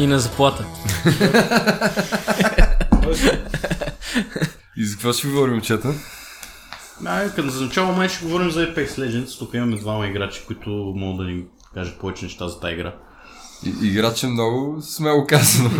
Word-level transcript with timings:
И 0.00 0.06
на 0.06 0.18
заплата. 0.18 0.64
И 4.76 4.84
за 4.84 4.94
какво 4.94 5.12
ще 5.12 5.28
говорим, 5.28 5.54
момчета? 5.54 5.94
Ай, 7.06 7.30
като 7.34 7.48
за 7.48 7.64
начало 7.64 7.92
май 7.92 8.08
ще 8.08 8.24
говорим 8.24 8.50
за 8.50 8.74
Apex 8.74 8.88
Legends. 8.88 9.38
Тук 9.38 9.54
имаме 9.54 9.76
двама 9.76 10.06
играчи, 10.06 10.42
които 10.46 10.70
могат 10.96 11.26
да 11.26 11.32
ни 11.32 11.44
кажат 11.74 11.98
повече 11.98 12.24
неща 12.24 12.48
за 12.48 12.60
тази 12.60 12.74
игра. 12.74 12.94
И, 13.64 13.86
играч 13.86 14.22
е 14.22 14.26
много 14.26 14.82
смело 14.82 15.26
казано. 15.26 15.70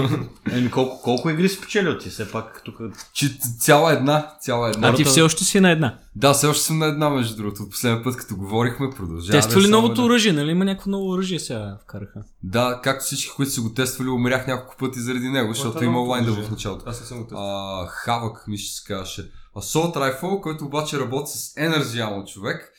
Еми, 0.53 0.71
колко, 0.71 1.03
колко 1.03 1.31
игри 1.31 1.49
си 1.49 1.57
спечелил 1.57 1.99
ти? 1.99 2.11
Все 2.11 2.33
пак 2.33 2.63
тук... 2.65 2.75
Че 3.13 3.39
цяла 3.59 3.93
една, 3.93 4.27
цяла 4.41 4.71
една. 4.71 4.89
А 4.89 4.95
ти 4.95 5.05
все 5.05 5.23
още 5.23 5.45
си 5.45 5.61
на 5.61 5.71
една. 5.71 5.99
Да, 6.17 6.33
все 6.33 6.47
още 6.47 6.65
съм 6.65 6.79
на 6.79 6.87
една, 6.87 7.11
между 7.11 7.37
другото. 7.37 7.63
От 7.63 7.71
последния 7.71 8.05
път, 8.05 8.17
като 8.17 8.37
говорихме, 8.37 8.91
продължава. 8.97 9.41
Тества 9.41 9.61
ли 9.61 9.69
новото 9.69 10.05
оръжие? 10.05 10.33
Нали 10.33 10.51
има 10.51 10.65
някакво 10.65 10.91
ново 10.91 11.11
оръжие 11.11 11.39
сега 11.39 11.79
вкараха? 11.83 12.23
Да, 12.43 12.81
както 12.83 13.05
всички, 13.05 13.31
които 13.37 13.53
са 13.53 13.61
го 13.61 13.75
тествали, 13.75 14.09
умрях 14.09 14.47
няколко 14.47 14.77
пъти 14.77 15.01
заради 15.01 15.29
него, 15.29 15.55
защото 15.55 15.83
е 15.83 15.87
има 15.87 16.03
оръжие? 16.03 16.43
в 16.43 16.51
началото. 16.51 16.85
Аз 16.87 16.99
съм 16.99 17.19
го 17.19 17.25
тествал. 17.25 17.87
Хавък, 17.91 18.45
мисля, 18.49 18.65
че 18.65 18.77
се 18.77 18.85
казваше. 18.87 19.31
Assault 19.57 19.95
Rifle, 19.95 20.41
който 20.41 20.65
обаче 20.65 20.99
работи 20.99 21.31
с 21.31 21.55
Energy 21.55 22.09
Ammo 22.09 22.33
човек. 22.33 22.73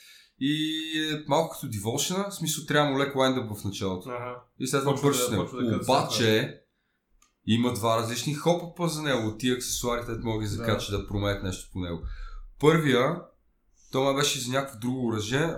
И 0.44 0.74
е 1.06 1.24
малко 1.28 1.54
като 1.54 1.68
Devotion, 1.68 2.30
в 2.30 2.36
смисъл 2.36 2.66
трябва 2.66 2.92
му 2.92 3.00
леко 3.00 3.20
лайндъп 3.20 3.58
в 3.58 3.64
началото. 3.64 4.10
Ага. 4.10 4.36
И 4.60 4.68
след 4.68 4.82
това 4.82 5.02
бързо 5.02 5.30
да- 5.30 5.38
да 5.70 5.80
Обаче, 5.84 6.58
има 7.48 7.74
два 7.74 7.98
различни 7.98 8.34
хопа 8.34 8.88
за 8.88 9.02
него. 9.04 9.28
От 9.28 9.40
тия 9.40 9.56
аксесуари, 9.56 10.06
те 10.06 10.12
могат 10.14 10.44
да 10.44 10.50
закачат 10.50 11.02
да 11.02 11.08
променят 11.08 11.44
нещо 11.44 11.70
по 11.74 11.80
него. 11.80 12.00
Първия, 12.60 13.16
то 13.92 14.04
ме 14.04 14.14
беше 14.14 14.40
за 14.40 14.52
някакво 14.52 14.80
друго 14.80 15.08
оръжие, 15.08 15.56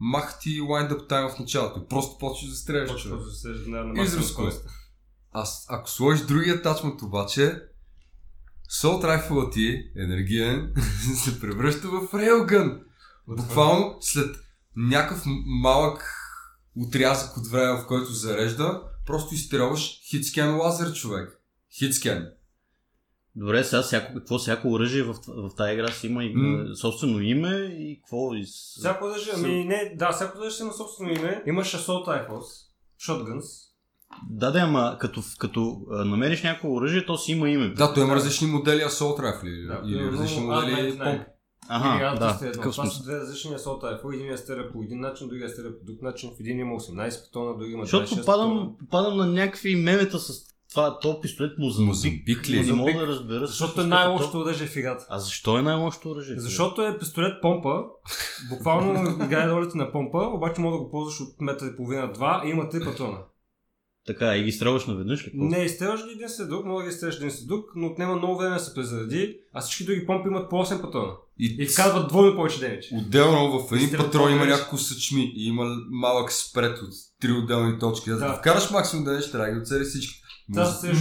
мах 0.00 0.38
ти 0.40 0.60
лайндъп 0.60 1.08
тайм 1.08 1.28
в 1.28 1.38
началото. 1.38 1.86
Просто 1.86 2.18
почваш 2.18 2.50
да 2.50 2.56
стреляш. 2.56 2.90
Почва 2.90 3.10
човек. 3.10 3.24
да 3.24 3.30
се 3.30 3.48
на, 3.48 3.84
на 3.84 4.02
Израз 4.02 4.16
максимум 4.16 4.22
кой. 4.36 4.52
скорост. 4.52 4.68
А 5.32 5.44
с- 5.44 5.66
ако 5.68 5.90
сложиш 5.90 6.26
другия 6.26 6.62
тачмент 6.62 7.02
обаче, 7.02 7.62
Soul 8.72 9.02
Rifle 9.28 9.52
ти, 9.52 9.90
енергиен, 9.96 10.74
се 11.16 11.40
превръща 11.40 11.88
в 11.88 12.14
рейлгън. 12.14 12.80
Буквално 13.36 13.96
след 14.00 14.36
някакъв 14.76 15.22
малък 15.46 16.14
отрязък 16.76 17.36
от 17.36 17.46
време, 17.46 17.72
в 17.82 17.86
който 17.86 18.12
зарежда, 18.12 18.82
просто 19.06 19.34
изстрелваш 19.34 20.00
хитскен 20.10 20.56
лазер, 20.56 20.92
човек. 20.92 21.40
Хитскен. 21.78 22.28
Добре, 23.36 23.64
сега 23.64 23.82
всяко, 23.82 24.14
какво 24.14 24.38
всяко 24.38 24.72
оръжие 24.72 25.02
в, 25.02 25.14
в 25.28 25.50
тази 25.56 25.72
игра 25.72 25.88
си 25.88 26.06
има 26.06 26.24
е, 26.24 26.30
собствено 26.80 27.20
име 27.20 27.54
и 27.78 28.00
какво 28.00 28.34
и 28.34 28.44
с... 28.46 28.78
Всяко 28.78 29.04
оръжие, 29.04 29.32
ами 29.36 29.64
не, 29.64 29.94
да, 29.96 30.12
всяко 30.12 30.38
оръжие 30.38 30.64
има 30.64 30.72
собствено 30.72 31.10
име. 31.10 31.42
Имаш 31.46 31.76
Assault 31.76 32.06
Rifles, 32.06 32.46
Shotguns. 33.08 33.44
Да, 34.30 34.50
да, 34.50 34.58
ама 34.58 34.96
като, 35.00 35.22
като 35.38 35.80
а, 35.90 36.04
намериш 36.04 36.42
някакво 36.42 36.72
оръжие, 36.74 37.06
то 37.06 37.18
си 37.18 37.32
има 37.32 37.50
име. 37.50 37.68
Да, 37.68 37.94
той 37.94 38.02
има 38.02 38.12
Да. 38.12 38.16
различни 38.16 38.46
модели 38.46 38.80
Assault 38.80 39.18
Rifle. 39.18 39.66
Да, 39.66 39.88
или 39.88 40.04
различни 40.12 40.40
модели 40.40 40.72
R99. 40.72 41.04
помпи. 41.04 41.24
Ага, 41.68 42.18
да, 42.18 42.32
R201. 42.32 42.52
такъв 42.52 42.74
Това 42.74 42.86
са 42.86 43.02
две 43.02 43.16
различни 43.16 43.50
Assault 43.50 43.82
Rifle. 43.82 44.14
Един 44.14 44.26
я 44.26 44.38
стреля 44.38 44.72
по 44.72 44.82
един 44.82 45.00
начин, 45.00 45.28
другия 45.28 45.48
стреля 45.48 45.78
по 45.78 45.84
друг 45.84 46.02
начин. 46.02 46.30
В 46.30 46.40
един 46.40 46.58
има 46.58 46.74
18 46.74 47.24
патона, 47.24 47.58
други 47.58 47.72
има 47.72 47.82
26 47.82 47.86
Защото 47.86 48.04
патона. 48.08 48.22
попадам, 48.24 48.76
попадам 48.78 49.16
на 49.16 49.26
някакви 49.26 49.76
мемета 49.76 50.18
с 50.18 50.48
това, 50.70 50.98
то 50.98 51.20
пистолет 51.20 51.58
Мозамбик. 51.58 51.88
Мозамбик 51.88 52.48
ли? 52.48 52.66
Не 52.66 52.72
мога 52.72 52.92
да 52.92 53.06
разбера. 53.06 53.46
Защото 53.46 53.80
е 53.80 53.84
най-лошото 53.84 54.38
оръжие 54.38 54.66
в 54.66 54.76
играта. 54.76 55.06
А 55.10 55.18
защо 55.18 55.58
е 55.58 55.62
най-лошото 55.62 56.10
оръжие? 56.10 56.38
Защото 56.38 56.82
е 56.82 56.98
пистолет 56.98 57.42
помпа, 57.42 57.82
буквално 58.48 59.10
играе 59.24 59.48
ролята 59.48 59.78
на 59.78 59.92
помпа, 59.92 60.18
обаче 60.18 60.60
може 60.60 60.72
да 60.72 60.78
го 60.78 60.90
ползваш 60.90 61.20
от 61.20 61.40
метър 61.40 61.66
и 61.66 61.76
половина-два 61.76 62.42
и 62.46 62.48
има 62.48 62.68
три 62.68 62.84
патрона. 62.84 63.18
Така, 64.06 64.36
и 64.36 64.42
ги 64.44 64.52
стрелваш 64.52 64.86
наведнъж 64.86 65.26
ли? 65.26 65.30
Не 65.34 65.58
изстрелваш 65.58 66.06
ги 66.06 66.12
един 66.12 66.28
след 66.28 66.48
друг, 66.48 66.64
може 66.64 66.84
да 66.84 66.90
ги 66.90 66.94
изстреляш 66.94 67.16
един 67.16 67.30
след 67.30 67.48
друг, 67.48 67.64
но 67.76 67.86
отнема 67.86 68.16
много 68.16 68.38
време 68.38 68.54
да 68.54 68.60
се 68.60 68.74
презареди, 68.74 69.38
а 69.54 69.60
всички 69.60 69.84
други 69.84 70.06
помпи 70.06 70.28
имат 70.28 70.50
по 70.50 70.56
8 70.56 70.80
патрона. 70.80 71.12
И 71.38 71.66
вкарват 71.66 72.08
двойно 72.08 72.36
повече 72.36 72.60
демидж. 72.60 72.86
Отделно 72.92 73.58
в 73.68 73.72
един 73.72 73.90
патрон 73.98 74.32
има 74.32 74.46
няколко 74.46 74.78
съчми 74.78 75.32
и 75.36 75.46
има 75.48 75.76
малък 75.90 76.32
спред 76.32 76.78
от 76.78 76.90
три 77.20 77.32
отделни 77.32 77.78
точки. 77.78 78.10
Да, 78.10 78.16
Да. 78.16 78.26
да. 78.26 78.34
вкараш 78.34 78.70
максимум 78.70 79.04
да 79.04 79.30
трябва 79.30 79.46
да 79.46 79.52
ги 79.52 79.60
оцели 79.60 79.84
всички. 79.84 80.22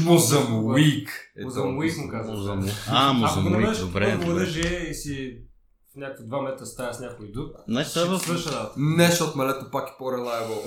Мозамуик. 0.04 1.10
е 1.38 1.44
Мозамуик 1.44 1.98
му 1.98 2.10
казваш. 2.10 2.38
Мозамбик. 2.38 2.74
А, 2.90 3.26
Ако 3.26 3.40
намериш 3.40 3.78
добре. 3.78 4.12
добре. 4.12 4.34
оръжие 4.34 4.90
и 4.90 4.94
си 4.94 5.38
в 5.94 6.00
някакви 6.00 6.24
2 6.24 6.44
метра 6.52 6.66
стая 6.66 6.94
с 6.94 7.00
някой 7.00 7.32
друг, 7.32 7.52
Значи 7.68 7.90
ще 7.90 8.04
в, 8.04 8.20
свърша 8.20 8.52
работа. 8.52 8.74
Не, 8.78 9.08
защото 9.08 9.38
мелето 9.38 9.72
пак 9.72 9.88
е 9.90 9.98
по-релайбъл. 9.98 10.64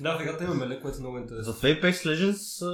Да, 0.00 0.18
в 0.18 0.22
играта 0.22 0.44
има 0.44 0.54
меле, 0.54 0.80
което 0.80 0.96
е 0.96 1.00
много 1.00 1.18
интересно. 1.18 1.52
в 1.52 1.62
Apex 1.62 1.92
Legends 1.92 2.66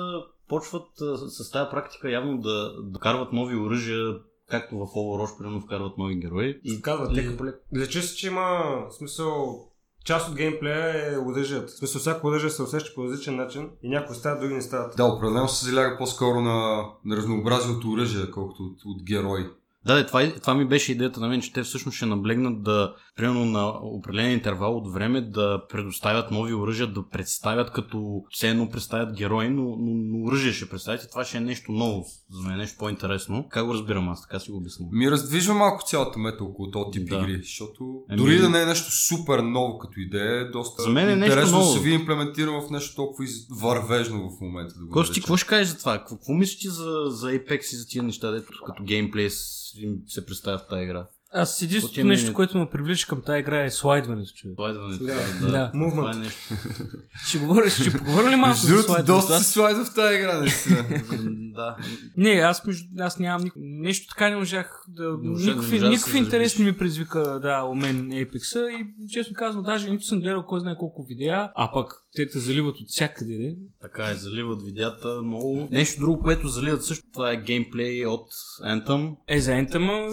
почват 0.48 0.86
с 1.28 1.50
тази 1.50 1.70
практика 1.70 2.10
явно 2.10 2.38
да, 2.40 2.72
да 2.82 2.98
карват 2.98 3.32
нови 3.32 3.56
оръжия, 3.56 4.14
както 4.50 4.76
в 4.76 4.80
Overwatch, 4.86 5.38
примерно 5.38 5.60
вкарват 5.60 5.98
нови 5.98 6.14
герои. 6.16 6.60
И 6.64 6.82
Казват 6.82 7.12
лека 7.12 7.36
по 7.36 7.44
лека. 7.44 7.58
лечи 7.76 8.02
се, 8.02 8.16
че 8.16 8.26
има 8.26 8.64
смисъл 8.90 9.64
част 10.04 10.28
от 10.28 10.34
геймплея 10.36 11.12
е 11.14 11.18
оръжието. 11.18 11.66
В 11.66 11.70
смисъл 11.70 12.00
всяко 12.00 12.26
оръжие 12.26 12.50
се 12.50 12.62
усеща 12.62 12.94
по 12.94 13.04
различен 13.04 13.36
начин 13.36 13.70
и 13.82 13.88
някои 13.88 14.16
стават, 14.16 14.40
други 14.40 14.54
не 14.54 14.62
стават. 14.62 14.96
Да, 14.96 15.04
определено 15.04 15.48
се 15.48 15.66
заляга 15.66 15.98
по-скоро 15.98 16.40
на, 16.40 16.84
на 17.04 17.16
разнообразието 17.16 17.90
оръжие, 17.90 18.30
колкото 18.30 18.62
от, 18.62 18.76
от 18.84 19.02
герои. 19.04 19.46
Да, 19.86 19.94
да, 19.94 20.06
това, 20.06 20.32
това 20.32 20.54
ми 20.54 20.68
беше 20.68 20.92
идеята 20.92 21.20
на 21.20 21.28
мен, 21.28 21.40
че 21.40 21.52
те 21.52 21.62
всъщност 21.62 21.96
ще 21.96 22.06
наблегнат 22.06 22.62
да, 22.62 22.94
примерно 23.16 23.44
на 23.44 23.68
определен 23.82 24.32
интервал 24.32 24.76
от 24.76 24.92
време, 24.92 25.20
да 25.20 25.62
предоставят 25.68 26.30
нови 26.30 26.54
оръжия, 26.54 26.86
да 26.86 27.08
представят 27.08 27.72
като 27.72 28.22
все 28.30 28.48
едно 28.48 28.70
представят 28.70 29.16
герои, 29.16 29.48
но, 29.48 29.62
но, 29.62 29.76
но 29.94 30.24
оръжие 30.26 30.52
ще 30.52 30.68
представят 30.68 31.04
и 31.04 31.10
това 31.10 31.24
ще 31.24 31.36
е 31.36 31.40
нещо 31.40 31.72
ново, 31.72 32.04
за 32.30 32.42
мен 32.42 32.52
е 32.54 32.56
нещо 32.56 32.76
по-интересно. 32.78 33.46
Как 33.50 33.66
го 33.66 33.74
разбирам 33.74 34.08
аз, 34.08 34.22
така 34.22 34.38
си 34.40 34.50
го 34.50 34.56
обяснявам. 34.56 34.98
Ми 34.98 35.10
раздвижва 35.10 35.54
малко 35.54 35.84
цялата 35.86 36.18
мета 36.18 36.44
около 36.44 36.70
този 36.70 36.90
тип 36.92 37.08
Да. 37.08 37.16
игри, 37.16 37.36
защото 37.42 38.00
Ами- 38.10 38.18
дори 38.22 38.38
да 38.38 38.48
не 38.48 38.62
е 38.62 38.66
нещо 38.66 38.90
супер 38.92 39.38
ново 39.38 39.78
като 39.78 40.00
идея, 40.00 40.40
е 40.40 40.44
доста 40.44 40.82
За 40.82 40.88
мен 40.88 41.08
е 41.08 41.16
нещо 41.16 41.32
интересно 41.32 41.58
ново. 41.58 41.72
да 41.72 41.78
се 41.78 41.84
ви 41.84 41.94
имплементирано 41.94 42.60
в 42.62 42.70
нещо 42.70 42.96
толкова 42.96 43.24
вървежно 43.50 44.30
в 44.30 44.40
момента. 44.40 44.74
Да 44.80 44.90
Кости, 44.90 45.20
какво 45.20 45.36
ще 45.36 45.46
кажеш 45.48 45.68
за 45.68 45.78
това? 45.78 45.98
Какво, 45.98 46.32
мислиш 46.32 46.58
ти 46.58 46.68
за, 46.68 47.04
за 47.06 47.26
Apex 47.30 47.72
и 47.72 47.76
за 47.76 47.86
тия 47.86 48.02
неща, 48.02 48.30
дето 48.30 48.52
като 48.66 48.82
геймплей 48.82 49.30
им 49.78 50.02
се 50.06 50.26
представя 50.26 50.58
в 50.58 50.66
тази 50.66 50.82
игра? 50.82 51.08
Аз 51.32 51.62
единственото 51.62 52.08
нещо, 52.08 52.32
което 52.34 52.58
ме 52.58 52.70
привлича 52.70 53.06
към 53.06 53.22
тази 53.22 53.40
игра 53.40 53.64
е 53.64 53.70
слайдването, 53.70 54.32
човек. 54.34 54.56
Слайдването. 54.56 55.04
Да. 55.04 55.14
Да. 55.14 55.20
Това 55.40 55.60
е 55.64 55.70
Мувмент. 55.74 56.18
нещо. 56.18 56.40
Ще 57.26 57.38
говоря, 57.38 57.70
ще 57.70 57.98
поговоря 57.98 58.30
ли 58.30 58.36
малко 58.36 58.56
за 58.56 58.66
слайдването? 58.68 59.12
доста 59.12 59.34
Аз- 59.34 59.46
се 59.46 59.52
слайдва 59.52 59.84
в 59.84 59.94
тази 59.94 60.16
игра, 60.16 60.38
наистина. 60.38 60.84
да. 61.54 61.76
Не, 62.16 62.30
аз, 62.30 62.66
между, 62.66 62.84
аз 62.98 63.18
нямам 63.18 63.44
ник... 63.44 63.52
нещо 63.56 64.06
така 64.08 64.30
не 64.30 64.36
можах 64.36 64.84
да... 64.88 65.18
Никакви 65.22 65.96
се 65.96 66.18
интерес 66.18 66.58
не 66.58 66.64
ми 66.64 66.78
предизвика 66.78 67.40
да, 67.42 67.62
у 67.64 67.74
мен 67.74 68.10
Apex 68.10 68.68
и 68.68 69.08
честно 69.12 69.34
казвам, 69.34 69.64
даже 69.64 69.90
нито 69.90 70.04
съм 70.04 70.20
гледал 70.20 70.46
кой 70.46 70.60
знае 70.60 70.76
колко 70.78 71.04
видеа, 71.08 71.50
а 71.54 71.72
пък 71.72 71.94
те 72.14 72.28
те 72.28 72.38
заливат 72.38 72.76
от 72.80 72.88
всякъде. 72.88 73.38
Не? 73.38 73.54
Така 73.82 74.10
е, 74.10 74.14
заливат 74.14 74.62
видеята 74.62 75.22
много. 75.24 75.68
Нещо 75.70 76.00
друго, 76.00 76.22
което 76.22 76.48
заливат 76.48 76.84
също, 76.84 77.04
това 77.12 77.32
е 77.32 77.36
геймплей 77.36 78.06
от 78.06 78.28
Anthem. 78.64 79.16
Е, 79.28 79.40
за 79.40 79.54
Ентама, 79.54 80.08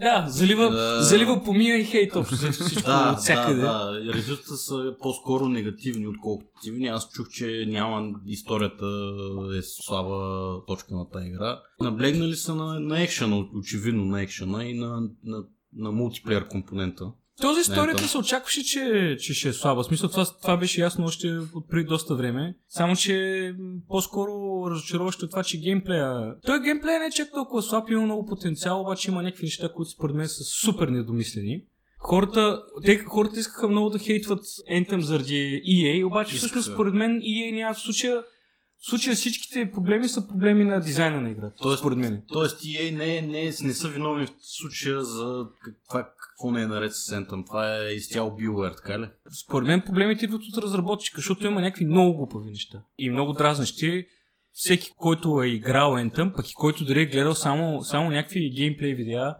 да, 0.00 0.26
залива, 0.56 0.70
Да. 0.70 1.02
залива 1.02 1.44
помия 1.44 1.76
и 1.76 1.84
хейт 1.84 2.16
общо, 2.16 2.34
всичко 2.52 2.82
Да, 2.82 3.12
от 3.12 3.18
всякъде. 3.18 3.60
да, 3.60 3.84
да. 3.84 4.14
Резултата 4.14 4.56
са 4.56 4.94
по-скоро 5.02 5.48
негативни, 5.48 6.06
отколкото 6.06 6.50
позитивни. 6.54 6.86
Аз 6.86 7.08
чух, 7.10 7.28
че 7.28 7.64
няма 7.68 8.10
историята 8.26 8.86
е 9.58 9.62
слаба 9.62 10.18
точка 10.66 10.94
на 10.94 11.08
тази 11.10 11.26
игра. 11.26 11.60
Наблегнали 11.80 12.34
са 12.34 12.54
на, 12.54 12.80
на 12.80 13.02
екшена, 13.02 13.46
очевидно 13.54 14.04
на 14.04 14.22
екшена 14.22 14.64
и 14.64 14.74
на, 14.74 15.00
на, 15.24 15.44
на 15.76 15.92
мултиплеер 15.92 16.48
компонента. 16.48 17.04
Този 17.40 17.60
историята 17.60 17.90
Ентъм. 17.90 18.08
се 18.08 18.18
очакваше, 18.18 18.64
че, 18.64 19.16
че 19.20 19.34
ще 19.34 19.48
е 19.48 19.52
слаба. 19.52 19.82
В 19.82 19.86
смисъл, 19.86 20.10
това, 20.10 20.26
това 20.42 20.56
беше 20.56 20.80
ясно 20.80 21.04
още 21.04 21.28
от 21.54 21.68
преди 21.70 21.84
доста 21.84 22.14
време. 22.14 22.54
Само, 22.68 22.96
че 22.96 23.54
по-скоро 23.88 24.30
разочароващо 24.70 25.26
е 25.26 25.28
това, 25.28 25.42
че 25.42 25.58
геймплея... 25.58 26.34
Той 26.46 26.60
геймплея 26.60 26.98
не 27.00 27.06
е 27.06 27.10
чак 27.10 27.30
толкова 27.34 27.62
слаб, 27.62 27.90
има 27.90 28.02
много 28.02 28.26
потенциал, 28.26 28.80
обаче 28.80 29.10
има 29.10 29.22
някакви 29.22 29.44
неща, 29.44 29.72
които 29.72 29.90
според 29.90 30.16
мен 30.16 30.28
са 30.28 30.44
супер 30.44 30.88
недомислени. 30.88 31.62
Хората, 31.98 32.62
те, 32.84 32.98
хората 32.98 33.40
искаха 33.40 33.68
много 33.68 33.90
да 33.90 33.98
хейтват 33.98 34.44
Anthem 34.72 35.00
заради 35.00 35.62
EA, 35.68 36.06
обаче 36.06 36.34
Искаха. 36.34 36.38
всъщност 36.38 36.72
според 36.74 36.94
мен 36.94 37.20
EA 37.20 37.54
няма 37.54 37.74
в 37.74 37.80
случая 37.80 38.22
в 38.86 38.88
случая 38.88 39.16
всичките 39.16 39.70
проблеми 39.70 40.08
са 40.08 40.28
проблеми 40.28 40.64
на 40.64 40.80
дизайна 40.80 41.20
на 41.20 41.30
играта. 41.30 41.54
Тоест, 41.62 41.78
според 41.78 41.98
мен. 41.98 42.22
Тоест, 42.28 42.60
EA 42.60 42.96
не, 42.96 43.20
не, 43.20 43.44
не 43.44 43.74
са 43.74 43.88
виновни 43.88 44.26
в 44.26 44.30
случая 44.40 45.04
за 45.04 45.46
каква, 45.64 46.02
какво 46.02 46.50
не 46.50 46.62
е 46.62 46.66
наред 46.66 46.94
с 46.94 47.12
Anthem. 47.12 47.46
Това 47.46 47.76
е 47.76 47.92
изцяло 47.92 48.30
BioWare, 48.30 48.76
така 48.76 48.98
ли? 49.00 49.08
Според 49.44 49.66
мен 49.66 49.82
проблемите 49.86 50.24
идват 50.24 50.42
от 50.42 50.62
разработчика, 50.62 51.16
защото 51.18 51.46
има 51.46 51.60
някакви 51.60 51.84
много 51.84 52.16
глупави 52.16 52.50
неща. 52.50 52.82
И 52.98 53.10
много 53.10 53.32
дразнещи. 53.32 54.06
Всеки, 54.52 54.90
който 54.96 55.42
е 55.42 55.48
играл 55.48 55.92
Anthem, 55.92 56.34
пък 56.36 56.50
и 56.50 56.54
който 56.54 56.84
дори 56.84 57.02
е 57.02 57.06
гледал 57.06 57.34
само, 57.34 57.82
само 57.82 58.10
някакви 58.10 58.50
геймплей 58.50 58.94
видеа, 58.94 59.36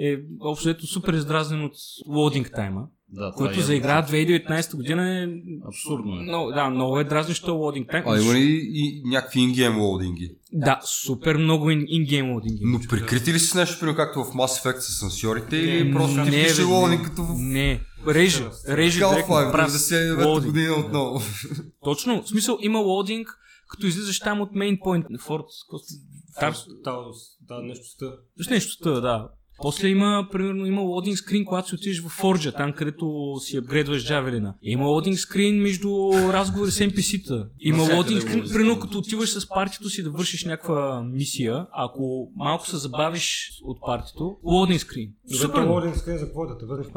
е 0.00 0.18
общо 0.40 0.68
ето 0.68 0.86
супер 0.86 1.12
издразнен 1.12 1.64
от 1.64 1.74
лоудинг 2.08 2.50
тайма. 2.54 2.88
Да, 3.08 3.32
който 3.36 3.60
е 3.60 3.62
за 3.62 3.74
игра 3.74 4.02
2019 4.02 4.76
година 4.76 5.22
е... 5.22 5.28
Абсурдно 5.68 6.16
е. 6.16 6.22
Много, 6.22 6.50
да, 6.50 6.70
много 6.70 7.00
е 7.00 7.04
дразнещо 7.04 7.54
лодинг 7.54 7.90
тайм. 7.90 8.04
А 8.06 8.20
има 8.20 8.34
ли 8.34 8.60
и 8.64 9.02
някакви 9.04 9.40
ингейм 9.40 9.78
лоудинги? 9.78 10.30
Да, 10.52 10.80
супер 10.84 11.36
много 11.36 11.70
ин- 11.70 11.84
ингейм 11.88 12.30
лодинги. 12.30 12.60
Но 12.64 12.80
прикрити 12.90 13.32
ли 13.32 13.38
си 13.38 13.46
с 13.46 13.54
нещо, 13.54 13.80
примерно 13.80 13.96
както 13.96 14.24
в 14.24 14.28
Mass 14.28 14.62
Effect 14.64 14.78
с 14.78 14.98
сенсорите 14.98 15.56
Не, 15.56 15.62
или 15.62 15.92
просто 15.92 16.16
не, 16.16 16.24
ти 16.24 16.30
пише 16.30 16.62
не. 16.88 17.02
като 17.02 17.22
в 17.22 17.34
Не, 17.38 17.80
реже, 18.08 18.44
реже 18.68 18.98
директно 18.98 19.34
Half-Life 19.34 19.52
прав. 19.52 19.70
99 19.70 20.24
лоудинг. 20.26 20.46
година 20.46 20.72
отново. 20.74 21.20
Точно, 21.84 22.22
в 22.22 22.28
смисъл 22.28 22.58
има 22.62 22.78
лоудинг, 22.78 23.28
като 23.68 23.86
излизаш 23.86 24.20
там 24.20 24.40
от 24.40 24.54
мейн 24.54 24.78
пойнт 24.84 25.06
на 25.10 25.18
Форт. 25.18 25.44
Тарс, 26.40 26.66
Таус, 26.84 27.16
да, 27.48 27.62
нещо 27.62 27.86
ста. 27.86 28.12
С 28.40 28.50
нещо 28.50 28.72
става, 28.72 29.00
да. 29.00 29.28
После 29.62 29.88
има, 29.88 30.28
примерно, 30.32 30.66
има 30.66 30.80
лодинг 30.80 31.18
скрин, 31.18 31.44
когато 31.44 31.68
си 31.68 31.74
отидеш 31.74 32.00
в 32.00 32.18
Forge, 32.22 32.56
там 32.56 32.72
където 32.72 33.34
си 33.40 33.56
апгрейдваш 33.56 34.06
джавелина. 34.06 34.54
Има 34.62 34.86
лодинг 34.86 35.18
скрин 35.18 35.62
между 35.62 35.88
разговори 36.12 36.70
с 36.70 36.78
NPC-та. 36.78 37.46
Има 37.60 37.94
лодинг 37.94 38.22
скрин, 38.22 38.44
примерно, 38.52 38.80
като 38.80 38.98
отиваш 38.98 39.32
с 39.32 39.48
партито 39.48 39.88
си 39.88 40.02
да 40.02 40.10
вършиш 40.10 40.44
някаква 40.44 41.02
мисия, 41.02 41.66
ако 41.72 42.32
малко 42.36 42.66
се 42.66 42.76
забавиш 42.76 43.50
от 43.64 43.78
партито, 43.86 44.36
лодинг 44.44 44.80
скрин. 44.80 45.10
Супер. 45.40 45.62
лодинг 45.62 45.96
скрин 45.96 46.18
за 46.18 46.24
какво 46.24 46.44
е? 46.44 46.48
да 46.48 46.58
те 46.58 46.66
върнеш 46.66 46.86
в 46.86 46.92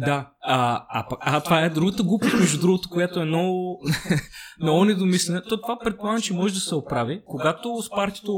патото? 0.00 0.06
Да, 0.06 0.30
а, 0.42 0.84
а, 0.88 1.08
пък- 1.08 1.18
а, 1.20 1.40
това 1.40 1.64
е 1.64 1.70
другата 1.70 2.02
глупост, 2.02 2.34
между 2.40 2.60
другото, 2.60 2.88
която 2.88 3.20
е 3.20 3.24
много, 3.24 3.80
много 4.62 4.84
недомислена. 4.84 5.42
То 5.42 5.60
това 5.60 5.78
предполагам, 5.84 6.22
че 6.22 6.34
може 6.34 6.54
да 6.54 6.60
се 6.60 6.74
оправи. 6.74 7.22
Когато 7.26 7.82
с 7.82 7.90
партито 7.90 8.32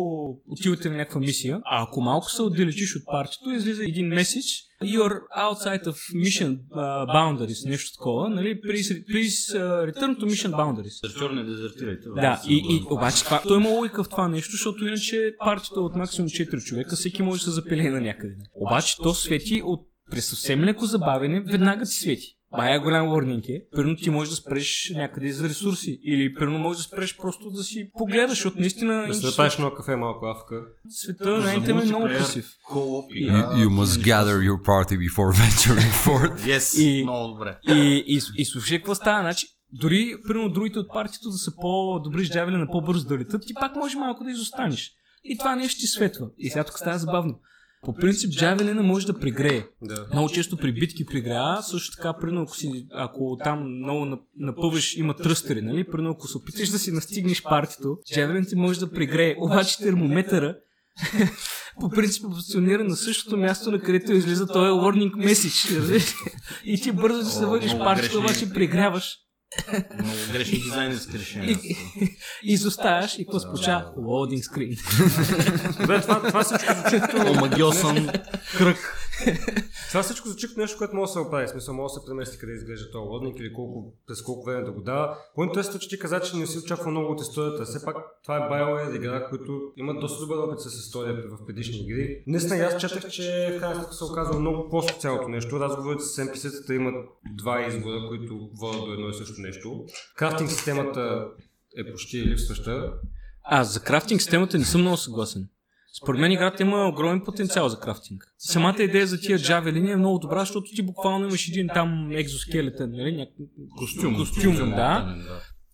отивате 0.49 0.91
на 0.91 0.97
някаква 0.97 1.21
мисия, 1.21 1.61
а 1.65 1.83
ако 1.83 2.01
малко 2.01 2.31
се 2.31 2.43
отдалечиш 2.43 2.97
от 2.97 3.03
партито, 3.07 3.51
излиза 3.51 3.85
един 3.85 4.07
меседж 4.07 4.73
You're 4.83 5.21
outside 5.39 5.85
of 5.87 5.97
mission 6.15 6.59
uh, 6.75 7.07
boundaries, 7.07 7.69
нещо 7.69 7.93
такова, 7.99 8.29
нали? 8.29 8.61
Please, 8.61 9.05
please 9.07 9.59
uh, 9.59 9.93
return 9.93 10.19
to 10.21 10.25
mission 10.25 10.51
boundaries. 10.51 11.03
Дезертьор 11.03 11.31
не 11.31 11.45
дезертирайте. 11.45 12.09
Да, 12.15 12.43
и, 12.49 12.55
и 12.55 12.83
обаче 12.91 13.25
това, 13.25 13.43
той 13.43 13.57
има 13.57 13.69
логика 13.69 14.05
в 14.05 14.09
това 14.09 14.29
нещо, 14.29 14.51
защото 14.51 14.87
иначе 14.87 15.35
партията 15.45 15.81
е 15.81 15.83
от 15.83 15.97
максимум 15.97 16.29
4 16.29 16.65
човека, 16.65 16.97
всеки 16.97 17.23
може 17.23 17.39
да 17.39 17.45
се 17.45 17.51
запилее 17.51 17.91
на 17.91 18.01
някъде. 18.01 18.35
Обаче 18.55 18.97
то 18.97 19.15
свети 19.15 19.63
от 19.65 19.92
при 20.13 20.21
съвсем 20.21 20.65
леко 20.65 20.87
забавене, 20.87 21.41
веднага 21.41 21.85
ти 21.85 21.91
свети. 21.91 22.27
Бая 22.57 22.81
голям 22.81 23.07
warning 23.07 23.49
е. 23.49 23.63
Примерно 23.77 23.97
ти 23.97 24.11
можеш 24.11 24.31
да 24.31 24.37
спреш 24.37 24.93
някъде 24.95 25.33
за 25.33 25.49
ресурси. 25.49 26.01
Или 26.05 26.35
примерно 26.35 26.59
можеш 26.59 26.83
да 26.83 26.89
спреш 26.89 27.17
просто 27.17 27.51
да 27.51 27.63
си 27.63 27.91
погледаш, 27.99 28.31
защото 28.31 28.61
наистина 28.61 29.05
Да 29.09 29.15
се 29.15 29.27
направиш 29.27 29.55
едно 29.55 29.75
кафе 29.75 29.97
малко 29.97 30.27
авка. 30.27 30.63
света 30.89 31.31
на 31.31 31.55
интернет 31.55 31.85
е 31.85 31.87
много 31.87 32.05
красив. 32.07 32.51
You, 32.73 33.69
must 33.69 34.03
gather 34.05 34.39
your 34.51 34.63
party 34.63 35.09
before 35.09 35.33
venturing 35.43 35.93
forth. 36.07 36.59
Yes, 36.59 36.83
И- 36.83 37.03
много 37.03 37.29
добре. 37.29 37.59
И, 37.69 38.05
и, 38.07 38.21
и 38.37 38.45
слушай 38.45 38.79
какво 38.79 38.95
става. 38.95 39.23
Значи, 39.23 39.47
дори, 39.73 40.15
примерно, 40.27 40.49
другите 40.53 40.79
от 40.79 40.89
партията 40.93 41.29
да 41.29 41.37
са 41.37 41.53
по-добри 41.61 42.25
с 42.25 42.31
джавели 42.31 42.57
на 42.57 42.67
по-бързо 42.67 43.09
да 43.09 43.19
летат, 43.19 43.43
ти 43.47 43.55
пак 43.55 43.77
може 43.77 43.99
малко 43.99 44.25
да 44.25 44.31
изостанеш. 44.31 44.91
И 45.25 45.39
това 45.39 45.57
нещо 45.57 45.81
ти 45.81 45.87
светва. 45.87 46.27
И 46.39 46.51
сега 46.51 46.65
тук 46.65 46.79
става 46.79 46.99
забавно. 46.99 47.35
По 47.83 47.95
принцип, 47.95 48.33
джавелина 48.33 48.83
може 48.83 49.07
да 49.07 49.19
пригрее. 49.19 49.65
Да. 49.83 50.07
Много 50.13 50.29
често 50.29 50.57
при 50.57 50.73
битки 50.73 51.07
пригрява, 51.07 51.63
също 51.63 51.97
така, 51.97 52.13
примерно, 52.21 52.43
ако, 52.43 52.57
си, 52.57 52.87
ако 52.93 53.37
там 53.45 53.79
много 53.79 54.05
нап- 54.05 54.27
напъваш, 54.39 54.97
има 54.97 55.15
тръстери, 55.17 55.63
нали? 55.63 55.85
Примерно, 55.85 56.11
ако 56.11 56.29
се 56.29 56.39
опиташ 56.39 56.69
да 56.69 56.79
си 56.79 56.93
настигнеш 56.93 57.43
партито, 57.43 57.99
джавелин 58.15 58.47
ти 58.49 58.57
може 58.57 58.81
да 58.81 58.91
пригрее, 58.91 59.35
обаче 59.39 59.79
термометъра 59.79 60.57
по 61.81 61.89
принцип 61.91 62.23
позиционира 62.23 62.85
на 62.85 62.97
същото 62.97 63.37
място, 63.37 63.71
на 63.71 63.81
където 63.81 64.13
излиза 64.13 64.47
този 64.47 64.71
warning 64.71 65.13
message. 65.13 65.79
разбираш? 65.79 66.15
И 66.65 66.81
ти 66.81 66.93
бързо 66.93 67.19
да 67.19 67.25
се 67.25 67.47
много 67.47 67.79
партито, 67.79 68.19
обаче 68.19 68.53
пригряваш. 68.53 69.17
Много 70.03 70.19
грешни 70.33 70.59
дизайнерски 70.59 71.19
решения. 71.19 71.59
Изоставаш 72.43 73.19
и 73.19 73.27
какво? 73.27 73.39
Loading 73.97 74.43
screen. 74.43 75.81
Добре, 75.81 76.01
това, 76.01 76.23
това 76.23 76.45
всичко 76.45 76.75
звучи 76.75 77.01
като... 77.01 77.31
Омагиосан 77.31 78.09
кръг. 78.59 79.09
Това 79.93 80.03
всичко 80.03 80.29
звучи 80.29 80.49
като 80.49 80.61
нещо, 80.61 80.79
което 80.79 80.97
може 80.97 81.09
да 81.09 81.13
се 81.13 81.19
оправи. 81.19 81.47
В 81.47 81.51
Смисъл, 81.51 81.75
може 81.75 81.93
да 81.93 82.01
се 82.01 82.07
премести 82.07 82.39
къде 82.39 82.53
изглежда 82.53 82.91
този 82.91 83.09
лодник 83.09 83.39
или 83.39 83.53
колко, 83.53 83.95
през 84.07 84.23
колко 84.23 84.45
време 84.45 84.65
да 84.65 84.73
го 84.73 84.81
дава. 84.81 85.17
По-интересно, 85.35 85.81
че 85.81 85.89
ти 85.89 85.99
каза, 85.99 86.21
че 86.21 86.37
не 86.37 86.47
си 86.47 86.59
очаква 86.59 86.91
много 86.91 87.13
от 87.13 87.21
историята. 87.21 87.65
Все 87.65 87.85
пак 87.85 87.97
това 88.23 88.37
е 88.37 88.41
BioWare 88.41 88.97
игра, 88.97 89.29
които 89.29 89.73
имат 89.77 90.01
доста 90.01 90.21
добър 90.21 90.39
опит 90.39 90.61
с 90.61 90.75
историята 90.75 91.29
в 91.29 91.47
предишни 91.47 91.79
игри. 91.79 92.23
Наистина, 92.27 92.65
аз 92.65 92.81
четах, 92.81 93.09
че 93.09 93.55
в 93.57 93.61
крайна 93.61 93.75
сметка 93.75 93.95
се 93.95 94.05
оказва 94.05 94.41
много 94.41 94.71
просто 94.71 95.01
цялото 95.01 95.29
нещо. 95.29 95.61
Разговорите 95.61 96.05
с 96.05 96.17
NPC-тата 96.17 96.75
имат 96.75 96.95
два 97.37 97.67
избора, 97.67 98.09
които 98.09 98.51
водят 98.61 98.85
до 98.85 98.93
едно 98.93 99.09
и 99.09 99.15
също 99.15 99.41
нещо. 99.41 99.85
Крафтинг 100.17 100.51
системата 100.51 101.27
е 101.79 101.91
почти 101.91 102.27
липсваща. 102.27 102.93
А, 103.45 103.65
за 103.65 103.81
крафтинг 103.81 104.21
системата 104.21 104.59
не 104.59 104.65
съм 104.65 104.81
много 104.81 104.97
съгласен. 104.97 105.49
Според 105.93 106.21
мен 106.21 106.33
играта 106.33 106.63
има 106.63 106.89
огромен 106.89 107.25
потенциал 107.25 107.69
за 107.69 107.81
крафтинг. 107.81 108.25
Самата 108.39 108.83
идея 108.83 109.07
за 109.07 109.21
тия 109.21 109.39
джавелини 109.39 109.91
е 109.91 109.97
много 109.97 110.19
добра, 110.19 110.41
защото 110.41 110.71
ти 110.75 110.83
буквално 110.83 111.27
имаш 111.27 111.49
един 111.49 111.69
там 111.75 112.13
екзоскелетен, 112.13 112.91
нали? 112.91 113.17
Няк... 113.17 113.29
Костюм. 113.79 114.17
Костюм, 114.17 114.57
да. 114.57 114.75
да. 114.77 115.17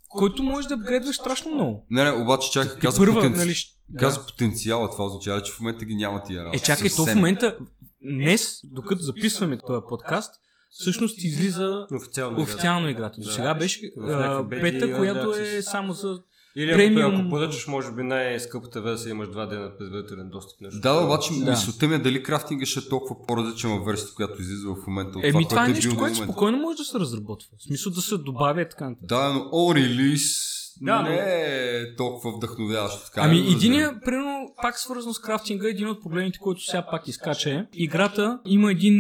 който 0.09 0.43
може 0.43 0.69
да 0.69 0.75
апгрейдваш 0.75 1.17
страшно 1.17 1.55
много. 1.55 1.87
Не, 1.91 2.05
не, 2.05 2.11
обаче 2.11 2.51
чакай, 2.51 2.79
каза, 2.79 2.99
първа, 2.99 3.15
потенци... 3.15 3.39
нали, 3.39 3.55
каза 3.99 4.27
потенциала, 4.27 4.91
това 4.91 5.05
означава, 5.05 5.43
че 5.43 5.53
в 5.53 5.61
момента 5.61 5.85
ги 5.85 5.95
няма 5.95 6.23
тия 6.23 6.45
работи. 6.45 6.57
Е, 6.57 6.61
чакай, 6.61 6.91
то 6.97 7.07
в 7.07 7.15
момента, 7.15 7.59
днес, 8.03 8.61
докато 8.65 9.03
записваме 9.03 9.59
този 9.67 9.83
подкаст, 9.89 10.35
всъщност 10.71 11.25
излиза 11.25 11.87
Официално. 11.93 12.43
официално 12.43 12.89
играта. 12.89 13.21
До 13.21 13.27
Да. 13.27 13.33
сега 13.33 13.55
беше 13.55 13.81
В 13.97 14.11
а, 14.11 14.17
някакви 14.17 14.49
бети 14.49 14.73
бета, 14.73 14.87
и 14.87 14.95
която 14.95 15.33
е 15.33 15.63
само 15.63 15.93
за... 15.93 16.19
Или 16.59 16.71
ако, 16.71 16.79
Премиум- 16.79 17.21
ако 17.21 17.31
поръчаш, 17.31 17.67
може 17.67 17.93
би 17.93 18.03
най-скъпата 18.03 18.81
версия, 18.83 19.11
имаш 19.11 19.29
два 19.29 19.47
дена 19.47 19.71
предварителен 19.79 20.29
достъп. 20.29 20.61
Нещо. 20.61 20.81
Да, 20.81 20.95
обаче 20.95 21.31
Да. 21.35 21.51
мисълта 21.51 21.89
ми 21.89 21.95
е 21.95 21.99
дали 21.99 22.23
крафтинга 22.23 22.67
ще 22.67 22.81
е 22.81 22.89
толкова 22.89 23.27
по-различен 23.27 23.71
във 23.71 23.85
версията, 23.85 24.15
която 24.15 24.43
излиза 24.43 24.69
в 24.69 24.87
момента 24.87 25.19
от 25.19 25.25
Еми, 25.25 25.33
това, 25.33 25.49
това, 25.49 25.63
е 25.63 25.67
което 25.67 25.77
нещо, 25.77 25.97
което 25.99 26.17
спокойно 26.17 26.59
може 26.59 26.77
да 26.77 26.85
се 26.85 26.99
разработва. 26.99 27.49
В 27.59 27.63
смисъл 27.63 27.93
да 27.93 28.01
се 28.01 28.17
добавя 28.17 28.63
и 28.63 28.69
така. 28.71 28.91
Да, 29.03 29.29
но 29.29 29.41
all 29.41 29.79
release 29.79 30.59
Да, 30.81 31.03
не 31.03 31.17
е 31.17 31.97
толкова 31.97 32.37
вдъхновяващо. 32.37 33.07
Така, 33.07 33.21
Ами, 33.21 33.43
да 33.43 33.53
единия, 33.53 33.83
разберем. 33.83 34.01
примерно, 34.05 34.55
пак 34.63 34.79
свързан 34.79 35.15
с 35.15 35.19
крафтинга, 35.19 35.69
един 35.69 35.89
от 35.89 36.03
проблемите, 36.03 36.39
който 36.39 36.61
сега 36.61 36.87
пак 36.91 37.09
изкача 37.09 37.51
е, 37.51 37.67
играта 37.75 38.39
има 38.47 38.71
един 38.71 38.95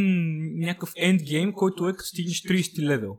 някакъв 0.58 0.92
ендгейм, 0.96 1.52
който 1.52 1.88
е 1.88 1.92
като 1.92 2.04
стигнеш 2.04 2.42
30 2.42 2.82
левел. 2.82 3.16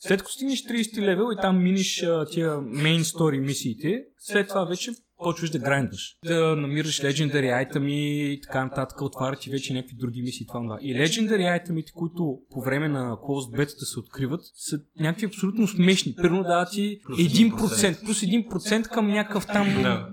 След 0.00 0.20
като 0.20 0.32
стигнеш 0.32 0.64
30 0.64 1.00
левел 1.00 1.32
и 1.32 1.40
там 1.42 1.62
миниш 1.62 2.02
а, 2.02 2.24
тия 2.26 2.50
main 2.56 2.98
story 3.00 3.38
мисиите, 3.38 4.04
след 4.18 4.48
това 4.48 4.64
вече 4.64 4.90
почваш 5.18 5.50
да 5.50 5.58
грайндваш. 5.58 6.16
Да 6.24 6.56
намираш 6.56 7.00
legendary 7.00 7.56
айтеми 7.56 8.32
и 8.32 8.40
така 8.40 8.64
нататък, 8.64 9.00
отварят 9.02 9.40
ти 9.40 9.50
вече 9.50 9.74
някакви 9.74 9.96
други 9.96 10.22
мисии. 10.22 10.46
Това, 10.46 10.60
това. 10.60 10.78
И 10.80 10.94
legendary 10.94 11.52
айтемите, 11.52 11.92
които 11.92 12.38
по 12.50 12.60
време 12.60 12.88
на 12.88 13.16
closed 13.16 13.58
beta 13.58 13.84
се 13.84 14.00
откриват, 14.00 14.40
са 14.54 14.80
някакви 15.00 15.26
абсолютно 15.26 15.68
смешни. 15.68 16.14
Примерно 16.14 16.42
дава 16.42 16.66
ти 16.66 17.00
1%, 17.10 18.04
плюс 18.04 18.20
1% 18.20 18.88
към 18.88 19.06
някакъв 19.08 19.46
там 19.46 19.66
Да. 19.82 20.08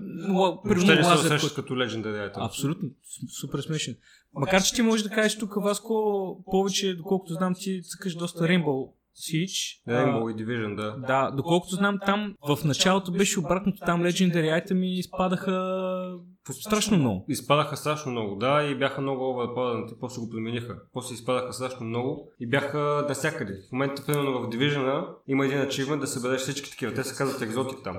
примерно 0.64 1.08
лазер, 1.08 1.40
който- 1.40 1.54
като 1.54 1.74
Legendary 1.74 2.32
Item. 2.32 2.46
Абсолютно, 2.46 2.88
супер 3.40 3.60
смешен. 3.60 3.96
Макар, 4.34 4.62
че 4.62 4.74
ти 4.74 4.82
можеш 4.82 5.02
да 5.04 5.10
кажеш 5.10 5.38
тук, 5.38 5.54
Васко, 5.56 6.44
повече, 6.50 6.94
доколкото 6.94 7.34
знам, 7.34 7.54
ти 7.54 7.82
цъкаш 7.82 8.14
доста 8.14 8.44
Rainbow 8.44 8.90
Siege. 9.16 9.82
Rainbow 9.88 10.32
и 10.32 10.44
Division, 10.44 10.74
да. 10.76 10.96
Да, 11.06 11.30
доколкото 11.30 11.74
знам, 11.74 11.98
там 12.06 12.34
в 12.48 12.64
началото 12.64 13.12
беше 13.12 13.40
обратното, 13.40 13.78
там 13.86 14.02
Legendary 14.02 14.64
Item 14.64 14.84
изпадаха 14.84 15.84
страшно 16.52 16.96
много. 16.96 17.24
Изпадаха 17.28 17.76
страшно 17.76 18.12
много, 18.12 18.36
да, 18.36 18.62
и 18.62 18.78
бяха 18.78 19.00
много 19.00 19.30
оверпаднати, 19.30 19.94
после 20.00 20.20
го 20.20 20.30
промениха. 20.30 20.76
После 20.92 21.14
изпадаха 21.14 21.52
страшно 21.52 21.86
много 21.86 22.28
и 22.40 22.46
бяха 22.46 23.04
навсякъде. 23.08 23.52
В 23.68 23.72
момента, 23.72 24.06
примерно 24.06 24.32
в 24.32 24.50
Division 24.50 25.06
има 25.28 25.46
един 25.46 25.60
ачивмент 25.60 26.00
да 26.00 26.06
събереш 26.06 26.40
всички 26.40 26.70
такива. 26.70 26.94
Те 26.94 27.04
се 27.04 27.16
казват 27.16 27.42
екзотик 27.42 27.78
там. 27.84 27.96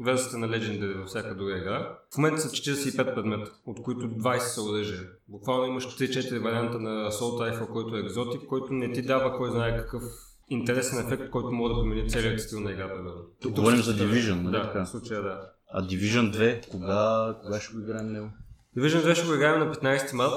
Версията 0.00 0.38
на 0.38 0.48
Legendary 0.48 0.98
във 0.98 1.08
всяка 1.08 1.34
друга 1.34 1.58
игра. 1.58 1.98
В 2.14 2.16
момента 2.16 2.40
са 2.40 2.48
45 2.48 3.14
предмета, 3.14 3.50
от 3.66 3.82
които 3.82 4.06
20 4.06 4.38
са 4.38 4.62
оръжия. 4.62 5.00
Буквално 5.28 5.66
имаш 5.66 5.84
3-4 5.84 6.38
варианта 6.38 6.78
на 6.80 7.10
Assault 7.10 7.52
Rifle, 7.52 7.72
който 7.72 7.96
е 7.96 8.00
екзотик, 8.00 8.46
който 8.48 8.72
не 8.72 8.92
ти 8.92 9.02
дава 9.02 9.36
кой 9.36 9.50
знае 9.50 9.76
какъв 9.76 10.02
интересен 10.48 11.06
ефект, 11.06 11.30
който 11.30 11.52
може 11.52 11.74
да 11.74 11.80
промени 11.80 12.10
целият 12.10 12.40
стил 12.40 12.60
на 12.60 12.72
играта. 12.72 12.94
Тук 13.42 13.52
говорим 13.52 13.82
за 13.82 13.94
Division, 13.94 14.42
нали 14.42 14.52
Да, 14.52 14.62
така? 14.62 14.84
в 14.84 14.88
случая 14.88 15.22
да. 15.22 15.50
А 15.72 15.82
Division 15.82 16.32
2, 16.36 16.68
кога, 16.68 17.34
кога 17.42 17.60
ще 17.60 17.74
го 17.74 17.80
играем 17.80 18.12
него? 18.12 18.30
Division 18.76 19.12
2 19.12 19.14
ще 19.14 19.26
го 19.26 19.34
играем 19.34 19.58
на 19.58 19.74
15 19.74 20.12
март. 20.12 20.32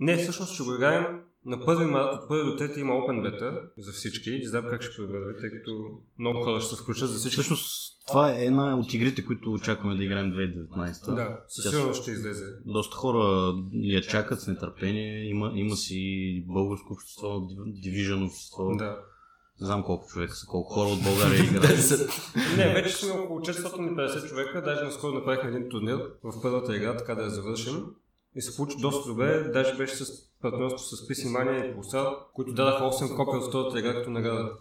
Не, 0.00 0.16
всъщност 0.16 0.54
ще 0.54 0.62
го 0.62 0.74
играем 0.74 1.20
на 1.44 1.56
1 1.58 1.84
март, 1.84 2.22
от 2.22 2.30
1 2.30 2.44
до 2.44 2.64
3 2.64 2.78
има 2.78 2.92
Open 2.92 3.20
Beta 3.22 3.60
за 3.78 3.92
всички. 3.92 4.30
Не 4.30 4.48
знам 4.48 4.64
как 4.70 4.82
ще 4.82 4.96
проведе, 4.96 5.40
тъй 5.40 5.50
като 5.50 5.70
много 6.18 6.42
хора 6.42 6.60
ще 6.60 6.74
се 6.74 6.82
включат 6.82 7.08
за 7.10 7.18
всички. 7.18 7.34
Всъщност 7.34 7.94
това 8.08 8.32
е 8.32 8.44
една 8.44 8.78
от 8.78 8.94
игрите, 8.94 9.24
които 9.24 9.52
очакваме 9.52 9.96
да 9.96 10.04
играем 10.04 10.32
2019. 10.32 11.14
Да, 11.14 11.40
със 11.48 11.70
сигурност 11.70 12.02
ще 12.02 12.10
излезе. 12.10 12.44
Доста 12.66 12.96
хора 12.96 13.52
я 13.72 14.02
чакат 14.02 14.40
с 14.40 14.46
нетърпение. 14.46 15.28
Има, 15.28 15.52
има 15.54 15.76
си 15.76 16.44
българско 16.46 16.92
общество, 16.92 17.28
Division 17.84 18.26
общество. 18.26 18.76
Да. 18.76 18.98
Не 19.60 19.66
знам 19.66 19.82
колко 19.82 20.06
човека 20.06 20.34
са, 20.34 20.46
колко 20.46 20.72
хора 20.72 20.88
от 20.88 21.02
България 21.02 21.44
играят. 21.44 21.90
Не, 22.56 22.74
вече 22.74 22.96
сме 22.96 23.12
около 23.12 23.40
450 23.40 24.28
човека, 24.28 24.62
даже 24.62 24.84
наскоро 24.84 25.12
направихме 25.12 25.50
един 25.50 25.68
турнир 25.68 26.10
в 26.22 26.42
първата 26.42 26.76
игра, 26.76 26.96
така 26.96 27.14
да 27.14 27.22
я 27.22 27.30
завършим. 27.30 27.84
И 28.36 28.42
се 28.42 28.56
получи 28.56 28.76
доста 28.80 29.08
добре, 29.08 29.40
даже 29.40 29.76
беше 29.76 29.94
с 29.94 30.12
партньорство 30.42 30.96
с 30.96 31.08
PC 31.08 31.26
Mania 31.26 31.70
и 31.70 31.76
Pulsar, 31.76 32.16
които 32.34 32.52
дадаха 32.52 32.84
8 32.84 33.16
копия 33.16 33.38
от 33.38 33.48
втората 33.48 33.78
игра 33.78 33.94
като 33.94 34.10
награда. 34.10 34.52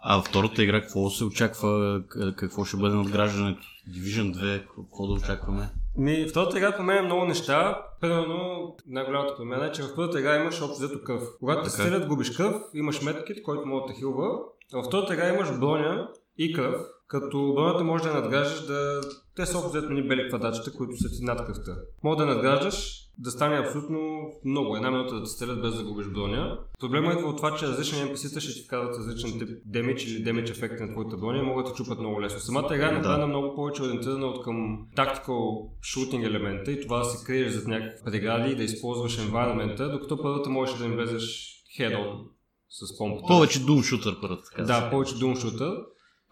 А 0.00 0.22
втората 0.22 0.62
игра 0.62 0.80
какво 0.80 1.10
се 1.10 1.24
очаква? 1.24 2.02
Какво 2.36 2.64
ще 2.64 2.76
бъде 2.76 2.94
надграждането? 2.94 3.62
Division 3.90 4.34
2, 4.34 4.66
какво 4.76 5.06
да 5.06 5.12
очакваме? 5.12 5.70
Ми, 5.96 6.26
втората 6.28 6.58
игра 6.58 6.76
променя 6.76 7.02
много 7.02 7.24
неща. 7.24 7.82
Примерно, 8.00 8.76
най-голямата 8.86 9.36
промяна 9.36 9.66
е, 9.66 9.72
че 9.72 9.82
в 9.82 9.94
първата 9.96 10.20
игра 10.20 10.36
имаш 10.36 10.62
общо 10.62 10.84
взето 10.84 11.04
кръв. 11.04 11.22
Когато 11.38 11.62
Така. 11.62 11.70
стрелят, 11.70 12.06
губиш 12.06 12.30
кръв, 12.30 12.54
имаш 12.74 13.02
медкит, 13.02 13.42
който 13.42 13.66
може 13.66 13.82
да 13.82 13.86
те 13.86 13.98
хилва. 13.98 14.38
А 14.74 14.76
във 14.76 14.86
втората 14.86 15.14
игра 15.14 15.34
имаш 15.34 15.58
броня 15.58 16.08
и 16.38 16.52
кръв, 16.52 16.80
като 17.06 17.52
бронята 17.54 17.84
може 17.84 18.04
да 18.04 18.14
надграждаш 18.14 18.66
да... 18.66 19.00
Те 19.36 19.46
са 19.46 19.58
общо 19.58 19.70
взето 19.70 19.90
ни 19.92 20.08
бели 20.08 20.28
квадратчета, 20.28 20.76
които 20.76 20.96
са 20.96 21.08
ти 21.08 21.24
над 21.24 21.46
кръвта. 21.46 21.76
Може 22.02 22.18
да 22.18 22.26
надграждаш, 22.26 23.03
да 23.18 23.30
стане 23.30 23.58
абсолютно 23.58 24.30
много. 24.44 24.76
Една 24.76 24.90
минута 24.90 25.14
да 25.14 25.22
те 25.22 25.30
стрелят 25.30 25.62
без 25.62 25.76
да 25.76 25.84
губиш 25.84 26.06
броня. 26.06 26.58
Проблемът 26.80 27.14
идва 27.14 27.28
от 27.28 27.36
това, 27.36 27.56
че 27.56 27.66
различни 27.66 27.98
NPC-та 27.98 28.40
ще 28.40 28.52
ти 28.54 28.64
вкарат 28.64 28.96
различен 28.98 29.38
тип 29.38 29.48
демидж 29.64 30.04
или 30.04 30.22
демидж 30.22 30.50
ефект 30.50 30.80
на 30.80 30.90
твоята 30.92 31.16
броня 31.16 31.38
и 31.38 31.42
могат 31.42 31.66
да 31.66 31.72
те 31.72 31.76
чупат 31.76 31.98
много 31.98 32.22
лесно. 32.22 32.40
Самата 32.40 32.74
игра 32.74 32.88
е 32.88 32.92
направена 32.92 33.26
много 33.26 33.54
повече 33.54 33.82
ориентирана 33.82 34.26
от 34.26 34.44
към 34.44 34.86
tactical 34.96 35.68
shooting 35.82 36.26
елемента 36.26 36.72
и 36.72 36.80
това 36.80 36.98
да 36.98 37.04
се 37.04 37.26
криеш 37.26 37.52
зад 37.52 37.66
някакви 37.66 38.04
прегради 38.04 38.52
и 38.52 38.56
да 38.56 38.62
използваш 38.62 39.18
environment 39.18 39.92
докато 39.92 40.22
първата 40.22 40.50
можеш 40.50 40.78
да 40.78 40.84
им 40.84 40.92
влезеш 40.92 41.54
head-on 41.78 42.34
с 42.68 42.98
помпата. 42.98 43.26
Повече 43.26 43.58
Doom 43.58 43.80
Shooter 43.80 44.20
първата, 44.20 44.50
да. 44.58 44.64
Да, 44.64 44.90
повече 44.90 45.14
Doom 45.14 45.36
Shooter. 45.36 45.84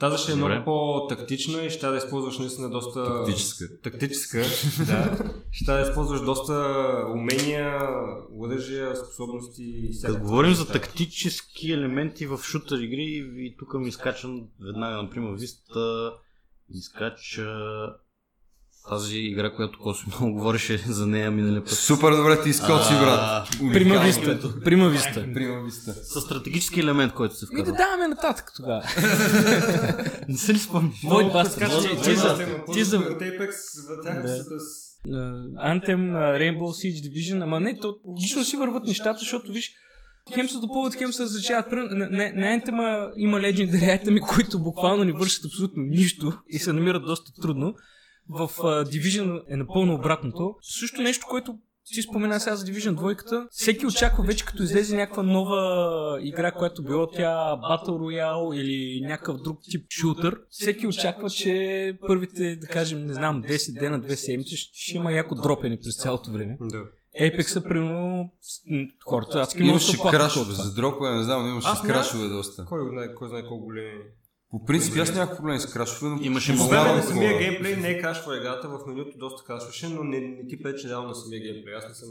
Тази 0.02 0.22
ще 0.22 0.32
е 0.32 0.34
Добре. 0.34 0.48
много 0.48 0.64
по-тактична 0.64 1.62
и 1.62 1.70
ще 1.70 1.86
да 1.86 1.96
използваш 1.96 2.38
наистина 2.38 2.70
доста... 2.70 3.04
Тактическа. 3.04 3.80
Тактическа, 3.82 4.38
да. 4.86 5.32
Ще 5.50 5.72
да 5.72 5.80
използваш 5.80 6.20
доста 6.20 6.52
умения, 7.14 7.78
оръжия, 8.38 8.96
способности 8.96 9.62
и 9.62 9.82
Като 9.82 9.92
всякакви 9.92 10.22
говорим 10.22 10.54
за 10.54 10.68
тактически 10.68 11.72
елементи 11.72 12.26
в 12.26 12.40
шутър 12.42 12.78
игри, 12.78 13.32
и 13.36 13.56
тук 13.58 13.74
ми 13.74 13.88
изкачам 13.88 14.48
веднага, 14.60 15.02
например, 15.02 15.34
Виста 15.38 16.12
изкача 16.70 17.56
тази 18.88 19.18
игра, 19.18 19.50
която 19.50 19.78
Коси 19.78 20.04
много 20.08 20.32
говореше 20.32 20.78
за 20.78 21.06
нея 21.06 21.30
миналия 21.30 21.64
път. 21.64 21.70
Супер 21.70 22.10
добре 22.10 22.42
ти 22.42 22.48
изкочи, 22.48 22.94
брат. 22.94 23.48
Прима 23.50 23.70
Уникално. 23.70 24.02
виста. 24.02 24.60
Прима 24.60 24.88
виста. 24.88 25.26
Прима 25.34 25.60
виста. 25.60 25.94
С 25.94 26.20
стратегически 26.20 26.80
елемент, 26.80 27.12
който 27.12 27.34
се 27.34 27.46
Ми 27.46 27.56
да 27.56 27.62
вкарва. 27.62 27.76
даваме 27.78 28.08
нататък 28.08 28.52
тогава. 28.56 28.82
Не 30.28 30.36
се 30.36 30.54
ли 30.54 30.58
спомниш? 30.58 30.94
Void 30.96 31.32
Buster. 31.34 31.48
Скача 31.48 32.02
Ти- 32.02 32.14
за- 32.14 32.38
ти 32.72 32.84
за- 32.84 32.98
Да. 35.06 35.16
Anthem, 35.64 36.00
uh, 36.12 36.38
Rainbow 36.38 36.70
Siege 36.72 37.00
Division, 37.04 37.42
ама 37.42 37.60
не, 37.60 37.78
то 37.78 37.96
лично 38.16 38.44
си 38.44 38.56
върват 38.56 38.84
нещата, 38.84 39.18
защото 39.18 39.52
виж, 39.52 39.70
хем 40.34 40.48
се 40.48 40.58
допълват, 40.58 40.94
хем 40.94 41.12
се 41.12 41.22
различават. 41.22 41.72
На, 41.72 41.82
на, 41.82 42.06
на 42.10 42.60
Anthem 42.60 42.76
има 43.16 43.38
Legendary 43.38 43.90
айтеми, 43.90 44.20
които 44.34 44.58
буквално 44.58 45.04
не 45.04 45.12
вършат 45.12 45.44
абсолютно 45.44 45.82
нищо 45.82 46.32
и 46.48 46.58
се 46.58 46.72
намират 46.72 47.04
доста 47.04 47.32
трудно. 47.42 47.74
В 48.28 48.48
uh, 48.48 48.84
Division 48.84 49.42
е 49.48 49.56
напълно 49.56 49.94
обратното. 49.94 50.54
Също 50.60 51.02
нещо, 51.02 51.26
което 51.30 51.58
ти 51.84 52.02
спомена 52.02 52.40
сега 52.40 52.56
за 52.56 52.66
Division 52.66 52.94
2, 52.94 53.46
всеки 53.50 53.86
очаква 53.86 54.24
вече 54.24 54.44
като 54.44 54.62
излезе 54.62 54.96
някаква 54.96 55.22
нова 55.22 56.18
игра, 56.22 56.52
която 56.52 56.82
било 56.82 57.06
тя 57.06 57.56
Battle 57.56 57.88
Royale 57.88 58.54
или 58.54 59.06
някакъв 59.06 59.42
друг 59.42 59.58
тип 59.70 59.86
шутър. 59.90 60.40
Всеки 60.50 60.86
очаква, 60.86 61.30
че 61.30 61.98
първите, 62.06 62.56
да 62.56 62.66
кажем, 62.66 63.06
не 63.06 63.14
знам, 63.14 63.42
10 63.42 63.80
дена, 63.80 64.00
2 64.00 64.14
седмици 64.14 64.56
ще, 64.56 64.96
има 64.96 65.12
яко 65.12 65.34
дропене 65.34 65.78
през 65.84 66.02
цялото 66.02 66.30
време. 66.30 66.58
Да. 66.60 66.82
Apex-а, 67.20 67.68
примерно, 67.68 68.30
хората, 69.06 69.40
аз 69.40 69.54
много 69.54 69.70
Имаше 69.70 69.98
крашове, 69.98 70.52
за 70.52 70.74
дропове 70.74 71.10
не 71.10 71.22
знам, 71.22 71.42
но 71.42 71.48
имаше 71.48 71.82
крашове 71.86 72.28
доста. 72.28 72.64
Кой 72.64 72.88
знае, 72.90 73.14
кой 73.14 73.28
знае 73.28 73.46
колко 73.46 73.64
големи. 73.64 74.00
По 74.52 74.64
принцип 74.64 74.96
аз 74.96 75.14
нямах 75.14 75.36
проблем 75.36 75.58
с 75.58 75.66
крашове, 75.66 76.10
но 76.10 76.22
Имаше 76.22 76.56
По 76.56 76.62
много 76.64 76.74
на 76.74 77.02
самия 77.02 77.38
геймплей 77.38 77.76
не 77.76 77.88
е 77.88 77.98
крашва 77.98 78.36
играта, 78.36 78.68
в 78.68 78.80
менюто 78.86 79.18
доста 79.18 79.44
крашваше, 79.44 79.88
но 79.88 80.04
не, 80.04 80.20
не 80.20 80.46
ти 80.46 80.62
пречи 80.62 80.88
реално 80.88 81.08
на 81.08 81.14
самия 81.14 81.40
геймплей. 81.42 81.74
Аз 81.74 81.88
не 81.88 81.94
съм 81.94 82.08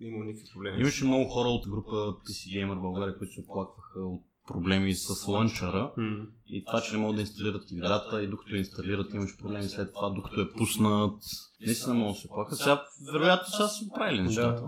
имал 0.00 0.22
никакви 0.22 0.52
проблеми. 0.54 0.80
Имаше 0.80 1.04
много 1.04 1.24
хора 1.24 1.48
от 1.48 1.68
група 1.68 1.90
PC 1.90 2.30
Gamer 2.56 2.80
България, 2.80 3.18
които 3.18 3.34
се 3.34 3.40
оплакваха 3.40 4.00
от 4.00 4.22
проблеми 4.46 4.94
с 4.94 5.28
лънчара 5.28 5.92
М. 5.96 6.16
и 6.46 6.64
това, 6.64 6.80
че 6.80 6.92
не 6.92 6.98
могат 6.98 7.16
да 7.16 7.20
инсталират 7.22 7.70
играта 7.70 8.22
и 8.22 8.26
докато 8.26 8.56
инсталират 8.56 9.14
имаш 9.14 9.36
проблеми 9.36 9.68
след 9.68 9.94
това, 9.94 10.10
докато 10.10 10.40
е 10.40 10.52
пуснат. 10.52 11.14
Наистина 11.66 11.94
много 11.94 12.14
се 12.14 12.26
оплакват. 12.26 12.58
Сега, 12.58 12.84
вероятно, 13.12 13.46
сега 13.48 13.68
са 13.68 13.84
оправили 13.84 14.22
нещата. 14.22 14.62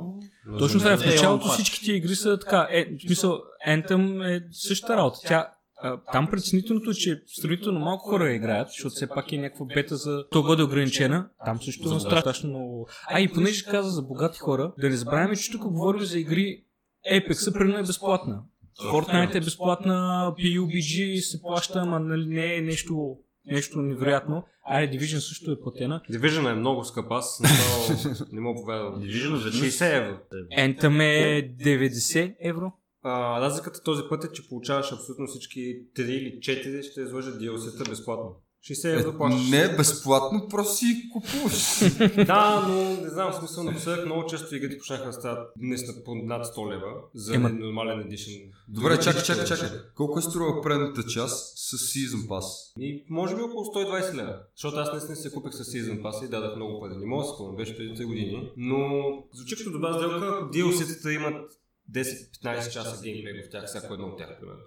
Но 0.46 0.58
Точно 0.58 0.80
е. 0.80 0.84
мен- 0.84 0.98
В 0.98 1.02
Е, 1.02 1.06
началото 1.06 1.48
всички 1.48 1.80
тия 1.80 1.96
игри 1.96 2.14
са 2.14 2.38
така. 2.38 2.68
Е, 2.70 2.84
в 2.86 3.02
смисъл, 3.06 3.40
Anthem 3.68 4.36
е 4.36 4.42
същата 4.52 4.96
работа. 4.96 5.18
Тя 5.26 5.48
а, 5.82 6.00
там 6.12 6.30
притеснителното 6.30 6.90
е, 6.90 6.94
че 6.94 7.22
сравнително 7.26 7.80
малко 7.80 8.08
хора 8.08 8.32
играят, 8.32 8.68
защото 8.68 8.94
все 8.94 9.06
пак 9.06 9.32
е 9.32 9.38
някаква 9.38 9.66
бета 9.66 9.96
за 9.96 10.24
то 10.30 10.42
годе 10.42 10.62
ограничена. 10.62 11.28
Там 11.44 11.62
също 11.62 11.88
има 11.88 12.00
страшно 12.00 12.48
много. 12.48 12.88
А 13.10 13.20
и 13.20 13.32
понеже 13.32 13.64
каза 13.64 13.90
за 13.90 14.02
богати 14.02 14.38
хора, 14.38 14.72
да 14.78 14.88
не 14.88 14.96
забравяме, 14.96 15.36
че 15.36 15.52
тук 15.52 15.62
говорим 15.62 16.00
за 16.00 16.18
игри 16.18 16.64
Apex, 17.12 17.52
примерно 17.52 17.78
е 17.78 17.82
безплатна. 17.82 18.42
Fortnite 18.80 19.34
е 19.34 19.40
безплатна, 19.40 19.94
PUBG 20.38 21.20
се 21.20 21.42
плаща, 21.42 21.78
ама 21.78 22.00
нали, 22.00 22.26
не 22.26 22.56
е 22.56 22.60
нещо, 22.60 23.16
нещо 23.46 23.78
невероятно. 23.78 24.44
А 24.64 24.80
Division 24.80 25.18
също 25.18 25.50
е 25.50 25.60
платена. 25.60 26.00
Division 26.10 26.50
е 26.50 26.54
много 26.54 26.84
скъп, 26.84 27.10
аз 27.10 27.40
направо 27.40 28.26
не 28.32 28.40
мога 28.40 28.60
повярвам. 28.60 29.02
Division 29.02 29.44
веднъж 29.44 29.54
60 29.54 29.96
евро. 29.96 30.18
Anthem 30.58 31.02
е 31.02 31.54
90 31.56 32.34
евро. 32.40 32.72
А, 33.02 33.40
разликата 33.40 33.82
този 33.82 34.02
път 34.08 34.24
е, 34.24 34.32
че 34.32 34.48
получаваш 34.48 34.92
абсолютно 34.92 35.26
всички 35.26 35.60
3 35.96 36.00
или 36.02 36.38
4 36.38 36.82
ще 36.90 37.00
излъжат 37.00 37.42
DLC-та 37.42 37.90
безплатно. 37.90 38.36
60 38.70 39.00
евро 39.00 39.16
плащаш. 39.16 39.50
Не 39.50 39.62
е 39.62 39.76
безплатно, 39.76 40.46
просто 40.50 40.74
си 40.74 40.84
купуваш. 41.12 41.80
Да, 42.26 42.66
но 42.68 43.02
не 43.02 43.08
знам, 43.08 43.32
в 43.32 43.34
смисъл 43.34 43.64
напоследък 43.64 44.06
много 44.06 44.26
често 44.26 44.56
игрите 44.56 44.78
почнаха 44.78 45.06
да 45.06 45.12
стават 45.12 45.50
наистина 45.56 46.04
по 46.04 46.14
над 46.14 46.46
100 46.46 46.72
лева 46.72 46.92
за 47.14 47.34
Ема- 47.34 47.58
нормален 47.60 48.00
едишън. 48.00 48.32
Добре, 48.68 49.00
чакай, 49.00 49.22
чакай, 49.22 49.44
чакай. 49.44 49.68
Колко 49.96 50.18
е 50.18 50.22
струва 50.22 50.62
предната 50.62 51.02
част 51.02 51.58
с 51.58 51.76
Season 51.76 52.26
Pass? 52.28 52.72
И 52.80 53.04
може 53.10 53.36
би 53.36 53.42
около 53.42 53.64
120 53.64 54.14
лева. 54.14 54.38
Защото 54.56 54.76
аз 54.76 54.92
наистина 54.92 55.16
се 55.16 55.32
купих 55.32 55.52
с 55.52 55.64
Season 55.64 56.02
Pass 56.02 56.26
и 56.26 56.28
дадах 56.28 56.56
много 56.56 56.80
пари. 56.80 56.96
Не 56.96 57.06
мога 57.06 57.22
да 57.24 57.28
спомня, 57.28 57.56
беше 57.56 57.76
преди 57.76 58.02
3 58.02 58.06
години. 58.06 58.50
Но 58.56 59.02
звучи 59.34 59.56
като 59.56 59.70
добра 59.70 59.92
сделка, 59.92 60.48
DLC-тата 60.54 61.10
имат 61.14 61.50
10-15 61.94 62.70
часа 62.70 63.02
геймплей 63.02 63.42
в 63.42 63.50
тях, 63.50 63.64
всяко 63.66 63.94
едно 63.94 64.06
от 64.06 64.18
тях, 64.18 64.28
примерно. 64.40 64.60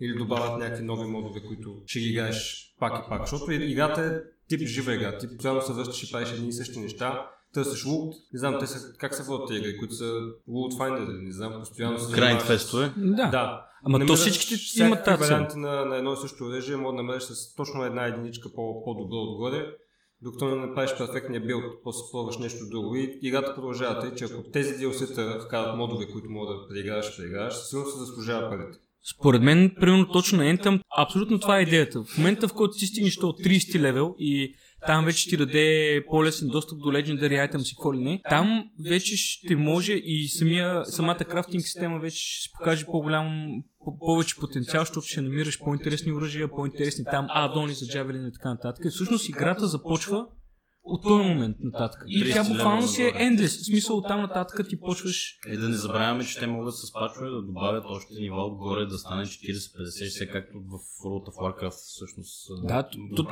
Или 0.00 0.18
добавят 0.18 0.58
някакви 0.58 0.84
нови 0.84 1.06
модове, 1.06 1.42
които 1.42 1.82
ще 1.86 2.00
ги 2.00 2.08
играеш 2.08 2.66
пак 2.78 3.04
и 3.06 3.08
пак. 3.08 3.20
Защото 3.20 3.52
играта 3.52 4.00
е 4.02 4.12
тип 4.48 4.68
жива 4.68 4.94
игра. 4.94 5.18
Ти 5.18 5.28
постоянно 5.28 5.62
се 5.62 5.72
връщаш 5.72 6.02
и 6.02 6.12
правиш 6.12 6.32
едни 6.32 6.48
и 6.48 6.52
същи 6.52 6.78
неща. 6.78 7.30
Търсиш 7.54 7.84
лут. 7.84 8.14
Не 8.32 8.38
знам, 8.38 8.56
те 8.60 8.66
са, 8.66 8.92
как 8.98 9.14
се 9.14 9.22
водят 9.22 9.48
тези 9.48 9.60
игри, 9.60 9.78
които 9.78 9.94
са 9.94 10.20
лут 10.48 10.72
finder, 10.74 11.22
не 11.22 11.32
знам, 11.32 11.52
постоянно 11.58 11.98
се 11.98 12.06
с- 12.40 12.44
фестове. 12.46 12.92
Да. 12.96 13.26
Да. 13.26 13.66
Ама 13.84 14.06
то 14.06 14.16
всичките 14.16 14.82
имат 14.82 15.04
тази 15.04 15.20
варианти 15.20 15.58
на, 15.58 15.84
на 15.84 15.96
едно 15.96 16.12
и 16.12 16.16
също 16.16 16.44
оръжие, 16.44 16.76
може 16.76 16.96
да 16.96 17.02
намериш 17.02 17.22
с 17.22 17.54
точно 17.54 17.84
една 17.84 18.06
единичка 18.06 18.52
по, 18.54 18.84
по-добро 18.84 19.16
отгоре, 19.16 19.66
докато 20.22 20.48
не 20.48 20.66
направиш 20.66 20.90
перфектния 20.98 21.40
билд, 21.40 21.64
после 21.84 22.00
пробваш 22.12 22.38
нещо 22.38 22.68
друго 22.70 22.96
и 22.96 23.18
играта 23.22 23.54
продължава. 23.54 24.00
Тъй, 24.00 24.14
че 24.14 24.24
ако 24.24 24.42
тези 24.42 24.74
DLC-та 24.74 25.40
вкарат 25.40 25.76
модове, 25.76 26.06
които 26.12 26.30
могат 26.30 26.58
да 26.58 26.68
преиграваш, 26.68 27.16
преиграваш, 27.16 27.54
със 27.54 27.68
сигурност 27.68 27.92
се 27.92 28.04
заслужава 28.04 28.50
парите. 28.50 28.78
Според 29.14 29.42
мен, 29.42 29.74
примерно 29.80 30.08
точно 30.12 30.38
на 30.38 30.44
Anthem, 30.44 30.80
абсолютно 30.98 31.40
това 31.40 31.58
е 31.58 31.62
идеята. 31.62 32.04
В 32.04 32.18
момента, 32.18 32.48
в 32.48 32.54
който 32.54 32.76
ти 32.78 32.86
стигнеш 32.86 33.16
до 33.16 33.26
30 33.26 33.80
левел 33.80 34.14
и 34.18 34.54
там 34.86 35.04
вече 35.04 35.28
ти 35.28 35.36
даде 35.36 36.00
по-лесен 36.10 36.48
достъп 36.48 36.78
до 36.78 36.88
Legendary 36.88 37.50
Items 37.50 37.72
и 37.72 37.76
какво 37.76 37.94
ли 37.94 37.98
не, 37.98 38.20
там 38.30 38.64
вече 38.84 39.16
ще 39.16 39.56
може 39.56 39.92
и 39.92 40.28
самия, 40.28 40.84
самата 40.84 41.18
крафтинг 41.18 41.62
система 41.62 41.98
вече 41.98 42.16
ще 42.16 42.42
се 42.42 42.50
покаже 42.58 42.86
по-голям, 42.86 43.48
по- 43.84 43.98
повече 43.98 44.36
потенциал, 44.36 44.82
защото 44.82 45.06
ще 45.06 45.20
намираш 45.20 45.58
по-интересни 45.58 46.12
оръжия, 46.12 46.48
по-интересни 46.48 47.04
там 47.10 47.26
адони 47.30 47.72
за 47.74 47.86
джавелин 47.86 48.26
и 48.26 48.32
така 48.32 48.50
нататък. 48.50 48.84
И 48.84 48.90
всъщност 48.90 49.28
играта 49.28 49.66
започва 49.66 50.26
от 50.84 51.02
този 51.02 51.24
момент 51.24 51.56
нататък. 51.60 52.04
И 52.06 52.24
30 52.24 52.32
тя 52.32 52.44
буквално 52.44 52.88
си 52.88 53.02
е 53.02 53.12
endless. 53.12 53.62
В 53.62 53.64
смисъл 53.64 53.96
от 53.96 54.08
там 54.08 54.20
нататък 54.20 54.68
ти 54.68 54.80
почваш 54.80 55.38
Е, 55.46 55.56
да 55.56 55.68
не 55.68 55.76
забравяме, 55.76 56.24
че 56.24 56.38
те 56.38 56.46
могат 56.46 56.74
с 56.74 56.92
пачове 56.92 57.30
да 57.30 57.42
добавят 57.42 57.84
още 57.86 58.14
нива 58.14 58.46
отгоре, 58.46 58.86
да 58.86 58.98
стане 58.98 59.26
40, 59.26 59.52
50, 59.52 60.24
60, 60.24 60.32
както 60.32 60.58
в 60.58 60.78
World 61.04 61.26
of 61.30 61.34
Warcraft 61.34 61.70
всъщност. 61.70 62.48
Да, 62.62 62.88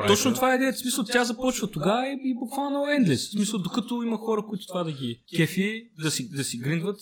точно 0.07 0.35
това 0.35 0.53
е 0.53 0.57
идеята. 0.57 0.77
В 0.77 0.81
смисъл, 0.81 1.05
тя 1.05 1.25
започва 1.25 1.71
тогава 1.71 2.07
и, 2.07 2.31
и 2.31 2.35
буквално 2.35 2.87
е 2.87 2.97
endless. 2.97 3.29
В 3.29 3.33
смисъл, 3.33 3.61
докато 3.61 4.03
има 4.03 4.17
хора, 4.17 4.43
които 4.49 4.67
това 4.67 4.85
да 4.85 4.93
ги 4.93 5.23
кефи, 5.37 5.91
да 6.03 6.11
си, 6.11 6.31
да 6.31 6.45
си 6.45 6.59
гриндват. 6.59 6.97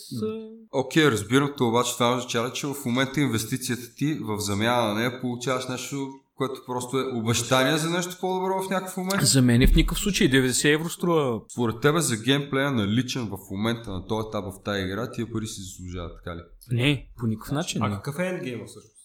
Окей, 0.71 1.11
разбирам 1.11 1.53
това, 1.57 1.69
обаче 1.69 1.93
това 1.93 2.17
означава, 2.17 2.53
че 2.53 2.67
в 2.67 2.75
момента 2.85 3.21
инвестицията 3.21 3.95
ти 3.95 4.17
в 4.21 4.39
замяна 4.39 4.87
на 4.87 4.93
нея 4.93 5.21
получаваш 5.21 5.67
нещо, 5.67 6.07
което 6.37 6.65
просто 6.65 6.99
е 6.99 7.03
обещание 7.13 7.77
за 7.77 7.89
нещо 7.89 8.17
по-добро 8.21 8.63
в 8.63 8.69
някакъв 8.69 8.97
момент. 8.97 9.21
За 9.21 9.41
мен 9.41 9.61
е 9.61 9.67
в 9.67 9.75
никакъв 9.75 9.99
случай 9.99 10.29
90 10.29 10.73
евро 10.73 10.89
струва. 10.89 11.41
Според 11.51 11.81
тебе 11.81 11.99
за 11.99 12.17
геймплея 12.17 12.71
наличен 12.71 13.27
в 13.27 13.37
момента 13.51 13.91
на 13.91 14.05
този 14.05 14.27
етап 14.27 14.45
в 14.45 14.63
тази 14.63 14.83
игра, 14.83 15.11
тия 15.11 15.31
пари 15.31 15.47
си 15.47 15.61
заслужават, 15.61 16.11
така 16.23 16.35
ли? 16.35 16.41
Не, 16.71 17.09
по 17.19 17.27
никакъв 17.27 17.51
начин. 17.51 17.83
А 17.83 17.95
какъв 17.95 18.19
е 18.19 18.27
ендгейма 18.27 18.65
всъщност? 18.65 18.97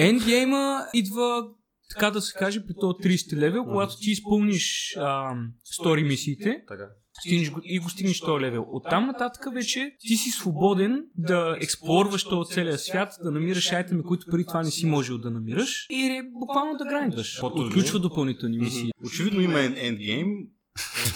Endgame 0.00 0.86
идва, 0.94 1.48
така 1.94 2.10
да 2.10 2.20
се 2.20 2.38
каже, 2.38 2.66
при 2.66 2.74
този 2.80 2.94
30 2.94 3.36
левел, 3.36 3.64
когато 3.64 3.96
ти 3.96 4.10
изпълниш 4.10 4.96
а, 4.98 5.34
стори 5.64 6.04
мисиите 6.04 6.64
Така. 6.68 6.88
Стигнеш 7.20 7.50
го, 7.50 7.60
и 7.64 7.78
го 7.78 7.90
стигнеш 7.90 8.20
този 8.20 8.42
левел. 8.44 8.66
Оттам 8.68 9.06
нататък 9.06 9.54
вече 9.54 9.96
ти 9.98 10.16
си 10.16 10.30
свободен 10.30 11.04
да 11.16 11.56
експлорваш 11.60 12.24
този 12.24 12.54
целия 12.54 12.78
свят, 12.78 13.08
да 13.22 13.30
намираш 13.30 13.72
айтеми, 13.72 14.02
които 14.02 14.26
преди 14.30 14.44
това 14.46 14.62
не 14.62 14.70
си 14.70 14.86
можел 14.86 15.18
да 15.18 15.30
намираш 15.30 15.86
и 15.90 16.06
е 16.06 16.22
буквално 16.40 16.78
да 16.78 16.84
грайндваш. 16.84 17.40
По-трудно. 17.40 17.66
Отключва 17.66 17.98
допълнителни 17.98 18.58
мисии. 18.58 18.90
Очевидно 19.06 19.40
има 19.40 19.58
ен- 19.58 19.76
ендгейм. 19.76 20.28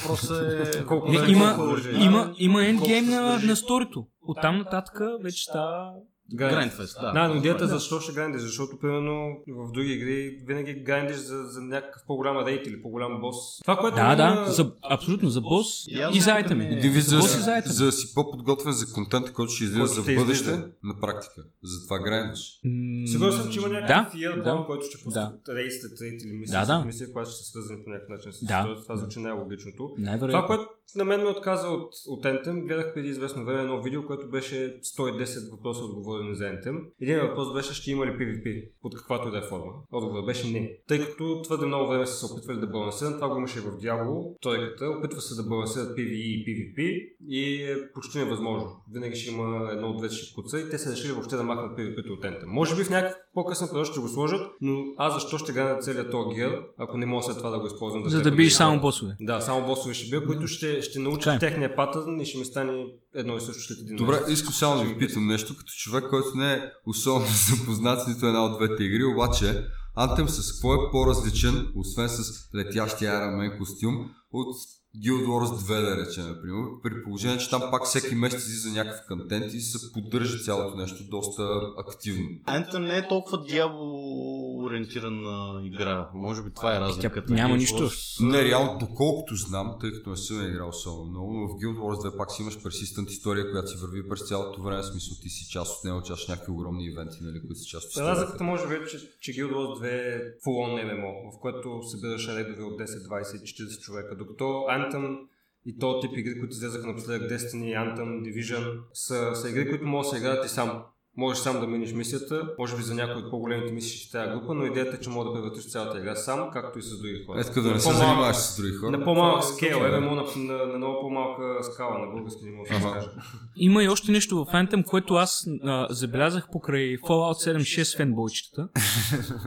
Въпросът 0.02 0.74
е... 0.74 0.84
Колко 0.86 1.12
Не, 1.12 1.18
време 1.18 1.32
има, 1.32 1.78
има, 2.00 2.34
има 2.38 2.66
ендгейм 2.66 3.04
на, 3.04 3.38
на 3.38 3.56
сторито. 3.56 4.06
Оттам 4.22 4.58
нататък 4.58 5.00
вече 5.22 5.44
става... 5.44 5.90
Grindfest, 6.32 7.00
да. 7.00 7.12
Да, 7.12 7.28
но 7.28 7.34
идеята 7.34 7.66
защо 7.66 8.00
ще 8.00 8.12
грандиш? 8.12 8.42
Защото, 8.42 8.78
примерно, 8.78 9.36
в 9.48 9.72
други 9.72 9.92
игри 9.92 10.38
винаги 10.46 10.74
грандиш 10.74 11.16
за, 11.16 11.42
за 11.44 11.60
някакъв 11.60 12.02
по-голям 12.06 12.46
рейд 12.46 12.66
или 12.66 12.82
по-голям 12.82 13.20
бос. 13.20 13.36
Това, 13.60 13.76
което 13.76 13.96
Да, 13.96 14.16
да, 14.16 14.22
има- 14.34 14.46
за, 14.46 14.72
абсолютно, 14.82 15.28
за 15.30 15.40
бос 15.40 15.86
И 15.86 15.92
и 15.92 15.96
за 15.96 16.10
мисля, 16.10 16.32
айтеми. 16.32 16.64
вид 16.82 17.04
за, 17.04 17.18
Бос 17.18 17.36
и 17.36 17.40
за 17.40 17.52
айтеми. 17.52 17.72
за 17.74 17.84
да 17.84 17.92
си 17.92 18.14
по-подготвен 18.14 18.72
за 18.72 18.92
контента, 18.92 19.32
който 19.32 19.52
ще 19.52 19.64
излиза 19.64 19.86
за 19.86 20.02
бъдеще, 20.02 20.24
излиза. 20.50 20.68
на 20.84 21.00
практика. 21.00 21.42
Затова 21.62 21.98
грайндваш. 21.98 22.60
М, 22.64 23.06
Сигурен 23.08 23.32
съм, 23.32 23.50
че 23.50 23.58
има 23.58 23.68
някакъв 23.68 24.04
да, 24.04 24.10
фиер 24.10 24.36
да. 24.36 24.64
който 24.66 24.86
ще 24.86 24.98
Да. 24.98 25.04
пуска 25.04 25.54
рейд 25.54 25.72
след 25.72 26.00
рейд 26.00 26.22
или 26.22 26.32
мисия 26.32 26.60
Да, 26.60 26.78
да. 26.78 26.84
мисия, 26.84 27.12
която 27.12 27.30
ще 27.30 27.38
се 27.38 27.50
свързани 27.50 27.84
по 27.84 27.90
някакъв 27.90 28.10
начин 28.10 28.32
с 28.32 28.38
Да. 28.40 28.54
историята. 28.54 28.82
Това 28.82 28.96
звучи 28.96 29.18
най-логичното. 29.18 29.90
Това, 30.20 30.46
което 30.46 30.66
на 30.96 31.04
мен 31.04 31.22
ме 31.22 31.28
отказа 31.28 31.68
от, 31.68 31.92
от 32.08 32.24
Anthem, 32.24 32.66
гледах 32.66 32.94
преди 32.94 33.08
известно 33.08 33.44
време 33.44 33.60
едно 33.60 33.82
видео, 33.82 34.06
което 34.06 34.30
беше 34.30 34.80
110 34.98 35.50
въпроса 35.50 35.84
отговорени 35.84 36.34
за 36.34 36.44
Anthem. 36.44 36.80
Един 37.00 37.20
въпрос 37.20 37.52
беше, 37.54 37.74
ще 37.74 37.90
има 37.90 38.06
ли 38.06 38.10
PvP 38.10 38.68
под 38.82 38.94
каквато 38.94 39.28
и 39.28 39.30
да 39.30 39.38
е 39.38 39.42
форма. 39.42 39.72
Отговорът 39.92 40.26
беше 40.26 40.50
не. 40.50 40.78
Тъй 40.88 41.00
като 41.00 41.42
твърде 41.42 41.66
много 41.66 41.88
време 41.88 42.06
са 42.06 42.14
се 42.14 42.32
опитвали 42.32 42.60
да 42.60 42.66
балансират, 42.66 43.14
това 43.14 43.28
го 43.28 43.36
имаше 43.36 43.60
в 43.60 43.78
Diablo, 43.78 44.40
тройката, 44.42 44.86
опитва 44.98 45.20
се 45.20 45.42
да 45.42 45.48
балансират 45.48 45.98
PvE 45.98 46.14
и 46.14 46.44
PvP 46.44 47.08
и 47.28 47.62
е 47.62 47.92
почти 47.94 48.18
невъзможно. 48.18 48.70
Винаги 48.92 49.16
ще 49.16 49.30
има 49.30 49.68
едно 49.72 49.88
от 49.88 49.98
двете 49.98 50.14
ще 50.14 50.34
куца 50.34 50.60
и 50.60 50.70
те 50.70 50.78
са 50.78 50.92
решили 50.92 51.12
въобще 51.12 51.36
да 51.36 51.42
махнат 51.42 51.78
PvP 51.78 52.10
от 52.10 52.24
Anthem. 52.24 52.46
Може 52.46 52.76
би 52.76 52.84
в 52.84 52.90
някакъв 52.90 53.16
по-късен 53.34 53.68
период 53.68 53.86
ще 53.86 54.00
го 54.00 54.08
сложат, 54.08 54.50
но 54.60 54.84
аз 54.96 55.14
защо 55.14 55.38
ще 55.38 55.52
грана 55.52 55.78
целият 55.78 56.10
този 56.10 56.34
гир, 56.34 56.62
ако 56.78 56.98
не 56.98 57.06
мога 57.06 57.22
след 57.22 57.36
това 57.36 57.50
да 57.50 57.58
го 57.58 57.66
използвам. 57.66 58.08
За 58.08 58.22
да 58.22 58.32
биеш 58.32 58.52
да 58.52 58.56
само 58.56 58.80
босове. 58.80 59.16
да, 59.20 59.40
само 59.40 59.66
босове 59.66 59.94
ще 59.94 60.10
бия, 60.10 60.26
които 60.26 60.46
ще, 60.46 60.73
ще 60.82 60.98
научат 60.98 61.24
Така 61.24 61.46
е. 61.46 61.48
техния 61.48 61.76
патърн 61.76 62.20
и 62.20 62.26
ще 62.26 62.38
ми 62.38 62.44
стане 62.44 62.84
едно 63.14 63.36
и 63.36 63.40
също 63.40 63.62
след 63.62 63.78
един 63.78 63.96
Добре, 63.96 64.12
месец. 64.12 64.28
искам 64.30 64.52
само 64.52 64.82
да 64.82 64.88
ви 64.88 64.98
питам 64.98 65.26
нещо, 65.26 65.56
като 65.56 65.72
човек, 65.72 66.04
който 66.10 66.28
не 66.34 66.52
е 66.52 66.60
особено 66.86 67.30
запознат 67.50 68.02
с 68.02 68.06
нито 68.06 68.26
една 68.26 68.44
от 68.44 68.58
двете 68.58 68.84
игри, 68.84 69.04
обаче 69.04 69.64
Anthem 69.96 70.26
с 70.26 70.52
какво 70.52 70.74
е 70.74 70.90
по-различен, 70.92 71.72
освен 71.76 72.08
с 72.08 72.48
летящия 72.54 73.12
Iron 73.12 73.34
Man 73.36 73.58
костюм, 73.58 74.10
от 74.32 74.56
Guild 74.98 75.26
Wars 75.26 75.46
2, 75.46 75.80
да 75.80 76.06
речем, 76.06 76.24
например, 76.28 76.64
при 76.82 77.02
положение, 77.04 77.38
че 77.38 77.50
там 77.50 77.62
пак 77.70 77.84
всеки 77.84 78.14
месец 78.14 78.46
излиза 78.46 78.70
някакъв 78.70 79.06
контент 79.08 79.54
и 79.54 79.60
се 79.60 79.92
поддържа 79.92 80.38
цялото 80.38 80.76
нещо 80.76 81.04
доста 81.10 81.60
активно. 81.78 82.28
Anthem 82.46 82.78
не 82.78 82.98
е 82.98 83.08
толкова 83.08 83.44
дявол 83.44 84.64
ориентирана 84.64 85.60
игра. 85.66 86.08
Може 86.14 86.42
би 86.42 86.50
това 86.50 86.76
е 86.76 86.80
разликата. 86.80 87.32
няма 87.32 87.54
Guild 87.54 87.58
нищо. 87.58 87.90
Не, 88.20 88.44
реално, 88.44 88.78
доколкото 88.78 89.34
знам, 89.36 89.76
тъй 89.80 89.92
като 89.92 90.10
не 90.10 90.16
съм 90.16 90.48
играл 90.48 90.68
особено 90.68 91.10
много, 91.10 91.32
но 91.32 91.48
в 91.48 91.50
Guild 91.50 91.78
Wars 91.78 92.08
2 92.08 92.16
пак 92.16 92.32
си 92.32 92.42
имаш 92.42 92.62
персистент 92.62 93.10
история, 93.10 93.50
която 93.50 93.68
си 93.68 93.76
върви 93.82 94.08
през 94.08 94.28
цялото 94.28 94.62
време, 94.62 94.82
в 94.82 94.86
смисъл 94.86 95.16
ти 95.22 95.28
си 95.28 95.50
част 95.50 95.78
от 95.78 95.84
нея, 95.84 95.96
участваш 95.96 96.26
в 96.26 96.28
някакви 96.28 96.52
огромни 96.52 96.84
ивенти, 96.84 97.18
нали, 97.22 97.40
които 97.40 97.54
са 97.54 97.66
част 97.66 97.84
от 97.84 97.90
историята. 97.90 98.20
Разликата 98.20 98.44
може 98.44 98.68
би 98.68 98.74
че, 98.90 98.98
че 99.20 99.32
Guild 99.32 99.52
Wars 99.52 99.80
2 99.80 99.84
е 99.84 100.20
full-on 100.46 100.72
MMO, 100.88 101.36
в 101.36 101.40
което 101.40 101.82
събираш 101.82 102.28
рейдове 102.28 102.62
от 102.62 102.80
10, 102.80 103.08
20 103.08 103.42
и 103.42 103.68
40 103.68 103.80
човека, 103.80 104.16
докато 104.16 104.64
Anthem 104.90 105.18
и 105.66 105.78
то 105.78 106.00
тип 106.00 106.10
игри, 106.16 106.38
които 106.40 106.52
излезаха 106.52 106.86
напоследък, 106.86 107.30
Destiny, 107.30 107.74
Anthem, 107.74 108.22
Division, 108.22 108.80
са, 108.92 109.34
са 109.34 109.50
игри, 109.50 109.68
които 109.68 109.86
можеш 109.86 110.10
да 110.10 110.16
се 110.16 110.22
играят 110.22 110.46
и 110.46 110.48
сам. 110.48 110.82
Можеш 111.16 111.42
сам 111.42 111.60
да 111.60 111.66
минеш 111.66 111.92
мисията, 111.92 112.48
може 112.58 112.76
би 112.76 112.82
за 112.82 112.94
някои 112.94 113.22
от 113.22 113.30
по-големите 113.30 113.72
мисии 113.72 113.98
ще 113.98 114.12
тая 114.12 114.32
група, 114.32 114.54
но 114.54 114.66
идеята 114.66 114.96
е, 114.96 115.00
че 115.00 115.10
може 115.10 115.28
да 115.28 115.34
превъртиш 115.34 115.70
цялата 115.70 115.98
игра 115.98 116.16
сам, 116.16 116.50
както 116.52 116.78
и 116.78 116.82
с 116.82 116.98
други 116.98 117.24
хора. 117.26 117.40
Е, 117.40 117.44
така 117.44 117.60
да 117.60 117.70
не 117.70 117.80
се 117.80 117.92
занимаваш 117.92 118.36
с 118.36 118.56
други 118.56 118.72
хора. 118.72 118.90
На 118.90 119.04
по-малък 119.04 119.42
е 119.42 119.46
скейл. 119.46 120.00
ММО 120.00 120.14
на, 120.14 120.24
на, 120.36 120.66
на 120.66 120.78
много 120.78 121.00
по-малка 121.00 121.58
скала, 121.62 121.98
на 121.98 122.06
български 122.06 122.44
не 122.44 122.50
мога 122.50 122.68
да 122.68 122.92
каже. 122.92 123.08
Има 123.56 123.84
и 123.84 123.88
още 123.88 124.12
нещо 124.12 124.44
в 124.44 124.46
Anthem, 124.46 124.84
което 124.84 125.14
аз 125.14 125.46
а, 125.62 125.86
забелязах 125.90 126.48
покрай 126.52 126.96
Fallout 126.96 127.56
76 127.56 127.96
фенбойчетата. 127.96 128.68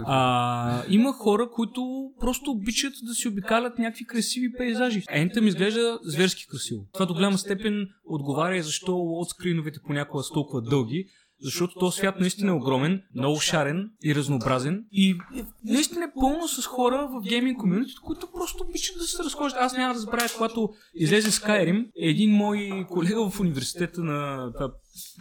А, 0.05 0.83
има 0.89 1.13
хора, 1.13 1.49
които 1.51 2.11
просто 2.19 2.51
обичат 2.51 2.93
да 3.03 3.13
си 3.13 3.27
обикалят 3.27 3.77
някакви 3.77 4.05
красиви 4.05 4.53
пейзажи. 4.57 5.01
Anthem 5.01 5.45
изглежда 5.45 5.99
зверски 6.03 6.47
красиво. 6.47 6.85
Това 6.93 7.05
до 7.05 7.13
голяма 7.13 7.37
степен 7.37 7.87
отговаря 8.05 8.57
и 8.57 8.61
защо 8.61 8.91
лоудскриновете 8.91 9.79
понякога 9.87 10.23
са 10.23 10.33
толкова 10.33 10.61
дълги, 10.61 11.05
защото 11.41 11.79
този 11.79 11.97
свят 11.97 12.19
наистина 12.19 12.51
е 12.51 12.55
огромен, 12.55 13.01
много 13.15 13.39
шарен 13.39 13.89
и 14.03 14.15
разнообразен 14.15 14.85
и 14.91 15.11
е 15.11 15.45
наистина 15.65 16.05
е 16.05 16.19
пълно 16.19 16.47
с 16.47 16.65
хора 16.65 17.09
в 17.11 17.27
гейминг 17.29 17.59
комьюнитито, 17.59 18.01
които 18.01 18.27
просто 18.31 18.63
обичат 18.63 18.97
да 18.97 19.03
се 19.03 19.23
разхождат. 19.23 19.61
Аз 19.61 19.77
няма 19.77 19.93
да 19.93 19.99
забравя, 19.99 20.29
когато 20.37 20.69
излезе 20.95 21.31
Skyrim, 21.31 21.89
един 21.95 22.31
мой 22.31 22.85
колега 22.89 23.29
в 23.29 23.39
университета 23.39 24.03
на 24.03 24.51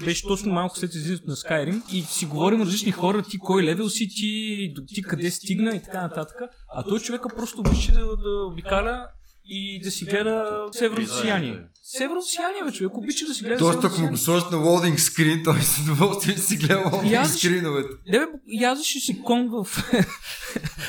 беше 0.05 0.27
точно 0.27 0.53
малко 0.53 0.79
след 0.79 0.95
излизането 0.95 1.31
на 1.31 1.37
Skyrim 1.37 1.93
и 1.93 2.03
си 2.03 2.27
говорим 2.27 2.63
различни 2.63 2.93
хора, 2.93 3.23
ти 3.23 3.39
кой 3.39 3.63
левел 3.63 3.89
си, 3.89 4.09
ти, 4.09 4.75
ти 4.87 5.03
къде 5.03 5.31
стигна 5.31 5.77
и 5.77 5.83
така 5.83 6.03
нататък. 6.03 6.37
А 6.75 6.83
той 6.83 7.01
човека 7.01 7.29
просто 7.37 7.61
обича 7.61 7.93
да, 7.93 8.01
да 8.01 8.47
обикаля 8.53 9.09
и 9.49 9.81
да 9.83 9.91
си 9.91 10.05
гледа 10.05 10.67
северното 10.73 11.15
сияние. 11.21 11.59
Северното 11.83 12.27
сияние, 12.27 12.63
бе, 12.65 12.73
човек, 12.73 12.97
обича 12.97 13.27
да 13.27 13.35
си 13.35 13.45
гледа 13.45 13.59
Тоест, 13.59 13.85
ако 13.85 14.01
му 14.01 14.09
го 14.09 14.17
сложат 14.17 14.51
на 14.51 14.57
лоудинг 14.57 15.01
скрин, 15.01 15.43
той 15.45 15.63
с 15.63 15.79
удоволствие 15.79 16.37
си 16.37 16.57
гледа 16.57 16.91
лоудинг 16.93 17.15
аз- 17.15 17.39
скриновете. 17.39 17.89
Не, 18.07 18.19
бе, 18.19 18.27
язеш 18.47 18.87
си 18.87 19.23
кон 19.23 19.49
в... 19.49 19.67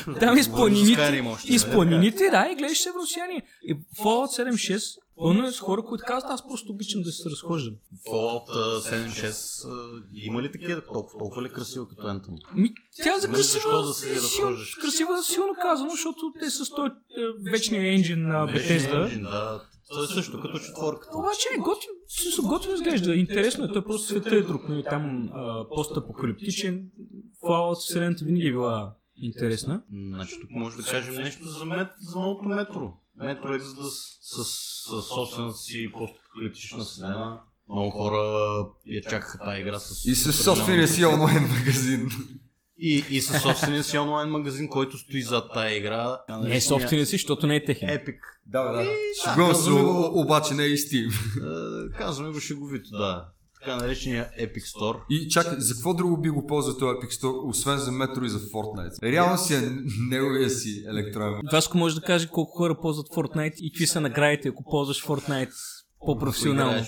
Там 0.19 0.37
из 0.37 0.49
планините, 0.49 1.01
Skyrim 1.01 1.27
още, 1.27 1.53
из 1.53 1.63
нали 1.65 1.73
планините, 1.73 2.29
да, 2.31 2.49
и 2.51 2.55
гледаш 2.55 2.77
северното 2.77 3.07
сияние. 3.07 3.41
И 3.63 3.75
Fallout 3.75 4.51
7.6 4.51 4.97
пълно 5.17 5.47
е 5.47 5.51
с 5.51 5.59
хора, 5.59 5.83
които 5.83 6.03
казват, 6.07 6.31
аз 6.31 6.47
просто 6.47 6.71
обичам 6.71 7.01
да 7.01 7.11
се 7.11 7.29
разхождам. 7.29 7.75
Fallout 8.07 8.49
а, 8.49 8.81
7.6 8.81 9.69
а, 9.69 10.03
има 10.13 10.41
ли 10.41 10.51
такива 10.51 10.81
толкова, 10.81 11.19
толкова 11.19 11.43
ли 11.43 11.49
красиво 11.49 11.87
като 11.87 12.01
Anthem? 12.01 12.55
Ми, 12.55 12.73
тя 13.03 13.19
за 13.19 13.27
защо 13.33 13.69
красива, 13.69 13.81
да 13.81 13.93
се 13.93 14.19
сил, 14.19 14.47
красива 14.81 15.23
силно 15.23 15.53
казано, 15.61 15.89
защото 15.89 16.33
те 16.39 16.49
са 16.49 16.65
с 16.65 16.69
този 16.69 16.89
е, 16.89 17.51
вечния 17.51 17.93
енджин 17.93 18.27
на 18.27 18.47
Bethesda. 18.47 19.21
Да. 19.21 19.61
То 19.89 20.03
е 20.03 20.07
също 20.07 20.41
като 20.41 20.59
четворката. 20.59 21.17
Обаче 21.17 21.47
е 21.57 21.59
готин, 21.59 21.89
смисъл, 22.07 22.45
готин 22.45 22.73
изглежда. 22.73 23.15
Интересно 23.15 23.65
е, 23.65 23.71
той 23.73 23.83
просто 23.83 24.07
света 24.07 24.35
е 24.35 24.41
друг. 24.41 24.69
Нали, 24.69 24.83
там 24.83 25.29
а, 25.33 25.65
постапокалиптичен. 25.75 26.89
Fallout 27.43 27.75
вселената 27.75 28.25
винаги 28.25 28.47
е 28.47 28.51
била 28.51 28.95
интересна. 29.15 29.81
Значи 30.13 30.41
тук 30.41 30.49
може 30.51 30.77
да 30.77 30.83
кажем 30.83 31.15
нещо 31.15 31.47
за, 31.47 31.65
мет, 31.65 31.87
за 31.99 32.19
новото 32.19 32.49
метро. 32.49 32.93
Метро 33.17 33.49
Exodus 33.49 33.89
с, 34.21 34.43
с, 34.43 35.01
с 35.01 35.07
собствената 35.07 35.57
си 35.57 35.89
постапокалиптична 35.93 36.83
вселена. 36.83 37.39
Много 37.69 37.89
хора 37.89 38.21
я 38.85 39.01
чакаха 39.01 39.37
тази 39.37 39.61
игра 39.61 39.79
с... 39.79 40.05
И 40.05 40.15
с 40.15 40.33
собствения 40.33 40.87
си 40.87 41.05
онлайн 41.05 41.43
магазин. 41.49 42.09
И, 42.79 43.05
и 43.09 43.21
със 43.21 43.41
собствения 43.41 43.83
си 43.83 43.97
онлайн 43.97 44.29
магазин, 44.29 44.69
който 44.69 44.97
стои 44.97 45.21
зад 45.21 45.53
тази 45.53 45.75
игра. 45.75 46.19
Не 46.41 46.55
е 46.55 46.61
собствения 46.61 47.05
си, 47.05 47.11
защото 47.11 47.47
не 47.47 47.55
е 47.55 47.65
техен. 47.65 47.89
Епик. 47.89 48.19
Да, 48.45 48.63
да. 48.63 48.71
да, 48.73 48.91
Шегувам 49.23 49.55
се, 49.55 49.57
казваме 49.57 49.81
го- 49.81 49.89
о- 49.91 50.21
обаче 50.21 50.53
не 50.53 50.63
е 50.63 50.67
и 50.67 50.77
Steam. 50.77 51.09
Е, 51.09 51.97
казваме 51.97 52.31
го 52.31 52.39
шеговито, 52.39 52.89
да. 52.91 53.29
Така 53.59 53.75
наречения 53.75 54.29
Epic 54.39 54.77
Store. 54.77 54.99
И 55.09 55.29
чакай, 55.29 55.59
за 55.59 55.73
какво 55.73 55.93
друго 55.93 56.17
би 56.17 56.29
го 56.29 56.47
ползвал 56.47 56.77
този 56.77 56.97
Epic 56.97 57.21
Store, 57.21 57.49
освен 57.49 57.77
за 57.77 57.91
метро 57.91 58.23
и 58.23 58.29
за 58.29 58.39
Fortnite? 58.39 59.03
Реално 59.03 59.37
си 59.37 59.53
е 59.53 59.61
неговия 60.09 60.49
си 60.49 60.85
електронен. 60.87 61.41
Васко 61.51 61.77
може 61.77 61.95
да 61.95 62.01
каже 62.01 62.27
колко 62.27 62.57
хора 62.57 62.77
ползват 62.81 63.07
Fortnite 63.07 63.55
и 63.55 63.71
какви 63.71 63.87
са 63.87 64.01
наградите, 64.01 64.47
ако 64.47 64.63
ползваш 64.63 65.05
Fortnite 65.05 65.53
по-професионално. 66.05 66.79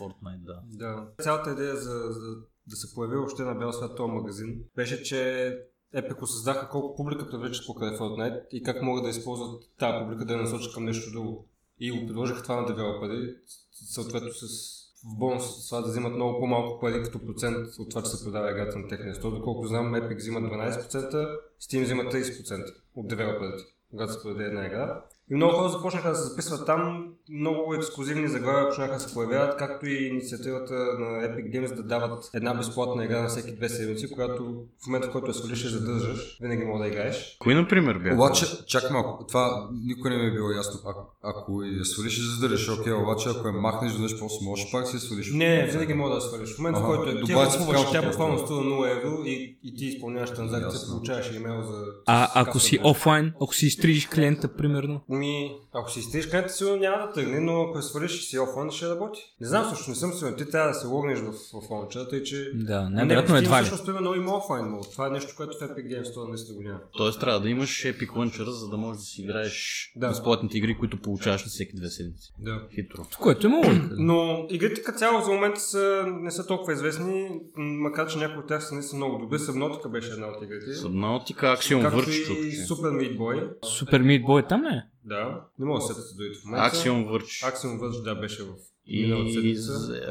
Fortnite, 0.00 0.44
да. 0.44 0.60
Да. 0.64 1.06
Цялата 1.22 1.52
идея 1.52 1.76
за, 1.76 1.90
за 2.10 2.36
да 2.66 2.76
се 2.76 2.94
появи 2.94 3.16
въобще 3.16 3.42
на 3.42 3.54
бял 3.54 3.72
свят 3.72 3.96
този 3.96 4.12
магазин 4.12 4.58
беше, 4.76 5.02
че 5.02 5.52
Epic 5.96 6.22
осъзнаха 6.22 6.68
колко 6.68 6.96
публика 6.96 7.30
привличат 7.30 7.66
покрай 7.66 7.90
Fortnite 7.90 8.48
и 8.52 8.62
как 8.62 8.82
могат 8.82 9.04
да 9.04 9.10
използват 9.10 9.62
тази 9.78 9.98
публика 10.02 10.24
да 10.24 10.32
я 10.32 10.42
насочат 10.42 10.74
към 10.74 10.84
нещо 10.84 11.10
друго. 11.12 11.48
И 11.80 11.90
го 11.90 12.06
предложиха 12.06 12.42
това 12.42 12.60
на 12.60 12.66
девелопери, 12.66 13.34
съответно 13.72 14.28
с 14.32 14.75
в 15.04 15.18
бонус 15.18 15.64
с 15.64 15.68
това 15.68 15.80
да 15.80 15.88
взимат 15.88 16.14
много 16.14 16.40
по-малко 16.40 16.80
пари 16.80 17.02
като 17.02 17.26
процент 17.26 17.66
от 17.78 17.90
това, 17.90 18.02
че 18.02 18.10
се 18.10 18.24
продава 18.24 18.50
играта 18.50 18.78
на 18.78 18.88
техния 18.88 19.14
стор. 19.14 19.32
Доколко 19.32 19.66
знам, 19.66 19.94
Epic 19.94 20.16
взима 20.16 20.40
12%, 20.40 21.38
Steam 21.60 21.82
взима 21.82 22.02
30% 22.02 22.74
от 22.94 23.08
девелоперите, 23.08 23.64
когато 23.90 24.12
се 24.12 24.22
продаде 24.22 24.44
една 24.44 24.66
игра. 24.66 25.04
И 25.30 25.34
много 25.34 25.52
хора 25.52 25.68
започнаха 25.68 26.08
да 26.08 26.14
се 26.16 26.28
записват 26.28 26.66
там, 26.66 27.06
много 27.30 27.74
ексклюзивни 27.74 28.28
заглавия 28.28 28.68
почнаха 28.68 28.94
да 28.94 29.00
се 29.00 29.14
появяват, 29.14 29.56
както 29.56 29.86
и 29.86 30.06
инициативата 30.06 30.74
на 30.74 31.06
Epic 31.06 31.50
Games 31.50 31.74
да 31.74 31.82
дават 31.82 32.30
една 32.34 32.54
безплатна 32.54 33.04
игра 33.04 33.22
на 33.22 33.28
всеки 33.28 33.56
две 33.56 33.68
седмици, 33.68 34.10
която 34.10 34.64
в 34.84 34.86
момента, 34.86 35.08
в 35.08 35.12
който 35.12 35.26
я 35.26 35.34
свалиш 35.34 35.64
и 35.64 35.68
задържаш, 35.68 36.38
винаги 36.40 36.64
мога 36.64 36.78
да 36.78 36.88
играеш. 36.88 37.36
Кои, 37.38 37.54
например, 37.54 37.98
бяха? 37.98 38.14
Обаче, 38.14 38.46
чак 38.66 38.90
малко, 38.90 39.26
това 39.26 39.68
никой 39.84 40.10
не 40.10 40.16
ми 40.16 40.26
е 40.26 40.32
било 40.32 40.50
ясно. 40.50 40.80
А, 40.86 40.94
ако 41.22 41.62
я 41.62 41.84
свалиш 41.84 42.18
и 42.18 42.20
задържаш, 42.20 42.78
окей, 42.78 42.92
обаче 42.92 43.28
ако 43.28 43.48
я 43.48 43.52
махнеш 43.52 43.92
веднъж 43.92 44.18
после 44.18 44.44
можеш 44.44 44.72
пак 44.72 44.88
си 44.88 44.96
я 44.96 45.00
свалиш. 45.00 45.30
Не, 45.32 45.66
винаги 45.66 45.94
мога 45.94 46.10
да 46.10 46.16
я 46.16 46.20
свалиш. 46.20 46.54
В 46.54 46.58
момента, 46.58 46.80
в 46.80 46.86
който 46.86 47.10
е 47.10 47.12
я 47.12 47.20
купуваш, 47.20 47.90
тя 47.92 48.02
буквално 48.02 48.38
струва 48.38 48.62
0 48.62 48.96
евро 48.96 49.22
и, 49.24 49.58
и 49.62 49.76
ти 49.76 49.84
изпълняваш 49.86 50.34
транзакция, 50.34 50.80
получаваш 50.90 51.32
имейл 51.36 51.62
за... 51.62 51.84
А 52.06 52.40
ако 52.40 52.58
си 52.58 52.78
офлайн, 52.84 53.32
ако 53.42 53.54
си 53.54 53.66
изтрижиш 53.66 54.06
клиента, 54.06 54.48
примерно. 54.48 55.00
Ми, 55.16 55.56
ако 55.74 55.90
си 55.90 55.98
изтриеш 55.98 56.30
клиента, 56.30 56.52
сигурно 56.52 56.76
няма 56.76 57.06
да 57.06 57.12
тръгне, 57.12 57.40
но 57.40 57.62
ако 57.62 57.82
свалиш 57.82 58.20
и 58.20 58.22
си 58.22 58.38
офлайн, 58.38 58.70
ще 58.70 58.88
работи. 58.88 59.20
Не 59.40 59.46
знам, 59.46 59.64
също 59.74 59.90
не 59.90 59.96
съм 59.96 60.12
сигурен. 60.12 60.36
Ти 60.36 60.50
трябва 60.50 60.68
да 60.68 60.74
се 60.74 60.86
логнеш 60.86 61.18
в, 61.18 61.32
в 61.32 61.70
лаунчера, 61.70 62.08
тъй 62.08 62.22
че... 62.22 62.50
Да, 62.54 62.82
Не, 62.82 62.90
най-вероятно 62.90 63.36
едва 63.36 63.60
ли. 63.60 63.64
Всъщност, 63.64 63.86
примерно, 63.86 64.14
има 64.14 64.36
офлайн 64.36 64.64
мод. 64.66 64.92
Това 64.92 65.06
е 65.06 65.10
нещо, 65.10 65.34
което 65.36 65.58
в 65.58 65.60
Epic 65.60 65.86
Games 65.86 66.14
Store 66.14 66.28
наистина 66.28 66.56
го 66.56 66.62
няма. 66.62 66.80
Тоест 66.96 67.20
трябва 67.20 67.40
да 67.40 67.48
имаш 67.48 67.84
Epic 67.84 68.08
Launcher, 68.08 68.50
за 68.50 68.68
да 68.68 68.76
можеш 68.76 69.00
да 69.00 69.06
си 69.06 69.22
играеш 69.22 69.92
Да. 69.96 70.08
безплатните 70.08 70.58
игри, 70.58 70.78
които 70.78 71.00
получаваш 71.02 71.44
на 71.44 71.48
всеки 71.48 71.76
две 71.76 71.88
седмици. 71.88 72.32
Да. 72.38 72.62
Хитро. 72.74 73.02
Което 73.20 73.46
е 73.46 73.50
логика. 73.50 73.88
Но 73.98 74.46
игрите 74.50 74.82
като 74.82 74.98
цяло 74.98 75.20
за 75.24 75.30
момента 75.30 75.60
са, 75.60 76.04
не 76.06 76.30
са 76.30 76.46
толкова 76.46 76.72
известни, 76.72 77.28
макар 77.56 78.08
че 78.08 78.18
някои 78.18 78.38
от 78.38 78.46
тях 78.48 78.64
са 78.64 78.74
наистина 78.74 78.96
много 79.06 79.18
добри. 79.18 79.38
Subnautica 79.38 79.88
беше 79.88 80.10
една 80.10 80.26
от 80.26 80.42
игрите. 80.42 80.66
Subnautica, 80.66 81.56
Axiom 81.56 81.90
Verge. 81.90 82.66
Super 82.68 82.92
Meat 82.98 83.18
Boy. 83.18 83.48
Супер 83.64 84.02
Meat 84.02 84.24
Boy 84.24 84.48
там 84.48 84.60
не 84.60 84.68
е? 84.68 84.82
Да. 85.06 85.44
Не 85.58 85.66
мога 85.66 85.78
да 85.78 85.94
се 85.94 86.14
другите 86.16 86.40
в 86.40 86.44
момента. 86.44 86.76
Axiom 86.76 87.06
Verge. 87.08 87.52
Axiom 87.52 87.78
Verge, 87.78 88.02
да, 88.02 88.14
беше 88.14 88.42
в 88.42 88.54
И 88.88 89.06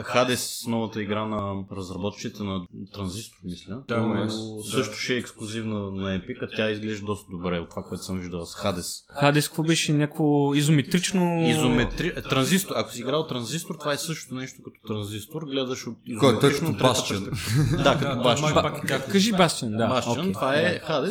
Hades, 0.03 0.67
новата 0.67 1.01
игра 1.01 1.25
на 1.25 1.63
разработчиците 1.71 2.43
на 2.43 2.65
Транзистор, 2.93 3.37
мисля. 3.43 3.81
Да, 3.87 3.97
Но 3.97 4.29
също 4.61 4.93
ще 4.95 5.13
е 5.13 5.17
ексклюзивна 5.17 5.79
на 5.91 6.19
Epic, 6.19 6.37
а 6.41 6.47
тя 6.55 6.71
изглежда 6.71 7.05
доста 7.05 7.31
добре 7.31 7.59
от 7.59 7.69
това, 7.69 7.83
което 7.83 8.03
съм 8.03 8.19
виждал 8.19 8.45
с 8.45 8.55
Hades. 8.55 9.03
Хадес, 9.09 9.47
какво 9.47 9.63
беше 9.63 9.93
някакво 9.93 10.53
изометрично... 10.55 11.47
Изометри... 11.49 12.07
е, 12.07 12.21
Транзистор. 12.21 12.73
Ако 12.77 12.91
си 12.91 12.99
играл 13.01 13.27
транзистор, 13.27 13.75
това 13.75 13.93
е 13.93 13.97
същото 13.97 14.35
нещо 14.35 14.61
като 14.63 14.87
транзистор. 14.87 15.45
Гледаш 15.45 15.87
от 15.87 15.93
е 15.93 16.11
изометрично 16.11 16.71
трета 16.73 16.83
Bastion. 16.83 17.29
перспектива. 17.29 17.83
Да, 17.83 17.99
като 17.99 18.17
Bastion. 18.17 18.53
Ба- 18.53 18.61
пак 18.61 18.83
е 18.83 18.87
както- 18.87 19.11
Кажи 19.11 19.31
Бастиан, 19.31 19.71
да. 19.71 19.83
Bastion, 19.83 20.19
окей. 20.19 20.33
това 20.33 20.55
е 20.55 20.79
а, 20.87 21.01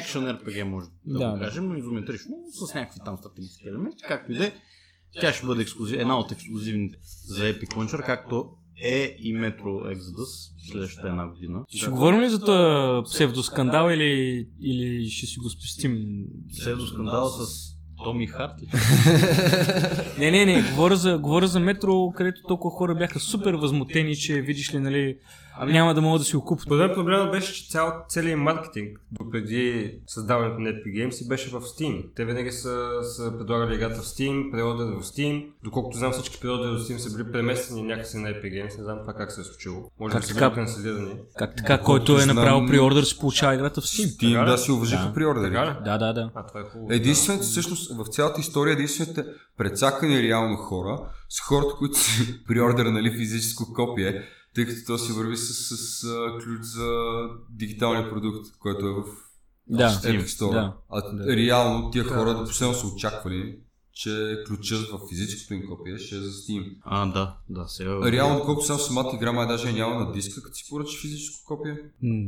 Action 0.00 0.38
RPG 0.42 0.62
може 0.62 0.86
да, 1.06 1.18
Да, 1.18 1.30
го 1.30 1.38
да. 1.38 1.44
кажем, 1.44 1.68
но 1.68 1.74
изометрично, 1.76 2.34
с 2.68 2.74
някакви 2.74 3.00
там 3.04 3.16
стратегически 3.18 3.68
елементи, 3.68 4.04
както 4.08 4.32
и 4.32 4.36
да 4.36 4.44
е. 4.46 4.52
Тя 5.20 5.32
ще 5.32 5.46
бъде 5.46 5.62
ексклюзив, 5.62 6.00
една 6.00 6.18
от 6.18 6.32
ексклюзивните 6.32 6.98
за 7.26 7.42
Epic 7.44 7.68
Launcher, 7.68 8.06
както 8.06 8.50
е 8.82 9.16
и 9.18 9.34
Metro 9.34 9.96
Exodus 9.96 10.54
следващата 10.70 11.08
една 11.08 11.26
година. 11.26 11.64
Ще 11.68 11.90
говорим 11.90 12.20
ли 12.20 12.28
за 12.28 12.40
този 12.40 13.04
псевдоскандал 13.04 13.90
или, 13.90 14.46
или 14.60 15.10
ще 15.10 15.26
си 15.26 15.38
го 15.38 15.50
спестим? 15.50 15.98
Псевдоскандал 16.60 17.28
с 17.28 17.74
Томи 18.04 18.26
Харт 18.26 18.52
ли? 18.62 18.66
Не, 20.18 20.30
не, 20.30 20.44
не, 20.44 20.70
говоря 20.70 20.96
за, 20.96 21.18
говоря 21.18 21.46
за 21.46 21.60
метро, 21.60 22.10
където 22.16 22.40
толкова 22.48 22.70
хора 22.70 22.94
бяха 22.94 23.20
супер 23.20 23.54
възмутени, 23.54 24.16
че 24.16 24.40
видиш 24.40 24.74
ли, 24.74 24.78
нали, 24.78 25.16
няма 25.62 25.94
да 25.94 26.00
могат 26.00 26.20
да 26.20 26.24
си 26.24 26.36
го 26.36 26.44
купят. 26.44 26.62
Според 26.62 26.80
мен 26.80 26.94
проблемът 26.94 27.30
беше, 27.30 27.54
че 27.54 27.70
цял, 27.70 28.04
целият 28.08 28.40
маркетинг 28.40 28.98
допреди 29.12 29.94
създаването 30.06 30.58
на 30.58 30.68
Epic 30.68 30.84
Games 30.86 31.28
беше 31.28 31.50
в 31.50 31.60
Steam. 31.60 32.04
Те 32.16 32.24
винаги 32.24 32.52
са, 32.52 32.88
са 33.04 33.32
предлагали 33.38 33.74
играта 33.74 33.94
в 33.94 34.04
Steam, 34.04 34.50
преордер 34.50 34.84
в 34.86 35.02
Steam. 35.02 35.46
Доколкото 35.64 35.98
знам 35.98 36.12
всички 36.12 36.40
преордери 36.40 36.70
в 36.70 36.78
Steam 36.78 36.96
са 36.96 37.16
били 37.16 37.32
преместени 37.32 37.82
някакси 37.82 38.16
на 38.16 38.28
Epic 38.28 38.42
Games. 38.44 38.78
Не 38.78 38.84
знам 38.84 38.98
това 38.98 39.12
как 39.12 39.32
се 39.32 39.40
е 39.40 39.44
случило. 39.44 39.90
Може 40.00 40.12
Как 40.12 40.20
да 40.20 40.26
са 40.28 40.34
така? 40.34 40.50
били 40.50 40.54
канцелирани. 40.56 41.14
Как 41.38 41.56
така, 41.56 41.76
Доколкото 41.76 42.04
който 42.06 42.20
е 42.20 42.24
знам- 42.24 42.36
направил 42.36 42.66
приордер, 42.66 43.02
си 43.02 43.18
получава 43.18 43.54
играта 43.54 43.80
в 43.80 43.84
Steam. 43.84 44.42
Ли? 44.42 44.46
да 44.46 44.58
си 44.58 44.72
уважиха 44.72 45.04
Да. 45.04 45.14
при 45.14 45.26
ордери. 45.26 45.52
Така 45.52 45.66
ли? 45.66 45.74
Да, 45.84 45.98
да, 45.98 46.12
да. 46.12 46.30
А, 46.34 46.46
това 46.46 46.60
е 46.60 46.64
хубаво. 46.64 46.92
Единствените, 46.92 47.44
всъщност, 47.44 47.92
в 47.94 48.04
цялата 48.04 48.40
история, 48.40 48.72
единствените 48.72 49.24
прецакани 49.58 50.22
реално 50.22 50.56
хора 50.56 50.98
са 51.28 51.42
хората, 51.44 51.74
които 51.78 51.98
си 51.98 52.44
приордернали 52.48 53.10
физическо 53.10 53.72
копие, 53.74 54.22
тъй 54.54 54.66
като 54.66 54.80
то 54.86 54.98
си 54.98 55.12
върви 55.12 55.36
с, 55.36 55.76
с, 55.76 56.04
а, 56.04 56.38
ключ 56.44 56.62
за 56.62 56.88
дигиталния 57.50 58.10
продукт, 58.10 58.46
който 58.58 58.86
е 58.86 58.92
в 58.92 59.04
Да, 59.66 59.88
Epic 59.90 60.24
Store. 60.24 60.52
да. 60.52 60.76
А 60.92 61.02
реално 61.36 61.90
тия 61.90 62.04
Да. 62.04 62.10
хора 62.10 62.34
да 62.34 62.44
последно 62.44 62.74
са 62.74 62.86
очаквали, 62.86 63.58
че 63.94 64.38
ключът 64.48 64.90
в 64.90 65.00
физическото 65.08 65.54
им 65.54 65.62
копие 65.68 65.98
ще 65.98 66.16
е 66.16 66.18
за 66.18 66.30
Steam. 66.30 66.72
А, 66.84 67.06
да, 67.06 67.34
да, 67.50 67.64
сега. 67.68 68.12
Реално, 68.12 68.44
колкото 68.44 68.66
съм 68.66 68.78
самата 68.78 69.10
игра, 69.14 69.32
май 69.32 69.46
даже 69.46 69.72
няма 69.72 69.94
на 69.94 70.12
диска, 70.12 70.42
като 70.42 70.56
си 70.56 70.64
поръча 70.70 70.98
физическо 71.00 71.44
копие. 71.46 71.76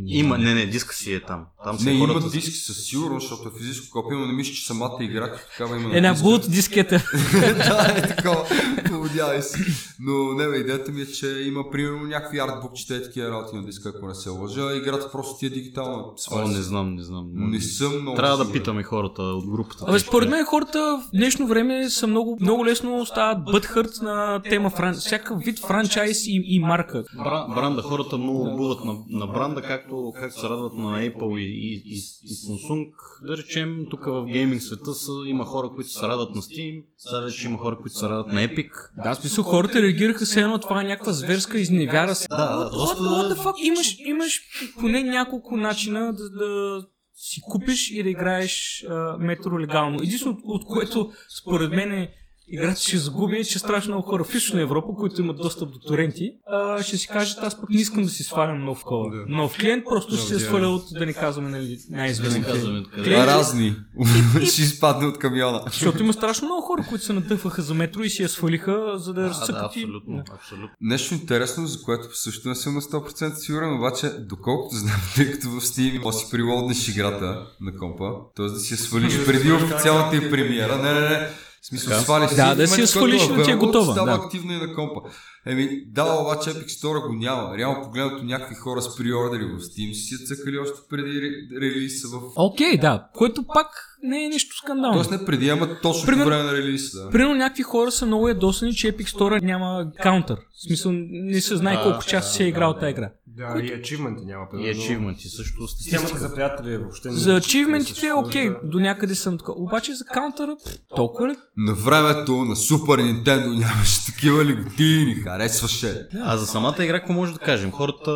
Има, 0.07 0.39
не, 0.39 0.55
не, 0.55 0.67
диска 0.67 0.95
си 0.95 1.13
е 1.15 1.21
там. 1.23 1.45
Там 1.65 1.77
Не, 1.85 1.93
има 1.93 2.07
хората. 2.07 2.31
диски 2.31 2.51
със 2.51 2.77
сигурност, 2.85 3.29
защото 3.29 3.49
е 3.49 3.59
физическо 3.59 4.03
копие, 4.03 4.19
но 4.19 4.27
не 4.27 4.33
мисля, 4.33 4.55
че 4.55 4.67
самата 4.67 4.97
игра 5.01 5.33
като 5.33 5.51
такава 5.51 5.77
има 5.77 5.89
на 5.89 5.97
Една 5.97 6.13
диска. 6.13 6.25
булт 6.25 6.51
дискета. 6.51 7.03
да, 7.33 7.95
е 7.97 8.17
такова. 8.17 8.47
Поводявай 8.89 9.43
се. 9.43 9.59
Но 10.01 10.33
не, 10.33 10.49
бе, 10.49 10.57
идеята 10.57 10.93
ми 10.93 11.01
е, 11.03 11.07
че 11.07 11.27
има 11.27 11.71
примерно 11.71 12.07
някакви 12.07 12.39
артбукчета 12.39 12.97
и 12.97 13.03
такива 13.03 13.31
работи 13.31 13.57
на 13.57 13.65
диска, 13.65 13.93
ако 13.97 14.07
не 14.07 14.15
се 14.15 14.29
лъжа. 14.31 14.75
Играта 14.77 15.11
просто 15.13 15.39
ти 15.39 15.47
е 15.47 15.51
дигитална. 15.51 16.05
О, 16.31 16.49
не 16.49 16.63
знам, 16.63 16.95
не 16.95 17.03
знам. 17.03 17.27
Не 17.35 17.61
съм 17.61 18.01
много 18.01 18.17
Трябва 18.17 18.45
да 18.45 18.53
питаме 18.53 18.83
хората 18.83 19.23
от 19.23 19.47
групата. 19.47 19.85
Абе, 19.89 19.99
според 19.99 20.29
мен 20.29 20.45
хората 20.45 20.79
в 20.79 21.11
днешно 21.17 21.47
време 21.47 21.56
са 21.91 22.07
много, 22.07 22.39
много 22.41 22.67
лесно 22.67 23.07
стават 23.07 23.45
бъдхърт 23.45 23.91
на 24.03 24.43
тема 24.43 24.71
фран... 24.71 24.95
всякакъв 24.95 25.43
вид 25.45 25.59
франчайз 25.59 26.27
и, 26.27 26.43
и 26.45 26.61
марка. 26.61 27.05
Бра, 27.25 27.47
бранда, 27.55 27.83
хората 27.83 28.19
много 28.19 28.57
буват 28.57 28.85
на, 28.85 28.95
на 29.09 29.27
бранда, 29.27 29.63
както, 29.63 30.13
както 30.21 30.41
се 30.41 30.49
радват 30.49 30.75
на 30.75 31.01
Apple 31.01 31.39
и, 31.39 31.45
и, 31.45 31.83
и, 31.87 31.99
и 32.25 32.35
Samsung. 32.35 32.87
Да 33.27 33.37
речем, 33.37 33.87
тук 33.91 34.05
в 34.07 34.25
гейминг 34.25 34.63
света 34.63 34.95
са, 34.95 35.13
има 35.27 35.45
хора, 35.45 35.71
които 35.75 35.91
се 35.91 36.09
радват 36.09 36.35
на 36.35 36.43
Steam, 36.43 36.85
сега 36.99 37.21
вече 37.21 37.47
има 37.47 37.59
хора, 37.59 37.77
които 37.83 37.99
се 37.99 38.09
радват 38.09 38.33
на 38.33 38.41
Epic. 38.41 38.71
Да, 39.05 39.15
смисъл 39.15 39.45
хората 39.45 39.83
реагираха 39.83 40.27
се 40.27 40.41
едно, 40.41 40.59
това 40.59 40.81
е 40.81 40.85
някаква 40.85 41.13
зверска 41.13 41.59
изневяра 41.59 42.15
се. 42.15 42.29
Да, 42.31 42.37
да, 42.37 42.65
What, 42.67 42.73
доста- 42.73 43.03
what, 43.03 43.35
the 43.35 43.45
fuck? 43.45 43.55
Имаш, 43.63 43.97
имаш 43.99 44.41
поне 44.81 45.03
няколко 45.03 45.57
начина 45.57 46.13
да, 46.13 46.31
да 46.31 46.83
си 47.17 47.41
купиш 47.41 47.91
и 47.91 48.03
да 48.03 48.09
играеш 48.11 48.85
метро 49.19 49.61
легално. 49.61 49.99
Единствено, 50.03 50.33
от, 50.33 50.41
от 50.45 50.65
което 50.67 51.13
според 51.41 51.71
мен 51.71 51.93
е 51.93 52.15
играта 52.49 52.81
ще 52.81 52.99
загуби, 52.99 53.45
че 53.45 53.59
страшно 53.59 53.95
много 53.95 54.09
хора 54.09 54.25
в 54.25 54.35
Източна 54.35 54.61
Европа, 54.61 54.89
които 54.95 55.21
имат 55.21 55.37
достъп 55.37 55.73
до 55.73 55.79
торенти, 55.79 56.33
а, 56.47 56.83
ще 56.83 56.97
си 56.97 57.09
кажат, 57.09 57.39
аз 57.39 57.61
пък 57.61 57.71
не 57.71 57.81
искам 57.81 58.03
да 58.03 58.09
си 58.09 58.23
свалям 58.23 58.65
нов 58.65 58.83
код. 58.85 59.13
Да. 59.13 59.25
Нов 59.29 59.57
клиент, 59.57 59.85
просто 59.85 60.17
ще 60.17 60.27
се 60.29 60.39
сваля 60.41 60.69
от, 60.69 60.83
да 60.93 61.07
не 61.07 61.13
казваме, 61.13 61.49
нали, 61.51 61.79
Да 61.81 61.97
най-известен 61.97 62.45
казваме 62.45 62.83
клиент. 62.85 63.07
Клиент- 63.07 63.27
разни. 63.27 63.77
ще 64.45 64.63
изпадне 64.63 65.07
от 65.07 65.19
камиона. 65.19 65.63
Защото 65.67 66.03
има 66.03 66.13
страшно 66.13 66.47
много 66.49 66.63
хора, 66.63 66.85
които 66.89 67.05
се 67.05 67.13
надъхваха 67.13 67.63
за 67.63 67.75
метро 67.75 68.03
и 68.03 68.11
си 68.11 68.23
я 68.23 68.29
свалиха, 68.29 68.93
за 68.97 69.15
да 69.15 69.21
я 69.21 69.25
Да, 69.25 69.35
да, 69.35 69.41
разцъкат. 69.41 69.77
и- 69.77 69.81
абсолютно, 69.81 70.23
абсолютно. 70.35 70.69
Нещо 70.81 71.15
интересно, 71.15 71.67
за 71.67 71.83
което 71.83 72.17
също 72.19 72.49
не 72.49 72.55
съм 72.55 72.75
на 72.75 72.81
100% 72.81 73.35
сигурен, 73.35 73.75
обаче, 73.75 74.09
доколкото 74.21 74.77
знам, 74.77 75.01
тъй 75.17 75.33
като 75.33 75.49
в 75.49 75.61
Steam 75.61 76.03
може 76.03 76.15
да 76.15 76.21
си 76.21 76.31
прилоднеш 76.31 76.89
играта 76.89 77.47
на 77.61 77.77
компа, 77.77 78.05
т.е. 78.37 78.47
да 78.47 78.59
си 78.59 78.75
я 78.75 78.79
свалиш 78.79 79.25
преди 79.27 79.53
официалната 79.53 80.17
и 80.17 80.31
премиера. 80.31 80.77
Не, 80.77 80.93
не, 80.93 81.01
не. 81.01 81.29
В 81.67 81.69
смисъл, 81.69 82.01
свали 82.01 82.29
си. 82.29 82.37
Да, 82.37 82.55
да 82.55 82.69
си 82.69 82.81
я 82.81 82.87
свалиш 82.87 83.23
и 83.23 83.43
ти 83.45 83.51
е 83.51 83.57
готова, 83.57 83.93
Става 83.93 84.11
да. 84.11 84.25
активно 84.25 84.53
и 84.53 84.57
на 84.57 84.75
компа. 84.75 85.01
Еми, 85.47 85.85
да, 85.87 86.05
обаче 86.15 86.51
Epic 86.51 86.67
Store 86.67 87.07
го 87.09 87.15
няма. 87.15 87.57
Реално 87.59 87.83
погледнато 87.83 88.25
някакви 88.25 88.55
хора 88.55 88.83
с 88.83 88.97
приордери 88.97 89.45
в 89.45 89.59
Steam 89.59 89.93
си 89.95 90.15
са 90.17 90.25
цъкали 90.27 90.59
още 90.59 90.79
преди 90.91 91.09
ре- 91.11 91.61
релиза 91.61 92.09
в... 92.09 92.21
Окей, 92.37 92.79
да, 92.79 93.09
което 93.15 93.45
пак 93.45 93.67
не 94.03 94.25
е 94.25 94.29
нищо 94.29 94.57
скандално. 94.57 94.95
Тоест 94.95 95.11
не 95.11 95.25
преди, 95.25 95.49
ама 95.49 95.69
точно 95.83 96.07
Примерно- 96.07 96.25
по 96.25 96.29
време 96.29 96.43
на 96.43 96.53
релиза. 96.53 97.05
Да. 97.05 97.11
Примерно 97.11 97.35
някакви 97.35 97.63
хора 97.63 97.91
са 97.91 98.07
много 98.07 98.29
ядосани, 98.29 98.75
че 98.75 98.93
Epic 98.93 99.09
Store 99.09 99.43
няма 99.43 99.87
каунтър. 99.95 100.37
В 100.37 100.63
смисъл, 100.63 100.93
не 101.03 101.41
се 101.41 101.57
знае 101.57 101.75
А, 101.75 101.83
колко 101.83 102.05
часа 102.05 102.31
си 102.31 102.43
е 102.43 102.49
играл 102.49 102.75
тази 102.75 102.91
игра. 102.91 103.11
Да, 103.29 103.61
и 103.61 103.73
ачивменти 103.73 104.25
няма. 104.25 104.47
И 104.57 104.71
ачивменти 104.71 105.29
също. 105.29 105.69
Системата 105.69 106.19
за 106.19 106.35
приятели 106.35 106.73
е 106.73 106.79
въобще... 106.79 107.09
не- 107.09 107.15
За 107.15 107.37
ачивментите 107.37 108.07
е 108.07 108.13
окей, 108.15 108.49
да. 108.49 108.57
до 108.65 108.79
някъде 108.79 109.15
съм 109.15 109.39
така. 109.39 109.53
Обаче 109.53 109.95
за 109.95 110.05
каунтъра, 110.05 110.57
толкова 110.97 111.29
ли? 111.29 111.37
На 111.57 111.75
времето 111.75 112.33
на 112.35 112.57
Супер 112.57 112.99
Нинтендо 112.99 113.49
нямаше 113.51 114.07
такива 114.07 114.45
лиготини, 114.45 115.23
харесваше. 115.39 116.09
А 116.17 116.37
за 116.37 116.47
самата 116.47 116.75
игра, 116.81 116.99
какво 116.99 117.13
може 117.13 117.33
да 117.33 117.39
кажем? 117.39 117.71
Хората, 117.73 118.13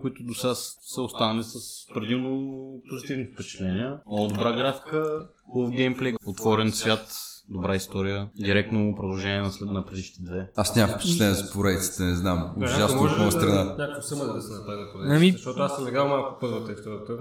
които 0.00 0.22
до 0.22 0.34
сега 0.34 0.54
са 0.54 1.02
останали 1.02 1.42
с 1.42 1.58
предимно 1.94 2.50
позитивни 2.90 3.26
впечатления. 3.26 3.98
Много 4.06 4.28
добра 4.28 4.52
графика, 4.52 5.18
хубав 5.44 5.70
геймплей, 5.70 6.14
отворен 6.26 6.72
свят, 6.72 7.06
добра 7.48 7.76
история, 7.76 8.28
директно 8.36 8.94
продължение 8.96 9.40
на 9.40 9.50
след 9.50 9.70
на 9.70 9.86
предишните 9.86 10.22
две. 10.22 10.50
Аз 10.56 10.76
нямам 10.76 10.94
впечатление 10.94 11.34
за 11.34 11.52
поредиците, 11.52 12.02
не 12.02 12.14
знам. 12.14 12.54
Ужасно 12.56 13.00
от 13.00 13.10
моя 13.10 13.24
да- 13.24 13.30
страна. 13.30 13.64
Някакво 13.64 14.02
съма 14.02 14.24
да 14.24 14.42
се 14.42 14.52
направи 14.52 14.76
на 14.76 14.82
Ами- 14.82 14.92
поредицата, 14.92 15.38
защото 15.38 15.60
аз 15.60 15.76
съм 15.76 15.88
играл 15.88 16.08
малко 16.08 16.38
първата 16.40 16.72
и 16.72 16.76
втората. 16.76 17.12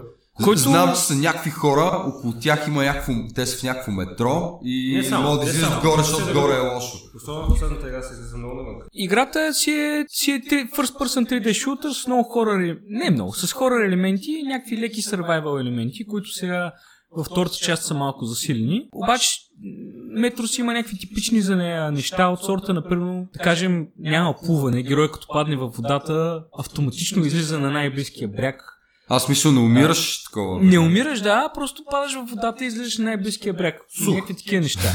Който- 0.43 0.61
Знам, 0.61 0.89
че 0.95 1.01
са 1.01 1.15
някакви 1.15 1.49
хора, 1.49 2.03
около 2.07 2.33
тях 2.33 2.67
има 2.67 2.83
някакво, 2.83 3.13
те 3.35 3.45
са 3.45 3.57
в 3.57 3.63
някакво 3.63 3.91
метро 3.91 4.59
и 4.63 4.95
Не 4.97 5.03
само, 5.03 5.23
могат 5.23 5.41
да 5.41 5.49
излизат 5.49 5.81
горе, 5.81 5.97
защото 6.03 6.33
горе 6.33 6.53
е 6.55 6.73
лошо. 6.73 6.97
Особено 7.15 7.47
последната 7.47 7.87
игра 7.87 8.01
се 8.01 8.13
излиза 8.13 8.37
много 8.37 8.55
навън. 8.55 8.75
Играта 8.93 9.53
си 9.53 9.71
е, 9.71 10.05
си 10.07 10.31
е 10.31 10.39
три- 10.39 10.69
first 10.69 10.99
person 10.99 11.29
3D 11.29 11.49
shooter 11.49 12.03
с 12.03 12.07
много 12.07 12.23
хорър, 12.23 12.77
не 12.87 13.09
много, 13.11 13.33
с 13.33 13.53
хорър 13.53 13.85
елементи 13.85 14.31
и 14.31 14.43
някакви 14.43 14.77
леки 14.77 15.01
survival 15.01 15.61
елементи, 15.61 16.07
които 16.07 16.29
сега 16.29 16.71
във 17.17 17.25
втората 17.25 17.55
част 17.55 17.83
са 17.83 17.93
малко 17.93 18.25
засилени. 18.25 18.87
Обаче 18.93 19.29
Метро 20.13 20.47
си 20.47 20.61
има 20.61 20.73
някакви 20.73 20.97
типични 20.97 21.41
за 21.41 21.55
нея 21.55 21.91
неща 21.91 22.27
от 22.27 22.39
сорта, 22.39 22.73
например, 22.73 23.23
да 23.33 23.39
кажем, 23.39 23.87
няма 23.99 24.35
плуване, 24.45 24.83
герой 24.83 25.11
като 25.11 25.27
падне 25.27 25.55
във 25.55 25.75
водата, 25.75 26.43
автоматично 26.59 27.25
излиза 27.25 27.59
на 27.59 27.71
най-близкия 27.71 28.27
бряг. 28.27 28.70
Аз 29.13 29.29
мисля, 29.29 29.51
не 29.51 29.59
умираш 29.59 30.23
такова. 30.23 30.59
Не 30.61 30.79
умираш, 30.79 31.21
да, 31.21 31.51
просто 31.53 31.83
падаш 31.91 32.13
в 32.13 32.25
водата 32.29 32.63
и 32.63 32.67
излизаш 32.67 32.97
на 32.97 33.05
най-близкия 33.05 33.53
бряг. 33.53 33.81
Някакви 34.07 34.35
такива 34.35 34.61
неща. 34.61 34.81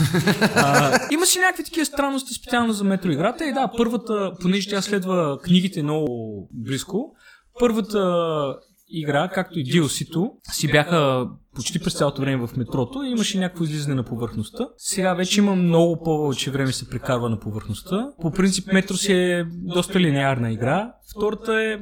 а, 0.56 0.98
има 1.12 1.26
си 1.26 1.38
някакви 1.38 1.64
такива 1.64 1.86
странности 1.86 2.34
специално 2.34 2.72
за 2.72 2.84
метро 2.84 3.10
играта 3.10 3.44
и 3.44 3.52
да, 3.52 3.70
първата, 3.76 4.32
понеже 4.40 4.70
тя 4.70 4.82
следва 4.82 5.38
книгите 5.42 5.82
много 5.82 6.48
близко, 6.52 7.12
първата 7.60 8.54
игра, 8.88 9.28
както 9.28 9.58
и 9.58 9.64
DLC-то, 9.64 10.32
си 10.52 10.68
бяха 10.68 11.26
почти 11.54 11.78
през 11.78 11.94
цялото 11.94 12.20
време 12.20 12.46
в 12.46 12.56
метрото 12.56 13.02
и 13.02 13.10
имаше 13.10 13.38
някакво 13.38 13.64
излизане 13.64 13.94
на 13.94 14.04
повърхността. 14.04 14.68
Сега 14.76 15.14
вече 15.14 15.40
има 15.40 15.54
много 15.54 16.02
повече 16.04 16.50
време 16.50 16.72
се 16.72 16.88
прекарва 16.88 17.28
на 17.28 17.38
повърхността. 17.38 18.08
По 18.20 18.30
принцип 18.30 18.72
метро 18.72 18.94
си 18.94 19.12
е 19.12 19.44
доста 19.52 20.00
линеарна 20.00 20.52
игра. 20.52 20.92
Втората 21.16 21.52
е 21.62 21.78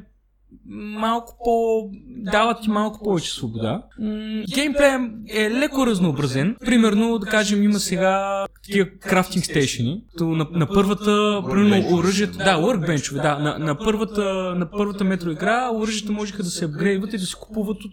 малко 0.66 1.36
по... 1.44 1.88
дават 2.06 2.62
ти 2.62 2.70
малко 2.70 3.04
повече 3.04 3.32
свобода. 3.32 3.82
М, 4.00 4.42
Геймплей 4.54 4.90
е 5.28 5.50
леко 5.50 5.86
разнообразен. 5.86 6.56
Примерно, 6.60 7.18
да 7.18 7.26
кажем, 7.26 7.62
има 7.62 7.78
сега 7.78 8.46
такива 8.64 8.88
крафтинг 9.00 9.44
стейшени. 9.44 10.04
На, 10.20 10.46
на 10.50 10.66
първата, 10.66 11.42
примерно, 11.50 11.96
оръжието... 11.96 12.38
Да, 12.38 12.56
workbench 12.56 13.22
да. 13.22 13.38
На, 13.38 13.58
на, 13.58 13.78
първата, 13.78 14.54
на 14.54 14.70
първата 14.70 15.04
метро 15.04 15.30
игра 15.30 15.70
оръжията 15.74 16.12
можеха 16.12 16.42
да 16.42 16.50
се 16.50 16.64
апгрейдват 16.64 17.12
и 17.12 17.18
да 17.18 17.26
се 17.26 17.36
купуват 17.40 17.78
от, 17.84 17.92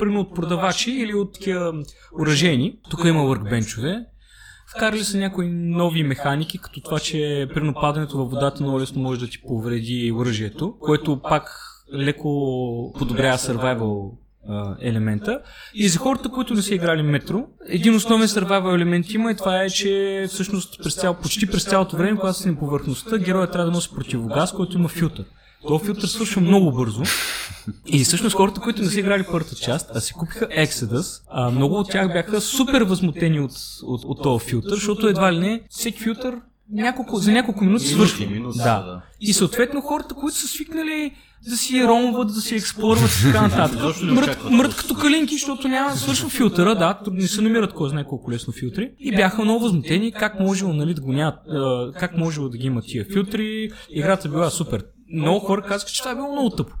примерно, 0.00 0.20
от 0.20 0.34
продавачи 0.34 0.90
или 0.90 1.14
от 1.14 1.34
такива 1.34 1.72
оръжейни. 2.20 2.78
Тук 2.90 3.04
има 3.04 3.20
workbench 3.20 4.04
Вкарали 4.76 5.04
са 5.04 5.18
някои 5.18 5.48
нови 5.50 6.02
механики, 6.02 6.58
като 6.58 6.80
това, 6.80 6.98
че 6.98 7.48
при 7.54 7.72
падането 7.80 8.18
във 8.18 8.30
водата 8.30 8.62
много 8.62 8.80
лесно 8.80 9.02
може 9.02 9.20
да 9.20 9.26
ти 9.26 9.42
повреди 9.42 10.12
оръжието, 10.12 10.74
което 10.80 11.20
пак 11.22 11.71
леко 11.94 12.94
подобрява 12.98 13.38
survival 13.38 14.10
елемента. 14.80 15.40
И 15.74 15.88
за 15.88 15.98
хората, 15.98 16.28
които 16.28 16.54
не 16.54 16.62
са 16.62 16.74
играли 16.74 17.02
метро, 17.02 17.44
един 17.68 17.94
основен 17.94 18.28
survival 18.28 18.74
елемент 18.74 19.10
има 19.10 19.30
и 19.30 19.36
това 19.36 19.62
е, 19.62 19.70
че 19.70 20.26
всъщност 20.28 20.82
през 20.82 20.94
цял, 20.94 21.14
почти 21.14 21.46
през 21.46 21.64
цялото 21.64 21.96
време, 21.96 22.18
когато 22.18 22.38
си 22.38 22.48
на 22.48 22.58
повърхността, 22.58 23.18
героят 23.18 23.52
трябва 23.52 23.66
да 23.66 23.76
носи 23.76 23.90
противогаз, 23.94 24.52
който 24.52 24.78
има 24.78 24.88
филтър. 24.88 25.24
Този 25.68 25.84
филтър 25.84 26.06
свършва 26.06 26.40
много 26.40 26.72
бързо. 26.72 27.02
И 27.86 28.04
всъщност 28.04 28.36
хората, 28.36 28.60
които 28.60 28.82
не 28.82 28.88
са 28.88 29.00
играли 29.00 29.24
първата 29.30 29.54
част, 29.56 29.90
а 29.94 30.00
си 30.00 30.12
купиха 30.12 30.46
Exodus, 30.46 31.22
а 31.30 31.50
много 31.50 31.74
от 31.74 31.90
тях 31.90 32.12
бяха 32.12 32.40
супер 32.40 32.82
възмутени 32.82 33.40
от, 33.40 33.52
от, 33.82 34.04
от 34.04 34.22
този 34.22 34.44
филтър, 34.44 34.74
защото 34.74 35.06
едва 35.06 35.32
ли 35.32 35.38
не 35.38 35.62
всеки 35.70 36.02
филтър 36.02 36.34
няколко, 36.72 37.16
за 37.16 37.32
няколко 37.32 37.64
минути 37.64 37.86
свършва. 37.86 38.26
да. 38.56 38.64
да. 38.64 39.02
И 39.20 39.32
съответно 39.32 39.80
хората, 39.80 40.14
които 40.14 40.36
са 40.36 40.48
свикнали 40.48 41.12
да 41.48 41.56
си 41.56 41.84
ромват, 41.84 42.28
да 42.28 42.40
си 42.40 42.54
експлорват 42.54 43.10
и 43.10 43.22
така 43.22 43.42
нататък. 43.42 44.02
Мрът, 44.02 44.50
мрът 44.50 44.76
като 44.76 44.94
калинки, 44.94 45.34
защото 45.34 45.68
няма 45.68 45.96
свършва 45.96 46.28
филтъра, 46.28 46.74
да, 46.74 46.98
не 47.12 47.28
се 47.28 47.42
намират 47.42 47.72
кой 47.72 47.90
знае 47.90 48.04
колко 48.04 48.30
лесно 48.30 48.52
филтри. 48.52 48.90
И 48.98 49.16
бяха 49.16 49.42
много 49.42 49.60
възмутени 49.60 50.12
как 50.12 50.40
можело 50.40 50.72
нали, 50.72 50.94
да 50.94 51.00
го 51.00 51.12
нямат, 51.12 51.34
как 51.98 52.16
можело 52.16 52.48
да 52.48 52.58
ги 52.58 52.66
има 52.66 52.80
тия 52.82 53.04
филтри. 53.04 53.70
Играта 53.90 54.28
била 54.28 54.50
супер. 54.50 54.84
Много 55.14 55.40
хора 55.40 55.62
казаха, 55.62 55.92
че 55.92 56.00
това 56.00 56.10
е 56.12 56.14
било 56.14 56.32
много 56.32 56.50
тъпо. 56.50 56.74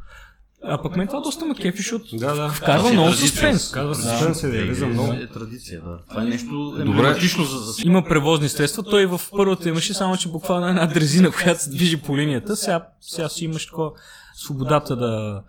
А 0.64 0.82
пък 0.82 0.96
мен 0.96 1.06
това 1.06 1.20
доста 1.20 1.46
ме 1.46 1.54
кефи, 1.54 1.76
защото 1.76 2.16
Да, 2.16 2.34
да. 2.34 2.48
вкарва 2.48 2.88
е 2.88 2.92
много 2.92 3.12
суспенс. 3.12 3.70
Казва 3.70 3.94
се 3.94 4.16
Спенсър 4.18 4.48
и 4.48 4.52
реализъм 4.52 4.90
много. 4.90 5.12
е 5.12 5.26
традиция, 5.26 5.80
да. 5.80 5.98
Това 6.08 6.22
е 6.22 6.24
нещо 6.24 6.76
емблематично 6.80 7.44
за, 7.44 7.58
за 7.58 7.82
Има 7.84 8.04
превозни 8.04 8.48
средства. 8.48 8.82
Той 8.82 9.06
в 9.06 9.20
първата 9.36 9.68
имаше 9.68 9.94
само, 9.94 10.16
че 10.16 10.28
буквално 10.28 10.66
една 10.66 10.86
дрезина, 10.86 11.30
която 11.30 11.62
се 11.62 11.70
движи 11.70 11.96
по 11.96 12.16
линията. 12.16 12.56
Сега, 12.56 12.86
сега 13.00 13.28
си 13.28 13.44
имаш 13.44 13.66
такова 13.66 13.90
свободата 14.34 14.96
да, 14.96 15.42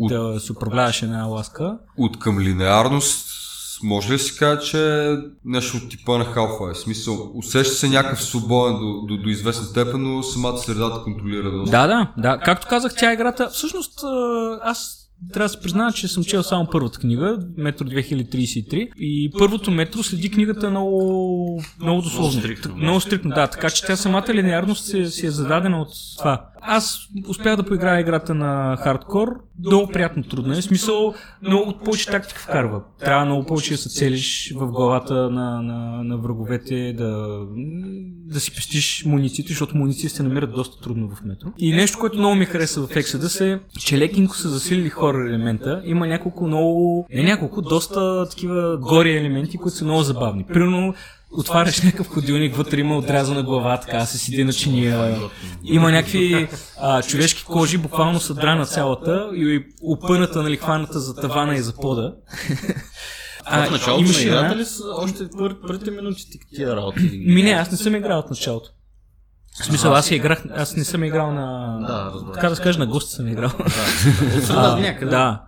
да 0.00 0.40
се 0.40 0.52
управляваш 0.52 1.02
една 1.02 1.24
ласка. 1.26 1.78
От 1.96 2.18
към 2.18 2.40
линеарност, 2.40 3.27
може 3.82 4.08
ли 4.08 4.12
да 4.12 4.18
се 4.18 4.38
каже, 4.38 4.70
че 4.70 5.10
е 5.10 5.16
нещо 5.44 5.76
от 5.76 5.90
типа 5.90 6.18
на 6.18 6.24
Half-Life? 6.24 6.74
В 6.74 6.78
смисъл, 6.78 7.32
усеща 7.34 7.74
се 7.74 7.88
някакъв 7.88 8.22
свободен 8.22 8.78
до, 8.78 9.06
до, 9.06 9.22
до 9.22 9.28
известна 9.28 9.64
степен, 9.64 10.02
но 10.02 10.22
самата 10.22 10.58
средата 10.58 11.02
контролира 11.02 11.50
доста. 11.50 11.70
Да, 11.70 11.86
да, 11.86 12.12
да. 12.18 12.38
Както 12.44 12.66
казах, 12.70 12.94
тя 12.96 13.12
играта. 13.12 13.48
Всъщност, 13.52 14.00
аз 14.62 14.98
трябва 15.32 15.44
да 15.44 15.48
се 15.48 15.60
призная, 15.60 15.92
че 15.92 16.08
съм 16.08 16.24
чел 16.24 16.42
само 16.42 16.68
първата 16.72 16.98
книга, 16.98 17.38
Метро 17.56 17.84
2033. 17.84 18.88
И 18.96 19.30
първото 19.38 19.70
метро 19.70 20.02
следи 20.02 20.30
книгата 20.30 20.70
много, 20.70 21.62
много 21.80 22.02
дословно. 22.02 22.42
Много 22.76 23.00
стрикно, 23.00 23.30
да. 23.30 23.46
Така 23.46 23.70
че 23.70 23.86
тя 23.86 23.96
самата 23.96 24.34
линеарност 24.34 24.84
си, 24.84 25.06
си 25.06 25.26
е 25.26 25.30
зададена 25.30 25.80
от 25.80 25.88
това. 26.18 26.44
Аз 26.62 27.08
успях 27.28 27.56
да 27.56 27.62
поиграя 27.62 28.00
играта 28.00 28.34
на 28.34 28.76
хардкор. 28.76 29.28
Много 29.66 29.92
приятно 29.92 30.22
трудно 30.22 30.52
е. 30.52 30.56
В 30.56 30.64
смисъл, 30.64 31.14
много 31.42 31.78
повече 31.84 32.06
тактика 32.06 32.40
вкарва. 32.40 32.82
Трябва 33.00 33.24
много 33.24 33.46
повече 33.46 33.70
да 33.70 33.78
се 33.78 33.88
целиш 33.88 34.54
в 34.56 34.66
главата 34.66 35.14
на, 35.14 35.62
на, 35.62 36.04
на 36.04 36.18
враговете, 36.18 36.92
да, 36.92 37.40
да 38.26 38.40
си 38.40 38.54
пестиш 38.54 39.04
мунициите, 39.06 39.48
защото 39.48 39.76
муниции 39.76 40.08
се 40.08 40.22
намират 40.22 40.52
доста 40.52 40.82
трудно 40.82 41.08
в 41.08 41.24
метро. 41.24 41.48
И 41.58 41.72
нещо, 41.72 41.98
което 41.98 42.18
много 42.18 42.34
ми 42.34 42.44
хареса 42.44 42.80
в 42.80 42.88
Exodus 42.88 43.44
е, 43.54 43.60
че 43.78 43.98
лекинко 43.98 44.36
са 44.36 44.48
засилили 44.48 44.88
хорър 44.88 45.28
елемента. 45.28 45.82
Има 45.84 46.06
няколко 46.06 46.46
много, 46.46 47.06
не 47.14 47.22
няколко, 47.22 47.62
доста 47.62 48.28
такива 48.28 48.78
гори 48.80 49.16
елементи, 49.16 49.58
които 49.58 49.76
са 49.76 49.84
много 49.84 50.02
забавни. 50.02 50.44
Примерно, 50.44 50.94
отваряш 51.32 51.82
някакъв 51.82 52.08
ходилник, 52.08 52.56
вътре 52.56 52.80
има 52.80 52.96
отрязана 52.96 53.42
глава, 53.42 53.80
така 53.80 54.06
се 54.06 54.18
седи 54.18 54.44
на 54.44 54.52
чиния. 54.52 55.20
Има 55.64 55.90
някакви 55.90 56.48
а, 56.80 57.02
човешки 57.02 57.44
кожи, 57.44 57.78
буквално 57.78 58.20
са 58.20 58.34
драна 58.34 58.66
цялата 58.66 59.30
и 59.34 59.66
опъната, 59.82 60.42
нали, 60.42 60.56
хваната 60.56 61.00
за 61.00 61.14
тавана 61.14 61.54
и 61.54 61.60
за 61.60 61.72
пода. 61.72 62.14
А, 63.44 63.66
в 63.66 63.70
началото 63.70 64.04
имаше 64.04 64.30
на 64.30 64.36
играта 64.36 64.56
ли 64.56 64.64
са 64.64 64.82
още 64.98 65.28
пър, 65.38 65.56
първите 65.66 65.90
минути 65.90 66.30
ти 66.30 66.38
тия 66.54 66.76
работи? 66.76 67.22
Ми 67.26 67.42
не, 67.42 67.50
аз 67.50 67.70
не 67.70 67.76
съм 67.76 67.94
играл 67.94 68.18
от 68.18 68.30
началото. 68.30 68.70
В 69.60 69.64
смисъл, 69.64 69.94
аз, 69.94 70.10
играх, 70.10 70.44
аз 70.56 70.76
не 70.76 70.84
съм 70.84 71.04
играл 71.04 71.32
на... 71.32 71.78
Да, 71.86 72.10
разбрах. 72.14 72.34
Така 72.34 72.48
да 72.48 72.56
се 72.56 72.62
каже, 72.62 72.78
на 72.78 72.86
гост 72.86 73.10
съм 73.10 73.28
играл. 73.28 73.50
Да, 73.58 74.42
средата 74.42 74.76
някъде. 74.76 75.10
Да. 75.10 75.42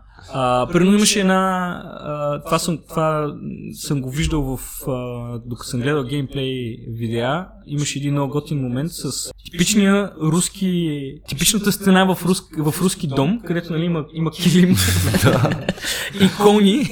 Примерно 0.72 0.96
имаше 0.96 1.20
една... 1.20 1.82
А, 1.84 2.42
това, 2.42 2.58
съм, 2.58 2.78
това 2.88 3.34
съм 3.72 4.00
го 4.00 4.10
виждал 4.10 4.42
в... 4.42 4.60
А, 4.88 5.38
докато 5.46 5.68
съм 5.68 5.80
гледал 5.80 6.04
геймплей 6.04 6.86
видеа, 6.88 7.46
имаше 7.70 7.98
един 7.98 8.12
много 8.12 8.32
готин 8.32 8.60
момент 8.60 8.92
с 8.92 9.30
типичния 9.44 10.12
руски... 10.22 11.14
Типичната 11.28 11.72
стена 11.72 12.14
в, 12.14 12.24
рус, 12.24 12.42
в 12.58 12.74
руски 12.80 13.06
дом, 13.06 13.40
където 13.46 13.72
нали, 13.72 13.84
има, 13.84 14.04
има 14.14 14.30
килим, 14.30 14.76
икони 16.20 16.86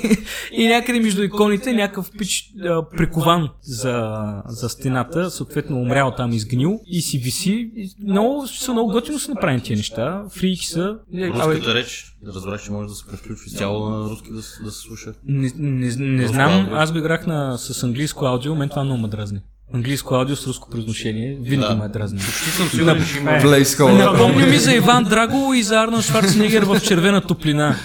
и 0.52 0.66
някъде 0.66 1.00
между 1.00 1.22
иконите 1.22 1.72
някакъв 1.72 2.10
пич 2.18 2.52
а, 2.64 2.88
прикован 2.88 3.48
за, 3.62 4.18
за 4.46 4.68
стената, 4.68 5.30
съответно 5.30 5.76
умрял 5.76 6.14
там 6.16 6.32
изгнил 6.32 6.80
и 6.86 7.00
си 7.02 7.18
виси. 7.18 7.70
И 7.76 7.90
Много, 8.06 8.46
са 8.46 8.72
много 8.72 8.92
готино 8.92 9.18
са 9.18 9.30
направени 9.30 9.62
тия 9.62 9.76
неща. 9.76 10.24
Фрики 10.30 10.66
са. 10.66 10.96
Руската 11.14 11.74
реч, 11.74 12.16
да 12.22 12.32
разбрах, 12.32 12.64
че 12.64 12.72
може 12.72 12.88
да 12.88 12.94
се 12.94 13.06
превключва 13.06 13.46
изцяло 13.46 13.90
на 13.90 14.10
руски 14.10 14.32
да, 14.32 14.42
се- 14.42 14.62
да 14.62 14.70
се 14.70 14.80
слуша. 14.80 15.12
Не, 15.24 15.52
не, 15.56 15.96
не 15.96 16.22
Руско 16.22 16.32
знам, 16.32 16.52
аудио. 16.60 16.76
аз 16.76 16.92
го 16.92 16.98
играх 16.98 17.26
на, 17.26 17.58
с 17.58 17.82
английско 17.82 18.24
аудио, 18.24 18.54
мен 18.54 18.68
това 18.68 18.84
много 18.84 19.00
ме 19.02 19.08
дразни. 19.08 19.40
Английско 19.74 20.14
аудио 20.14 20.36
с 20.36 20.46
руско 20.46 20.70
произношение, 20.70 21.38
винаги 21.40 21.74
Да. 21.74 21.82
ме 21.82 21.88
дразни. 21.88 22.18
Почти 22.18 22.50
съм 22.50 22.68
сигурен, 22.68 23.06
че 23.12 23.18
има... 23.18 23.92
Напомня 23.92 24.46
ми 24.46 24.56
за 24.58 24.72
Иван 24.72 25.04
Драго 25.04 25.54
и 25.54 25.62
за 25.62 25.80
Арнолд 25.80 26.04
Шварценегер 26.04 26.62
в 26.64 26.80
червена 26.80 27.20
топлина. 27.20 27.76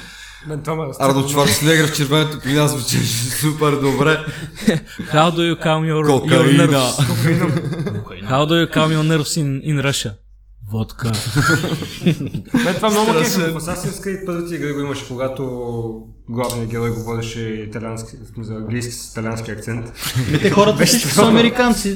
Арнолд 1.00 1.30
Шварценегер 1.32 1.88
в 1.88 1.96
червеното 1.96 2.40
плина 2.40 2.68
звучи 2.68 2.98
супер 3.40 3.72
добре. 3.72 4.20
How 5.14 5.32
do 5.32 5.56
you 5.56 5.64
calm 5.64 5.82
your, 5.92 6.04
your 6.32 6.58
nerves? 6.60 6.96
How 8.32 8.46
do 8.50 8.54
you 8.62 8.68
calm 8.76 8.90
your 8.92 9.04
nerves 9.04 9.38
in, 9.38 9.62
in 9.64 9.84
Russia? 9.92 10.12
Водка. 10.72 11.12
Мен 12.54 12.76
това 12.76 12.90
много 12.90 13.12
кефи. 13.20 13.40
В 13.40 13.60
Assassin's 13.60 14.04
Creed 14.06 14.26
първите 14.26 14.56
игри 14.56 14.74
го 14.74 14.80
имаше, 14.80 15.08
когато 15.08 15.44
главният 16.30 16.70
герой 16.70 16.90
говореше 16.90 17.40
италиански, 17.40 18.16
смисъл 18.34 18.58
английски 18.58 18.94
с 18.94 19.12
италиански 19.12 19.52
акцент. 19.52 19.94
Те 20.42 20.50
хората 20.50 20.86
всички 20.86 21.10
са 21.10 21.28
американци. 21.28 21.96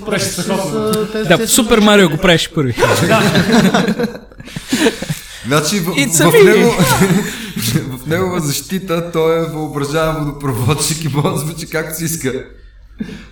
Да, 1.28 1.38
в 1.38 1.48
Супер 1.48 1.80
Марио 1.80 2.10
го 2.10 2.18
правиш 2.18 2.52
първи. 2.56 2.74
Значи 5.48 5.80
в, 5.80 5.86
в, 5.86 6.44
него, 6.46 6.72
в 7.98 8.08
негова 8.08 8.40
защита 8.40 9.12
той 9.12 9.40
е 9.40 9.46
въображава 9.46 10.20
водопроводчик 10.20 11.04
и 11.04 11.08
може 11.08 11.30
да 11.30 11.38
звучи 11.38 11.70
както 11.70 11.98
си 11.98 12.04
иска. 12.04 12.46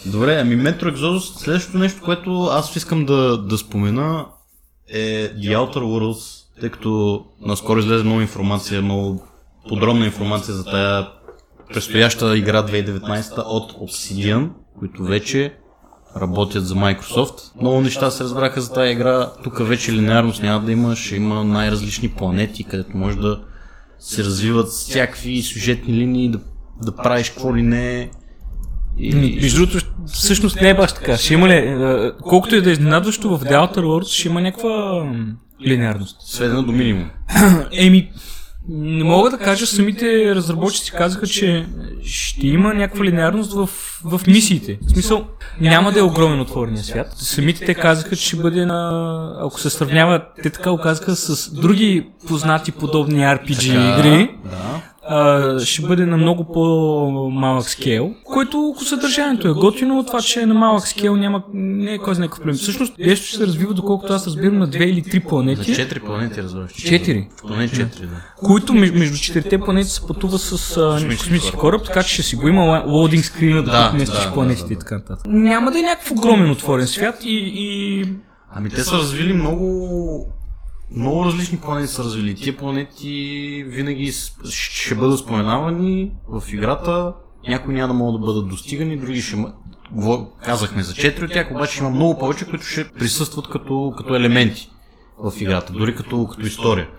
Добре, 0.05 0.39
ами 0.41 0.57
Metro 0.57 0.95
Exodus, 0.95 1.39
следващото 1.39 1.77
нещо, 1.77 2.01
което 2.05 2.43
аз 2.43 2.75
искам 2.75 3.05
да, 3.05 3.37
да 3.37 3.57
спомена 3.57 4.25
е 4.89 5.33
The 5.33 5.57
Outer 5.57 5.77
Worlds, 5.77 6.45
тъй 6.59 6.69
като 6.69 7.25
наскоро 7.41 7.79
излезе 7.79 8.03
много 8.03 8.21
информация, 8.21 8.81
много 8.81 9.27
подробна 9.69 10.05
информация 10.05 10.53
за 10.53 10.65
тая 10.65 11.07
предстояща 11.73 12.37
игра 12.37 12.63
2019 12.63 13.43
от 13.45 13.71
Obsidian, 13.71 14.49
които 14.79 15.03
вече 15.03 15.53
работят 16.21 16.67
за 16.67 16.75
Microsoft. 16.75 17.61
Много 17.61 17.81
неща 17.81 18.11
се 18.11 18.23
разбраха 18.23 18.61
за 18.61 18.73
тази 18.73 18.91
игра. 18.91 19.31
Тук 19.43 19.67
вече 19.67 19.93
линеарност 19.93 20.43
няма 20.43 20.65
да 20.65 20.71
има, 20.71 20.95
ще 20.95 21.15
има 21.15 21.43
най-различни 21.43 22.09
планети, 22.09 22.63
където 22.63 22.97
може 22.97 23.17
да 23.17 23.39
се 23.99 24.23
развиват 24.23 24.67
всякакви 24.67 25.41
сюжетни 25.41 25.93
линии, 25.93 26.29
да, 26.29 26.39
да 26.81 26.95
правиш 26.95 27.29
какво 27.29 27.55
ли 27.55 27.61
не. 27.61 28.09
Ами, 29.13 29.37
Между 29.41 29.65
другото, 29.65 29.85
всъщност 30.05 30.61
не 30.61 30.69
е 30.69 30.73
баш 30.73 30.93
така. 30.93 31.17
Ще 31.17 31.33
има 31.33 31.49
ли, 31.49 31.53
е, 31.53 32.11
колкото 32.21 32.55
и 32.55 32.61
да 32.61 32.69
е 32.69 32.73
изненадващо 32.73 33.37
в 33.37 33.43
The 33.43 33.51
Outer 33.51 33.79
Worlds, 33.79 34.07
ще 34.07 34.27
има 34.27 34.41
някаква 34.41 35.05
линеарност. 35.61 36.17
сведена 36.21 36.63
до 36.63 36.71
минимум. 36.71 37.09
Еми, 37.71 38.11
не 38.69 39.03
мога 39.03 39.29
да 39.29 39.37
кажа, 39.37 39.67
самите 39.67 40.35
разработчици 40.35 40.91
казаха, 40.91 41.27
че 41.27 41.65
ще 42.03 42.47
има 42.47 42.73
някаква 42.73 43.05
линеарност 43.05 43.53
в, 43.53 43.69
в 44.03 44.21
мисиите. 44.27 44.79
В 44.81 44.91
смисъл, 44.91 45.27
няма 45.61 45.91
да 45.91 45.99
е 45.99 46.03
огромен 46.03 46.39
отворения 46.39 46.83
свят. 46.83 47.07
Самите 47.15 47.65
те 47.65 47.73
казаха, 47.73 48.15
че 48.15 48.25
ще 48.25 48.35
бъде 48.35 48.65
на... 48.65 49.37
Ако 49.41 49.59
се 49.59 49.69
сравняват, 49.69 50.21
те 50.43 50.49
така 50.49 50.71
го 50.71 50.77
казаха 50.77 51.15
с 51.15 51.53
други 51.53 52.07
познати 52.27 52.71
подобни 52.71 53.19
RPG 53.19 53.97
игри, 53.97 54.29
Да. 54.45 54.81
А, 55.09 55.59
ще 55.59 55.81
бъде 55.81 56.05
на 56.05 56.17
много 56.17 56.45
по-малък 56.53 57.69
скейл, 57.69 58.13
който 58.23 58.71
ако 58.75 58.83
съдържанието 58.83 59.47
е 59.47 59.51
готино, 59.53 60.03
това, 60.05 60.21
че 60.21 60.41
е 60.41 60.45
на 60.45 60.53
малък 60.53 60.87
скейл 60.87 61.15
няма, 61.15 61.43
не 61.53 61.93
е 61.93 61.97
кой 61.97 62.15
знае 62.15 62.27
какъв 62.27 62.39
проблем. 62.39 62.55
Всъщност, 62.55 62.97
нещо 62.99 63.27
ще 63.27 63.37
се 63.37 63.47
развива, 63.47 63.73
доколкото 63.73 64.13
аз 64.13 64.27
разбирам, 64.27 64.57
на 64.57 64.67
две 64.67 64.83
или 64.83 65.01
три 65.01 65.19
На 65.19 65.25
планети, 65.25 65.75
четири 65.75 65.99
планети 65.99 66.43
разбираш. 66.43 66.71
Четири. 66.73 67.27
Поне 67.47 67.67
четири, 67.69 68.07
да. 68.07 68.21
които 68.35 68.73
меж- 68.73 68.99
между 68.99 69.17
четирите 69.17 69.59
планети 69.59 69.89
се 69.89 70.07
пътува 70.07 70.39
с 70.39 70.77
а, 70.77 71.07
космически 71.17 71.57
кораб, 71.57 71.81
така 71.85 72.03
че 72.03 72.13
ще 72.13 72.23
си 72.23 72.35
го 72.35 72.47
има 72.47 72.83
лоудинг 72.87 73.25
скрина 73.25 73.63
да, 73.63 73.71
Да, 73.71 73.91
да 73.91 73.97
местиш 73.97 74.23
да, 74.25 74.33
планетите 74.33 74.67
да, 74.67 74.73
и 74.73 74.77
така 74.77 74.95
нататък. 74.95 75.25
Няма 75.27 75.71
да 75.71 75.79
е 75.79 75.81
някакъв 75.81 76.11
огромен 76.11 76.51
отворен 76.51 76.87
свят 76.87 77.15
и, 77.23 77.51
и 77.55 78.05
Ами 78.55 78.69
те 78.69 78.83
са 78.83 78.97
развили 78.97 79.33
много 79.33 80.27
много 80.91 81.25
различни 81.25 81.57
планети 81.57 81.87
са 81.87 82.03
развили. 82.03 82.35
Тия 82.35 82.57
планети 82.57 83.63
винаги 83.67 84.13
ще 84.49 84.95
бъдат 84.95 85.19
споменавани 85.19 86.11
в 86.27 86.43
играта. 86.53 87.13
Някои 87.47 87.73
няма 87.73 87.87
да 87.87 87.93
могат 87.93 88.21
да 88.21 88.25
бъдат 88.25 88.49
достигани, 88.49 88.97
други 88.97 89.21
ще 89.21 89.37
Казахме 90.43 90.83
за 90.83 90.93
четири 90.93 91.25
от 91.25 91.31
тях, 91.31 91.51
обаче 91.51 91.79
има 91.79 91.89
много 91.89 92.19
повече, 92.19 92.45
които 92.45 92.65
ще 92.65 92.89
присъстват 92.89 93.49
като, 93.49 93.93
като 93.97 94.15
елементи 94.15 94.71
в 95.19 95.33
играта, 95.41 95.73
дори 95.73 95.95
като, 95.95 96.27
като 96.27 96.45
история. 96.45 96.89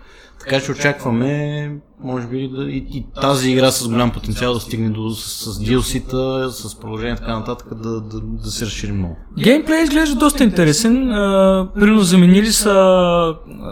Така 0.41 0.61
че 0.61 0.73
очакваме, 0.73 1.77
може 2.05 2.27
би, 2.27 2.49
да, 2.49 2.65
и, 2.65 2.77
и 2.77 3.05
тази 3.21 3.51
игра 3.51 3.71
с 3.71 3.89
голям 3.89 4.11
потенциал 4.11 4.55
да 4.55 4.61
стигне 4.61 4.91
до, 4.91 5.11
с, 5.11 5.53
с 5.53 5.59
DLC-та, 5.59 6.51
с 6.51 6.81
продължение 6.81 7.15
и 7.15 7.17
така 7.17 7.39
нататък, 7.39 7.69
да, 7.83 8.01
да, 8.01 8.21
да 8.21 8.51
се 8.51 8.67
разшири 8.67 8.93
много. 8.93 9.17
Геймплей 9.39 9.83
изглежда 9.83 10.15
доста 10.17 10.45
интересен. 10.45 11.13
А, 11.13 11.69
примерно 11.75 12.01
заменили 12.01 12.53
са 12.53 12.75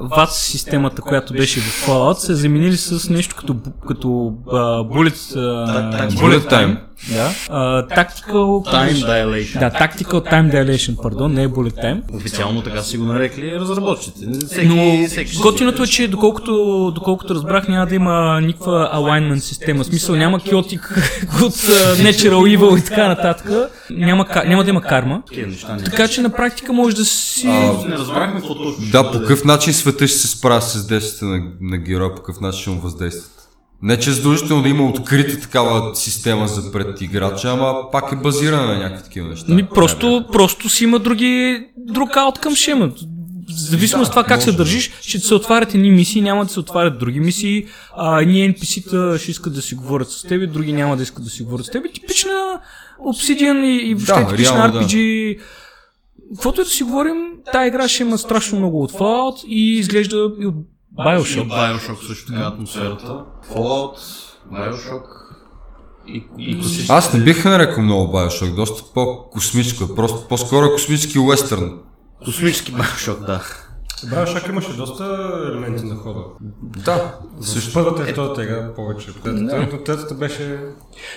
VATS 0.02 0.30
системата, 0.30 1.02
която 1.02 1.32
беше 1.32 1.60
в 1.60 1.86
Fallout, 1.86 2.18
се 2.18 2.34
заменили 2.34 2.76
с 2.76 3.10
нещо 3.10 3.36
като, 3.36 3.56
като 3.88 4.32
а, 4.48 4.56
Bullet, 4.84 5.36
а, 5.36 6.10
Bullet 6.10 6.50
Time. 6.50 6.78
Да. 7.08 7.30
Tactical... 7.82 8.64
Time 8.64 8.94
Dilation. 8.94 9.58
Да, 9.58 9.70
Tactical 9.70 10.30
Time 10.32 10.52
Dilation, 10.52 11.02
пардон, 11.02 11.32
не 11.32 11.42
е 11.42 11.48
Bullet 11.48 11.84
Time. 11.84 12.16
Официално 12.16 12.62
така 12.62 12.82
си 12.82 12.98
го 12.98 13.04
нарекли 13.04 13.52
разработчиците. 13.60 14.46
Всеки, 14.46 14.66
Но 14.66 15.06
всеки 15.08 15.36
готиното 15.36 15.82
е, 15.82 15.86
че 15.86 16.08
доколкото, 16.08 16.92
доколкото 16.94 17.34
разбрах, 17.34 17.68
няма 17.68 17.86
да 17.86 17.94
има 17.94 18.13
никаква 18.42 18.90
alignment 18.94 19.38
система. 19.38 19.84
В 19.84 19.86
смисъл 19.86 20.16
няма 20.16 20.40
chaotic 20.40 20.80
good 21.26 21.70
uh, 21.70 22.10
natural 22.10 22.58
evil 22.58 22.78
и 22.78 22.84
така 22.84 23.08
нататък. 23.08 23.50
Няма, 23.90 24.26
няма 24.46 24.64
да 24.64 24.70
има 24.70 24.82
карма. 24.82 25.22
Така 25.84 26.08
че 26.08 26.22
на 26.22 26.30
практика 26.30 26.72
може 26.72 26.96
да 26.96 27.04
си... 27.04 27.46
не 27.88 27.96
разбрахме 27.98 28.40
какво 28.40 28.54
точно 28.54 28.86
Да, 28.92 29.12
по 29.12 29.18
какъв 29.18 29.44
начин 29.44 29.74
света 29.74 30.06
ще 30.08 30.18
се 30.18 30.28
справя 30.28 30.62
с 30.62 30.86
действията 30.86 31.24
на, 31.24 31.42
на 31.60 31.78
героя, 31.78 32.14
по 32.14 32.22
какъв 32.22 32.40
начин 32.40 32.60
ще 32.60 32.70
му 32.70 32.80
въздействат. 32.80 33.30
Не, 33.82 33.98
че 33.98 34.10
е 34.10 34.12
задължително 34.12 34.62
да 34.62 34.68
има 34.68 34.84
открита 34.84 35.40
такава 35.40 35.96
система 35.96 36.48
за 36.48 36.72
пред 36.72 37.00
играча, 37.00 37.48
ама 37.48 37.74
пак 37.92 38.12
е 38.12 38.16
базирана 38.16 38.66
на 38.66 38.78
някакви 38.78 39.04
такива 39.04 39.28
неща. 39.28 39.54
Ми, 39.54 39.62
просто, 39.62 40.24
просто 40.32 40.68
си 40.68 40.84
има 40.84 40.98
други, 40.98 41.66
друг 41.76 42.16
ауткъм 42.16 42.54
ще 42.54 42.70
има. 42.70 42.90
Зависимост 43.50 44.08
от 44.08 44.12
това 44.12 44.24
как 44.24 44.42
се 44.42 44.52
държиш, 44.52 44.90
ще 45.00 45.18
се 45.18 45.34
отварят 45.34 45.74
едни 45.74 45.90
мисии, 45.90 46.22
няма 46.22 46.44
да 46.44 46.52
се 46.52 46.60
отварят 46.60 46.98
други 46.98 47.20
мисии, 47.20 47.66
а 47.96 48.20
едни 48.20 48.54
NPC-та 48.54 49.18
ще 49.18 49.30
искат 49.30 49.54
да 49.54 49.62
си 49.62 49.74
говорят 49.74 50.10
с 50.10 50.22
теб, 50.22 50.52
други 50.52 50.72
няма 50.72 50.96
да 50.96 51.02
искат 51.02 51.24
да 51.24 51.30
си 51.30 51.42
говорят 51.42 51.66
с 51.66 51.70
теб. 51.70 51.94
Типична 51.94 52.60
Obsidian 53.06 53.64
и, 53.66 53.90
и 53.90 53.94
въобще 53.94 54.12
Да, 54.24 54.28
типична 54.28 54.56
реално, 54.56 54.72
да. 54.72 54.84
RPG. 54.84 55.38
Каквото 56.34 56.60
и 56.60 56.64
да 56.64 56.70
си 56.70 56.82
говорим, 56.82 57.16
тази 57.52 57.68
игра 57.68 57.88
ще 57.88 58.02
има 58.02 58.18
страшно 58.18 58.58
много 58.58 58.82
от 58.82 58.92
Fallout 58.92 59.44
и 59.46 59.78
изглежда 59.78 60.16
и 60.40 60.46
от 60.46 60.54
И 60.54 61.02
Bioshock. 61.02 61.48
Bioshock 61.48 62.06
също 62.06 62.32
така 62.32 62.46
атмосферата. 62.46 63.24
Fallout, 63.54 63.98
Bioshock 64.52 65.02
и, 66.08 66.24
и. 66.38 66.60
Аз 66.88 67.14
не 67.14 67.24
бих 67.24 67.44
нарекал 67.44 67.84
много 67.84 68.12
Bioshock, 68.12 68.54
доста 68.54 68.82
по-космическо, 68.94 69.94
просто 69.94 70.28
по-скоро 70.28 70.70
космически 70.72 71.18
уестърн. 71.18 71.78
Космически 72.24 72.72
Bioshock, 72.72 73.26
да. 73.26 73.42
Bioshock 74.06 74.48
имаше 74.48 74.72
доста 74.72 75.04
елементи 75.52 75.84
на 75.84 75.94
хода. 75.94 76.20
Да, 76.84 77.14
Също 77.40 77.72
първата 77.72 78.10
и 78.10 78.12
втората 78.12 78.44
игра 78.44 78.74
повече. 78.74 79.06
Третата, 79.24 79.84
третата 79.84 80.14
беше... 80.14 80.58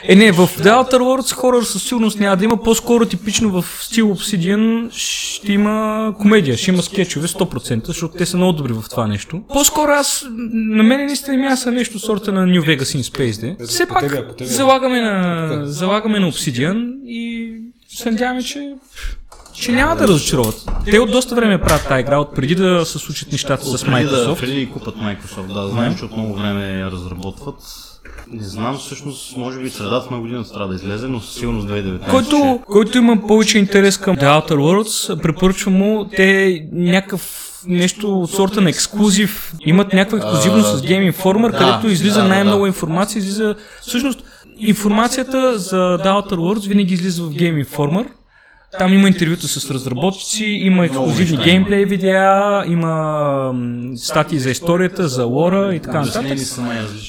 Е, 0.04 0.16
не, 0.16 0.32
в 0.32 0.38
The 0.38 0.64
Outer 0.64 0.98
Worlds 0.98 1.34
хорър 1.34 1.64
със 1.64 1.84
сигурност 1.84 2.20
няма 2.20 2.38
да 2.38 2.46
има. 2.46 2.64
По-скоро 2.64 3.06
типично 3.06 3.62
в 3.62 3.66
стил 3.82 4.16
Obsidian 4.16 4.90
ще 4.92 5.52
има 5.52 6.14
комедия, 6.20 6.58
ще 6.58 6.72
има 6.72 6.84
скетчове 6.84 7.28
100%, 7.28 7.86
защото 7.86 8.18
те 8.18 8.26
са 8.26 8.38
много 8.38 8.54
добри 8.54 8.74
в 8.74 8.84
това 8.90 9.08
нещо. 9.08 9.42
По-скоро 9.54 9.92
аз, 9.92 10.26
на 10.52 10.84
мен 10.84 11.06
наистина 11.06 11.38
ми 11.38 11.58
са 11.58 11.72
нещо 11.72 12.00
сорта 12.00 12.32
на 12.32 12.46
New 12.46 12.62
Vegas 12.62 12.98
in 12.98 13.14
Space, 13.14 13.42
де. 13.42 13.66
Все 13.66 13.86
пак 13.86 14.06
залагаме 14.42 15.02
на, 15.02 15.62
залагаме 15.66 16.20
на 16.20 16.32
Obsidian 16.32 17.04
и 17.06 17.54
се 17.90 18.12
надяваме, 18.12 18.44
че 18.44 18.76
че 19.60 19.72
няма 19.72 19.96
да 19.96 20.08
разочароват. 20.08 20.72
Те 20.86 21.00
от 21.00 21.12
доста 21.12 21.36
време 21.36 21.62
правят 21.62 21.88
тази 21.88 22.00
игра, 22.00 22.18
от 22.18 22.36
преди 22.36 22.56
да 22.56 22.86
се 22.86 23.00
случат 23.00 23.32
нещата 23.32 23.66
с 23.66 23.86
Преди 23.86 24.04
да, 24.04 24.12
Microsoft. 24.12 24.40
преди 24.40 24.66
да 24.66 24.72
купат 24.72 24.96
Microsoft, 24.96 25.54
да, 25.54 25.68
знаем, 25.68 25.96
че 25.98 26.06
от 26.06 26.12
много 26.12 26.34
време 26.36 26.80
я 26.80 26.92
разработват. 26.92 27.56
Не 28.32 28.44
знам, 28.44 28.78
всъщност, 28.78 29.38
може 29.38 29.60
би 29.60 29.70
средата 29.70 30.14
на 30.14 30.20
годината 30.20 30.54
трябва 30.54 30.68
да 30.68 30.76
излезе, 30.76 31.08
но 31.08 31.20
със 31.20 31.36
сигурност 31.36 31.68
2019. 31.68 32.10
Който, 32.10 32.60
който 32.66 32.98
има 32.98 33.28
повече 33.28 33.58
интерес 33.58 33.98
към 33.98 34.18
The 34.18 34.24
Outer 34.24 34.56
Worlds, 34.56 35.22
препоръчвам 35.22 35.74
му 35.74 36.06
те 36.16 36.62
някакъв 36.72 37.44
нещо 37.68 38.20
от 38.20 38.32
сорта 38.32 38.62
на 38.62 38.70
ексклюзив. 38.70 39.54
Имат 39.66 39.94
някаква 39.94 40.18
ексклюзивност 40.18 40.78
с 40.78 40.82
Game 40.82 41.14
Informer, 41.14 41.52
да, 41.52 41.58
където 41.58 41.88
излиза 41.88 42.22
да, 42.22 42.28
най-много 42.28 42.62
да. 42.62 42.68
информация. 42.68 43.20
Излиза... 43.20 43.56
Всъщност, 43.82 44.24
информацията 44.58 45.60
за 45.60 45.76
The 45.76 46.08
Outer 46.08 46.36
Worlds 46.36 46.68
винаги 46.68 46.94
излиза 46.94 47.24
в 47.24 47.30
Game 47.30 47.66
Informer. 47.66 48.08
Там 48.80 48.94
има 48.94 49.08
интервюта 49.08 49.48
с 49.48 49.72
разработчици, 49.72 50.46
има 50.46 50.86
ексклюзивни 50.86 51.44
геймплей 51.44 51.86
видеа, 51.86 52.64
има 52.68 53.54
статии 53.96 54.40
за 54.40 54.50
историята, 54.50 55.08
за 55.08 55.26
лора 55.26 55.76
и 55.76 55.80
така 55.80 56.02
нататък. 56.02 56.38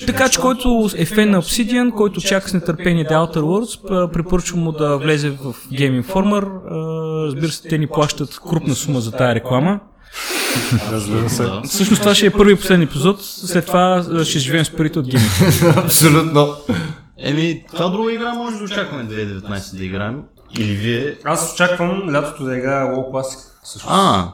Така 0.06 0.28
че 0.28 0.40
който 0.40 0.90
е 0.96 1.04
фен 1.04 1.30
на 1.30 1.42
Obsidian, 1.42 1.90
който 1.90 2.20
чака 2.20 2.48
с 2.48 2.54
нетърпение 2.54 3.04
The 3.04 3.12
Outer 3.12 3.40
Worlds, 3.40 4.12
препоръчвам 4.12 4.60
му 4.62 4.72
да 4.72 4.96
влезе 4.98 5.30
в 5.30 5.54
Game 5.72 6.02
Informer. 6.02 6.48
А, 6.70 7.26
Разбира 7.26 7.50
се, 7.50 7.68
те 7.68 7.78
ни 7.78 7.86
плащат 7.86 8.40
крупна 8.50 8.74
сума 8.74 9.00
за 9.00 9.12
тая 9.12 9.34
реклама. 9.34 9.80
Разбира 10.92 11.30
се. 11.30 11.44
Всъщност 11.64 12.02
това 12.02 12.14
ще 12.14 12.26
е 12.26 12.30
първи 12.30 12.52
и 12.52 12.56
последен 12.56 12.82
епизод, 12.82 13.24
след 13.24 13.66
това 13.66 14.04
а, 14.12 14.24
ще 14.24 14.38
живеем 14.38 14.64
с 14.64 14.70
парите 14.70 14.98
от 14.98 15.06
Game. 15.06 15.84
Абсолютно. 15.84 16.54
Еми, 17.18 17.64
това 17.72 17.88
друга 17.88 18.12
игра 18.12 18.34
може 18.34 18.56
да 18.56 18.64
очакваме 18.64 19.04
2019 19.04 19.76
да 19.76 19.84
играем. 19.84 20.22
Или 20.58 20.74
вие. 20.74 21.18
Аз 21.24 21.52
очаквам 21.52 22.14
лятото 22.14 22.44
да 22.44 22.56
играя 22.56 22.86
WoW 22.86 23.10
Classic. 23.10 23.38
Също. 23.64 23.88
А, 23.90 24.32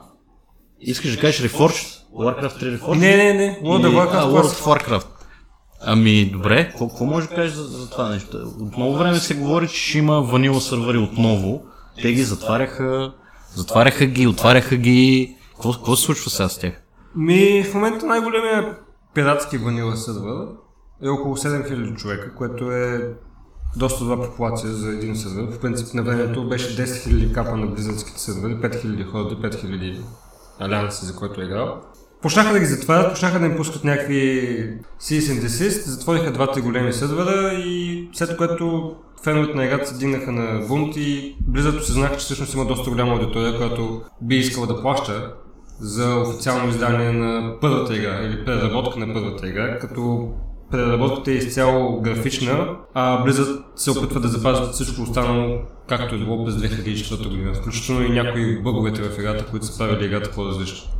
искаш 0.80 1.14
да 1.14 1.20
кажеш 1.20 1.50
Reforged? 1.50 2.00
Warcraft 2.14 2.62
3 2.62 2.78
Reforged? 2.80 2.98
Не, 2.98 3.16
не, 3.16 3.34
не. 3.34 3.60
World 3.62 3.82
of 3.82 3.88
Или- 3.88 3.96
Warcraft 3.96 4.14
а, 4.14 4.26
World 4.26 4.42
of 4.42 4.82
Warcraft. 4.88 5.06
Ами, 5.86 6.30
добре, 6.32 6.74
какво, 6.78 7.04
можеш 7.04 7.28
да 7.28 7.34
кажеш 7.34 7.52
за, 7.52 7.62
за 7.62 7.90
това 7.90 8.08
нещо? 8.08 8.36
От 8.60 8.76
много 8.76 8.96
време 8.96 9.18
се 9.18 9.34
говори, 9.34 9.68
че 9.68 9.76
ще 9.76 9.98
има 9.98 10.20
ванила 10.22 10.60
сървъри 10.60 10.98
отново. 10.98 11.62
Те 12.02 12.12
ги 12.12 12.22
затваряха, 12.22 13.12
затваряха 13.54 14.06
ги, 14.06 14.26
отваряха 14.26 14.76
ги. 14.76 15.36
Какво, 15.52 15.72
какво 15.72 15.96
се 15.96 16.02
случва 16.02 16.30
сега 16.30 16.48
с 16.48 16.58
тях? 16.58 16.72
Ми, 17.16 17.64
в 17.64 17.74
момента 17.74 18.06
най-големия 18.06 18.76
пиратски 19.14 19.58
ванила 19.58 19.96
сервер 19.96 20.46
е 21.02 21.08
около 21.08 21.36
7000 21.36 21.96
човека, 21.96 22.34
което 22.34 22.72
е 22.72 23.14
доста 23.76 24.04
добра 24.04 24.26
популация 24.26 24.70
за 24.70 24.90
един 24.90 25.16
сервер. 25.16 25.46
В 25.50 25.58
принцип 25.60 25.94
на 25.94 26.02
времето 26.02 26.48
беше 26.48 26.76
10 26.76 26.84
000 26.84 27.32
капа 27.32 27.56
на 27.56 27.66
близъцките 27.66 28.20
сервери, 28.20 28.56
5000 28.56 29.10
хора 29.10 29.24
до 29.24 29.36
5000 29.36 30.00
алианси, 30.60 31.06
за 31.06 31.16
който 31.16 31.40
е 31.40 31.44
играл. 31.44 31.80
Почнаха 32.22 32.52
да 32.52 32.60
ги 32.60 32.66
затварят, 32.66 33.12
почнаха 33.12 33.38
да 33.38 33.46
им 33.46 33.56
пускат 33.56 33.84
някакви 33.84 34.18
cease 35.00 35.20
and 35.20 35.46
desist, 35.46 35.84
затвориха 35.84 36.32
двата 36.32 36.60
големи 36.60 36.92
сервера 36.92 37.52
и 37.54 38.08
след 38.12 38.36
което 38.36 38.96
феновете 39.24 39.54
на 39.54 39.64
играта 39.64 39.86
се 39.86 39.98
дигнаха 39.98 40.32
на 40.32 40.66
бунт 40.66 40.96
и 40.96 41.36
близато 41.40 41.84
се 41.84 41.92
знаха, 41.92 42.16
че 42.16 42.24
всъщност 42.24 42.54
има 42.54 42.64
доста 42.64 42.90
голяма 42.90 43.12
аудитория, 43.12 43.56
която 43.56 44.02
би 44.22 44.36
искала 44.36 44.66
да 44.66 44.82
плаща 44.82 45.34
за 45.80 46.16
официално 46.16 46.68
издание 46.68 47.12
на 47.12 47.56
първата 47.60 47.96
игра 47.96 48.22
или 48.22 48.44
преработка 48.44 48.98
на 48.98 49.14
първата 49.14 49.48
игра, 49.48 49.78
като 49.78 50.32
преработката 50.70 51.30
е 51.30 51.34
изцяло 51.34 52.00
графична, 52.00 52.68
а 52.94 53.24
Blizzard 53.24 53.62
се 53.76 53.90
опитва 53.90 54.20
да 54.20 54.28
запазят 54.28 54.72
всичко 54.72 55.02
останало 55.02 55.58
както 55.88 56.14
е 56.14 56.18
било 56.18 56.44
през 56.44 56.54
2004 56.54 57.28
година, 57.28 57.54
включително 57.54 58.02
и 58.04 58.10
някои 58.10 58.62
бъговете 58.62 59.02
в 59.02 59.18
играта, 59.18 59.46
които 59.46 59.66
са 59.66 59.78
правили 59.78 60.04
играта 60.06 60.30
по-различна. 60.30 60.90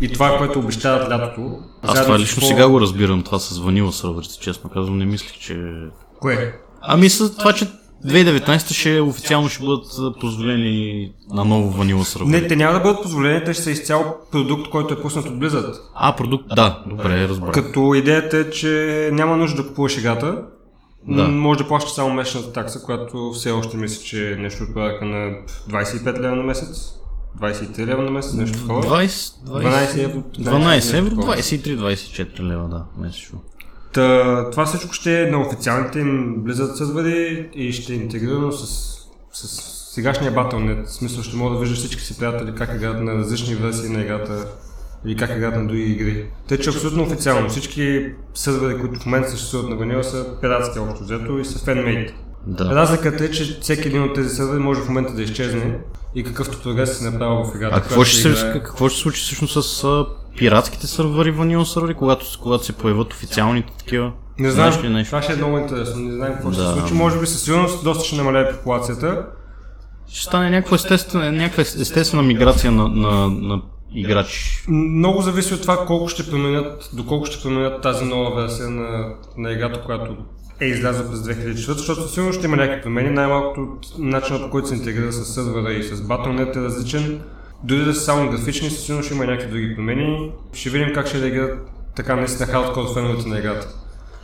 И 0.00 0.12
това, 0.12 0.38
което 0.38 0.58
обещават 0.58 1.10
лятото... 1.10 1.58
Аз 1.82 2.02
това 2.02 2.18
лично 2.18 2.40
по- 2.40 2.46
сега 2.46 2.68
го 2.68 2.80
разбирам, 2.80 3.22
това 3.22 3.38
с 3.38 3.58
ванила 3.58 3.92
сървърите, 3.92 4.38
честно 4.40 4.70
казвам, 4.70 4.98
не 4.98 5.06
мислих, 5.06 5.32
че... 5.38 5.72
Кое? 6.20 6.60
Ами 6.80 7.08
с 7.08 7.36
това, 7.36 7.52
че 7.52 7.66
2019 8.06 8.72
ще 8.72 9.00
официално 9.00 9.48
ще 9.48 9.64
бъдат 9.64 10.20
позволени 10.20 11.10
на 11.30 11.44
ново 11.44 11.70
ванила 11.70 12.04
сървъри. 12.04 12.30
Не, 12.30 12.46
те 12.46 12.56
няма 12.56 12.72
да 12.72 12.80
бъдат 12.80 13.02
позволени, 13.02 13.44
те 13.44 13.54
ще 13.54 13.62
са 13.62 13.70
изцяло 13.70 14.04
продукт, 14.32 14.70
който 14.70 14.94
е 14.94 15.02
пуснат 15.02 15.26
от 15.26 15.34
Blizzard. 15.34 15.74
А, 15.94 16.16
продукт, 16.16 16.44
да, 16.56 16.82
добре, 16.86 17.28
разбрах. 17.28 17.52
Като 17.52 17.94
идеята 17.94 18.36
е, 18.36 18.50
че 18.50 19.10
няма 19.12 19.36
нужда 19.36 19.62
да 19.62 19.68
купуваш 19.68 19.98
играта. 19.98 20.42
Да. 21.08 21.28
Може 21.28 21.58
да 21.58 21.68
плащаш 21.68 21.92
само 21.92 22.12
месечната 22.14 22.52
такса, 22.52 22.82
която 22.82 23.32
все 23.34 23.50
още 23.50 23.76
мисля, 23.76 24.04
че 24.04 24.32
е 24.32 24.36
нещо 24.36 24.64
от 24.64 24.74
порядъка 24.74 25.04
на 25.04 25.30
25 25.70 26.20
лева 26.20 26.36
на 26.36 26.42
месец. 26.42 26.92
23 27.40 27.86
лева 27.86 28.02
на 28.02 28.10
месец, 28.10 28.32
нещо 28.32 28.58
такова. 28.58 28.82
20, 28.82 29.08
12 29.46 30.04
евро. 30.04 30.22
12 30.38 30.98
евро, 30.98 31.10
такова. 31.10 31.36
23-24 31.36 32.40
лева, 32.40 32.68
да, 32.68 32.84
месечно. 33.02 33.38
Та, 33.98 34.50
това 34.50 34.66
всичко 34.66 34.92
ще 34.92 35.22
е 35.22 35.26
на 35.26 35.40
официалните 35.40 35.98
им 35.98 36.36
Blizzard 36.38 36.74
сървъри 36.74 37.48
и 37.54 37.72
ще 37.72 37.92
е 37.92 37.96
интегрирано 37.96 38.52
с, 38.52 38.66
с 39.32 39.48
сегашния 39.94 40.34
Battle.net. 40.34 40.86
В 40.86 40.92
смисъл 40.92 41.22
ще 41.22 41.36
мога 41.36 41.54
да 41.54 41.60
виждаш 41.60 41.78
всички 41.78 42.02
си 42.02 42.18
приятели 42.18 42.54
как 42.54 42.74
играят 42.74 43.02
на 43.02 43.14
различни 43.14 43.54
версии 43.54 43.88
на 43.88 44.00
играта 44.00 44.46
или 45.04 45.16
как 45.16 45.30
играят 45.30 45.56
на 45.56 45.66
други 45.66 45.82
игри. 45.82 46.26
Те, 46.48 46.58
че 46.58 46.70
абсолютно 46.70 47.02
официално. 47.02 47.48
Всички 47.48 48.06
сървъри, 48.34 48.78
които 48.80 49.00
в 49.00 49.06
момента 49.06 49.30
съществуват 49.30 49.70
на 49.70 49.76
Vanilla 49.76 50.02
са 50.02 50.26
пиратски 50.40 50.78
общо 50.78 51.04
взето 51.04 51.38
и 51.38 51.44
са 51.44 51.58
фенмейт. 51.58 52.14
Да. 52.46 52.64
Разликата 52.64 53.24
е, 53.24 53.30
че 53.30 53.58
всеки 53.60 53.88
един 53.88 54.02
от 54.02 54.14
тези 54.14 54.28
сървъри 54.28 54.58
може 54.58 54.80
в 54.80 54.88
момента 54.88 55.14
да 55.14 55.22
изчезне 55.22 55.78
и 56.14 56.24
какъвто 56.24 56.62
прогрес 56.62 56.98
се 56.98 57.04
направил 57.04 57.44
в 57.44 57.56
играта. 57.56 57.76
А 57.76 57.80
какво 57.80 58.04
ще, 58.04 58.34
се 58.34 58.52
какво 58.52 58.88
ще 58.88 59.00
случи 59.00 59.20
всъщност 59.20 59.62
с 59.62 59.84
пиратските 60.38 60.86
сървъри, 60.86 61.30
ванила 61.30 61.66
сървъри, 61.66 61.94
когато, 61.94 62.26
когато 62.42 62.64
се 62.64 62.72
появят 62.72 63.12
официалните 63.12 63.72
такива? 63.78 64.12
Не 64.38 64.50
знам, 64.50 64.70
Знаеш 64.72 64.84
ли 64.84 64.88
нещо? 64.88 65.10
това 65.10 65.22
ще 65.22 65.32
е 65.32 65.36
много 65.36 65.58
интересно. 65.58 66.00
Не 66.02 66.12
знам 66.12 66.32
какво 66.32 66.52
ще 66.52 66.60
Да. 66.62 66.68
се 66.68 66.78
случи. 66.80 66.94
Може 66.94 67.20
би 67.20 67.26
със 67.26 67.42
сигурност 67.42 67.84
доста 67.84 68.04
ще 68.04 68.16
намалее 68.16 68.52
популацията. 68.52 69.26
Ще 70.08 70.24
стане 70.24 70.50
някаква 70.50 70.74
естествена, 70.74 71.32
някаква 71.32 71.60
естествена 71.60 72.22
миграция 72.22 72.72
на, 72.72 72.88
на, 72.88 73.28
на 73.28 73.62
играчи. 73.94 74.64
Много 74.68 75.22
зависи 75.22 75.54
от 75.54 75.62
това 75.62 75.86
колко 75.86 76.08
ще 76.08 76.30
променят, 76.30 76.90
доколко 76.92 77.26
ще 77.26 77.42
променят 77.42 77.82
тази 77.82 78.04
нова 78.04 78.42
версия 78.42 78.68
на, 78.70 79.14
на 79.36 79.52
играта, 79.52 79.82
която 79.82 80.16
е 80.60 80.66
излязла 80.66 81.10
през 81.10 81.20
2004, 81.20 81.52
защото 81.52 82.02
със 82.02 82.12
сигурност 82.12 82.38
ще 82.38 82.46
има 82.46 82.56
някакви 82.56 82.82
промени. 82.82 83.10
Най-малкото 83.10 83.60
от 83.60 83.86
начина 83.98 84.38
по 84.40 84.50
който 84.50 84.68
се 84.68 84.74
интегрира 84.74 85.12
с 85.12 85.24
сървъра 85.34 85.72
и 85.72 85.82
с 85.82 85.96
Battle.net 85.96 86.56
е 86.56 86.60
различен. 86.60 87.20
Дори 87.64 87.84
да 87.84 87.94
са 87.94 88.00
само 88.00 88.30
графични, 88.30 88.70
със 88.70 88.80
сигурност 88.80 89.06
ще 89.06 89.14
има 89.14 89.24
някакви 89.26 89.50
други 89.50 89.76
промени. 89.76 90.32
Ще 90.52 90.70
видим 90.70 90.94
как 90.94 91.06
ще 91.06 91.22
реагират 91.22 91.70
така 91.96 92.16
наистина 92.16 92.46
хардкор 92.46 92.94
феновете 92.94 93.28
на 93.28 93.38
играта. 93.38 93.68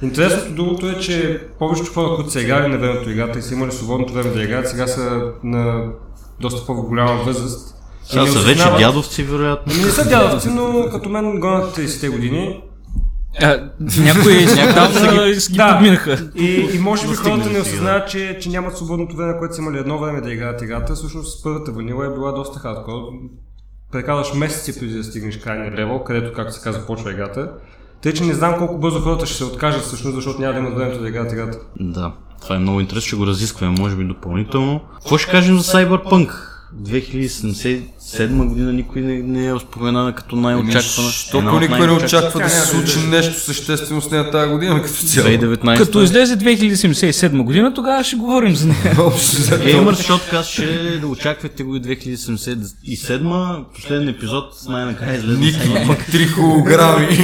Интересното 0.03 0.55
другото 0.55 0.89
е, 0.89 0.99
че 0.99 1.41
повечето 1.59 1.93
хора, 1.93 2.17
които 2.17 2.31
са 2.31 2.41
играли 2.41 2.69
на 2.69 2.79
времето 2.79 3.11
играта 3.11 3.39
и 3.39 3.43
са 3.43 3.55
имали 3.55 3.73
свободното 3.73 4.13
време 4.13 4.31
да 4.31 4.43
играят, 4.43 4.69
сега 4.69 4.87
са 4.87 5.23
на 5.45 5.85
доста 6.41 6.67
по-голяма 6.67 7.23
възраст. 7.25 7.75
Сега 8.05 8.27
са 8.27 8.39
вече 8.39 8.71
дядовци, 8.79 9.23
вероятно. 9.23 9.73
Ами 9.77 9.85
не 9.85 9.91
са 9.91 10.09
дядовци, 10.09 10.49
но 10.49 10.89
като 10.93 11.09
мен 11.09 11.41
гонят 11.41 11.77
30-те 11.77 12.09
години. 12.09 12.63
А, 13.43 13.71
някои 13.99 14.45
отдавна 14.71 15.31
ги 15.31 15.57
Да. 15.57 15.73
подминаха. 15.73 16.31
И, 16.35 16.69
и 16.75 16.79
може 16.79 17.09
би 17.09 17.15
хората 17.15 17.51
не 17.51 17.61
осъзнават, 17.61 18.09
че, 18.09 18.39
че 18.41 18.49
нямат 18.49 18.77
свободното 18.77 19.17
време, 19.17 19.39
което 19.39 19.55
са 19.55 19.61
имали 19.63 19.79
едно 19.79 19.99
време 19.99 20.21
да 20.21 20.33
играят 20.33 20.63
играта. 20.63 20.95
Всъщност 20.95 21.43
първата 21.45 21.73
ванила 21.73 22.07
е 22.07 22.11
била 22.11 22.33
доста 22.33 22.59
хардкор. 22.59 23.03
Прекарваш 23.93 24.35
месеци 24.35 24.81
преди 24.81 24.95
да 24.95 25.05
стигнеш 25.05 25.39
крайния 25.39 25.73
левел, 25.73 25.99
където, 25.99 26.33
както 26.33 26.53
се 26.55 26.61
казва, 26.61 26.87
почва 26.87 27.13
играта. 27.13 27.51
Тъй, 28.03 28.13
че 28.13 28.25
не 28.25 28.35
знам 28.35 28.59
колко 28.59 28.79
бързо 28.79 29.01
хората 29.01 29.27
ще 29.27 29.37
се 29.37 29.45
откажат 29.45 29.83
всъщност, 29.83 30.15
защото 30.15 30.41
няма 30.41 30.53
да 30.55 30.59
имат 30.59 30.75
времето 30.75 31.01
да 31.03 31.09
играят 31.09 31.33
играта. 31.33 31.59
Да, 31.81 32.13
това 32.43 32.57
е 32.57 32.59
много 32.59 32.81
интересно, 32.81 33.07
ще 33.07 33.17
го 33.17 33.27
разискваме, 33.27 33.77
може 33.79 33.97
би 33.97 34.05
допълнително. 34.05 34.81
Какво 34.95 35.19
ще 35.19 35.31
кажем 35.31 35.59
за 35.59 35.73
Cyberpunk? 35.73 36.31
2077 36.83 38.49
година 38.49 38.73
никой 38.73 39.03
не, 39.03 39.23
не 39.23 39.47
я 39.47 39.61
спомена 39.61 40.15
като 40.15 40.37
най-очаквана. 40.37 41.11
Една 41.35 41.55
от 41.55 41.61
никой 41.61 41.87
не 41.87 41.93
очаква 41.93 42.41
да 42.41 42.49
се 42.49 42.67
случи 42.67 42.99
нещо 42.99 43.41
съществено 43.41 44.01
с 44.01 44.11
нея 44.11 44.31
тази 44.31 44.51
година 44.51 44.83
като 44.83 44.95
цяло. 44.95 45.29
2019. 45.29 45.77
Като 45.77 46.03
излезе 46.03 46.37
2077 46.37 47.43
година, 47.43 47.75
тогава 47.75 48.05
ще 48.05 48.17
говорим 48.17 48.57
за 48.57 48.67
нея. 48.67 48.97
Общо 48.99 49.37
взето. 49.37 49.65
Gamer 49.65 49.93
Shotcast 49.93 50.43
ще 50.43 50.99
да 50.99 51.07
очаквате 51.07 51.63
го 51.63 51.77
и 51.77 51.81
2077. 51.81 53.65
Последен 53.75 54.09
епизод 54.09 54.53
най-накрая 54.69 55.19
излезе. 55.19 55.39
Ники, 55.39 55.87
пък 55.87 56.07
три 56.07 56.27
холограми. 56.27 57.19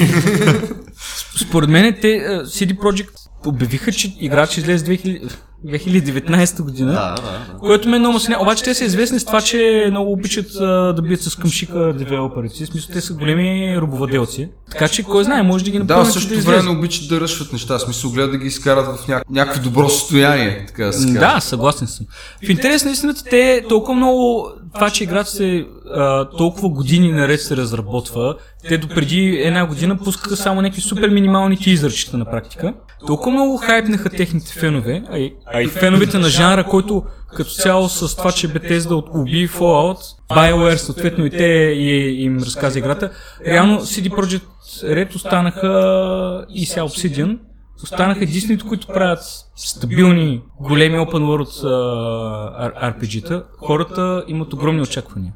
Според 1.40 1.70
мен 1.70 1.96
те, 2.00 2.08
CD 2.44 2.74
Projekt 2.74 3.10
обявиха, 3.46 3.92
че 3.92 4.16
играч 4.20 4.50
ще 4.50 4.60
излезе 4.60 4.84
2000 4.84 5.32
2019 5.66 6.62
година. 6.62 6.92
Да, 6.92 7.14
да, 7.14 7.22
да. 7.22 7.58
Което 7.58 7.88
ме 7.88 7.98
много 7.98 8.20
сня. 8.20 8.38
Обаче 8.40 8.64
те 8.64 8.74
са 8.74 8.84
известни 8.84 9.20
с 9.20 9.24
това, 9.24 9.40
че 9.40 9.86
много 9.90 10.12
обичат 10.12 10.54
а, 10.60 10.92
да 10.92 11.02
бият 11.02 11.20
с 11.22 11.36
къмшика 11.36 11.92
девелоперите. 11.98 12.64
В 12.64 12.68
смисъл, 12.68 12.92
те 12.92 13.00
са 13.00 13.14
големи 13.14 13.76
робоваделци. 13.80 14.48
Така 14.70 14.88
че, 14.88 15.02
кой 15.02 15.24
знае, 15.24 15.42
може 15.42 15.64
да 15.64 15.70
ги 15.70 15.78
Да, 15.78 15.84
направят 15.84 16.06
в 16.08 16.12
същото 16.12 16.34
да 16.34 16.40
време 16.40 16.56
излезе. 16.58 16.72
не 16.72 16.78
обичат 16.78 17.08
да 17.08 17.20
ръшват 17.20 17.52
неща. 17.52 17.78
В 17.78 17.80
смисъл, 17.80 18.10
гледат 18.10 18.30
да 18.30 18.38
ги 18.38 18.46
изкарат 18.46 18.86
в 18.98 19.08
ня... 19.08 19.22
някакво 19.30 19.62
добро 19.62 19.88
състояние, 19.88 20.64
така 20.66 20.84
да 20.86 20.92
се. 20.92 21.12
Да, 21.12 21.40
съгласен 21.40 21.88
съм. 21.88 22.06
В 22.46 22.48
интерес 22.48 22.84
на 22.84 22.90
истината, 22.90 23.24
те 23.24 23.64
толкова 23.68 23.94
много 23.94 24.48
това, 24.74 24.90
че 24.90 25.04
играта 25.04 25.30
се 25.30 25.66
а, 25.94 26.28
толкова 26.28 26.68
години 26.68 27.12
наред 27.12 27.40
се 27.40 27.56
разработва, 27.56 28.36
те 28.68 28.78
до 28.78 28.88
преди 28.88 29.40
една 29.44 29.66
година 29.66 29.98
пускаха 29.98 30.36
само 30.36 30.62
някакви 30.62 30.80
супер 30.80 31.08
минимални 31.08 31.56
тизърчета 31.56 32.18
на 32.18 32.24
практика. 32.24 32.74
Толкова 33.06 33.30
много 33.30 33.56
хайпнаха 33.56 34.10
техните 34.10 34.52
фенове, 34.52 35.02
а 35.10 35.18
и, 35.18 35.34
а 35.46 35.62
и 35.62 35.66
феновете 35.66 36.18
на 36.18 36.28
жанра, 36.28 36.64
който 36.64 37.02
като 37.36 37.50
цяло 37.50 37.88
с 37.88 38.16
това, 38.16 38.32
че 38.32 38.48
Bethesda 38.48 38.90
от 38.90 39.08
уби 39.14 39.48
Fallout, 39.48 39.98
BioWare 40.30 40.76
съответно 40.76 41.26
и 41.26 41.30
те 41.30 41.44
и, 41.76 42.22
им 42.22 42.38
разказа 42.38 42.78
играта, 42.78 43.10
реално 43.46 43.80
CD 43.80 44.10
Projekt 44.10 44.42
Red 44.82 45.16
останаха 45.16 46.46
и 46.50 46.66
сега 46.66 46.82
Obsidian, 46.82 47.38
останаха 47.82 48.24
единствените, 48.24 48.66
които 48.68 48.86
правят 48.86 49.20
стабилни, 49.56 50.42
големи 50.60 50.96
open 50.96 51.22
world 51.22 51.64
а, 51.64 52.92
RPG-та, 52.92 53.42
хората 53.58 54.24
имат 54.28 54.52
огромни 54.52 54.82
очаквания. 54.82 55.32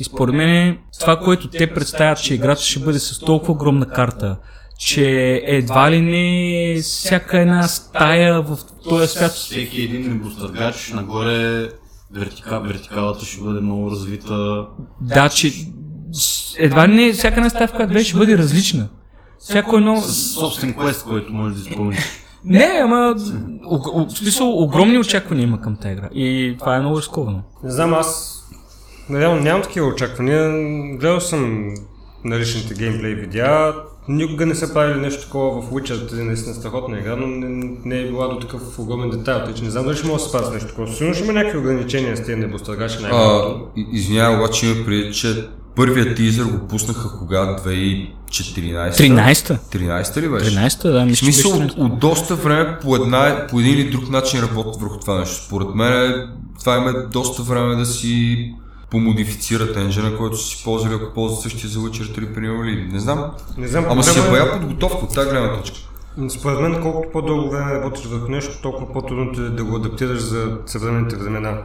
И 0.00 0.04
според 0.04 0.34
мен 0.34 0.78
това, 1.00 1.18
което 1.18 1.48
те 1.48 1.74
представят, 1.74 2.22
че 2.22 2.34
играта 2.34 2.62
ще 2.62 2.80
бъде 2.80 2.98
с 2.98 3.18
толкова 3.18 3.52
огромна 3.52 3.88
карта, 3.88 4.36
че 4.78 5.40
едва 5.46 5.90
ли 5.90 6.00
не 6.00 6.80
всяка 6.82 7.38
една 7.38 7.62
стая 7.62 8.42
в 8.42 8.58
този 8.88 9.08
свят 9.08 9.32
Всеки 9.32 9.82
един 9.82 10.08
небостъргач 10.08 10.88
нагоре 10.88 11.68
вертика, 12.14 12.60
вертикалата 12.60 13.24
ще 13.24 13.40
бъде 13.40 13.60
много 13.60 13.90
развита. 13.90 14.66
Да, 15.00 15.28
че 15.28 15.52
едва 16.58 16.88
ли 16.88 16.94
не 16.94 17.12
всяка 17.12 17.36
една 17.36 17.50
стая, 17.50 17.68
в 17.68 17.72
която 17.72 17.92
беше, 17.92 18.08
ще 18.08 18.18
бъде 18.18 18.38
различна. 18.38 18.88
Всяко 19.42 19.76
едно... 19.76 20.00
Собствен 20.00 20.74
квест, 20.74 21.04
който 21.04 21.32
можеш 21.32 21.58
да 21.58 21.62
изпълниш. 21.70 21.98
Не, 22.44 22.80
ама... 22.82 23.14
В 24.08 24.10
смисъл, 24.10 24.62
огромни 24.62 24.98
очаквания 24.98 25.44
има 25.44 25.60
към 25.60 25.76
тази 25.76 25.92
игра. 25.92 26.08
И 26.14 26.56
това 26.58 26.76
е 26.76 26.80
много 26.80 26.98
рисковано. 26.98 27.42
Не 27.64 27.70
знам, 27.70 27.94
аз 27.94 28.38
реално 29.10 29.42
нямам 29.42 29.62
такива 29.62 29.86
очаквания. 29.86 30.50
Гледал 30.98 31.20
съм 31.20 31.74
наличните 32.24 32.74
геймплей 32.74 33.14
видеа. 33.14 33.74
Никога 34.08 34.46
не 34.46 34.54
са 34.54 34.74
правили 34.74 35.00
нещо 35.00 35.22
такова 35.22 35.62
в 35.62 35.70
Witcher, 35.70 36.08
тази 36.08 36.22
наистина 36.22 36.54
страхотна 36.54 36.98
игра, 36.98 37.16
но 37.16 37.26
не, 37.26 37.76
не 37.84 38.00
е 38.00 38.06
била 38.06 38.28
до 38.28 38.38
такъв 38.40 38.78
огромен 38.78 39.10
детайл, 39.10 39.44
тъй 39.44 39.54
че 39.54 39.64
не 39.64 39.70
знам 39.70 39.84
дали 39.84 39.96
ще 39.96 40.06
може 40.06 40.22
да 40.22 40.28
се 40.30 40.32
прави 40.32 40.46
с 40.46 40.52
нещо 40.52 40.68
такова. 40.68 40.92
Сигурно 40.92 41.14
ще 41.14 41.24
има 41.24 41.32
някакви 41.32 41.58
ограничения 41.58 42.16
с 42.16 42.24
тези 42.24 42.36
небостъргачи 42.36 43.02
най-малко. 43.02 43.68
извинявай, 43.92 44.38
обаче 44.38 44.66
има 44.66 44.84
преди, 44.84 45.12
че 45.12 45.48
първият 45.76 46.16
тизър 46.16 46.44
го 46.44 46.68
пуснаха 46.68 47.18
кога? 47.18 47.56
2014? 47.56 48.10
13-та. 48.92 49.54
13 49.78 50.20
ли 50.20 50.28
беше? 50.28 50.50
13-та, 50.50 50.90
да, 50.90 51.00
В 51.02 51.06
мисля, 51.06 51.26
че 51.26 51.32
смисъл, 51.32 51.52
от, 51.52 51.72
от 51.78 51.98
доста 51.98 52.34
време 52.34 52.78
по, 52.82 52.96
една, 52.96 53.46
по 53.50 53.60
един 53.60 53.74
или 53.74 53.90
друг 53.90 54.10
начин 54.10 54.40
работят 54.40 54.80
върху 54.80 54.98
това 54.98 55.18
нещо. 55.18 55.44
Според 55.44 55.74
мен 55.74 55.92
е- 55.92 56.26
това 56.60 56.76
има 56.76 56.92
доста 57.12 57.42
време 57.42 57.74
да 57.76 57.86
си 57.86 58.52
помодифицират 58.90 59.76
енджина, 59.76 60.16
който 60.16 60.36
си 60.36 60.64
ползвали, 60.64 60.94
ако 60.94 61.14
ползват 61.14 61.40
същия 61.40 61.70
за 61.70 61.78
Witcher 61.78 62.18
3, 62.18 62.34
примерно, 62.34 62.64
или 62.64 62.88
не 62.92 63.00
знам. 63.00 63.24
Не 63.58 63.68
знам, 63.68 63.84
Ама 63.88 64.02
си 64.02 64.18
е 64.18 64.30
бая 64.30 64.52
подготовка 64.60 65.04
от 65.04 65.14
тази 65.14 65.30
гледна 65.30 65.56
точка. 65.56 65.76
Според 66.28 66.60
мен, 66.60 66.82
колкото 66.82 67.08
по-дълго 67.12 67.50
време 67.50 67.74
работиш 67.74 68.04
върху 68.04 68.28
нещо, 68.28 68.62
толкова 68.62 68.92
по-трудно 68.92 69.32
ти 69.32 69.40
е 69.40 69.44
да 69.44 69.64
го 69.64 69.76
адаптираш 69.76 70.18
за 70.20 70.56
съвременните 70.66 71.16
времена. 71.16 71.58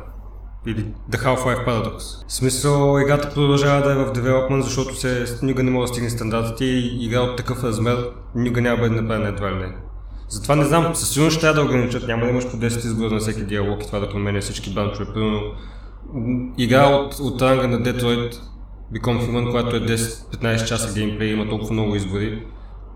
Или 0.65 0.85
The 1.11 1.17
Half-Life 1.17 1.67
Paradox. 1.67 2.27
В 2.27 2.33
смисъл, 2.33 2.99
играта 3.01 3.29
продължава 3.33 3.81
да 3.81 3.91
е 3.91 4.05
в 4.05 4.11
девелопмент, 4.11 4.63
защото 4.63 4.95
се, 4.95 5.25
никога 5.43 5.63
не 5.63 5.71
може 5.71 5.87
да 5.87 5.93
стигне 5.93 6.09
стандартите 6.09 6.65
и 6.65 7.05
игра 7.05 7.19
от 7.19 7.37
такъв 7.37 7.63
размер 7.63 8.09
никога 8.35 8.61
няма 8.61 8.75
да 8.75 8.81
бъде 8.81 9.01
направена 9.01 9.29
едва 9.29 9.51
ли 9.51 9.55
не. 9.55 9.75
Затова 10.29 10.55
не 10.55 10.65
знам, 10.65 10.95
със 10.95 11.09
сигурност 11.09 11.33
ще 11.33 11.41
трябва 11.41 11.61
да 11.61 11.67
ограничат, 11.67 12.07
няма 12.07 12.25
да 12.25 12.29
имаш 12.29 12.51
по 12.51 12.57
10 12.57 12.77
избора 12.77 13.13
на 13.13 13.19
всеки 13.19 13.43
диалог 13.43 13.83
и 13.83 13.87
това 13.87 13.99
да 13.99 14.09
променя 14.09 14.41
всички 14.41 14.73
банчове. 14.73 15.13
Примерно, 15.13 15.41
игра 16.57 16.87
от, 16.87 17.19
от 17.19 17.41
ранга 17.41 17.67
на 17.67 17.81
Detroit 17.81 18.39
Become 18.93 19.19
Human, 19.19 19.51
която 19.51 19.75
е 19.75 19.79
10-15 19.79 20.65
часа 20.65 20.93
геймплей, 20.93 21.29
има 21.33 21.49
толкова 21.49 21.73
много 21.73 21.95
избори. 21.95 22.43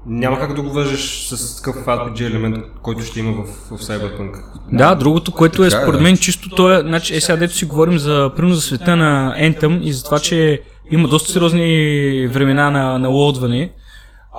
Няма 0.06 0.40
как 0.40 0.54
да 0.54 0.62
го 0.62 0.70
вържеш 0.70 1.28
с 1.28 1.56
такъв 1.56 1.86
RPG 1.86 2.28
елемент, 2.28 2.66
който 2.82 3.04
ще 3.04 3.20
има 3.20 3.32
в, 3.32 3.78
в 3.78 3.82
Cyberpunk. 3.82 4.44
Да, 4.72 4.96
другото, 4.96 5.32
което 5.32 5.64
е 5.64 5.68
е, 5.68 5.72
според 5.72 6.02
мен 6.02 6.18
чисто 6.18 6.50
то 6.50 6.74
е, 6.74 6.82
значи, 6.82 7.16
е 7.16 7.22
сега 7.22 7.38
дето 7.38 7.56
си 7.56 7.66
говорим 7.66 8.00
за, 8.00 8.32
примерно 8.36 8.56
за 8.56 8.62
света 8.62 8.96
на 8.96 9.36
Anthem 9.40 9.82
и 9.82 9.94
за 9.94 10.04
това, 10.04 10.20
че 10.20 10.62
има 10.92 11.08
доста 11.08 11.32
сериозни 11.32 12.28
времена 12.28 12.72
на, 12.72 13.00
на 13.00 13.08
лодване. 13.10 13.72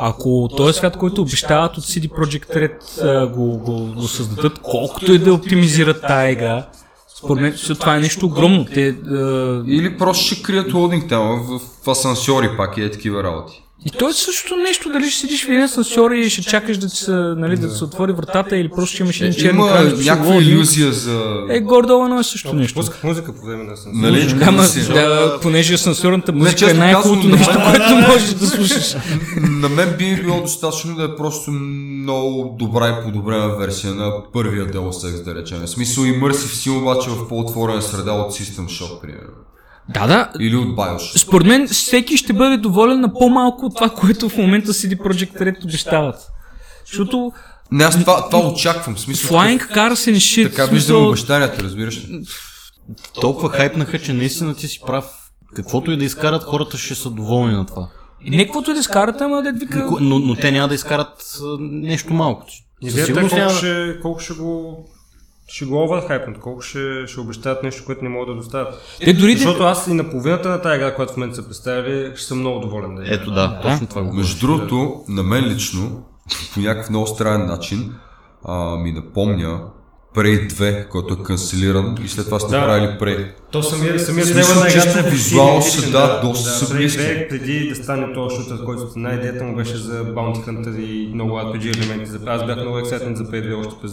Ако 0.00 0.48
този 0.56 0.78
свят, 0.78 0.96
който 0.96 1.22
обещават 1.22 1.76
от 1.76 1.84
CD 1.84 2.08
Projekt 2.08 2.56
Red 2.56 3.30
го, 3.32 3.58
го, 3.58 3.94
го 3.94 4.08
създадат, 4.08 4.58
колкото 4.62 5.12
и 5.12 5.18
да 5.18 5.34
оптимизират 5.34 6.00
тая 6.00 6.30
игра, 6.30 6.66
според 7.18 7.42
мен 7.42 7.54
това 7.78 7.96
е 7.96 8.00
нещо 8.00 8.26
огромно. 8.26 8.64
Те, 8.64 8.88
а, 8.88 9.62
Или 9.66 9.98
просто 9.98 10.24
ще 10.24 10.42
крият 10.42 10.74
лодинг 10.74 11.08
там 11.08 11.42
в, 11.42 11.60
в 11.84 11.88
асансьори 11.88 12.50
пак 12.56 12.76
и 12.76 12.82
е 12.82 12.90
такива 12.90 13.22
работи. 13.22 13.61
И 13.86 13.90
то 13.90 14.08
е 14.08 14.12
същото 14.12 14.56
нещо, 14.56 14.92
дали 14.92 15.10
ще 15.10 15.20
седиш 15.20 15.44
в 15.44 15.48
един 15.48 15.62
асансьор 15.62 16.10
и 16.10 16.30
ще 16.30 16.42
чакаш 16.42 16.78
да 16.78 16.88
ти 16.88 16.96
се, 16.96 17.10
нали, 17.10 17.56
да 17.56 17.68
ти 17.68 17.76
се 17.76 17.84
отвори 17.84 18.12
вратата 18.12 18.56
или 18.56 18.68
просто 18.68 18.94
ще 18.94 19.02
имаш 19.02 19.20
един 19.20 19.34
черен 19.34 19.54
Има 19.56 19.90
ще 19.96 20.10
някаква 20.10 20.34
иллюзия 20.34 20.92
за... 20.92 21.22
Е, 21.50 21.60
гордо 21.60 22.04
едно 22.04 22.20
е 22.20 22.24
също 22.24 22.52
нещо. 22.54 22.80
Пусках 22.80 23.04
музика 23.04 23.32
по 23.32 23.46
време 23.46 23.64
на 23.64 23.76
сън. 23.76 23.92
Нали? 23.94 24.26
Да, 24.26 24.52
ма, 24.52 24.62
Мисля. 24.62 24.94
да, 24.94 25.38
понеже 25.42 25.74
асансьорната 25.74 26.32
музика 26.32 26.54
е 26.54 26.58
честно 26.58 26.78
най-хубавото 26.78 27.30
казвам, 27.30 27.38
нещо, 27.38 27.60
което 27.70 28.12
можеш 28.12 28.30
да 28.30 28.46
слушаш. 28.46 28.96
На 29.36 29.68
мен 29.68 29.94
би 29.98 30.22
било 30.22 30.40
достатъчно 30.40 30.96
да 30.96 31.04
е 31.04 31.16
просто 31.16 31.50
много 31.50 32.56
добра 32.58 32.88
и 32.88 33.04
подобрена 33.04 33.56
версия 33.56 33.94
на 33.94 34.12
първия 34.32 34.66
Deus 34.66 34.90
Ex, 34.90 35.24
да 35.24 35.34
речем. 35.34 35.60
В 35.60 35.70
смисъл 35.70 36.02
и 36.02 36.12
Immersive 36.12 36.54
си 36.54 36.70
обаче 36.70 37.10
в 37.10 37.28
по-отворена 37.28 37.82
среда 37.82 38.12
от 38.12 38.32
System 38.32 38.66
Shock, 38.66 39.00
примерно. 39.00 39.32
Да, 39.88 40.06
да. 40.06 40.30
Или 40.40 40.56
от 40.56 40.68
BioShock. 40.68 41.18
Според 41.18 41.46
мен 41.46 41.68
всеки 41.68 42.16
ще 42.16 42.32
бъде 42.32 42.56
доволен 42.56 43.00
на 43.00 43.12
по-малко 43.12 43.66
от 43.66 43.76
това, 43.76 43.90
което 43.90 44.28
в 44.28 44.36
момента 44.36 44.72
CD 44.72 44.96
Projekt 44.96 45.40
Red 45.40 45.64
обещават. 45.64 46.28
Защото 46.86 47.32
Не, 47.72 47.84
аз 47.84 48.00
това, 48.00 48.28
това 48.28 48.48
очаквам. 48.48 48.98
Смисъл, 48.98 49.30
Flying 49.30 49.74
Cars 49.74 50.12
and 50.12 50.16
shit. 50.16 50.50
така 50.50 50.66
в 50.66 50.70
виждам 50.70 50.96
смисъл, 50.96 51.08
обещанията, 51.08 51.62
разбираш 51.62 51.96
ли? 51.96 52.24
Толкова 53.20 53.50
хайпнаха, 53.50 53.98
че 53.98 54.12
наистина 54.12 54.54
ти 54.54 54.68
си 54.68 54.80
прав. 54.86 55.04
Каквото 55.56 55.90
и 55.92 55.96
да 55.96 56.04
изкарат, 56.04 56.42
хората 56.42 56.78
ще 56.78 56.94
са 56.94 57.10
доволни 57.10 57.52
на 57.52 57.66
това. 57.66 57.88
Не 58.24 58.44
каквото 58.44 58.70
и 58.70 58.74
да 58.74 58.82
скарате, 58.82 59.24
ама 59.24 59.42
да 59.42 59.52
вика... 59.52 59.88
Но, 60.00 60.18
но 60.18 60.34
те 60.34 60.52
няма 60.52 60.68
да 60.68 60.74
изкарат 60.74 61.38
нещо 61.60 62.14
малко. 62.14 62.46
Е 62.86 62.90
сигурност 62.90 63.34
колко 63.34 63.54
ще, 63.54 64.00
колко 64.02 64.20
ще 64.20 64.32
го 64.32 64.84
ще 65.52 65.64
го 65.64 65.82
оверхайпнат, 65.82 66.38
колко 66.38 66.60
ще, 66.60 66.78
ще 67.06 67.20
обещаят 67.20 67.62
нещо, 67.62 67.82
което 67.86 68.04
не 68.04 68.10
могат 68.10 68.28
да 68.28 68.34
доставят. 68.34 68.74
Те 69.04 69.12
дори 69.12 69.32
да... 69.32 69.38
Защото 69.38 69.62
аз 69.62 69.86
и 69.86 69.94
на 69.94 70.10
половината 70.10 70.48
на 70.48 70.62
тази 70.62 70.76
игра, 70.76 70.94
която 70.94 71.12
в 71.12 71.16
момента 71.16 71.36
са 71.36 71.46
представили, 71.46 72.12
ще 72.16 72.26
съм 72.26 72.38
много 72.38 72.60
доволен 72.60 72.94
да 72.94 73.02
я 73.02 73.14
Ето 73.14 73.30
да, 73.30 73.60
точно 73.62 73.86
това 73.86 74.02
го 74.02 74.12
Между 74.12 74.46
другото, 74.46 75.04
на 75.08 75.22
мен 75.22 75.44
лично, 75.44 76.04
по 76.54 76.60
някакъв 76.60 76.90
много 76.90 77.06
странен 77.06 77.46
начин, 77.46 77.92
а, 78.44 78.76
ми 78.76 78.92
напомня 78.92 79.60
Prey 80.14 80.48
2, 80.48 80.88
който 80.88 81.14
е 81.14 81.24
канцелиран 81.24 81.96
и 82.04 82.08
след 82.08 82.24
това 82.24 82.38
сте 82.38 82.50
Да. 82.50 82.64
правили 82.64 82.86
Prey. 82.86 83.30
То 83.50 83.62
самия, 83.62 84.00
самия 84.00 84.26
Смисъл, 84.26 84.62
на 84.62 84.68
играта 84.68 84.98
е 84.98 85.02
почти 85.02 85.18
са, 85.18 85.34
идентичен, 85.36 85.92
да, 85.92 86.20
доста 86.20 86.50
са 86.50 86.66
Prey 86.66 86.76
близки. 86.76 87.00
2, 87.00 87.28
преди 87.28 87.68
да 87.68 87.74
стане 87.74 88.12
този 88.12 88.36
шутър, 88.36 88.64
който 88.64 88.90
стана 88.90 89.14
идеята 89.14 89.44
му 89.44 89.56
беше 89.56 89.76
за 89.76 90.04
Bounty 90.04 90.46
Hunter 90.46 90.78
и 90.80 91.14
много 91.14 91.32
RPG 91.32 91.76
елементи. 91.78 92.10
За- 92.10 92.20
Аз 92.26 92.46
бях 92.46 92.56
много 92.56 92.78
ексайтен 92.78 93.16
за 93.16 93.24
Prey 93.24 93.54
2 93.54 93.66
още 93.66 93.74
през 93.82 93.92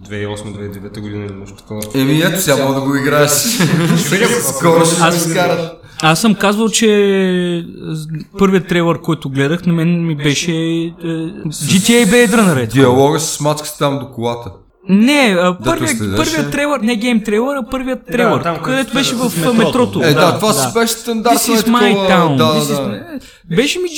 2008-2009 0.00 1.00
година 1.00 1.26
или 1.26 1.34
нещо 1.34 1.56
такова. 1.56 1.82
Еми 1.94 2.20
ето 2.20 2.40
сега 2.40 2.56
мога 2.58 2.74
да 2.74 2.80
го 2.80 2.96
играеш. 2.96 3.30
Скоро 4.56 4.84
ще 4.86 5.02
Аз- 5.02 5.24
го 5.24 5.30
изкарат. 5.30 5.76
Аз 6.02 6.20
съм 6.20 6.34
казвал, 6.34 6.68
че 6.68 6.86
е, 6.88 7.62
първият 8.38 8.68
трейлър, 8.68 9.00
който 9.00 9.30
гледах, 9.30 9.66
на 9.66 9.72
мен 9.72 10.06
ми 10.06 10.16
беше 10.16 10.52
е, 10.52 10.92
GTA 11.44 12.06
Blade 12.06 12.28
Runner. 12.30 12.62
е. 12.62 12.66
Диалога 12.66 13.20
с 13.20 13.40
мацката 13.40 13.78
там 13.78 13.98
до 13.98 14.08
колата. 14.08 14.50
Не, 14.88 15.36
първият, 15.64 15.96
следеше. 15.98 16.16
първият 16.16 16.52
трейлър, 16.52 16.80
не 16.80 16.96
гейм 16.96 17.24
трейлър, 17.24 17.56
а 17.56 17.70
първият 17.70 18.06
трейлър, 18.06 18.38
да, 18.38 18.44
където 18.44 18.62
където 18.62 18.92
беше 18.92 19.14
в, 19.14 19.22
метрото. 19.36 19.54
метрото. 19.54 20.02
Е, 20.02 20.14
да, 20.14 20.34
това 20.34 20.52
си 20.52 20.66
беше 20.74 20.94
This 20.94 20.96
стандартно. 20.96 21.38
is 21.38 21.60
е 21.60 21.70
my 21.70 21.90
такова, 21.90 22.08
town. 22.08 22.36
Да, 22.36 22.44
This 22.44 22.60
is 22.60 22.90
да. 23.48 23.56
Беше 23.56 23.78
ми 23.78 23.88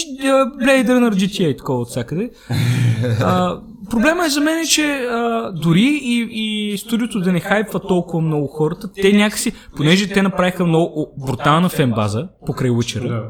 Blade 0.60 0.86
Runner 0.88 1.10
GTA 1.12 1.58
такова 1.58 1.80
от 1.80 1.88
всякъде. 1.88 2.30
А, 3.20 3.56
проблема 3.90 4.26
е 4.26 4.30
за 4.30 4.40
мен, 4.40 4.58
е, 4.58 4.66
че 4.66 4.84
а, 4.84 5.52
дори 5.52 6.00
и, 6.02 6.28
и 6.30 6.78
студиото 6.78 7.20
да 7.20 7.32
не 7.32 7.40
хайпва 7.40 7.80
толкова 7.80 8.20
много 8.22 8.46
хората, 8.46 8.88
те 8.92 9.12
някакси, 9.12 9.52
понеже 9.76 10.08
те 10.08 10.22
направиха 10.22 10.66
много 10.66 11.14
брутална 11.26 11.68
фенбаза 11.68 12.28
покрай 12.46 12.70
Witcher, 12.70 13.08
Да. 13.08 13.22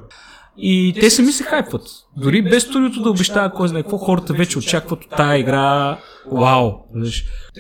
и 0.59 0.95
те 1.01 1.11
сами 1.11 1.33
се 1.33 1.45
хайпват. 1.45 1.83
Дори 2.17 2.43
без 2.43 2.63
студиото 2.63 3.03
да 3.03 3.11
обещава 3.11 3.51
кой 3.53 3.69
знае 3.69 3.83
какво, 3.83 3.99
хората 3.99 4.33
вече 4.33 4.59
очакват 4.59 5.05
от 5.05 5.11
тази 5.11 5.41
игра. 5.41 5.99
Вау! 6.33 6.73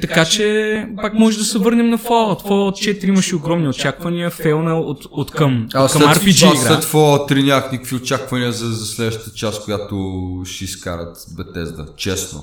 Така 0.01 0.24
че 0.24 0.86
пак 1.03 1.14
може 1.14 1.38
да 1.38 1.45
се 1.45 1.59
върнем 1.59 1.90
на 1.90 1.99
Fallout. 1.99 2.43
Fallout 2.43 3.01
4 3.01 3.05
имаше 3.09 3.36
огромни 3.36 3.68
очаквания, 3.68 4.30
фейлна 4.30 4.80
от, 4.80 5.05
от 5.11 5.30
към, 5.30 5.68
А 5.74 5.78
към 5.78 5.88
след, 5.88 6.09
RPG 6.09 6.45
а 6.45 6.49
игра. 6.49 6.57
след 6.57 6.84
Fallout 6.84 7.32
3 7.32 7.45
нямах 7.47 7.72
никакви 7.72 7.97
очаквания 7.97 8.53
за, 8.53 8.66
за 8.66 8.86
следващата 8.86 9.30
част, 9.36 9.64
която 9.64 9.97
ще 10.45 10.64
изкарат 10.64 11.16
Bethesda. 11.16 11.95
Честно. 11.97 12.43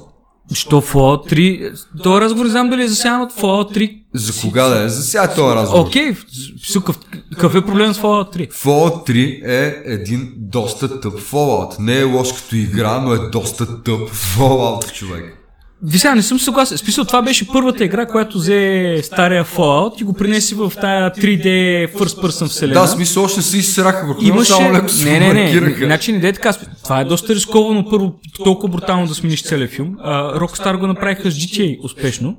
Що 0.54 0.82
Fallout 0.82 1.34
3? 1.34 2.04
Този 2.04 2.22
разговор 2.22 2.46
не 2.46 2.52
знам 2.52 2.70
дали 2.70 2.84
е 2.84 2.88
засяган 2.88 3.22
от 3.22 3.34
Fallout 3.34 3.78
3. 3.78 4.00
За 4.14 4.42
кога 4.42 4.68
да 4.68 4.84
е? 4.84 4.90
За 4.90 5.04
сега 5.04 5.24
е 5.24 5.36
този 5.36 5.56
разговор. 5.56 5.88
Окей, 5.88 6.16
сука, 6.64 6.94
Какъв 7.32 7.56
е 7.56 7.66
проблем 7.66 7.94
с 7.94 8.00
Fallout 8.00 8.38
3? 8.38 8.52
Fallout 8.54 9.10
3 9.10 9.42
е 9.46 9.84
един 9.86 10.34
доста 10.38 11.00
тъп 11.00 11.20
Fallout. 11.20 11.80
Не 11.80 12.00
е 12.00 12.04
лош 12.04 12.34
като 12.34 12.56
игра, 12.56 13.00
но 13.00 13.14
е 13.14 13.30
доста 13.30 13.84
тъп 13.84 14.10
Fallout, 14.10 14.92
човек. 14.92 15.39
Вися, 15.84 16.16
не 16.16 16.22
съм 16.22 16.40
съгласен. 16.40 16.78
Смисъл, 16.78 17.06
това 17.06 17.22
беше 17.22 17.48
първата 17.48 17.84
игра, 17.84 18.06
която 18.06 18.38
взе 18.38 19.00
стария 19.04 19.46
Fallout 19.46 20.02
и 20.02 20.04
го 20.04 20.14
принеси 20.14 20.56
в 20.56 20.74
тая 20.82 21.12
3D 21.12 21.46
first 21.94 22.22
person 22.22 22.48
вселена. 22.48 22.82
Да, 22.82 22.88
смисъл 22.88 23.24
още 23.24 23.42
се 23.42 23.58
изсраха 23.58 24.08
върху 24.08 24.24
Имаше... 24.24 24.52
само 24.52 24.74
леко 24.74 24.90
се 24.90 25.06
Не, 25.12 25.20
не, 25.20 25.34
не. 25.34 25.44
маркираха. 25.44 25.86
Значи 25.86 26.12
не 26.12 26.34
така. 26.34 26.54
Това 26.84 27.00
е 27.00 27.06
доста 27.06 27.36
рисковано 27.36 27.90
първо 27.90 28.14
толкова 28.44 28.70
брутално 28.74 29.08
да 29.08 29.16
смениш 29.16 29.44
целия 29.44 29.68
филм. 29.68 29.98
А, 30.04 30.40
Rockstar 30.40 30.78
го 30.80 30.88
направиха 30.88 31.32
с 31.32 31.36
GTA 31.36 31.78
успешно. 31.84 32.38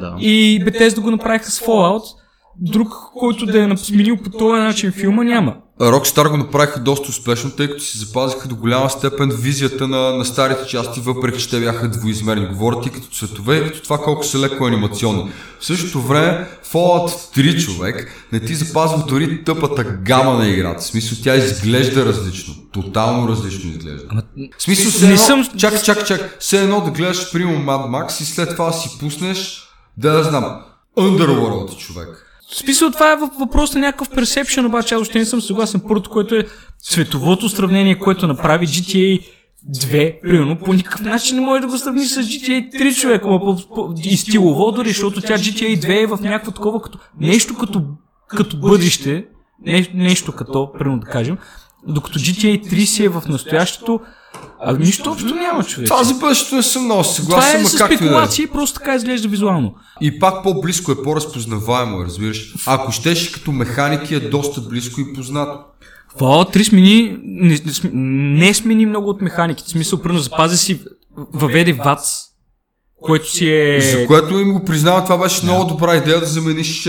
Да. 0.00 0.16
И 0.20 0.64
Bethesda 0.64 1.00
го 1.00 1.10
направиха 1.10 1.50
с 1.50 1.60
Fallout. 1.60 2.02
Друг, 2.60 2.88
който 3.18 3.46
да 3.46 3.64
е 3.64 3.76
сменил 3.76 4.16
по 4.16 4.30
този 4.30 4.60
начин 4.60 4.92
филма, 4.92 5.24
няма. 5.24 5.56
Rockstar 5.80 6.30
го 6.30 6.36
направиха 6.36 6.80
доста 6.80 7.08
успешно, 7.08 7.50
тъй 7.50 7.68
като 7.68 7.82
си 7.82 7.98
запазиха 7.98 8.48
до 8.48 8.56
голяма 8.56 8.90
степен 8.90 9.30
визията 9.34 9.88
на, 9.88 10.16
на 10.16 10.24
старите 10.24 10.66
части, 10.66 11.00
въпреки 11.00 11.40
че 11.40 11.50
те 11.50 11.60
бяха 11.60 11.88
двоизмерни. 11.88 12.46
Говорят 12.46 12.86
и 12.86 12.90
като 12.90 13.06
цветове, 13.06 13.56
и 13.56 13.64
като 13.64 13.82
това 13.82 13.98
колко 13.98 14.24
са 14.24 14.38
леко 14.38 14.66
анимационни. 14.66 15.30
В 15.60 15.66
същото 15.66 16.00
време, 16.02 16.48
Fallout 16.72 17.36
3 17.36 17.64
човек 17.64 18.26
не 18.32 18.40
ти 18.40 18.54
запазва 18.54 19.04
дори 19.08 19.44
тъпата 19.44 19.84
гама 19.84 20.34
на 20.34 20.48
играта. 20.48 20.80
В 20.80 20.84
смисъл, 20.84 21.18
тя 21.24 21.36
изглежда 21.36 22.06
различно. 22.06 22.54
Тотално 22.72 23.28
различно 23.28 23.70
изглежда. 23.70 24.04
В 24.58 24.62
смисъл, 24.62 25.08
Не 25.08 25.14
едно, 25.14 25.24
съм- 25.26 25.58
чакай, 25.58 25.82
чакай, 25.82 26.04
чакай. 26.04 26.28
Все 26.40 26.62
едно 26.62 26.80
да 26.80 26.90
гледаш, 26.90 27.32
примерно, 27.32 27.64
Mad 27.64 27.88
Max 27.90 28.22
и 28.22 28.24
след 28.24 28.50
това 28.50 28.72
си 28.72 28.98
пуснеш, 29.00 29.62
да 29.96 30.18
я 30.18 30.24
знам, 30.24 30.60
Underworld, 30.98 31.76
човек. 31.76 32.26
Смисъл, 32.52 32.90
това 32.90 33.12
е 33.12 33.16
въп- 33.16 33.38
въпрос 33.38 33.74
на 33.74 33.80
някакъв 33.80 34.10
персепшен, 34.10 34.66
обаче 34.66 34.94
аз 34.94 35.00
още 35.00 35.18
не 35.18 35.24
съм 35.24 35.40
съгласен. 35.40 35.80
Първото, 35.88 36.10
което 36.10 36.34
е 36.34 36.46
цветовото 36.82 37.48
сравнение, 37.48 37.98
което 37.98 38.26
направи 38.26 38.66
GTA 38.66 39.20
2, 39.74 40.20
примерно, 40.20 40.58
по 40.58 40.72
никакъв 40.72 41.00
начин 41.00 41.36
не 41.36 41.42
може 41.42 41.60
да 41.60 41.66
го 41.66 41.78
сравни 41.78 42.04
с 42.04 42.22
GTA 42.22 42.72
3 42.74 42.94
човек, 42.94 43.22
ама 43.24 43.40
по, 43.40 43.56
по, 43.74 43.94
и 44.04 44.16
стилово 44.16 44.72
дори, 44.72 44.88
защото 44.88 45.20
тя 45.20 45.38
GTA 45.38 45.80
2 45.80 46.02
е 46.02 46.06
в 46.06 46.18
някакво 46.20 46.50
такова, 46.50 46.82
като, 46.82 46.98
нещо 47.20 47.54
като, 47.58 47.82
като 48.28 48.56
бъдеще, 48.56 49.24
не, 49.66 49.88
нещо 49.94 50.32
като, 50.32 50.72
примерно 50.78 51.00
да 51.00 51.06
кажем, 51.06 51.38
докато 51.88 52.18
GTA 52.18 52.72
3 52.72 52.84
си 52.84 53.04
е 53.04 53.08
в 53.08 53.22
настоящето, 53.28 54.00
а 54.62 54.72
нищо 54.72 55.10
общо 55.10 55.34
няма 55.34 55.64
човек. 55.64 55.88
Това 55.88 56.04
за 56.04 56.14
бъдещето 56.14 56.56
не 56.56 56.62
съм 56.62 56.84
много 56.84 57.02
Това 57.02 57.14
съгласен, 57.14 57.60
е 57.60 57.62
ма 57.62 57.68
с 57.68 57.76
да 57.76 57.84
е. 57.84 57.86
спекулации, 57.86 58.46
просто 58.46 58.78
така 58.78 58.94
изглежда 58.94 59.28
визуално. 59.28 59.74
И 60.00 60.18
пак 60.18 60.42
по-близко 60.42 60.92
е, 60.92 61.02
по-разпознаваемо, 61.02 62.04
разбираш. 62.04 62.54
Ако 62.66 62.92
щеш 62.92 63.28
като 63.28 63.52
механики 63.52 64.14
е 64.14 64.20
доста 64.20 64.60
близко 64.60 65.00
и 65.00 65.14
познато. 65.14 65.58
Fallout 66.18 66.56
3 66.56 66.62
смени, 66.62 67.18
не, 67.24 67.48
не, 67.48 67.56
см- 67.56 67.90
не 68.38 68.54
смени 68.54 68.86
много 68.86 69.10
от 69.10 69.22
механиките. 69.22 69.68
В 69.68 69.70
смисъл, 69.70 70.02
примерно, 70.02 70.20
запази 70.20 70.56
си, 70.56 70.80
въведе 71.16 71.72
ВАЦ, 71.72 72.22
който 73.02 73.30
си 73.30 73.48
е... 73.48 73.80
За 73.80 74.06
което 74.06 74.38
им 74.38 74.52
го 74.52 74.64
признавам, 74.64 75.04
това 75.04 75.18
беше 75.18 75.44
много 75.44 75.64
добра 75.64 75.96
идея 75.96 76.20
да 76.20 76.26
замениш 76.26 76.88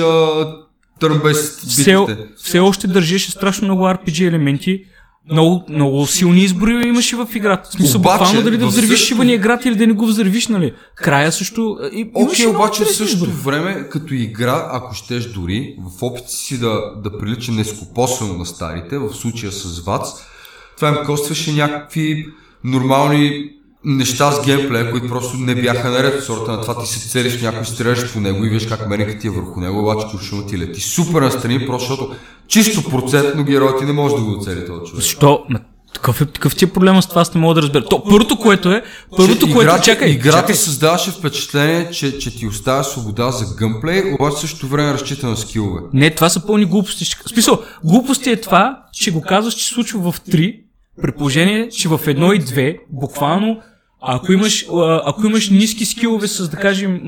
turn-based 1.02 1.68
все, 1.68 2.18
все 2.38 2.60
още 2.60 2.88
държеше 2.88 3.32
страшно 3.32 3.66
много 3.66 3.84
RPG 3.84 4.28
елементи. 4.28 4.84
Много, 5.32 5.64
много 5.70 6.06
силни 6.08 6.44
избори 6.44 6.88
имаше 6.88 7.16
в 7.16 7.28
играта. 7.36 7.70
В 7.70 7.74
смисъл, 7.74 8.00
Обаче, 8.02 8.18
буквално 8.18 8.42
дали 8.44 8.58
да 8.58 8.68
взривиш 8.68 8.90
същото- 8.90 9.08
шибания 9.08 9.38
град 9.38 9.66
или 9.66 9.76
да 9.76 9.88
не 9.88 9.94
го 9.94 10.06
взривиш, 10.06 10.48
нали? 10.48 10.74
Края 10.96 11.32
също... 11.32 11.78
И, 11.94 12.12
Окей, 12.14 12.46
много 12.46 12.64
обаче 12.64 12.84
в 12.84 12.96
същото 12.96 13.30
избори. 13.30 13.32
време, 13.62 13.90
като 13.90 14.14
игра, 14.14 14.70
ако 14.72 14.96
щеш 14.96 15.26
дори, 15.26 15.76
в 15.80 16.04
опит 16.04 16.24
си 16.30 16.60
да, 16.60 16.82
да 17.04 17.18
прилича 17.18 17.52
нескопосано 17.52 18.34
на 18.34 18.46
старите, 18.46 18.98
в 18.98 19.14
случая 19.14 19.52
с 19.52 19.80
ВАЦ, 19.80 20.10
това 20.76 20.90
им 20.90 20.96
костваше 21.06 21.54
някакви 21.54 22.26
нормални 22.64 23.50
неща 23.86 24.32
с 24.32 24.46
геймплея, 24.46 24.92
които 24.92 25.08
просто 25.08 25.38
не 25.38 25.56
бяха 25.56 25.90
наред 25.90 26.24
сорта 26.24 26.52
на 26.52 26.62
това 26.62 26.84
ти 26.84 26.90
се 26.90 27.10
целиш 27.10 27.42
някой, 27.42 27.66
стреляш 27.66 28.14
по 28.14 28.20
него 28.20 28.46
и 28.46 28.50
виж 28.50 28.68
как 28.68 28.90
менека 28.90 29.20
ти 29.20 29.28
е 29.28 29.30
върху 29.30 29.60
него, 29.60 29.80
обаче 29.80 30.08
куршума 30.12 30.46
ти 30.46 30.58
лети 30.58 30.82
супер 30.82 31.22
настрани, 31.22 31.68
просто 31.68 31.88
защото 31.90 32.16
чисто 32.48 32.90
процентно 32.90 33.44
герой 33.44 33.78
ти 33.80 33.86
не 33.86 33.94
може 33.94 34.16
да 34.16 34.22
го 34.22 34.32
оцели 34.32 34.66
този 34.68 34.80
човек. 34.80 34.96
Защо? 34.96 35.46
Такъв, 35.94 36.22
е, 36.22 36.26
такъв 36.26 36.56
ти 36.56 36.66
е 36.66 36.74
проблема 36.74 37.02
с 37.02 37.08
това, 37.08 37.22
аз 37.22 37.34
не 37.34 37.42
мога 37.42 37.56
да 37.56 37.62
разбера. 37.62 37.86
То, 37.86 38.04
първото, 38.04 38.38
което 38.38 38.72
е, 38.72 38.84
първото, 39.18 39.48
Че 39.48 39.54
което... 39.54 39.70
играта, 39.70 39.84
чакай, 39.84 40.10
играта 40.10 40.38
чакай. 40.38 40.56
създаваше 40.56 41.12
впечатление, 41.12 41.92
че, 41.92 42.20
че 42.20 42.38
ти 42.38 42.48
оставя 42.48 42.84
свобода 42.84 43.32
за 43.32 43.56
гъмплей, 43.56 44.14
обаче 44.14 44.36
в 44.36 44.40
същото 44.40 44.68
време 44.68 44.94
разчита 44.94 45.28
на 45.28 45.38
скилове. 45.38 45.82
Не, 45.94 46.16
това 46.16 46.30
са 46.30 46.46
пълни 46.46 46.66
глупости. 46.66 47.06
Смисъл, 47.06 47.60
глупости 47.84 48.30
е 48.30 48.42
това, 48.42 48.84
че 48.94 49.12
го 49.12 49.22
казваш, 49.22 49.54
че 49.54 49.68
се 49.68 49.74
случва 49.74 50.12
в 50.12 50.22
3, 50.22 50.60
при 51.02 51.12
положение, 51.12 51.70
че 51.70 51.90
в 51.90 52.00
1 52.00 52.36
и 52.36 52.42
2, 52.42 52.78
буквално, 52.92 53.62
ако 54.02 54.32
имаш, 54.34 54.66
ако 55.06 55.26
имаш 55.28 55.50
ниски 55.50 55.86
скилове 55.86 56.28
с, 56.28 56.50
да 56.50 56.58
кажем, 56.58 57.02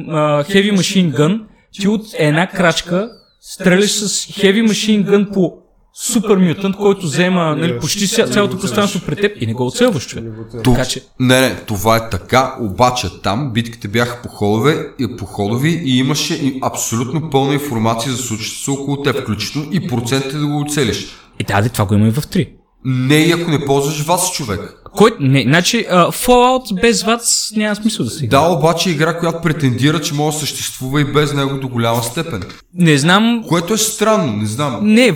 Heavy 0.44 0.74
Machine 0.74 1.14
Gun, 1.14 1.42
ти 1.72 1.88
от 1.88 2.02
една 2.14 2.48
крачка 2.48 3.10
стреляш 3.42 3.92
с 3.92 4.08
Heavy 4.28 4.70
Machine 4.70 5.06
Gun 5.06 5.34
по 5.34 5.54
Супер 5.96 6.38
Мютант, 6.38 6.76
който 6.76 7.06
взема 7.06 7.56
нали, 7.56 7.80
почти 7.80 8.08
ця- 8.08 8.28
цялото 8.28 8.60
пространство 8.60 9.02
пред 9.06 9.22
теб 9.22 9.42
и 9.42 9.48
не 9.48 9.54
го 9.54 9.66
оцелваш, 9.66 10.08
човек. 10.08 10.26
Така 10.64 10.86
че, 10.86 11.02
Не, 11.20 11.42
не, 11.42 11.56
това 11.56 11.98
е 11.98 12.10
така, 12.10 12.56
обаче 12.62 13.08
там 13.24 13.54
битките 13.54 13.88
бяха 13.88 14.22
по 14.22 14.30
ходове 14.30 14.88
и 15.00 15.18
по 15.18 15.26
ходови 15.26 15.82
и 15.86 15.98
имаше 15.98 16.34
и 16.34 16.60
абсолютно 16.64 17.30
пълна 17.30 17.54
информация 17.54 18.12
за 18.12 18.18
случващото 18.18 18.74
около 18.74 19.02
теб, 19.02 19.22
включително 19.22 19.68
и 19.72 19.88
процентите 19.88 20.38
да 20.38 20.48
го 20.48 20.60
оцелиш. 20.62 21.08
и 21.40 21.44
да, 21.44 21.62
де, 21.62 21.70
това 21.70 21.86
го 21.86 21.94
има 21.94 22.08
и 22.08 22.12
в 22.12 22.22
3. 22.22 22.50
Не 22.86 23.16
и 23.16 23.32
ако 23.32 23.52
не 23.52 23.66
ползваш 23.66 24.02
вас 24.02 24.32
човек. 24.32 24.80
Кой, 24.96 25.12
не, 25.20 25.42
значи, 25.42 25.86
а, 25.90 26.12
Fallout 26.12 26.82
без 26.82 27.04
ВАЦ 27.04 27.52
няма 27.56 27.76
смисъл 27.76 28.06
да 28.06 28.12
се 28.12 28.26
игра. 28.26 28.40
Да, 28.42 28.48
обаче 28.48 28.90
игра, 28.90 29.20
която 29.20 29.42
претендира, 29.42 30.02
че 30.02 30.14
може 30.14 30.36
да 30.36 30.40
съществува 30.40 31.02
и 31.02 31.06
без 31.06 31.34
него 31.34 31.58
до 31.58 31.68
голяма 31.68 32.04
степен. 32.04 32.44
Не 32.74 32.98
знам, 32.98 33.44
Което 33.48 33.74
е 33.74 33.78
странно, 33.78 34.34
не 34.34 34.46
знам. 34.46 34.80
не, 34.82 35.12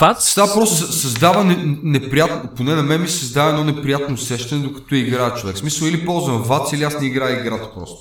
ВАЦ... 0.00 0.34
Това 0.34 0.54
просто 0.54 0.76
съ- 0.76 0.92
създава 0.92 1.44
не, 1.44 1.76
неприятно, 1.82 2.50
поне 2.56 2.74
на 2.74 2.82
мен 2.82 3.00
ми 3.02 3.08
създава 3.08 3.48
едно 3.50 3.64
неприятно 3.64 4.14
усещане, 4.14 4.62
докато 4.62 4.94
играе 4.94 5.34
човек. 5.34 5.56
В 5.56 5.58
смисъл 5.58 5.86
или 5.86 6.06
ползвам 6.06 6.42
ВАЦ, 6.42 6.72
или 6.72 6.84
аз 6.84 7.00
не 7.00 7.06
играя 7.06 7.40
играта 7.40 7.68
просто. 7.74 7.96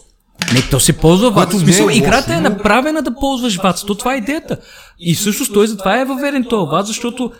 Не, 0.54 0.62
то 0.62 0.80
се 0.80 0.94
ползва 0.94 1.32
ВАЦ. 1.32 1.54
В 1.54 1.60
смисъл, 1.60 1.88
е 1.88 1.94
играта 1.94 2.34
е 2.34 2.40
направена 2.40 3.02
да 3.02 3.16
ползваш 3.16 3.58
ВАЦ. 3.58 3.86
То 3.86 3.96
това 3.96 4.14
е 4.14 4.18
идеята. 4.18 4.58
И 5.00 5.16
всъщност 5.16 5.54
той 5.54 5.68
затова 5.68 6.02
е 6.02 6.06
въведен 6.06 6.46
този 6.50 6.70
ВАЦ, 6.72 6.88
защото 6.88 7.32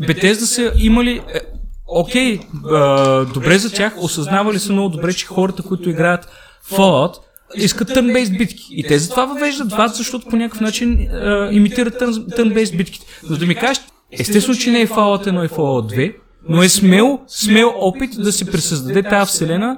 Bethesda 0.00 0.44
са 0.44 0.72
имали... 0.76 1.22
Е, 1.34 1.40
окей, 1.86 2.40
а, 2.70 3.24
добре 3.24 3.58
за 3.58 3.72
тях, 3.72 3.94
осъзнавали 4.02 4.58
са 4.58 4.72
много 4.72 4.88
добре, 4.88 5.12
че 5.12 5.26
хората, 5.26 5.62
които 5.62 5.90
играят 5.90 6.28
Fallout, 6.70 7.14
искат 7.56 7.90
turn-based 7.90 8.38
битки. 8.38 8.66
И 8.70 8.82
те 8.82 8.98
затова 8.98 9.24
въвеждат 9.24 9.72
ВАЦ, 9.72 9.96
защото 9.96 10.28
по 10.28 10.36
някакъв 10.36 10.60
начин 10.60 11.08
а, 11.10 11.48
имитират 11.52 12.00
turn- 12.00 12.38
turn-based 12.38 12.76
битките. 12.76 13.06
Но 13.30 13.36
да 13.36 13.46
ми 13.46 13.54
кажеш, 13.54 13.82
естествено, 14.12 14.58
че 14.58 14.70
не 14.70 14.80
е 14.80 14.88
Fallout 14.88 15.26
1 15.26 15.46
и 15.46 15.48
Fallout 15.48 15.96
2, 15.96 16.14
но 16.48 16.62
е 16.62 16.68
смел, 16.68 17.20
смел 17.26 17.72
опит 17.76 18.10
да 18.18 18.32
се 18.32 18.50
пресъздаде 18.50 19.02
тази 19.02 19.28
вселена, 19.28 19.76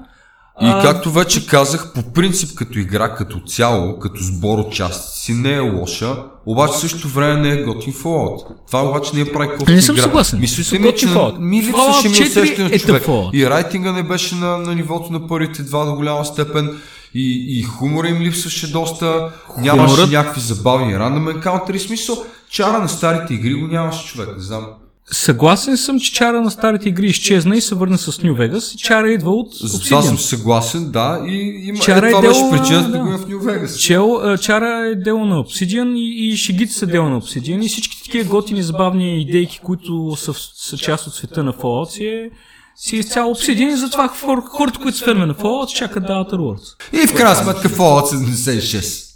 И 0.62 0.82
както 0.82 1.10
вече 1.10 1.46
казах, 1.46 1.92
по 1.92 2.02
принцип 2.12 2.54
като 2.54 2.78
игра, 2.78 3.14
като 3.14 3.40
цяло, 3.40 3.98
като 3.98 4.22
сбор 4.22 4.58
от 4.58 4.72
частици, 4.72 5.32
не 5.32 5.54
е 5.54 5.60
лоша, 5.60 6.16
обаче 6.46 6.72
в 6.72 6.80
същото 6.80 7.08
време 7.08 7.40
не 7.40 7.48
е 7.48 7.62
готин 7.62 7.92
Fallout. 7.92 8.46
Това 8.66 8.82
обаче 8.82 9.10
не 9.14 9.20
е 9.20 9.32
прави 9.32 9.48
кофти 9.58 9.72
Не 9.74 9.82
съм 9.82 9.94
игра. 9.96 10.02
съгласен. 10.02 10.40
Мислите 10.40 10.78
ми, 10.78 10.96
че 10.96 11.06
Fallout. 11.06 11.38
ми 11.38 11.62
липсваше 11.62 12.08
ми 12.08 12.14
4 12.14 12.26
усещане 12.26 12.70
е 12.72 12.78
човек. 12.78 13.06
Fallout. 13.06 13.30
И 13.34 13.50
райтинга 13.50 13.92
не 13.92 14.02
беше 14.02 14.34
на, 14.34 14.58
на 14.58 14.74
нивото 14.74 15.12
на 15.12 15.26
първите 15.26 15.62
два 15.62 15.84
до 15.84 15.94
голяма 15.94 16.24
степен. 16.24 16.80
И, 17.14 17.58
и 17.58 17.62
хумора 17.62 18.08
им 18.08 18.20
липсваше 18.20 18.72
доста. 18.72 19.32
Нямаше 19.58 20.06
някакви 20.06 20.40
забавни 20.40 20.98
рандом 20.98 21.28
енкаунтери. 21.28 21.78
Смисъл, 21.78 22.24
чара 22.50 22.78
на 22.78 22.88
старите 22.88 23.34
игри 23.34 23.54
го 23.54 23.66
нямаше 23.66 24.06
човек, 24.06 24.28
не 24.36 24.42
знам. 24.42 24.66
Съгласен 25.12 25.76
съм, 25.76 26.00
че 26.00 26.12
чара 26.12 26.40
на 26.40 26.50
старите 26.50 26.88
игри 26.88 27.06
изчезна 27.06 27.56
и 27.56 27.60
се 27.60 27.74
върна 27.74 27.98
с 27.98 28.22
Нью 28.22 28.34
Вегас. 28.34 28.74
Чара 28.78 29.12
идва 29.12 29.30
от 29.30 29.52
това 29.58 30.02
съм 30.02 30.16
Obsidian. 30.16 30.20
съгласен, 30.20 30.90
да. 30.90 31.22
И 31.26 31.62
има, 31.64 31.78
Чара 31.78 32.06
е, 32.06 32.08
е 32.08 32.12
това 32.12 32.28
беше 32.28 32.40
дело, 32.40 32.50
причината 32.50 32.90
да 32.90 33.18
в 33.18 33.28
Нью 33.28 33.40
Вегас. 33.40 33.78
Чел, 33.78 34.36
чара 34.40 34.86
е 34.86 34.94
дело 34.94 35.24
на 35.24 35.36
Obsidian 35.36 35.98
и, 35.98 36.28
и 36.28 36.36
шегите 36.36 36.72
са 36.72 36.86
дело 36.86 37.08
на 37.08 37.20
Obsidian 37.20 37.64
и 37.64 37.68
всички 37.68 38.02
такива 38.02 38.24
готини, 38.24 38.62
забавни 38.62 39.22
идейки, 39.22 39.60
които 39.64 40.16
са, 40.16 40.32
са 40.54 40.76
част 40.76 41.06
от 41.06 41.14
света 41.14 41.42
на 41.42 41.52
Fallout 41.52 41.90
си 41.90 42.04
е, 42.04 42.30
си 42.76 42.96
е 42.96 42.98
изцяло 42.98 43.34
Obsidian 43.34 43.72
и 43.72 43.76
затова 43.76 44.08
хор, 44.08 44.42
хората, 44.48 44.78
които 44.78 44.98
са 44.98 45.04
ферме 45.04 45.26
на 45.26 45.34
Fallout, 45.34 45.74
чакат 45.74 46.02
да 46.02 46.12
Outer 46.12 46.36
Worlds. 46.36 47.02
И 47.04 47.06
в 47.06 47.14
крайна 47.14 47.36
сметка 47.36 47.68
Fallout 47.68 48.04
76. 48.04 49.09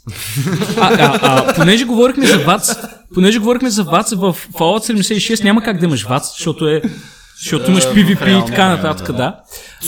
А, 0.77 0.95
а, 0.95 1.19
а, 1.23 1.55
понеже 1.55 1.85
говорихме 1.85 2.27
за 2.27 2.39
ВАЦ, 2.39 2.77
понеже 3.15 3.39
говорихме 3.39 3.71
за 3.71 3.85
ВАЦ 3.85 4.11
в 4.11 4.37
Fallout 4.53 4.93
76 4.93 5.45
няма 5.45 5.63
как 5.63 5.79
да 5.79 5.87
имаш 5.87 6.03
ВАЦ, 6.03 6.31
защото 6.33 6.69
е 6.69 6.83
защото 7.39 7.71
имаш 7.71 7.85
PvP 7.85 8.43
и 8.43 8.47
така 8.47 8.69
нататък, 8.69 9.17
да. 9.17 9.37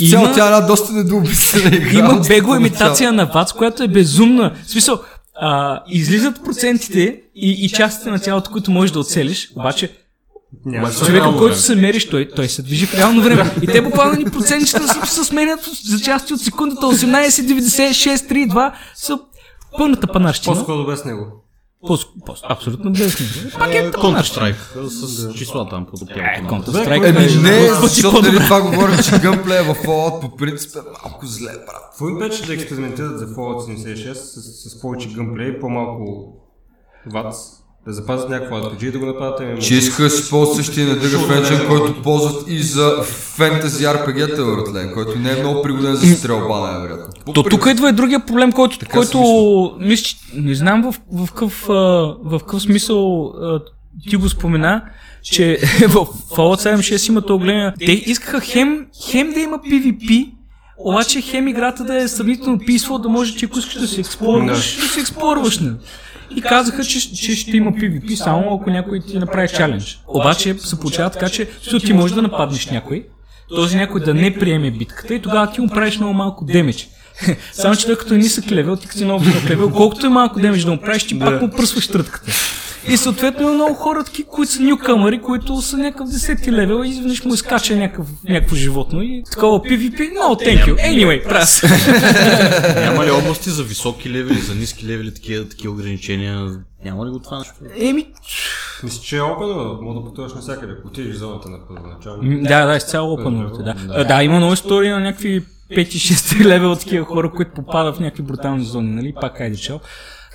И 0.01 0.11
Цяло 0.11 0.25
има- 0.25 0.35
тя 0.35 0.43
е 0.43 0.47
една 0.47 0.61
доста 0.61 0.93
недообмислена 0.93 1.77
игра. 1.77 1.99
Има 1.99 2.21
бего 2.29 2.57
имитация 2.57 3.13
на 3.13 3.27
ВАЦ, 3.27 3.53
която 3.53 3.83
е 3.83 3.89
безумна. 3.89 4.53
В 4.67 4.71
смисъл, 4.71 5.01
а, 5.41 5.81
излизат 5.89 6.45
процентите 6.45 7.21
и, 7.35 7.51
и 7.51 7.69
частите 7.69 8.11
на 8.11 8.19
тялото, 8.19 8.51
които 8.51 8.71
можеш 8.71 8.93
да 8.93 9.01
оцелиш, 9.01 9.51
обаче 9.57 9.91
Няма. 10.67 10.93
Човека, 10.93 11.37
който 11.39 11.59
се 11.59 11.75
мериш, 11.75 12.09
той, 12.09 12.29
той 12.37 12.49
се 12.49 12.63
движи 12.63 12.87
в 12.87 12.95
реално 12.95 13.23
време. 13.23 13.55
И 13.63 13.67
те 13.67 13.83
буквално 13.83 14.15
ни 14.15 14.25
процентите 14.25 14.81
се, 14.81 15.15
се 15.15 15.25
сменят 15.25 15.61
за 15.85 16.01
части 16.01 16.35
от 16.35 16.41
секундата 16.41 16.87
18, 16.87 17.29
96, 17.29 18.17
3, 18.17 18.49
2 18.49 18.73
са 18.95 19.19
пълната 19.77 20.07
панарщина. 20.07 20.55
По-скоро 20.57 20.87
без 20.87 21.05
него. 21.05 21.43
Абсолютно 22.43 22.93
безсмислено. 22.93 23.51
Пак 23.59 23.75
е. 23.75 23.91
Counter-Strike 23.91 24.87
с 24.87 25.35
числа 25.35 25.69
там 25.69 25.87
под 25.87 26.03
Е. 26.03 26.15
Counter-Strike. 26.49 27.09
Еми 27.09 27.25
е 27.25 27.51
не, 27.51 27.75
защото 27.75 28.23
нали 28.23 28.25
по-добре. 28.27 28.45
това 28.45 28.63
говорим, 28.63 28.99
че 28.99 29.19
гъмплея 29.19 29.65
в 29.65 29.75
Fallout 29.75 30.21
по 30.21 30.37
принцип 30.37 30.77
е 30.77 30.79
малко 31.03 31.27
зле, 31.27 31.53
брат. 31.53 31.83
Какво 31.91 32.09
им 32.09 32.19
пречи 32.19 32.47
да 32.47 32.55
експериментират 32.55 33.19
за 33.19 33.27
Fallout 33.27 33.77
76 33.77 34.13
с, 34.13 34.71
с 34.71 34.81
повече 34.81 35.09
гъмплей, 35.13 35.61
по-малко 35.61 36.33
вац, 37.13 37.37
да 37.87 37.93
запазят 37.93 38.31
някакво 38.31 38.57
RPG 38.57 38.85
и 38.85 38.91
да 38.91 38.99
го 38.99 39.07
направят 39.07 39.41
ами, 39.41 39.61
Че 39.61 39.75
иска 39.75 40.11
си 40.11 40.31
ползва 40.31 40.55
същия 40.55 40.87
недъгъв 40.87 41.31
енджин, 41.31 41.67
който 41.69 42.03
ползват 42.03 42.45
и 42.49 42.63
за 42.63 43.03
фентази 43.37 43.85
RPG-та, 43.85 44.45
братле, 44.45 44.93
който 44.93 45.19
не 45.19 45.31
е 45.31 45.37
много 45.43 45.63
пригоден 45.63 45.95
за 45.95 46.17
стрелба, 46.17 46.61
най-вероятно. 46.61 47.33
То 47.35 47.43
тук 47.43 47.67
идва 47.71 47.89
и 47.89 47.93
другия 47.93 48.27
проблем, 48.27 48.53
който, 48.53 48.79
Така 48.79 48.93
който 48.93 49.77
мисля, 49.81 50.05
че 50.05 50.17
не 50.35 50.55
знам 50.55 50.83
в, 50.83 51.01
в, 51.13 51.33
какъв, 51.33 51.71
а, 51.71 51.73
в 52.25 52.39
какъв 52.39 52.63
смисъл 52.63 53.33
ти 54.09 54.17
го 54.17 54.29
спомена, 54.29 54.83
че 55.23 55.59
в 55.89 56.07
Fallout 56.37 56.75
76 56.77 57.09
има 57.09 57.23
то 57.23 57.39
големия... 57.39 57.75
Те 57.87 57.93
искаха 57.93 58.41
хем, 58.41 58.87
хем 59.11 59.33
да 59.33 59.41
има 59.41 59.59
PvP, 59.59 60.31
обаче 60.79 61.21
хем 61.21 61.49
играта 61.49 61.85
да 61.85 62.03
е 62.03 62.09
сравнително 62.09 62.59
peaceful, 62.59 63.03
да 63.03 63.09
може, 63.09 63.37
че 63.37 63.47
ако 63.47 63.59
искаш 63.59 63.81
да 63.81 63.89
се 63.89 64.01
експлорваш, 64.01 64.77
да 64.77 64.89
се 64.89 65.01
експлорваш. 65.01 65.59
Не. 65.59 65.73
И 66.31 66.43
казаха, 66.43 66.85
че, 66.85 67.15
че 67.15 67.37
ще 67.37 67.57
има 67.57 67.73
PvP 67.73 68.15
само 68.15 68.55
ако 68.55 68.71
някой 68.71 69.01
ти 69.01 69.19
направи 69.19 69.49
чалендж. 69.49 70.01
Обаче 70.09 70.55
се 70.59 70.81
получава 70.81 71.11
така, 71.11 71.29
че 71.29 71.49
ти 71.85 71.93
можеш 71.93 72.15
да 72.15 72.23
нападнеш 72.23 72.67
някой, 72.67 73.07
този 73.49 73.77
някой 73.77 74.01
да 74.01 74.15
не 74.15 74.39
приеме 74.39 74.71
битката 74.71 75.15
и 75.15 75.23
тогава 75.23 75.53
ти 75.53 75.61
му 75.61 75.69
правиш 75.69 75.99
много 75.99 76.15
малко 76.15 76.45
демидж. 76.45 76.89
Само, 77.53 77.77
че 77.77 77.87
той 77.87 77.97
като 77.97 78.15
е 78.15 78.19
нисък 78.19 78.51
левел, 78.51 78.77
ти 78.77 78.87
като 78.87 78.99
си 78.99 79.05
много 79.05 79.25
висок 79.25 79.51
левел, 79.51 79.71
колкото 79.71 80.07
е 80.07 80.09
малко 80.09 80.41
демидж 80.41 80.65
да 80.65 80.71
му 80.71 80.79
правиш, 80.79 81.05
ти 81.05 81.19
пак 81.19 81.43
му 81.43 81.51
пръсваш 81.51 81.89
трътката. 81.89 82.33
И 82.89 82.97
съответно 82.97 83.43
има 83.43 83.53
много 83.53 83.75
хора, 83.75 84.05
таки, 84.05 84.25
които 84.25 84.53
са 84.53 84.63
нюкамъри, 84.63 85.21
които 85.21 85.63
са 85.63 85.77
някакъв 85.77 86.09
десети 86.09 86.53
левел 86.53 86.83
и 86.85 86.89
изведнъж 86.89 87.25
му 87.25 87.35
изкача 87.35 87.77
някакъв, 87.77 88.07
някакво 88.29 88.57
животно 88.57 89.03
и 89.03 89.23
такова 89.33 89.59
PvP, 89.59 89.99
no 89.99 90.47
thank 90.47 90.67
you, 90.67 90.75
anyway, 90.75 91.29
прас. 91.29 91.63
Няма 92.81 93.07
ли 93.07 93.11
области 93.11 93.51
за 93.51 93.63
високи 93.63 94.11
левели, 94.11 94.39
за 94.39 94.55
ниски 94.55 94.87
левели, 94.87 95.15
такива, 95.15 95.49
такива 95.49 95.75
ограничения? 95.75 96.49
Няма 96.87 97.07
ли 97.07 97.11
го 97.11 97.19
това 97.19 97.39
нещо? 97.39 97.55
Еми, 97.77 98.07
Мисля, 98.83 99.03
че 99.03 99.17
е 99.17 99.21
опен, 99.21 99.49
мога 99.83 100.01
да 100.01 100.07
пътуваш 100.07 100.35
навсякъде, 100.35 100.73
ако 100.79 100.89
отидеш 100.89 101.15
в 101.15 101.19
зоната 101.19 101.49
на 101.49 101.59
първоначално. 101.69 102.43
Да, 102.43 102.67
да, 102.67 102.77
изцяло 102.77 103.17
open 103.17 103.49
world, 103.49 103.63
да. 103.63 103.75
А, 103.91 104.05
Да, 104.05 104.23
има 104.23 104.37
много 104.37 104.53
истории 104.53 104.91
на 104.91 105.01
някакви 105.01 105.45
5-6 105.71 106.45
левел 106.45 106.77
такива 106.77 107.05
хора, 107.05 107.33
които 107.33 107.51
попадат 107.55 107.97
в 107.97 108.01
някакви 108.01 108.23
брутални 108.23 108.65
зони, 108.65 108.91
нали? 108.91 109.15
Пак 109.21 109.41
айде 109.41 109.57
чел. 109.57 109.81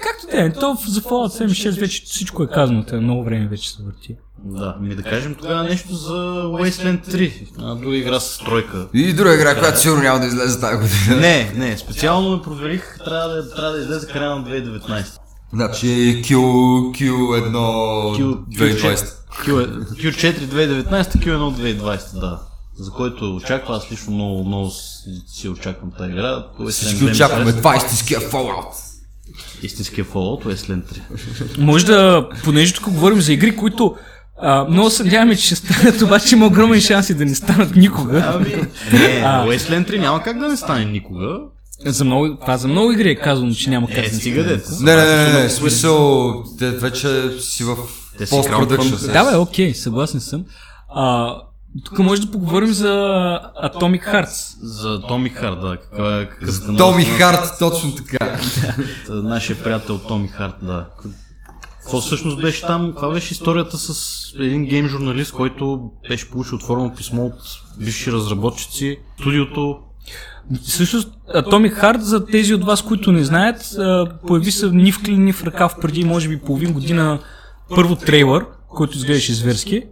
Както 0.04 0.28
да 0.32 0.46
е, 0.46 0.54
то 0.54 0.78
за 0.88 1.02
Fallout 1.02 1.46
76 1.46 1.80
вече 1.80 2.04
всичко 2.06 2.44
е 2.44 2.48
казано, 2.48 2.86
те 2.86 2.96
много 2.96 3.24
време 3.24 3.48
вече 3.48 3.70
се 3.70 3.84
върти. 3.84 4.16
Да, 4.44 4.76
ми 4.82 4.96
да 4.96 5.04
кажем 5.04 5.36
тогава 5.36 5.64
нещо 5.64 5.96
за 5.96 6.44
Wasteland 6.44 7.08
3. 7.08 7.48
Една 7.58 7.76
друга 7.76 7.98
игра 7.98 8.20
с 8.20 8.38
тройка. 8.38 8.88
И 8.94 9.14
друга 9.14 9.36
игра, 9.36 9.60
която 9.60 9.80
сигурно 9.80 10.04
няма 10.04 10.20
да 10.20 10.26
излезе 10.28 10.60
тази 10.60 10.78
година. 10.78 11.22
Не, 11.22 11.52
не, 11.56 11.78
специално 11.78 12.36
ме 12.36 12.42
проверих, 12.42 12.98
трябва 13.06 13.30
да, 13.30 13.56
трябва 13.56 13.72
да 13.72 13.82
излезе 13.82 14.08
края 14.08 14.36
на 14.36 14.44
2019. 14.44 15.21
Значи 15.54 15.88
Q, 16.26 16.36
Q1 16.96 17.52
2020. 17.52 19.22
Q, 19.32 19.48
Q4 19.94 20.40
2019, 20.40 21.04
Q1 21.04 21.78
2020, 21.78 22.20
да. 22.20 22.40
За 22.80 22.92
който 22.92 23.36
очаква, 23.36 23.76
аз 23.76 23.92
лично 23.92 24.14
много, 24.14 24.44
много 24.44 24.70
си, 25.28 25.50
очаквам 25.50 25.92
тази 25.98 26.12
игра. 26.12 26.46
Всички 26.70 26.96
Wasteland 26.96 27.10
2 27.10 27.12
очакваме 27.12 27.46
ми 27.46 27.52
харесва. 27.52 27.70
20-тиския 27.70 28.32
Fallout. 28.32 28.74
Истинския 29.64 30.06
Fallout, 30.06 30.46
Wasteland 30.46 30.84
3. 30.84 31.58
Може 31.58 31.86
да, 31.86 32.30
понеже 32.44 32.74
тук 32.74 32.84
говорим 32.84 33.22
за 33.22 33.34
игри, 33.34 33.56
които 33.56 33.96
а, 34.42 34.66
много 34.70 34.90
се 34.90 35.04
надяваме, 35.04 35.36
че 35.36 35.46
ще 35.46 35.56
станат, 35.56 36.02
обаче 36.02 36.36
има 36.36 36.46
огромен 36.48 36.82
шанси 36.82 37.14
да 37.14 37.26
не 37.26 37.36
станат 37.36 37.76
никога. 37.76 38.34
Ами, 38.36 38.56
не, 38.94 39.22
А. 39.26 39.46
Wasteland 39.48 39.90
3 39.90 40.00
няма 40.00 40.24
как 40.24 40.40
да 40.40 40.48
не 40.48 40.58
стане 40.58 40.86
никога. 40.86 41.40
За 41.86 42.06
много, 42.06 42.36
това 42.36 42.58
за 42.58 42.68
много 42.68 42.92
игри 42.92 43.10
е 43.10 43.16
казано, 43.16 43.54
че 43.54 43.70
няма 43.70 43.88
как 43.88 43.98
Е, 43.98 44.02
да 44.02 44.16
стига 44.16 44.44
де. 44.44 44.62
Не, 44.82 44.96
не, 44.96 45.06
не, 45.08 45.28
не, 45.28 45.44
не, 45.44 45.50
смисъл, 45.50 46.34
те 46.60 46.70
вече 46.72 47.08
си 47.40 47.64
в 47.64 47.76
пост-продъкшн. 48.30 49.12
Да, 49.14 49.32
бе, 49.32 49.38
окей, 49.38 49.74
съгласен 49.74 50.20
съм. 50.20 50.46
А, 50.90 51.36
тук 51.86 52.00
може 52.00 52.22
да 52.22 52.32
поговорим 52.32 52.74
за 52.74 52.88
Atomic 53.66 54.06
Hearts. 54.06 54.56
За 54.62 55.02
Томи 55.02 55.30
Харт, 55.30 55.62
да. 55.62 55.78
Каква 55.78 56.18
е, 56.18 56.30
какъв 56.30 56.56
е 56.64 56.78
Томи 56.78 57.04
на- 57.04 57.10
Харт, 57.10 57.60
точно 57.60 57.96
така. 57.96 58.38
на- 59.10 59.24
Нашия 59.24 59.64
приятел 59.64 59.98
Томи 59.98 60.28
Харт, 60.28 60.56
да. 60.62 60.86
Какво 61.82 62.02
всъщност 62.02 62.42
беше 62.42 62.62
там? 62.62 62.94
Това 62.96 63.10
беше 63.10 63.34
историята 63.34 63.78
с 63.78 63.94
един 64.40 64.66
гейм 64.66 64.88
журналист, 64.88 65.32
който 65.32 65.82
беше 66.10 66.30
получил 66.30 66.56
отворено 66.56 66.96
писмо 66.96 67.26
от 67.26 67.34
бивши 67.78 68.12
разработчици. 68.12 68.98
Студиото 69.20 69.78
Всъщност, 70.68 71.10
Atomic 71.36 71.82
Heart, 71.82 71.98
за 72.00 72.26
тези 72.26 72.54
от 72.54 72.64
вас, 72.66 72.82
които 72.82 73.12
не 73.12 73.24
знаят, 73.24 73.76
появи 74.28 74.52
се 74.52 74.70
ни 74.70 74.92
в 74.92 75.04
клин, 75.04 75.24
ни 75.24 75.34
в 75.34 75.44
ръкав 75.44 75.76
преди, 75.82 76.04
може 76.04 76.30
би, 76.30 76.40
половин 76.40 76.74
година 76.74 77.20
първо 77.76 77.96
трейлър, 77.96 78.46
който 78.70 78.98
изглеждаше 78.98 79.34
зверски. 79.34 79.84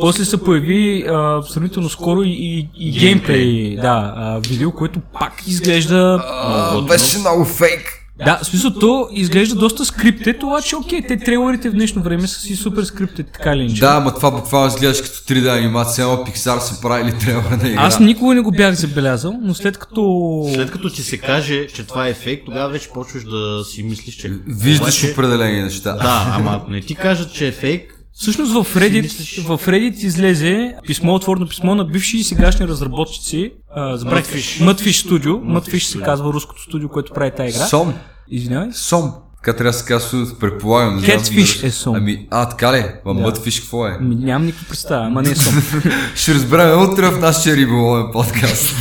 После 0.00 0.24
се 0.24 0.42
появи 0.42 1.04
а, 1.08 1.42
сравнително 1.42 1.88
скоро 1.88 2.22
и, 2.22 2.30
и, 2.30 2.68
и 2.76 2.90
геймплей, 2.90 3.76
да, 3.76 4.12
а, 4.16 4.38
видео, 4.38 4.72
което 4.72 5.00
пак 5.00 5.32
изглежда... 5.46 6.24
А, 6.26 6.80
Беше 6.82 7.18
много 7.18 7.44
фейк. 7.44 7.97
Да, 8.24 8.38
в 8.42 8.46
смисъл, 8.46 8.70
то 8.70 9.08
изглежда 9.12 9.54
доста 9.54 9.84
скриптет, 9.84 10.42
обаче 10.42 10.76
окей, 10.76 11.02
те 11.02 11.16
трейлерите 11.16 11.70
в 11.70 11.72
днешно 11.72 12.02
време 12.02 12.26
са 12.26 12.40
си 12.40 12.56
супер 12.56 12.82
скриптет, 12.84 13.26
така 13.32 13.56
ли. 13.56 13.72
Да, 13.80 13.94
ама 13.96 14.14
това 14.14 14.30
буквално 14.30 14.68
изглеждаш 14.68 15.02
като 15.02 15.16
3D 15.16 15.58
анимация, 15.58 16.04
ама 16.04 16.16
Pixar 16.16 16.58
са 16.58 16.80
правили 16.80 17.18
трейлера 17.18 17.58
на 17.62 17.68
игра. 17.68 17.82
Аз 17.82 18.00
никога 18.00 18.34
не 18.34 18.40
го 18.40 18.50
бях 18.50 18.74
забелязал, 18.74 19.38
но 19.42 19.54
след 19.54 19.78
като... 19.78 20.44
След 20.54 20.70
като 20.70 20.90
ти 20.90 21.02
се 21.02 21.18
каже, 21.18 21.66
че 21.66 21.86
това 21.86 22.08
е 22.08 22.14
фейк, 22.14 22.42
тогава 22.46 22.68
вече 22.68 22.88
почваш 22.94 23.24
да 23.24 23.64
си 23.64 23.82
мислиш, 23.82 24.14
че... 24.14 24.32
Виждаш 24.46 25.02
Обаче- 25.04 25.12
определени 25.12 25.62
неща. 25.62 25.92
Да, 25.92 26.32
ама 26.34 26.58
ако 26.62 26.70
не 26.70 26.80
ти 26.80 26.94
кажат, 26.94 27.32
че 27.32 27.46
е 27.46 27.52
фейк, 27.52 27.94
Всъщност 28.18 28.52
в 28.52 28.74
Reddit, 28.74 29.42
в 29.42 29.66
Reddit 29.66 29.94
излезе 29.94 30.74
писмо, 30.86 31.14
отворено 31.14 31.48
писмо 31.48 31.74
на 31.74 31.84
бивши 31.84 32.16
и 32.16 32.24
сегашни 32.24 32.68
разработчици. 32.68 33.52
Mudfish. 33.76 34.64
Mudfish 34.64 35.08
Studio. 35.08 35.28
Mudfish 35.28 35.78
се 35.78 36.00
казва 36.00 36.32
руското 36.32 36.62
студио, 36.62 36.88
което 36.88 37.12
прави 37.12 37.30
тази 37.36 37.48
игра. 37.48 37.66
Сом. 37.66 37.94
Извинявай. 38.28 38.68
Сом. 38.72 39.12
Така 39.36 39.56
трябва 39.56 39.70
да 39.70 39.78
се 39.78 39.84
казва, 39.84 40.38
предполагам. 40.40 40.96
не 40.96 41.02
Catfish 41.02 41.64
е 41.64 41.70
сом. 41.70 41.94
Ами, 41.94 42.26
а, 42.30 42.48
така 42.48 42.72
ли? 42.72 42.84
Ма 43.04 43.14
Да. 43.14 43.20
Mudfish 43.20 43.60
какво 43.60 43.86
е? 43.86 43.98
Ми, 44.00 44.14
нямам 44.14 44.46
никаква 44.46 44.66
представа, 44.68 45.06
ама 45.06 45.22
не 45.22 45.34
съм. 45.34 45.62
Ще 46.14 46.34
разберем 46.34 46.82
утре 46.82 47.08
в 47.08 47.20
нашия 47.20 47.56
риболовен 47.56 48.06
подкаст. 48.12 48.74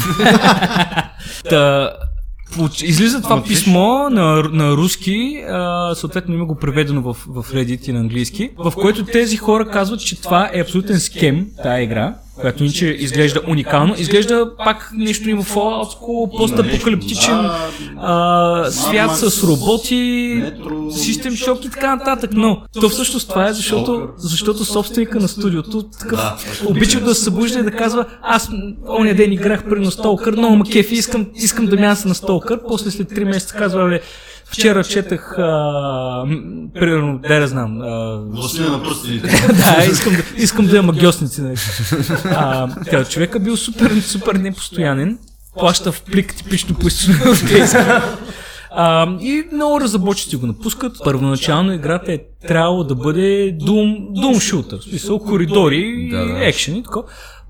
Та, 1.50 1.92
излиза 2.84 3.22
това 3.22 3.44
писмо 3.44 4.10
на, 4.10 4.44
на 4.52 4.72
руски, 4.72 5.44
а, 5.50 5.96
съответно 5.96 6.36
има 6.36 6.46
го 6.46 6.56
преведено 6.56 7.02
в, 7.02 7.14
в 7.14 7.46
Reddit 7.54 7.90
и 7.90 7.92
на 7.92 8.00
английски, 8.00 8.50
в 8.58 8.74
което 8.76 9.06
тези 9.06 9.38
хора 9.38 9.70
казват, 9.70 10.00
че 10.00 10.22
това 10.22 10.50
е 10.54 10.62
абсолютен 10.62 11.00
скем, 11.00 11.48
тая 11.64 11.84
игра, 11.84 12.16
която 12.40 12.64
иначе 12.64 12.86
изглежда 12.88 13.42
уникално. 13.48 13.96
Изглежда 13.98 14.56
пак 14.58 14.92
нещо 14.94 15.30
има 15.30 15.44
Fallout, 15.44 16.38
постапокалиптичен 16.38 17.50
а, 17.98 18.72
свят 18.72 19.18
с 19.18 19.44
роботи, 19.44 20.44
систем 20.92 21.36
шок 21.36 21.66
и 21.66 21.70
така 21.70 21.96
нататък, 21.96 22.32
но 22.34 22.62
то 22.82 22.90
всъщност 22.90 23.30
това 23.30 23.48
е 23.48 23.54
защото, 23.54 24.10
защото 24.18 24.66
собственика 24.66 25.20
на 25.20 25.28
студиото 25.28 25.84
такъв 25.84 26.20
обича 26.66 27.00
да 27.00 27.16
се 27.16 27.24
събужда 27.24 27.60
и 27.60 27.64
да 27.64 27.72
казва 27.72 28.06
аз 28.22 28.50
оня 29.00 29.14
ден 29.14 29.32
играх 29.32 29.70
при 29.70 29.80
на 29.80 29.92
Столкър, 29.92 30.34
много 30.34 30.56
ма 30.56 30.66
кефи, 30.66 30.96
искам, 30.96 31.26
искам 31.36 31.66
да 31.66 31.76
мяса 31.76 32.08
на 32.08 32.16
Столкър, 32.16 32.60
после 32.68 32.92
след 32.92 33.12
3 33.12 33.24
месеца 33.24 33.56
казва, 33.56 33.90
бе, 33.90 34.02
вчера 34.52 34.84
четах, 34.84 35.36
а, 35.38 36.24
примерно, 36.74 37.20
да 37.20 37.36
я 37.36 37.48
знам, 37.48 37.80
Властелина 38.32 38.78
на 38.78 38.84
пръстените. 38.84 39.28
да, 39.48 39.86
искам 39.92 40.14
да, 40.14 40.24
искам 40.38 40.66
да 40.66 40.76
имам 40.76 40.86
магиосници. 40.86 41.42
Нали. 41.42 41.56
А, 42.26 43.06
човека 43.06 43.40
бил 43.40 43.58
супер, 43.58 44.02
супер 44.02 44.36
непостоянен. 44.36 45.18
Плаща 45.60 45.92
в 45.92 46.02
плик 46.02 46.36
типично 46.36 46.76
по 46.76 46.88
европейски. 47.22 47.78
А, 48.80 49.18
и 49.22 49.44
много 49.54 49.82
разработчици 49.82 50.36
го 50.36 50.48
напускат. 50.48 50.98
Първоначално 51.04 51.74
играта 51.74 52.14
е 52.14 52.20
трябвало 52.48 52.84
да 52.84 52.96
бъде 52.96 53.58
Doom, 53.62 54.10
Doom 54.12 54.36
Shooter. 54.36 54.80
В 54.80 54.84
смисъл 54.84 55.20
коридори 55.20 56.10
Да, 56.12 56.18
и 56.18 56.48
екшен 56.48 56.76
и 56.76 56.84
така. 56.84 57.00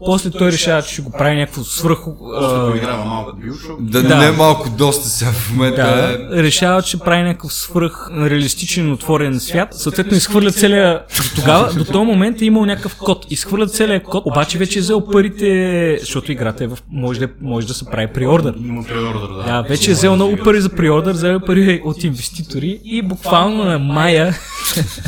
После 0.05 0.31
той 0.31 0.51
решава, 0.51 0.81
че 0.81 0.93
ще 0.93 1.01
го 1.01 1.11
прави 1.11 1.35
някакво 1.35 1.63
свръх... 1.63 1.99
а, 2.35 2.71
Поиграва 2.71 3.05
малко. 3.05 3.31
Да, 3.79 4.03
Да. 4.03 4.17
не 4.17 4.31
малко 4.31 4.69
доста 4.69 5.07
сега 5.07 5.31
в 5.31 5.51
момента. 5.51 5.81
Да, 5.81 6.37
е. 6.39 6.43
решава, 6.43 6.81
че 6.81 6.99
прави 6.99 7.23
някакъв 7.23 7.53
свръх 7.53 8.09
реалистичен 8.11 8.91
отворен 8.91 9.39
свят. 9.39 9.73
Съответно 9.73 10.17
изхвърля 10.17 10.51
целия... 10.51 11.01
До 11.17 11.41
тогава, 11.41 11.73
до 11.73 11.85
този 11.85 12.05
момент 12.05 12.41
е 12.41 12.45
имал 12.45 12.65
някакъв 12.65 12.95
код. 12.95 13.25
Изхвърля 13.29 13.67
целият 13.67 14.03
код, 14.03 14.23
обаче 14.25 14.57
вече 14.57 14.79
е 14.79 14.81
взел 14.81 15.05
парите, 15.05 15.97
защото 15.99 16.31
играта 16.31 16.63
е 16.63 16.67
в... 16.67 16.77
Може 16.91 17.19
да, 17.19 17.27
може 17.41 17.67
да 17.67 17.73
се 17.73 17.85
прави 17.85 18.07
приордър. 18.13 18.53
Има 18.65 18.83
преордър, 18.83 19.27
да. 19.27 19.43
Да, 19.43 19.61
вече 19.69 19.91
е 19.91 19.93
взел 19.93 20.15
много 20.15 20.37
пари 20.43 20.61
за 20.61 20.69
приордър, 20.69 21.11
взел 21.13 21.39
пари 21.39 21.81
от 21.85 22.03
инвеститори 22.03 22.79
и 22.83 23.01
буквално 23.01 23.63
на 23.63 23.79
Мая 23.79 24.35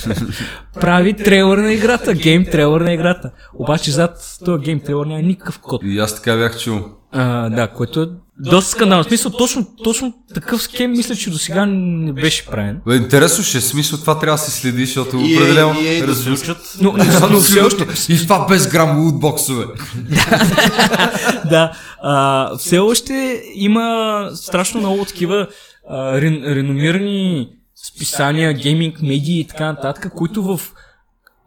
прави 0.81 1.13
трейлър 1.13 1.57
на 1.57 1.73
играта, 1.73 2.13
гейм 2.13 2.45
трейлър 2.45 2.81
на 2.81 2.93
играта. 2.93 3.31
Обаче 3.53 3.91
зад 3.91 4.37
този 4.45 4.63
гейм 4.63 4.78
трейлър 4.79 5.05
няма 5.05 5.21
никакъв 5.21 5.59
код. 5.59 5.81
И 5.85 5.99
аз 5.99 6.15
така 6.15 6.35
бях 6.37 6.59
чул. 6.59 6.79
А, 7.11 7.49
да, 7.49 7.67
което 7.67 8.01
е 8.01 8.07
доста 8.39 8.71
скандално. 8.71 9.03
В 9.03 9.07
смисъл, 9.07 9.31
точно, 9.31 9.67
точно 9.83 10.13
такъв 10.33 10.61
схем 10.61 10.91
мисля, 10.91 11.15
че 11.15 11.29
до 11.29 11.37
сега 11.37 11.65
не 11.65 12.13
беше 12.13 12.45
правен. 12.45 12.81
Бе, 12.87 12.95
интересно 12.95 13.43
ще 13.43 13.57
е 13.57 13.61
смисъл, 13.61 13.99
това 13.99 14.19
трябва 14.19 14.37
да 14.37 14.43
се 14.43 14.51
следи, 14.51 14.85
защото 14.85 15.17
И, 15.17 15.35
определено... 15.37 15.75
и, 15.81 15.97
и 15.97 16.01
да 16.01 16.07
Раз- 16.07 16.23
се 16.23 16.29
учат. 16.29 16.77
Но, 16.81 16.91
но, 17.21 17.29
но 17.31 17.39
все 17.39 17.61
още, 17.61 18.13
И 18.13 18.17
това 18.17 18.45
без 18.49 18.67
грам 18.67 19.05
лутбоксове. 19.05 19.65
да, 21.49 21.71
а, 22.03 22.57
все 22.57 22.79
още 22.79 23.43
има 23.55 24.29
страшно 24.33 24.79
много 24.79 25.05
такива 25.05 25.47
а, 25.89 26.21
рен, 26.21 26.43
реномирани 26.45 27.49
списания, 27.95 28.53
гейминг, 28.53 29.01
медии 29.01 29.39
и 29.39 29.47
така 29.47 29.65
нататък, 29.65 30.13
които 30.15 30.43
в 30.43 30.61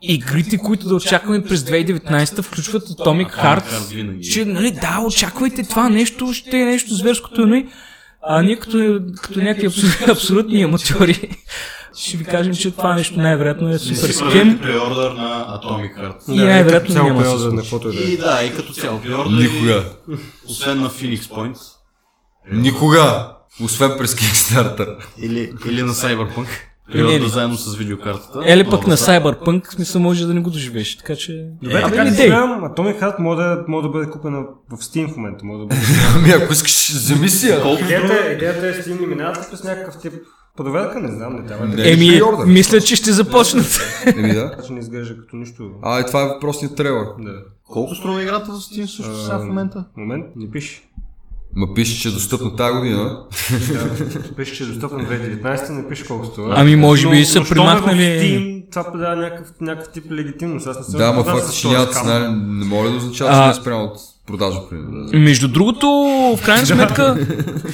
игрите, 0.03 0.59
които 0.59 0.89
да 0.89 0.95
очакваме 0.95 1.45
през 1.45 1.61
2019 1.61 2.43
включват 2.43 2.89
Atomic 2.89 3.37
Heart, 3.37 4.21
че 4.33 4.45
нали, 4.45 4.71
да, 4.71 5.01
очаквайте 5.07 5.63
това 5.63 5.89
нещо, 5.89 6.33
ще 6.33 6.61
е 6.61 6.65
нещо 6.65 6.95
зверското, 6.95 7.47
нали? 7.47 7.69
А 8.23 8.43
ние 8.43 8.57
като, 8.57 9.01
като 9.23 9.41
някакви 9.41 9.67
абсолютни, 9.67 10.07
абсолютни 10.13 10.63
аматьори 10.63 11.29
ще 11.97 12.17
ви 12.17 12.25
кажем, 12.25 12.55
че 12.55 12.71
това 12.71 12.95
нещо 12.95 13.21
най-вероятно 13.21 13.69
е 13.69 13.79
супер 13.79 14.19
правете 14.19 14.59
преордър 14.63 15.11
на 15.11 15.61
Atomic 15.63 15.97
Heart. 15.99 16.33
и 16.33 16.37
най-вероятно 16.37 16.95
няма 16.95 17.23
да 17.23 17.31
се 17.31 17.39
случи. 17.39 17.57
каквото 17.57 17.89
и 17.89 17.93
да 17.93 18.03
е. 18.03 18.05
И 18.05 18.17
да, 18.17 18.43
и 18.45 18.57
като 18.57 18.73
цяло 18.73 19.01
преордър. 19.01 19.43
Никога. 19.43 19.85
Освен 20.49 20.81
на 20.81 20.91
Phoenix 20.91 21.21
Point. 21.21 21.59
Никога. 22.53 23.29
Освен 23.63 23.95
през 23.99 24.15
Kickstarter. 24.15 24.97
Или, 25.19 25.53
или 25.69 25.83
на 25.83 25.93
Cyberpunk. 25.93 26.47
Преордър 26.93 27.27
заедно 27.27 27.57
с 27.57 27.77
видеокартата. 27.77 28.53
Или 28.53 28.65
пък 28.71 28.87
на. 28.87 28.97
Cyberpunk, 28.97 29.69
в 29.69 29.73
смисъл 29.75 30.03
може 30.03 30.27
да 30.27 30.35
не 30.35 30.41
го 30.41 30.51
доживееш, 30.51 30.97
така 30.97 31.17
че... 31.17 31.47
Добре, 31.63 31.79
Абе, 31.79 31.91
така 31.91 32.05
не 32.05 32.11
дей. 32.11 32.31
Atomic 32.31 33.01
Heart 33.01 33.19
може 33.19 33.37
да, 33.43 33.65
може 33.69 33.83
да 33.83 33.89
бъде 33.89 34.11
купена 34.11 34.45
в 34.71 34.77
Steam 34.77 35.13
в 35.13 35.17
момента. 35.17 35.45
Може 35.45 35.61
да 35.61 35.67
бъде. 35.67 35.81
Ами 36.17 36.31
ако 36.31 36.53
искаш, 36.53 36.93
вземи 36.93 37.29
си 37.29 37.49
я. 37.49 37.79
идеята, 37.81 38.33
идеята 38.33 38.67
е 38.67 38.73
Steam 38.73 39.05
и 39.05 39.07
минават 39.07 39.51
през 39.51 39.65
някакъв 39.65 39.99
тип 39.99 40.13
проверка, 40.57 41.01
не 41.01 41.13
знам, 41.13 41.37
не 41.37 41.47
трябва 41.47 41.67
да. 41.67 41.93
Еми, 41.93 42.21
мисля, 42.47 42.81
че 42.81 42.97
ще 42.97 43.13
започнат. 43.13 43.81
Еми 44.17 44.35
да. 44.35 44.51
Така 44.51 44.63
че 44.63 44.73
не 44.73 44.81
изглежда 44.81 45.17
като 45.17 45.37
нищо. 45.37 45.71
А, 45.83 46.01
и 46.01 46.07
това 46.07 46.23
е 46.23 46.27
въпросният 46.27 46.77
трейлър. 46.77 47.07
Да. 47.19 47.33
Колко 47.65 47.95
струва 47.95 48.23
играта 48.23 48.53
в 48.53 48.55
Steam 48.55 48.87
също 48.87 49.23
сега 49.23 49.39
в 49.39 49.45
момента? 49.45 49.85
Момент, 49.97 50.25
не 50.37 50.51
пише. 50.51 50.83
Ма 51.57 51.75
пише, 51.75 52.01
че 52.01 52.09
е 52.09 52.13
достъпно 52.13 52.57
тази 52.57 52.79
година. 52.79 53.21
Да, 53.73 54.35
пише, 54.37 54.55
че 54.55 54.63
е 54.63 54.67
достъпен 54.67 54.99
2019, 54.99 55.71
не 55.71 55.89
пише 55.89 56.07
колко 56.07 56.27
струва. 56.27 56.55
Ами, 56.57 56.77
може 56.77 57.11
би 57.11 57.19
Но- 57.19 57.25
са 57.25 57.39
но 57.39 57.45
е 57.45 57.47
Steam, 57.47 58.65
това 58.71 58.93
подава 58.93 59.17
някакъв, 59.17 59.53
някакъв 59.61 59.93
тип 59.93 60.13
легитимност. 60.13 60.67
Аз 60.67 60.79
не 60.79 60.85
съм 60.85 60.99
Да, 60.99 61.13
ма 61.13 61.25
факт, 61.25 61.47
с 61.47 61.55
че 61.55 61.69
нямат 61.69 61.95
цена, 61.95 62.19
не 62.31 62.65
може 62.65 62.91
да 62.91 62.97
означава, 62.97 63.33
че 63.33 63.41
не 63.41 63.51
е 63.51 63.55
спрямо 63.55 63.85
от 63.85 63.97
продажа, 64.27 64.59
примерно. 64.71 65.11
Между 65.13 65.49
другото, 65.49 65.87
в 66.39 66.45
крайна 66.45 66.67
сметка, 66.67 67.17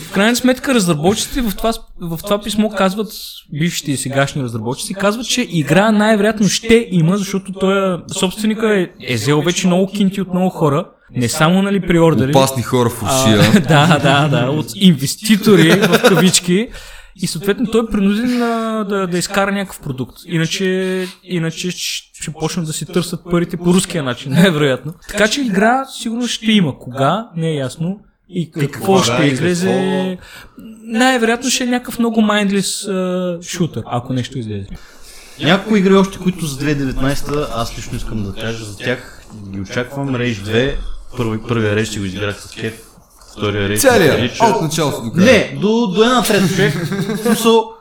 в 0.08 0.12
крайна 0.12 0.36
сметка 0.36 0.74
разработчиците 0.74 1.40
в 1.40 1.56
това, 1.56 1.72
в 2.00 2.18
това 2.24 2.42
писмо 2.42 2.68
казват, 2.68 3.08
бившите 3.52 3.92
и 3.92 3.96
сегашни 3.96 4.42
разработчици, 4.42 4.94
казват, 4.94 5.26
че 5.26 5.46
игра 5.50 5.92
най-вероятно 5.92 6.48
ще 6.48 6.88
има, 6.90 7.16
защото 7.16 7.52
той 7.52 7.98
собственика 8.12 8.80
е, 8.80 8.88
е 9.00 9.14
взел 9.14 9.42
вече 9.42 9.66
много 9.66 9.86
кинти 9.86 10.20
от 10.20 10.28
много 10.34 10.50
хора, 10.50 10.84
не 11.16 11.28
само 11.28 11.62
нали 11.62 11.80
приордери. 11.80 12.30
Опасни 12.30 12.62
хора 12.62 12.90
в 12.90 13.02
А, 13.02 13.06
Русия. 13.06 13.52
да, 13.68 13.98
да, 13.98 14.28
да, 14.28 14.50
от 14.50 14.66
инвеститори 14.76 15.80
в 15.80 16.02
кавички. 16.08 16.68
И 17.22 17.26
съответно 17.26 17.66
той 17.66 17.80
е 17.80 17.90
принуден 17.90 18.42
а, 18.42 18.84
да, 18.84 19.06
да 19.06 19.18
изкара 19.18 19.52
някакъв 19.52 19.80
продукт. 19.80 20.16
Иначе, 20.26 21.06
иначе 21.24 21.70
ще, 21.70 22.30
почнат 22.32 22.66
да 22.66 22.72
си 22.72 22.86
търсят 22.86 23.20
парите 23.30 23.56
по 23.56 23.74
руския 23.74 24.02
начин, 24.02 24.32
най-вероятно. 24.32 24.92
Така 25.08 25.28
че 25.28 25.40
игра 25.40 25.84
сигурно 25.84 26.26
ще 26.26 26.52
има. 26.52 26.78
Кога, 26.78 27.28
не 27.36 27.48
е 27.48 27.54
ясно. 27.54 28.00
И 28.28 28.50
какво 28.50 28.92
кога, 28.92 29.02
ще 29.02 29.22
излезе. 29.22 30.18
Най-вероятно 30.82 31.50
ще 31.50 31.64
е 31.64 31.66
някакъв 31.66 31.98
много 31.98 32.20
а, 32.20 33.38
шутър, 33.42 33.82
ако 33.86 34.12
нещо 34.12 34.38
излезе. 34.38 34.68
Някои 35.40 35.78
игри 35.78 35.94
още, 35.94 36.18
които 36.18 36.46
за 36.46 36.58
2019 36.58 37.48
аз 37.54 37.78
лично 37.78 37.96
искам 37.96 38.24
да 38.24 38.34
кажа 38.34 38.64
за 38.64 38.76
тях. 38.76 39.22
Ги 39.48 39.60
очаквам. 39.60 40.08
Rage 40.08 40.34
2. 40.34 40.74
Първи, 41.16 41.38
първия 41.48 41.74
Rage 41.76 41.84
си 41.84 41.98
го 41.98 42.04
изиграх 42.04 42.40
с 42.40 42.50
кеф. 42.50 42.87
Втория 43.38 43.68
ми 43.68 43.78
Целия. 43.78 44.16
прилича. 44.16 44.44
От 44.44 44.62
началото 44.62 45.02
до 45.02 45.12
края. 45.12 45.26
Не, 45.26 45.60
до, 45.60 45.86
до 45.86 46.02
една 46.02 46.22
трета 46.22 46.48
човек. 46.48 46.74
В 46.74 47.16
смисъл, 47.16 47.72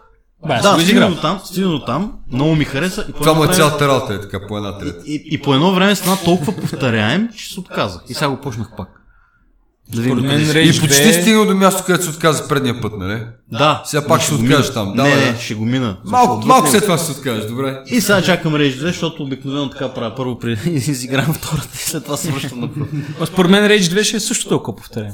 да, 0.48 0.80
стигна 0.82 1.10
до 1.10 1.16
там, 1.16 1.40
стигна 1.46 1.70
до 1.70 1.80
там, 1.80 2.14
много 2.32 2.56
ми 2.56 2.66
хареса. 2.66 3.06
И 3.10 3.14
Това 3.14 3.34
му 3.34 3.44
е 3.44 3.48
цялата 3.48 3.88
работа, 3.88 4.14
е 4.14 4.22
така, 4.22 4.48
по 4.48 4.58
една 4.58 4.78
трета. 4.78 5.04
И, 5.06 5.24
и 5.32 5.42
по 5.42 5.54
едно 5.54 5.74
време 5.74 5.96
стана 5.96 6.18
толкова 6.26 6.56
повторяем, 6.56 7.30
че 7.38 7.54
се 7.54 7.60
отказах. 7.60 8.02
И 8.10 8.14
сега 8.14 8.30
го 8.30 8.38
почнах 8.38 8.68
пак. 8.78 8.90
Да 9.96 10.02
докъде 10.02 10.28
мен 10.28 10.42
И 10.42 10.80
почти 10.80 10.88
2 10.88 11.22
стигнал 11.22 11.46
до 11.46 11.56
място, 11.56 11.84
където 11.86 12.04
се 12.04 12.10
отказа 12.10 12.48
предния 12.48 12.82
път, 12.82 12.94
нали? 12.98 13.24
Да. 13.52 13.84
Сега 13.86 14.08
пак 14.08 14.22
ще 14.22 14.36
го 14.36 14.44
откажеш 14.44 14.74
там. 14.74 14.90
Не, 14.90 14.96
Давай, 14.96 15.16
не, 15.16 15.32
да. 15.32 15.40
ще 15.40 15.54
го 15.54 15.66
мина. 15.66 15.98
Малко, 16.06 16.48
малко 16.48 16.68
след 16.68 16.84
това 16.84 16.98
ще 16.98 17.06
се 17.06 17.12
откажеш, 17.12 17.46
добре. 17.46 17.82
И 17.86 18.02
сега 18.02 18.22
чакам 18.22 18.54
Rage 18.54 18.76
2, 18.76 18.80
защото 18.80 19.24
обикновено 19.24 19.70
така 19.70 19.94
правя. 19.94 20.16
Първо 20.16 20.40
при... 20.40 20.52
изигравам 20.66 21.34
втората 21.34 21.70
и 21.74 21.78
след 21.78 22.04
това 22.04 22.18
се 22.18 22.32
връщам 22.32 22.60
на 22.60 22.74
първо. 22.74 22.88
Според 23.26 23.52
мен 23.52 23.64
Rage 23.64 24.00
2 24.00 24.04
ще 24.04 24.18
е 24.18 24.20
също 24.20 24.50
толкова 24.50 24.78
повторен. 24.78 25.14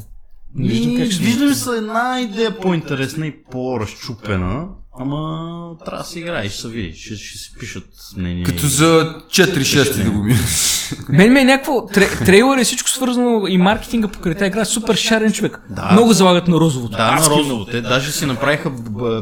Не 0.56 0.68
виждам 0.68 0.98
как 0.98 1.12
ще 1.12 1.24
вижда 1.24 1.46
ми 1.46 1.56
се 1.56 1.70
една 1.78 2.22
идея 2.22 2.60
по-интересна 2.60 3.28
и 3.28 3.34
по-разчупена, 3.52 4.68
ама 5.00 5.76
трябва 5.86 6.04
да 6.04 6.10
се 6.10 6.20
играе, 6.20 6.50
ще 6.50 6.62
се 6.62 6.68
види, 6.68 6.94
ще, 7.00 7.16
ще 7.16 7.38
се 7.38 7.52
пишат 7.60 7.88
мнения. 8.18 8.46
Като 8.46 8.68
за 8.68 9.16
4-6 9.30 10.04
да 10.04 10.12
го 10.12 10.24
минеш. 10.24 10.74
Мен 11.10 11.34
ме 11.34 11.42
е 11.42 11.46
някакво... 11.46 11.86
Тре, 11.86 12.10
трейлър 12.26 12.58
е 12.58 12.64
всичко 12.64 12.90
свързано 12.90 13.48
и 13.48 13.58
маркетинга 13.58 14.08
покрай 14.08 14.36
тази 14.36 14.48
игра. 14.48 14.62
е 14.62 14.66
Супер 14.66 14.96
шарен 14.96 15.32
човек. 15.32 15.62
Да. 15.70 15.90
Много 15.92 16.14
залагат 16.14 16.48
на 16.48 16.58
розовото. 16.58 16.98
Да, 16.98 17.12
на 17.12 17.18
Адски 17.18 17.30
розово. 17.30 17.66
Те 17.66 17.82
даже 17.82 18.12
си 18.12 18.26
направиха, 18.26 18.72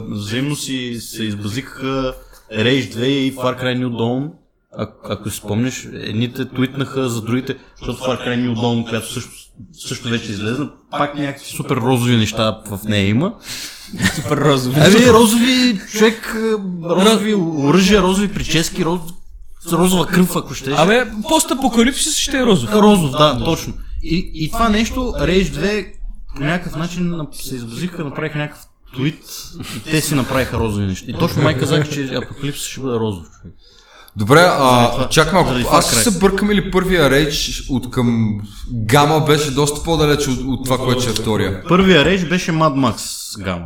взаимно 0.09 0.55
си 0.55 0.97
се 1.01 1.23
избазикаха 1.23 2.13
Rage 2.53 2.95
2 2.95 3.03
и 3.03 3.36
Far 3.36 3.63
Cry 3.63 3.86
New 3.86 3.89
Dawn. 3.89 4.29
А, 4.77 4.88
ако 5.03 5.29
си 5.29 5.38
спомняш, 5.38 5.88
едните 5.93 6.49
твитнаха 6.49 7.09
за 7.09 7.21
другите, 7.21 7.57
защото 7.79 8.03
Far 8.03 8.27
Cry 8.27 8.47
New 8.47 8.55
Dawn, 8.55 8.89
която 8.89 9.13
също, 9.13 9.32
също 9.88 10.09
вече 10.09 10.32
излезна, 10.32 10.70
пак 10.91 11.16
някакви 11.16 11.45
супер 11.45 11.76
розови 11.76 12.18
неща 12.18 12.62
в 12.66 12.80
нея 12.86 13.07
има. 13.07 13.34
Супер 14.16 14.38
розови. 14.38 14.76
Ами, 14.80 15.07
розови 15.07 15.80
човек, 15.91 16.36
е, 16.36 16.53
розови 16.89 17.36
оръжия, 17.36 18.01
розови 18.01 18.34
прически, 18.34 18.86
роз... 18.86 18.99
с 19.68 19.74
розова 19.74 20.07
кръв, 20.07 20.36
ако 20.36 20.53
ще. 20.53 20.72
Абе, 20.72 21.12
постапокалипсис 21.30 22.18
ще 22.18 22.38
е 22.38 22.45
розов. 22.45 22.74
Розов, 22.74 23.12
да, 23.12 23.43
точно. 23.45 23.74
И, 24.03 24.32
и 24.34 24.51
това 24.51 24.70
нещо, 24.70 24.99
Rage 24.99 25.51
2 25.51 25.88
по 26.36 26.43
някакъв 26.43 26.76
начин 26.76 27.28
се 27.32 27.55
избазиха, 27.55 28.03
направиха 28.03 28.38
някакъв 28.38 28.66
твит 28.93 29.24
и 29.78 29.91
те 29.91 30.01
си 30.01 30.16
направиха 30.16 30.57
розови 30.57 30.86
неща. 30.86 31.05
И 31.07 31.14
точно 31.14 31.43
май 31.43 31.57
казах, 31.57 31.89
че 31.89 32.16
Апокалипсис 32.16 32.68
ще 32.68 32.82
бъде 32.82 32.99
розов 32.99 33.26
човек. 33.41 33.55
Добре, 34.16 34.39
а, 34.39 34.91
това- 34.91 35.09
чак 35.09 35.34
малко. 35.34 35.49
Аз 35.72 35.91
се 35.91 36.20
бъркам 36.20 36.51
или 36.51 36.72
първия 36.72 37.09
рейдж 37.09 37.64
от 37.70 37.89
към 37.91 38.39
Гама 38.72 39.20
беше 39.20 39.51
доста 39.51 39.84
по-далеч 39.84 40.28
от, 40.28 40.39
от 40.39 40.64
това, 40.66 40.78
което 40.78 41.03
е 41.09 41.14
втория. 41.14 41.64
Първия 41.68 42.05
Rage 42.05 42.30
беше 42.30 42.51
Mad 42.51 42.93
Max 42.93 43.01
гама. 43.43 43.66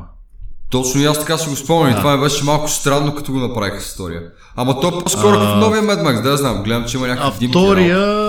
Точно 0.69 1.01
и 1.01 1.05
аз 1.05 1.19
така 1.19 1.37
си 1.37 1.49
го 1.49 1.55
спомням. 1.55 1.91
и 1.91 1.99
Това 1.99 2.15
ми 2.17 2.23
беше 2.23 2.43
малко 2.43 2.69
странно, 2.69 3.15
като 3.15 3.31
го 3.31 3.39
направиха 3.39 3.81
с 3.81 3.93
втория. 3.93 4.21
Ама 4.55 4.79
то 4.79 4.87
е 4.87 5.03
по-скоро 5.03 5.31
като 5.31 5.55
новия 5.55 5.83
Mad 5.83 6.01
Max, 6.01 6.21
да 6.21 6.29
я 6.29 6.37
знам. 6.37 6.63
Гледам, 6.63 6.85
че 6.85 6.97
има 6.97 7.05
А 7.05 7.09
някакви 7.09 7.39
димки. 7.39 7.51
втория 7.51 8.25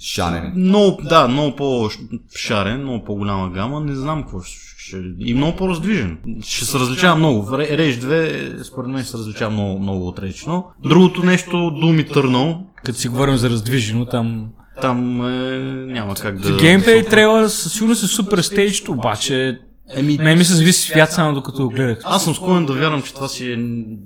Шанени. 0.00 0.52
много, 0.56 0.98
да, 1.02 1.28
много 1.28 1.56
по-шарен, 1.56 2.82
много 2.82 3.04
по-голяма 3.04 3.50
гама, 3.50 3.80
не 3.80 3.94
знам 3.94 4.22
какво 4.22 4.40
ще, 4.40 4.56
ще 4.90 5.02
и 5.18 5.34
много 5.34 5.56
по-раздвижен. 5.56 6.18
Ще 6.42 6.64
се 6.64 6.78
различава 6.78 7.16
много. 7.16 7.42
В 7.42 7.50
Ре- 7.50 7.78
Rage 7.78 8.00
2 8.00 8.62
според 8.62 8.90
мен 8.90 9.02
ще 9.02 9.10
се 9.10 9.18
различава 9.18 9.50
много, 9.50 9.78
много 9.80 10.08
от 10.08 10.18
Rage 10.20 10.46
1. 10.46 10.62
Другото 10.82 11.22
нещо, 11.22 11.50
Doom 11.56 12.08
Eternal, 12.08 12.58
Като 12.84 12.98
си 12.98 13.08
говорим 13.08 13.36
за 13.36 13.50
раздвижено, 13.50 14.06
там... 14.06 14.46
там 14.80 15.26
е, 15.26 15.58
няма 15.92 16.14
как 16.14 16.38
да... 16.40 16.56
Геймплей 16.56 17.04
трейлър 17.04 17.48
със 17.48 17.72
сигурност 17.72 18.02
е 18.02 18.06
супер 18.06 18.38
стейдж, 18.38 18.88
обаче... 18.88 19.58
Еми, 19.94 20.18
Не 20.18 20.34
ми 20.36 20.44
се 20.44 20.54
зависи 20.54 20.80
свят 20.90 21.12
само 21.12 21.34
докато 21.34 21.62
го 21.62 21.68
гледах. 21.68 21.98
аз 22.04 22.24
съм 22.24 22.34
склонен 22.34 22.66
да 22.66 22.72
вярвам, 22.72 23.02
че 23.02 23.14
това 23.14 23.28
си 23.28 23.52
е 23.52 23.56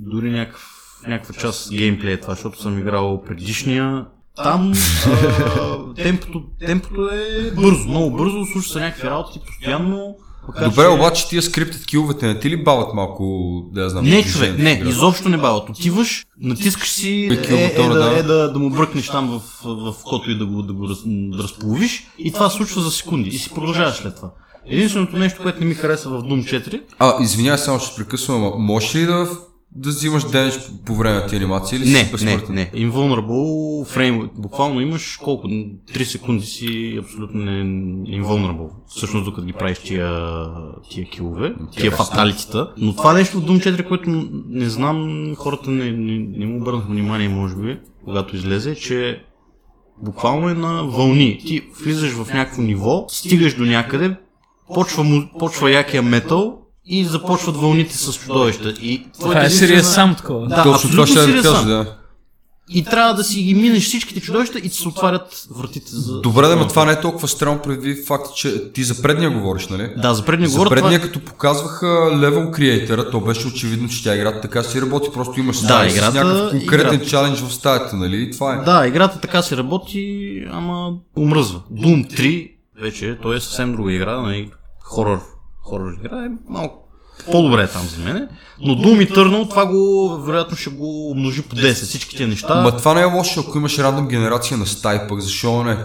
дори 0.00 0.30
някакъв 0.30 0.70
някаква 1.08 1.34
част 1.34 1.70
геймплея 1.70 2.20
това, 2.20 2.34
защото 2.34 2.62
съм 2.62 2.78
играл 2.78 3.22
предишния. 3.22 4.04
Там 4.42 4.72
а, 5.06 5.94
темпото, 6.02 6.42
темпото 6.66 7.08
е 7.12 7.50
бързо, 7.50 7.88
много 7.88 8.16
бързо, 8.16 8.44
слуша 8.52 8.72
се 8.72 8.80
някакви 8.80 9.08
работи 9.10 9.40
постоянно. 9.46 10.16
Макар, 10.48 10.64
Добре, 10.64 10.82
че- 10.82 10.88
обаче 10.88 11.28
тия 11.28 11.42
скриптед 11.42 11.86
киловете 11.86 12.26
не 12.26 12.38
ти 12.38 12.50
ли 12.50 12.64
бават 12.64 12.94
малко, 12.94 13.24
да 13.72 13.82
я 13.82 13.88
знам? 13.90 14.04
Не, 14.04 14.22
човек, 14.24 14.58
не, 14.58 14.70
играта? 14.72 14.90
изобщо 14.90 15.28
не 15.28 15.36
бават. 15.38 15.70
Отиваш, 15.70 16.26
натискаш 16.40 16.90
си, 16.90 17.28
Е, 17.30 17.54
е, 17.54 17.72
е, 17.76 17.88
да, 17.88 17.94
да. 17.94 18.18
е 18.18 18.22
да, 18.22 18.52
да 18.52 18.58
му 18.58 18.70
бръкнеш 18.70 19.08
там 19.08 19.28
в, 19.30 19.42
в 19.64 19.94
кото 20.04 20.30
и 20.30 20.38
да 20.38 20.46
го, 20.46 20.62
да 20.62 20.72
го 20.72 20.88
раз, 20.88 20.98
да 21.06 21.42
разполовиш 21.42 22.06
и 22.18 22.32
това 22.32 22.50
се 22.50 22.56
случва 22.56 22.80
за 22.82 22.90
секунди 22.90 23.28
и 23.28 23.38
си 23.38 23.50
продължаваш 23.50 23.94
след 23.94 24.16
това. 24.16 24.30
Единственото 24.66 25.16
нещо, 25.16 25.42
което 25.42 25.60
не 25.60 25.66
ми 25.66 25.74
хареса 25.74 26.08
в 26.08 26.22
Doom 26.22 26.64
4, 26.66 26.80
А, 26.98 27.14
извинявай, 27.22 27.58
само 27.58 27.80
ще 27.80 27.96
прекъсвам, 27.96 28.52
можеш 28.56 28.94
ли 28.94 29.06
да, 29.06 29.28
да 29.76 29.88
взимаш 29.88 30.24
денеж 30.24 30.54
по- 30.86 30.94
време 30.94 31.14
на 31.14 31.26
ти 31.26 31.36
анимации 31.36 31.76
или 31.76 31.86
си 31.86 31.92
не, 32.24 32.30
не, 32.30 32.42
не. 32.48 32.70
Invulnerable 32.90 33.84
frame, 33.96 34.30
буквално 34.38 34.80
имаш 34.80 35.16
колко? 35.16 35.46
3 35.48 36.02
секунди 36.02 36.46
си 36.46 36.98
абсолютно 37.02 37.40
не, 37.40 37.64
invulnerable. 38.18 38.68
Всъщност, 38.88 39.24
докато 39.24 39.46
ги 39.46 39.52
правиш 39.52 39.78
тия, 39.78 40.20
тия 40.90 41.06
килове, 41.06 41.54
тия 41.72 41.90
фаталитита. 41.90 42.72
Но 42.76 42.96
това 42.96 43.12
нещо 43.12 43.40
в 43.40 43.44
Doom 43.44 43.76
4, 43.76 43.88
което 43.88 44.10
не 44.48 44.68
знам, 44.68 45.34
хората 45.36 45.70
не, 45.70 45.90
не, 45.90 46.18
не 46.38 46.46
му 46.46 46.56
обърнах 46.56 46.86
внимание, 46.86 47.28
може 47.28 47.56
би, 47.56 47.78
когато 48.04 48.36
излезе, 48.36 48.74
че 48.74 49.22
буквално 50.02 50.48
е 50.48 50.54
на 50.54 50.82
вълни. 50.84 51.38
Ти 51.46 51.62
влизаш 51.84 52.12
в 52.12 52.34
някакво 52.34 52.62
ниво, 52.62 53.04
стигаш 53.08 53.54
до 53.56 53.64
някъде, 53.64 54.16
почва, 54.74 55.28
почва 55.38 55.70
якия 55.70 56.02
метал 56.02 56.58
и 56.86 57.04
започват 57.04 57.56
вълните 57.56 57.96
с 57.96 58.12
чудовища. 58.14 58.68
И 58.72 59.06
Това 59.12 59.34
е 59.34 59.36
единствена- 59.36 59.50
серия 59.58 59.84
сам 59.84 60.14
такова. 60.14 60.46
Да, 60.48 60.62
Точно 60.62 60.90
това 60.90 61.06
ще 61.06 61.26
да 61.26 61.42
кажа, 61.42 61.64
да. 61.64 61.86
И 62.70 62.84
трябва 62.84 63.14
да 63.14 63.24
си 63.24 63.42
ги 63.42 63.54
минеш 63.54 63.84
всичките 63.84 64.20
чудовища 64.20 64.58
и 64.58 64.62
ти 64.62 64.68
се 64.70 64.88
отварят 64.88 65.46
вратите 65.50 65.86
за... 65.88 66.20
Добре, 66.20 66.46
да, 66.46 66.56
но 66.56 66.68
това 66.68 66.84
не 66.84 66.92
е 66.92 67.00
толкова 67.00 67.28
странно 67.28 67.60
преди 67.60 67.94
факта, 67.96 68.30
че 68.36 68.72
ти 68.72 68.84
за 68.84 69.02
предния 69.02 69.30
говориш, 69.30 69.66
нали? 69.66 69.90
Да, 69.96 70.14
за 70.14 70.24
предния 70.24 70.48
За 70.48 70.52
говоря 70.52 70.70
предния, 70.70 71.00
това... 71.00 71.08
като 71.08 71.20
показваха 71.22 71.86
левел 72.14 72.50
креатора, 72.50 73.04
то 73.04 73.20
беше 73.20 73.46
очевидно, 73.46 73.88
че 73.88 74.04
тя 74.04 74.14
играта 74.14 74.40
така 74.40 74.62
си 74.62 74.80
работи, 74.80 75.08
просто 75.14 75.40
имаш 75.40 75.56
стая 75.56 75.90
с 75.90 75.94
играта- 75.94 76.24
някакъв 76.24 76.50
конкретен 76.50 76.94
играта. 76.94 77.10
чалендж 77.10 77.40
в 77.40 77.52
стаята, 77.52 77.96
нали? 77.96 78.16
И 78.18 78.30
това 78.30 78.54
е. 78.54 78.58
Да, 78.58 78.86
играта 78.86 79.20
така 79.20 79.42
си 79.42 79.56
работи, 79.56 80.18
ама 80.50 80.92
умръзва. 81.16 81.60
Doom 81.72 82.10
3 82.10 82.50
вече, 82.82 83.18
той 83.22 83.36
е 83.36 83.40
съвсем 83.40 83.72
друга 83.72 83.92
игра, 83.92 84.20
нали? 84.20 84.50
Хорор, 84.80 85.20
хорор 85.64 85.92
игра 85.92 86.24
е 86.24 86.28
малко 86.48 86.84
по-добре 87.32 87.62
е 87.62 87.66
там 87.66 87.86
за 87.86 88.04
мене. 88.04 88.28
Но 88.60 88.74
Doom 88.74 89.12
Eternal, 89.12 89.50
това 89.50 89.66
го, 89.66 90.08
вероятно 90.26 90.56
ще 90.56 90.70
го 90.70 91.10
умножи 91.10 91.42
по 91.42 91.56
10, 91.56 91.72
всички 91.72 92.16
тия 92.16 92.28
неща. 92.28 92.62
Ма 92.62 92.76
това 92.76 92.94
не 92.94 93.00
е 93.00 93.04
лошо, 93.04 93.40
ако 93.40 93.58
имаш 93.58 93.78
рандом 93.78 94.08
генерация 94.08 94.56
на 94.56 94.66
стаи, 94.66 94.98
пък 95.08 95.20
защо 95.20 95.64
не? 95.64 95.76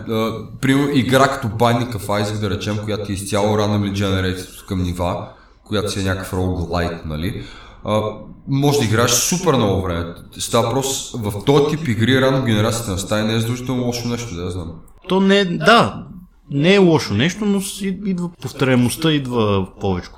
Примерно 0.62 0.90
игра 0.94 1.28
като 1.28 1.48
Binding 1.48 1.96
of 1.96 2.06
Isaac, 2.06 2.40
да 2.40 2.50
речем, 2.50 2.78
която 2.84 3.12
е 3.12 3.16
изцяло 3.16 3.58
randomly 3.58 3.94
generated 3.94 4.66
към 4.66 4.84
нива, 4.84 5.28
която 5.64 5.92
си 5.92 6.00
е 6.00 6.04
някакъв 6.04 6.32
roguelite, 6.32 7.06
нали? 7.06 7.44
А, 7.86 8.02
може 8.48 8.80
да 8.80 8.86
играеш 8.86 9.12
супер 9.12 9.54
много 9.54 9.82
време. 9.82 10.06
Става 10.40 10.64
въпрос 10.64 11.12
в 11.16 11.46
този 11.46 11.66
тип 11.66 11.88
игри 11.88 12.22
рандом 12.22 12.46
генерацията 12.46 12.92
на 12.92 12.98
стаи 12.98 13.24
не 13.24 13.34
е 13.34 13.40
задължително 13.40 13.84
лошо 13.84 14.08
нещо, 14.08 14.36
да 14.36 14.42
я 14.42 14.50
знам. 14.50 14.72
То 15.08 15.20
не 15.20 15.46
да, 15.46 16.04
не 16.52 16.74
е 16.74 16.80
лошо 16.80 17.14
нещо, 17.14 17.46
но 17.46 17.62
с- 17.62 17.82
идва 17.82 18.30
повторяемостта, 18.42 19.12
идва 19.12 19.68
повече. 19.82 20.10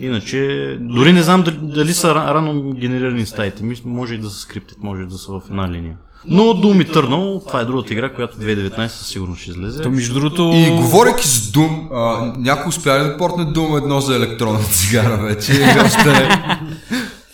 Иначе, 0.00 0.38
дори 0.80 1.12
не 1.12 1.22
знам 1.22 1.42
дали, 1.42 1.58
дали 1.62 1.94
са 1.94 2.08
ра- 2.08 2.34
рано 2.34 2.72
генерирани 2.72 3.26
стаите. 3.26 3.62
Може 3.84 4.14
и 4.14 4.18
да 4.18 4.30
са 4.30 4.38
скриптит, 4.38 4.78
може 4.80 5.02
и 5.02 5.06
да 5.06 5.18
са 5.18 5.32
в 5.32 5.40
една 5.48 5.70
линия. 5.70 5.96
Но 6.26 6.42
Doom 6.42 6.88
Eternal, 6.88 7.46
това 7.46 7.60
е 7.60 7.64
другата 7.64 7.92
игра, 7.92 8.08
която 8.08 8.36
2019 8.36 8.86
със 8.88 9.06
сигурност 9.06 9.42
ще 9.42 9.50
излезе. 9.50 9.82
То 9.82 9.90
между 9.90 10.14
другото... 10.14 10.52
И 10.54 10.70
говорейки 10.72 11.28
за 11.28 11.40
Doom, 11.42 11.88
а, 11.92 12.32
някой 12.38 12.68
успя 12.68 12.90
ли 12.94 13.04
да 13.04 13.16
портне 13.16 13.44
Doom 13.44 13.78
едно 13.78 14.00
за 14.00 14.16
електронна 14.16 14.58
цигара 14.60 15.16
вече? 15.16 15.52
Още? 15.84 16.28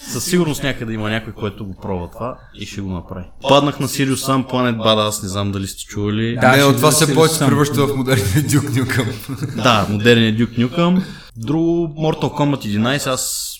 Със 0.09 0.25
сигурност 0.25 0.63
някъде 0.63 0.93
има 0.93 1.11
някой, 1.11 1.33
който 1.33 1.67
го 1.67 1.75
пробва 1.83 2.09
това 2.11 2.39
и 2.55 2.67
ще 2.67 2.81
го 2.81 2.91
направи. 2.91 3.25
Паднах 3.49 3.81
на 3.81 3.89
Sirius 3.89 4.15
Sam 4.15 4.51
Planet 4.51 4.77
Badass, 4.77 5.23
не 5.23 5.29
знам 5.29 5.53
дали 5.53 5.67
сте 5.67 5.85
чували. 5.85 6.39
Да, 6.41 6.57
не, 6.57 6.63
но 6.63 6.73
това 6.73 6.91
се 6.93 7.15
повече 7.15 7.33
се 7.33 7.39
сам. 7.39 7.49
превръща 7.49 7.87
в 7.87 7.97
модерния 7.97 8.25
Duke 8.27 8.85
Nukem. 8.85 9.63
Да, 9.63 9.87
модерният 9.91 10.37
Duke 10.39 10.59
Nukem. 10.59 11.03
Друго, 11.37 11.95
Mortal 11.99 12.21
Kombat 12.23 12.79
11, 12.79 13.07
аз, 13.07 13.53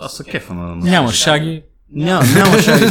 аз 0.00 0.12
са 0.12 0.24
кефа 0.24 0.54
на... 0.54 0.66
на 0.66 0.90
Няма 0.90 1.12
шаги. 1.12 1.62
Няма, 1.92 2.24
няма 2.26 2.62
шаги. 2.62 2.86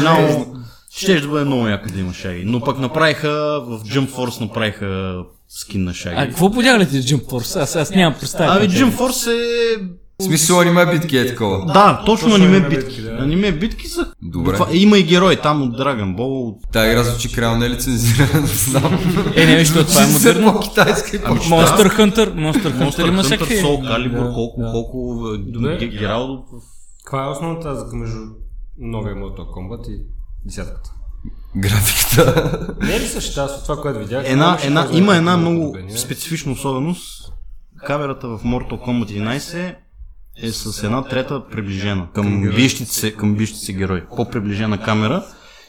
Много- 0.00 0.56
Ще 0.96 1.20
да 1.20 1.28
бъде 1.28 1.44
много 1.44 1.66
яко 1.68 1.88
да 1.88 2.00
има 2.00 2.14
шаги. 2.14 2.42
Но 2.46 2.60
пък 2.60 2.78
направиха, 2.78 3.28
в 3.60 3.80
Jump 3.84 4.10
Force 4.10 4.40
направиха 4.40 5.18
скин 5.48 5.84
на 5.84 5.94
шаги. 5.94 6.16
А 6.18 6.26
какво 6.26 6.50
подяглите 6.50 7.02
Jump 7.02 7.24
Force? 7.24 7.60
Аз, 7.62 7.76
аз 7.76 7.90
нямам 7.90 8.18
представа. 8.18 8.52
Ами 8.56 8.68
какво 8.68 8.78
е. 8.78 8.90
Jump 8.90 8.96
Force 8.96 9.30
е... 9.32 9.82
В 10.20 10.24
смисъл 10.24 10.60
аниме 10.60 10.86
битки 10.86 11.16
е 11.18 11.26
такова. 11.26 11.66
Да, 11.66 12.02
точно 12.06 12.28
Точно 12.28 12.34
аниме 12.36 12.68
битки. 12.68 13.02
Аниме 13.18 13.52
битки 13.52 13.88
са... 13.88 14.12
Добре. 14.22 14.50
Буква- 14.52 14.68
Има 14.72 14.98
и 14.98 15.02
герой 15.02 15.36
там 15.36 15.62
от 15.62 15.78
Dragon 15.78 16.16
Ball. 16.16 16.56
Тая 16.72 16.92
игра 16.92 17.04
звучи 17.04 17.32
крайно 17.32 17.58
не 18.34 18.46
знам. 18.46 18.98
Е, 19.36 19.46
не, 19.46 19.58
защото 19.58 19.86
това 19.86 20.02
е 20.02 20.06
модерно. 20.06 20.52
по-китайска 20.52 21.16
и 21.16 21.20
по 21.20 21.28
Monster 21.28 21.98
Hunter, 21.98 22.34
Monster 22.34 22.72
Hunter 22.74 23.08
има 23.08 23.22
всякакви. 23.22 23.54
Soul 23.56 23.80
Calibur, 23.80 24.28
Да, 24.28 24.34
колко, 24.34 24.60
да. 24.60 24.70
колко 24.72 25.22
е, 25.80 25.86
Гералдо 25.88 26.44
Каква 27.04 27.24
е 27.24 27.28
основната 27.28 27.68
разлика 27.68 27.96
между 27.96 28.18
новия 28.78 29.14
Mortal 29.14 29.46
Kombat 29.46 29.90
и 29.90 30.02
десятката? 30.44 30.90
Графиката. 31.56 32.74
Не 32.80 32.96
е 32.96 33.00
ли 33.00 33.06
същата 33.06 33.48
с 33.48 33.62
това, 33.62 33.82
което 33.82 33.98
видях? 33.98 34.22
Една, 34.26 34.58
една, 34.62 34.86
знае 34.86 34.98
има 34.98 35.16
една 35.16 35.36
много 35.36 35.76
специфична 35.96 36.52
особеност. 36.52 37.32
Камерата 37.86 38.28
в 38.28 38.40
Mortal 38.44 38.78
Kombat 38.78 39.20
11 39.20 39.74
е 40.42 40.52
с 40.52 40.82
една 40.84 41.04
трета 41.04 41.42
приближена 41.50 42.08
към 42.14 42.42
биещите 42.56 42.90
се, 42.90 43.12
към 43.12 43.34
биещите 43.34 43.64
се 43.64 43.72
герои. 43.72 44.02
По-приближена 44.16 44.82
камера. 44.82 45.24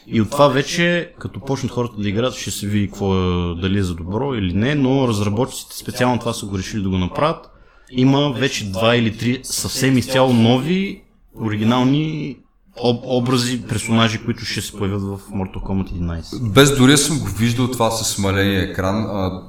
И 0.06 0.20
от 0.20 0.30
това 0.30 0.48
вече, 0.48 1.12
като 1.18 1.40
почнат 1.40 1.72
хората 1.72 1.94
да 1.98 2.08
играят, 2.08 2.34
ще 2.34 2.50
се 2.50 2.66
види 2.66 2.86
какво 2.86 3.14
е, 3.14 3.54
дали 3.54 3.78
е 3.78 3.82
за 3.82 3.94
добро 3.94 4.34
или 4.34 4.52
не, 4.52 4.74
но 4.74 5.08
разработчиците 5.08 5.76
специално 5.76 6.18
това 6.18 6.32
са 6.32 6.46
го 6.46 6.58
решили 6.58 6.82
да 6.82 6.88
го 6.88 6.98
направят. 6.98 7.50
Има 7.90 8.32
вече 8.32 8.70
два 8.70 8.96
или 8.96 9.16
три 9.16 9.40
съвсем 9.42 9.98
изцяло 9.98 10.32
нови, 10.32 11.02
оригинални 11.40 12.36
об- 12.76 13.04
образи, 13.04 13.62
персонажи, 13.62 14.24
които 14.24 14.44
ще 14.44 14.60
се 14.60 14.72
появят 14.72 15.02
в 15.02 15.18
Mortal 15.30 15.56
Kombat 15.58 15.92
11. 15.92 16.52
Без 16.52 16.76
дори 16.76 16.98
съм 16.98 17.18
го 17.18 17.26
виждал 17.28 17.68
това 17.68 17.90
с 17.90 18.04
смаления 18.06 18.62
екран. 18.62 18.96
А, 18.96 19.42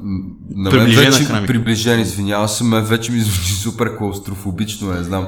на 0.55 0.69
Приближен 0.69 1.11
вече, 1.11 1.23
екран 1.23 1.41
ми. 1.41 1.47
приближен, 1.47 1.99
извинявам 1.99 2.47
се, 2.47 2.63
мен 2.63 2.83
вече 2.83 3.11
ми 3.11 3.19
звучи 3.19 3.53
супер 3.53 3.97
клаустрофобично, 3.97 4.91
не 4.91 5.03
знам. 5.03 5.27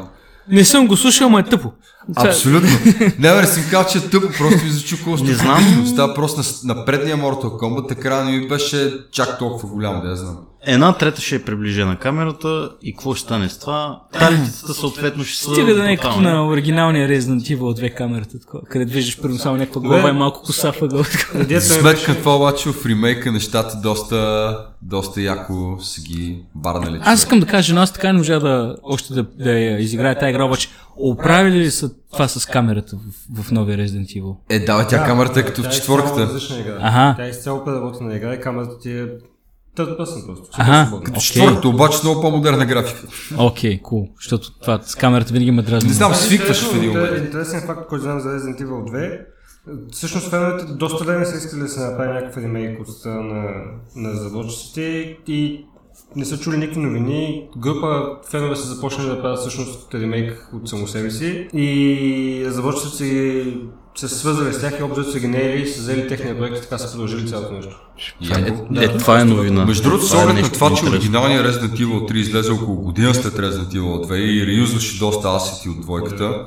Не 0.49 0.65
съм 0.65 0.87
го 0.87 0.97
слушал, 0.97 1.27
ама 1.27 1.39
е 1.39 1.43
тъпо. 1.43 1.71
Абсолютно. 2.15 2.69
Не, 2.99 3.31
бе, 3.31 3.41
не 3.41 3.47
съм 3.47 3.63
казал, 3.63 3.91
че 3.91 3.97
е 3.97 4.09
тъпо, 4.09 4.27
просто 4.37 4.65
ми 4.65 4.71
звучи. 4.71 4.95
Не 5.23 5.33
знам. 5.33 5.85
Става 5.87 6.13
просто 6.13 6.41
на, 6.63 6.75
на 6.75 6.85
предния 6.85 7.17
Mortal 7.17 7.43
Kombat, 7.43 7.91
екрана 7.91 8.31
ми 8.31 8.47
беше 8.47 8.93
чак 9.11 9.39
толкова 9.39 9.69
голям, 9.69 10.01
да 10.01 10.09
я 10.09 10.15
знам. 10.15 10.37
Една 10.65 10.93
трета 10.93 11.21
ще 11.21 11.35
е 11.35 11.43
приближена 11.43 11.99
камерата 11.99 12.69
и 12.81 12.93
какво 12.93 13.13
ще 13.13 13.23
стане 13.23 13.49
с 13.49 13.59
това? 13.59 14.01
Талитите 14.19 14.73
съответно 14.73 15.23
ще 15.23 15.43
са 15.43 15.51
Стига 15.51 15.75
да 15.75 15.83
не 15.83 15.93
е 15.93 15.97
като 15.97 16.21
на 16.21 16.47
оригиналния 16.47 17.09
Resident 17.09 17.57
Evil 17.57 17.57
2 17.57 17.93
камерата, 17.93 18.39
такова, 18.39 18.63
където 18.63 18.91
виждаш 18.91 19.21
първо 19.21 19.37
само 19.37 19.57
някаква 19.57 19.81
глава 19.81 20.09
и 20.09 20.13
малко 20.13 20.41
коса 20.41 20.73
въгъл. 20.81 21.03
сметка 21.59 22.17
това 22.17 22.35
обаче 22.35 22.69
в 22.69 22.85
ремейка 22.85 23.31
нещата 23.31 23.77
доста, 23.83 24.57
доста 24.81 25.21
яко 25.21 25.77
са 25.81 26.01
ги 26.01 26.43
барнали. 26.55 26.99
Аз 27.01 27.19
искам 27.19 27.39
да 27.39 27.45
кажа, 27.45 27.73
но 27.73 27.81
аз 27.81 27.93
така 27.93 28.11
не 28.11 28.17
можа 28.17 28.39
да 28.39 28.75
още 28.83 29.13
да, 29.13 29.23
да 29.23 29.51
я 29.51 29.79
изиграя 29.79 30.19
тази 30.19 30.29
игра, 30.29 30.43
обаче 30.43 30.69
оправили 30.97 31.59
ли 31.59 31.71
са 31.71 31.91
това 32.11 32.27
с 32.27 32.45
камерата 32.45 32.95
в, 32.95 33.43
в 33.43 33.51
новия 33.51 33.77
Resident 33.77 34.21
Evil? 34.21 34.35
Е, 34.49 34.59
да, 34.59 34.87
тя 34.87 35.05
камерата 35.05 35.39
е 35.39 35.45
като 35.45 35.63
в 35.63 35.67
е 35.67 35.69
четворката. 35.69 36.39
Аха. 36.79 37.13
Тя 37.17 37.25
е 37.25 37.29
изцяло 37.29 37.63
преработена 37.65 38.15
игра 38.15 38.33
и 38.33 38.41
камерата 38.41 38.79
ти 38.79 38.91
е 38.91 39.07
търт 39.75 39.97
пъсна 39.97 40.25
просто. 40.25 40.45
Супер 40.45 40.63
Аха. 40.63 40.85
свободна. 40.85 41.05
Като 41.05 41.17
Окей. 41.17 41.25
четвърката, 41.25 41.67
обаче 41.67 41.97
много 42.03 42.21
по-модерна 42.21 42.65
графика. 42.65 43.07
Окей, 43.39 43.81
кул, 43.81 44.09
защото 44.21 44.59
това 44.59 44.79
с 44.83 44.95
камерата 44.95 45.33
винаги 45.33 45.51
ме 45.51 45.61
дразни. 45.61 45.89
Не 45.89 45.95
знам, 45.95 46.13
свикваш 46.13 46.63
в 46.63 46.75
един 46.75 46.89
момент. 46.89 47.17
Интересен 47.25 47.61
факт, 47.61 47.89
който 47.89 48.03
знам 48.03 48.19
за 48.19 48.29
Resident 48.29 48.61
Evil 48.61 48.91
2. 48.91 49.21
Всъщност 49.91 50.29
феновете 50.29 50.65
доста 50.65 51.03
време 51.03 51.25
са 51.25 51.37
искали 51.37 51.61
да 51.61 51.69
се 51.69 51.79
направи 51.79 52.13
някакъв 52.13 52.43
ремейк 52.43 52.79
от 52.79 53.05
на, 53.05 53.43
на 53.95 54.09
разработчиците 54.09 55.17
и 55.27 55.65
не 56.15 56.25
са 56.25 56.39
чули 56.39 56.57
никакви 56.57 56.79
новини. 56.81 57.49
Група 57.57 58.17
фенове 58.29 58.55
са 58.55 58.67
започнали 58.67 59.09
да 59.09 59.21
правят 59.21 59.39
всъщност 59.39 59.93
ремейк 59.93 60.49
от 60.53 60.69
само 60.69 60.87
себе 60.87 61.11
си 61.11 61.47
и 61.53 62.47
са 62.51 62.61
се 63.95 64.09
свързали 64.09 64.53
с 64.53 64.59
тях 64.61 64.79
и 64.79 64.83
общо 64.83 65.11
са 65.11 65.19
ги 65.19 65.27
наели 65.27 65.61
и 65.61 65.67
са 65.67 65.81
взели 65.81 66.07
техния 66.07 66.37
проект 66.37 66.57
и 66.57 66.61
така 66.61 66.77
са 66.77 66.91
продължили 66.91 67.27
цялото 67.29 67.53
нещо. 67.53 67.75
Е, 68.77 68.83
Е, 68.83 68.97
това 68.97 69.19
е 69.21 69.25
новина. 69.25 69.65
Между 69.65 69.83
другото, 69.83 70.05
с 70.05 70.09
Това 70.09 70.21
е 70.21 70.25
оглед 70.25 70.43
на 70.43 70.51
това, 70.51 70.75
че 70.75 70.85
оригиналният 70.85 71.45
Resident 71.45 71.85
Evil 71.85 72.11
3 72.11 72.15
излезе 72.15 72.51
около 72.51 72.77
година 72.77 73.13
след 73.15 73.33
Resident 73.33 73.73
Evil 73.73 74.07
2 74.07 74.15
и 74.15 74.47
реюзваше 74.47 74.99
доста 74.99 75.29
асети 75.35 75.69
от 75.69 75.81
двойката, 75.81 76.45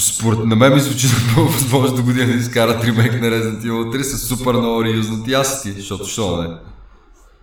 според 0.00 0.44
на 0.44 0.56
мен 0.56 0.74
ми 0.74 0.80
звучи 0.80 1.06
напълно 1.28 1.50
възможно 1.50 1.96
до 1.96 2.02
година 2.02 2.26
да 2.26 2.32
изкарат 2.32 2.84
ремейк 2.84 3.12
на 3.12 3.28
Resident 3.28 3.62
Evil 3.62 3.98
3 3.98 4.02
с 4.02 4.18
супер 4.28 4.52
много 4.52 4.84
реюзнати 4.84 5.34
асети, 5.34 5.80
защото 5.80 6.06
що 6.06 6.36
не. 6.42 6.48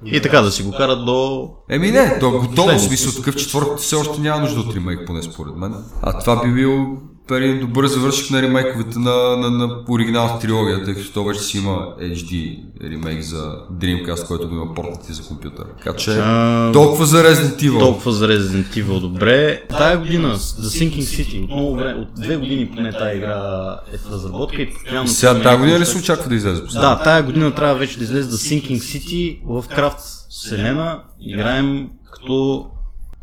И 0.05 0.21
така 0.21 0.41
да 0.41 0.51
си 0.51 0.63
го 0.63 0.71
карат 0.71 1.05
до... 1.05 1.49
Еми 1.69 1.91
не, 1.91 2.19
то 2.19 2.27
е 2.27 2.31
готово, 2.31 2.77
в 2.77 2.81
смисъл 2.81 3.13
такъв 3.13 3.35
четвъртата 3.35 3.77
все 3.77 3.95
още 3.95 4.21
няма 4.21 4.41
нужда 4.41 4.59
от 4.59 4.75
ремейк, 4.75 4.99
поне 5.07 5.23
според 5.23 5.55
мен. 5.55 5.73
А 6.01 6.19
това 6.19 6.43
би 6.43 6.51
бил 6.53 6.97
един 7.35 7.59
добър 7.59 7.87
завършик 7.87 8.31
на 8.31 8.41
ремейковете 8.41 8.99
на, 8.99 9.37
на, 9.37 9.49
на 9.49 9.79
оригиналната 9.89 10.39
трилогия, 10.39 10.83
тъй 10.83 10.93
като 10.93 11.13
то 11.13 11.23
вече 11.23 11.39
си 11.39 11.57
има 11.57 11.95
HD 12.01 12.59
ремейк 12.83 13.21
за 13.21 13.55
Dreamcast, 13.73 14.27
който 14.27 14.49
го 14.49 14.55
има 14.55 14.73
портати 14.73 15.13
за 15.13 15.23
компютър. 15.23 15.65
Така 15.77 15.97
че 15.97 16.11
А, 16.23 16.71
толкова 16.73 17.05
за 17.05 17.23
Resident 17.23 17.61
Evil. 17.61 17.79
Толкова 17.79 18.11
за 18.11 18.27
Resident 18.27 18.83
Evil, 18.83 18.99
добре. 18.99 19.63
Тая 19.69 19.97
година, 19.97 20.37
The 20.37 20.89
Sinking 20.89 21.01
City, 21.01 21.43
от, 21.43 21.49
много 21.49 21.75
време, 21.75 21.99
от 21.99 22.07
две 22.15 22.37
години 22.37 22.71
поне 22.75 22.91
тая 22.91 23.17
игра 23.17 23.79
е 23.93 23.97
в 23.97 24.11
разработка 24.11 24.61
и 24.61 24.73
постоянно... 24.73 25.07
Сега 25.07 25.41
тази 25.41 25.57
година 25.57 25.79
ли 25.79 25.85
се 25.85 25.97
очаква 25.97 26.29
да 26.29 26.35
излезе? 26.35 26.61
Да, 26.73 27.01
тая 27.03 27.23
година 27.23 27.55
трябва 27.55 27.75
вече 27.75 27.97
да 27.97 28.03
излезе 28.03 28.29
The 28.29 28.61
Sinking 28.61 28.79
City 28.79 29.39
в 29.45 29.65
Крафт 29.75 29.99
Вселена. 30.29 30.99
Играем 31.21 31.89
като... 32.11 32.65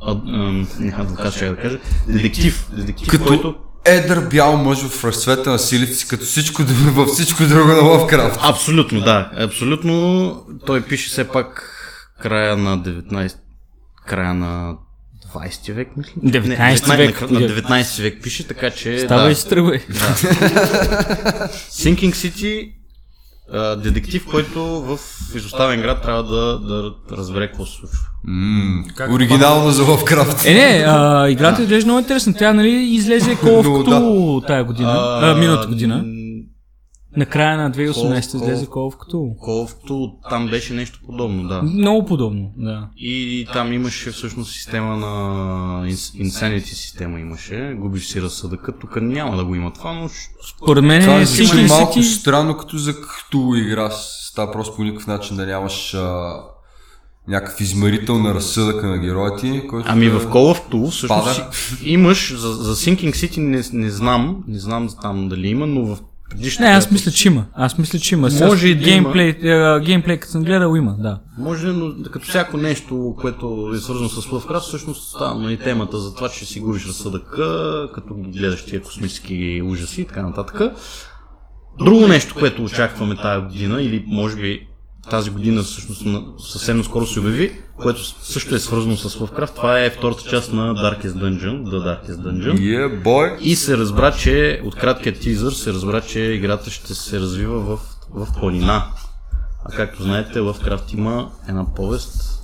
А, 0.02 0.10
ам, 0.12 0.68
няма 0.78 1.04
да 1.10 1.14
кажа, 1.14 1.36
ще 1.36 1.48
да 1.48 1.56
кажа. 1.56 1.78
Детектив. 2.08 2.68
Детектив, 2.76 3.08
Като 3.08 3.24
който... 3.24 3.54
едър 3.84 4.20
бял 4.20 4.56
мъж 4.56 4.78
в 4.78 5.04
разцвета 5.04 5.50
на 5.50 5.58
силите 5.58 5.94
си, 5.94 6.08
като 6.08 6.24
всичко, 6.24 6.62
във 6.68 7.08
всичко 7.08 7.44
друго 7.44 7.68
на 7.68 7.82
Лавкрафт. 7.82 8.40
Абсолютно, 8.42 9.00
да. 9.00 9.30
Абсолютно. 9.36 10.46
Той 10.66 10.82
пише 10.82 11.08
все 11.08 11.28
пак 11.28 11.70
края 12.22 12.56
на 12.56 12.78
19... 12.78 13.34
Края 14.06 14.34
на 14.34 14.76
20 15.34 15.72
век, 15.72 15.88
мисля. 15.96 16.12
19 16.24 16.88
Не, 16.88 16.96
век. 16.96 17.20
На, 17.20 17.40
на 17.40 17.48
19 17.48 18.02
век 18.02 18.22
пише, 18.22 18.46
така 18.46 18.70
че... 18.70 18.98
Става 18.98 19.24
да. 19.24 19.30
и 19.30 19.34
се 19.34 19.48
тръгва. 19.48 19.72
Sinking 21.70 22.12
City, 22.12 22.72
а, 23.52 23.76
детектив, 23.76 24.26
който 24.30 24.64
в 24.64 24.98
изоставен 25.34 25.80
град 25.80 26.02
трябва 26.02 26.22
да, 26.22 26.58
да 26.58 26.92
разбере 27.16 27.46
какво 27.46 27.66
се 27.66 27.72
случва. 27.72 27.98
Ммм, 28.26 28.84
оригинално 29.10 29.70
за 29.70 29.82
Лавкрафт. 29.82 30.46
Е, 30.46 30.54
не, 30.54 30.84
а, 30.86 31.28
играта 31.28 31.62
изглежда 31.62 31.86
много 31.86 32.00
интересна. 32.00 32.34
Тя, 32.34 32.52
нали, 32.52 32.70
излезе 32.70 33.30
Но, 33.42 33.48
Cthulhu 33.48 34.46
тая 34.46 34.64
година, 34.64 35.18
а, 35.22 35.34
миналата 35.34 35.66
година. 35.66 36.04
М, 37.16 37.18
Накрая 37.18 37.56
на 37.58 37.70
2018 37.70 37.92
Call- 38.22 38.36
излезе 38.36 38.66
Call 38.66 38.92
of 38.92 38.96
Cthulhu. 38.96 39.36
Колкото 39.38 40.12
там 40.30 40.48
беше 40.48 40.74
нещо 40.74 41.00
подобно, 41.06 41.48
да. 41.48 41.62
Много 41.62 42.04
подобно, 42.04 42.52
да. 42.56 42.88
И 42.96 43.46
там 43.52 43.72
имаше 43.72 44.10
всъщност 44.10 44.52
система 44.52 44.96
на 44.96 45.06
ins- 45.84 46.22
Insanity 46.22 46.64
система 46.64 47.20
имаше. 47.20 47.76
Губиш 47.76 48.06
си 48.06 48.22
разсъдъка. 48.22 48.72
Тук 48.72 48.96
няма 48.96 49.36
да 49.36 49.44
го 49.44 49.54
има 49.54 49.72
това, 49.72 49.92
но 49.92 50.08
Според 50.56 50.84
мен 50.84 51.00
Това 51.02 51.16
е 51.16 51.24
звучи 51.24 51.44
Sinking 51.46 51.68
малко 51.68 51.92
City... 51.92 52.02
странно, 52.02 52.56
като 52.56 52.78
за 52.78 52.94
като 52.94 53.54
игра. 53.56 53.90
Става 53.90 54.52
просто 54.52 54.76
по 54.76 54.84
никакъв 54.84 55.06
начин 55.06 55.36
да 55.36 55.46
нямаш 55.46 55.94
а, 55.94 56.34
някакъв 57.28 57.60
измерител 57.60 58.18
на 58.18 58.34
разсъдъка 58.34 58.86
на 58.86 58.98
героите, 58.98 59.66
който 59.66 59.88
Ами 59.90 60.06
да- 60.06 60.18
в 60.18 60.26
Call 60.26 60.30
of 60.54 60.70
Cthulhu 60.70 60.90
всъщност 60.90 61.24
Пада. 61.36 61.52
си- 61.52 61.78
имаш, 61.84 62.34
за, 62.34 62.48
за 62.48 62.76
Sinking 62.76 63.10
City 63.10 63.38
не, 63.38 63.62
не 63.78 63.90
знам, 63.90 64.44
не 64.48 64.58
знам 64.58 64.88
там 65.02 65.28
дали 65.28 65.48
има, 65.48 65.66
но 65.66 65.84
в 65.86 65.98
предишната... 66.34 66.70
Не, 66.70 66.76
аз 66.76 66.90
мисля, 66.90 67.12
че 67.12 67.28
има. 67.28 67.46
Аз 67.54 67.78
мисля, 67.78 67.98
че 67.98 68.14
има. 68.14 68.28
Може 68.40 68.68
и 68.68 68.74
да 68.74 68.84
геймплей, 68.84 69.52
а, 69.52 69.80
геймплей, 69.80 70.18
като 70.18 70.32
съм 70.32 70.44
гледал, 70.44 70.76
има, 70.76 70.96
да. 70.98 71.20
Може, 71.38 71.66
но 71.66 71.94
като 72.10 72.26
всяко 72.26 72.56
нещо, 72.56 73.16
което 73.20 73.72
е 73.74 73.78
свързано 73.78 74.08
с 74.08 74.26
Lovecraft, 74.26 74.60
всъщност 74.60 75.10
стана 75.10 75.52
и 75.52 75.56
темата 75.56 75.98
за 75.98 76.14
това, 76.14 76.28
че 76.28 76.46
си 76.46 76.60
губиш 76.60 76.86
разсъдъка, 76.86 77.88
като 77.94 78.14
ги 78.14 78.38
гледаш 78.38 78.64
тия 78.64 78.82
космически 78.82 79.62
ужаси 79.64 80.00
и 80.00 80.04
така 80.04 80.22
нататък. 80.22 80.60
Друго 81.78 82.08
нещо, 82.08 82.34
което 82.38 82.64
очакваме 82.64 83.16
тази 83.16 83.46
година, 83.46 83.82
или 83.82 84.04
може 84.06 84.36
би 84.36 84.68
тази 85.10 85.30
година 85.30 85.62
всъщност 85.62 86.06
съвсем 86.38 86.84
скоро 86.84 87.06
се 87.06 87.20
обяви, 87.20 87.52
което 87.76 88.04
също 88.04 88.54
е 88.54 88.58
свързано 88.58 88.96
с 88.96 89.18
Lovecraft, 89.18 89.54
това 89.54 89.80
е 89.80 89.90
втората 89.90 90.22
част 90.30 90.52
на 90.52 90.74
Darkest 90.74 91.12
Dungeon, 91.12 91.62
The 91.62 91.70
Darkest 91.70 92.16
Dungeon. 92.16 92.58
Yeah, 92.58 93.02
boy. 93.04 93.38
И 93.38 93.56
се 93.56 93.76
разбра, 93.76 94.12
че 94.12 94.60
от 94.64 94.74
краткият 94.74 95.20
тизър 95.20 95.52
се 95.52 95.72
разбра, 95.72 96.00
че 96.00 96.20
играта 96.20 96.70
ще 96.70 96.94
се 96.94 97.20
развива 97.20 97.60
в, 97.60 97.80
в 98.10 98.28
планина. 98.38 98.86
А 99.64 99.76
както 99.76 100.02
знаете, 100.02 100.40
Крафт 100.64 100.92
има 100.92 101.30
една 101.48 101.74
повест 101.74 102.42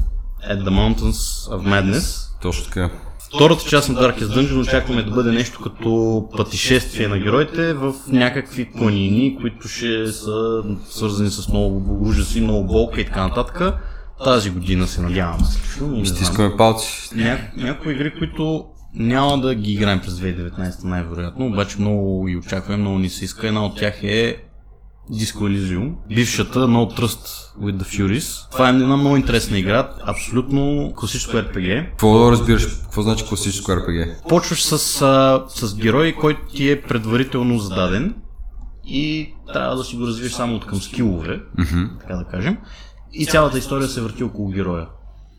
At 0.50 0.62
the 0.64 0.70
Mountains 0.70 1.50
of 1.50 1.68
Madness. 1.68 2.30
Точно 2.42 2.64
така. 2.64 2.90
Втората 3.34 3.64
част 3.68 3.88
на 3.88 3.94
Darkest 3.94 4.26
Dungeon 4.26 4.60
очакваме 4.60 5.02
да 5.02 5.10
бъде 5.10 5.32
нещо 5.32 5.60
като 5.60 6.28
пътешествие 6.36 7.08
на 7.08 7.18
героите 7.18 7.74
в 7.74 7.94
някакви 8.08 8.72
планини, 8.72 9.38
които 9.40 9.68
ще 9.68 10.06
са 10.06 10.62
свързани 10.88 11.30
с 11.30 11.48
много 11.48 11.98
ужаси, 12.08 12.40
много 12.40 12.66
болка 12.66 13.00
и 13.00 13.04
така 13.04 13.28
нататък. 13.28 13.74
Тази 14.24 14.50
година 14.50 14.86
се 14.86 15.00
надявам. 15.00 15.40
Стискаме 16.04 16.56
палци. 16.56 17.10
Ня... 17.14 17.38
Някои 17.56 17.92
игри, 17.92 18.18
които 18.18 18.64
няма 18.94 19.38
да 19.38 19.54
ги 19.54 19.72
играем 19.72 20.00
през 20.00 20.14
2019 20.14 20.84
най-вероятно, 20.84 21.46
обаче 21.46 21.80
много 21.80 22.24
ги 22.24 22.36
очакваме, 22.36 22.76
много 22.76 22.98
ни 22.98 23.08
се 23.08 23.24
иска. 23.24 23.48
Една 23.48 23.66
от 23.66 23.76
тях 23.76 24.04
е 24.04 24.36
Disco 25.10 25.38
Elysium, 25.48 25.94
бившата 26.14 26.58
No 26.58 26.98
Trust 26.98 27.26
with 27.60 27.76
the 27.76 27.84
Furies. 27.84 28.50
Това 28.52 28.66
е 28.66 28.70
една 28.70 28.96
много 28.96 29.16
интересна 29.16 29.58
игра, 29.58 29.90
абсолютно 30.06 30.92
класическо 30.96 31.36
RPG. 31.36 31.90
Какво 31.90 32.32
разбираш? 32.32 32.66
Какво 32.66 33.02
значи 33.02 33.24
класическо 33.28 33.72
RPG? 33.72 34.28
Почваш 34.28 34.62
с, 34.62 35.02
а, 35.02 35.44
с 35.48 35.76
герой, 35.76 36.12
който 36.20 36.40
ти 36.54 36.70
е 36.70 36.82
предварително 36.82 37.58
зададен 37.58 38.14
и 38.84 39.34
трябва 39.52 39.76
да 39.76 39.84
си 39.84 39.96
го 39.96 40.06
развиеш 40.06 40.32
само 40.32 40.56
от 40.56 40.66
към 40.66 40.80
скилове, 40.80 41.40
така 42.00 42.16
да 42.16 42.24
кажем. 42.30 42.58
И 43.12 43.26
цялата 43.26 43.58
история 43.58 43.88
се 43.88 44.00
върти 44.00 44.24
около 44.24 44.48
героя. 44.48 44.86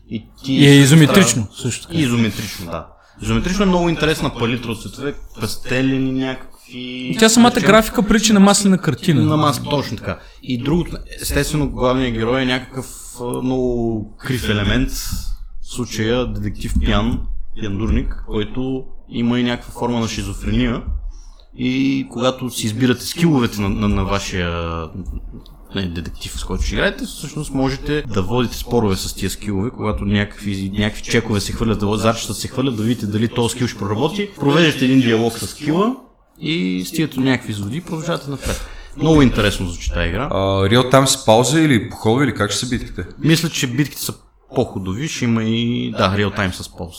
И, 0.08 0.26
ти 0.44 0.52
И 0.52 0.66
е 0.66 0.74
изометрично, 0.74 1.48
също 1.54 1.86
така. 1.86 1.98
и 1.98 2.02
изометрично, 2.02 2.66
да. 2.66 2.86
Изометрично 3.22 3.62
е 3.62 3.66
много 3.68 3.88
интересна 3.88 4.34
палитра 4.38 4.70
от 4.70 4.82
цветове, 4.82 5.14
пастелени 5.40 6.12
някакви... 6.12 6.51
Тя 7.18 7.28
самата 7.28 7.60
графика 7.60 8.02
прилича 8.02 8.32
на 8.32 8.40
маслена 8.40 8.78
картина. 8.78 9.22
На 9.24 9.36
маска, 9.36 9.64
точно 9.64 9.96
така. 9.96 10.18
И 10.42 10.58
другото, 10.58 10.96
естествено, 11.22 11.70
главният 11.70 12.14
герой 12.14 12.42
е 12.42 12.46
някакъв 12.46 12.86
много 13.42 14.16
крив 14.18 14.48
елемент. 14.48 14.90
В 14.90 15.74
случая 15.74 16.26
детектив 16.26 16.74
Пян, 16.86 17.20
пяндурник, 17.62 18.24
който 18.26 18.84
има 19.08 19.40
и 19.40 19.42
някаква 19.42 19.72
форма 19.72 20.00
на 20.00 20.08
шизофрения. 20.08 20.82
И 21.56 22.06
когато 22.10 22.50
си 22.50 22.66
избирате 22.66 23.06
скиловете 23.06 23.60
на, 23.60 23.68
на, 23.68 23.88
на 23.88 24.04
вашия 24.04 24.50
не, 25.74 25.86
детектив, 25.86 26.40
с 26.40 26.44
който 26.44 26.64
ще 26.64 26.74
играете, 26.74 27.04
всъщност 27.04 27.54
можете 27.54 28.02
да 28.02 28.22
водите 28.22 28.56
спорове 28.56 28.96
с 28.96 29.14
тия 29.14 29.30
скилове, 29.30 29.70
когато 29.70 30.04
някакви, 30.04 30.72
някакви 30.74 31.02
чекове 31.02 31.40
се 31.40 31.52
хвърлят, 31.52 32.00
зарчета 32.00 32.34
се 32.34 32.48
хвърлят, 32.48 32.76
да 32.76 32.82
видите 32.82 33.06
дали 33.06 33.28
този 33.28 33.52
скил 33.52 33.66
ще 33.66 33.78
проработи. 33.78 34.30
Провеждате 34.40 34.84
един 34.84 35.00
диалог 35.00 35.38
с 35.38 35.46
скила 35.46 35.96
и 36.40 36.84
стигате 36.86 37.14
до 37.14 37.20
някакви 37.20 37.52
изводи 37.52 37.76
и 37.76 37.80
продължавате 37.80 38.30
напред. 38.30 38.66
Много 38.96 39.22
интересно 39.22 39.68
звучи 39.68 39.90
тази 39.90 40.08
игра. 40.08 40.28
А, 40.32 40.70
Реал 40.70 40.90
там 40.90 41.06
с 41.06 41.24
пауза 41.24 41.60
или 41.60 41.90
по 41.90 41.96
хода 41.96 42.24
или 42.24 42.34
как 42.34 42.50
ще 42.50 42.66
са 42.66 42.68
битките? 42.68 43.04
Мисля, 43.18 43.48
че 43.48 43.66
битките 43.66 44.02
са 44.02 44.14
по-ходови, 44.54 45.08
ще 45.08 45.24
има 45.24 45.44
и, 45.44 45.90
да, 45.98 46.18
реал 46.18 46.30
тайм 46.30 46.52
с 46.52 46.76
полз. 46.76 46.96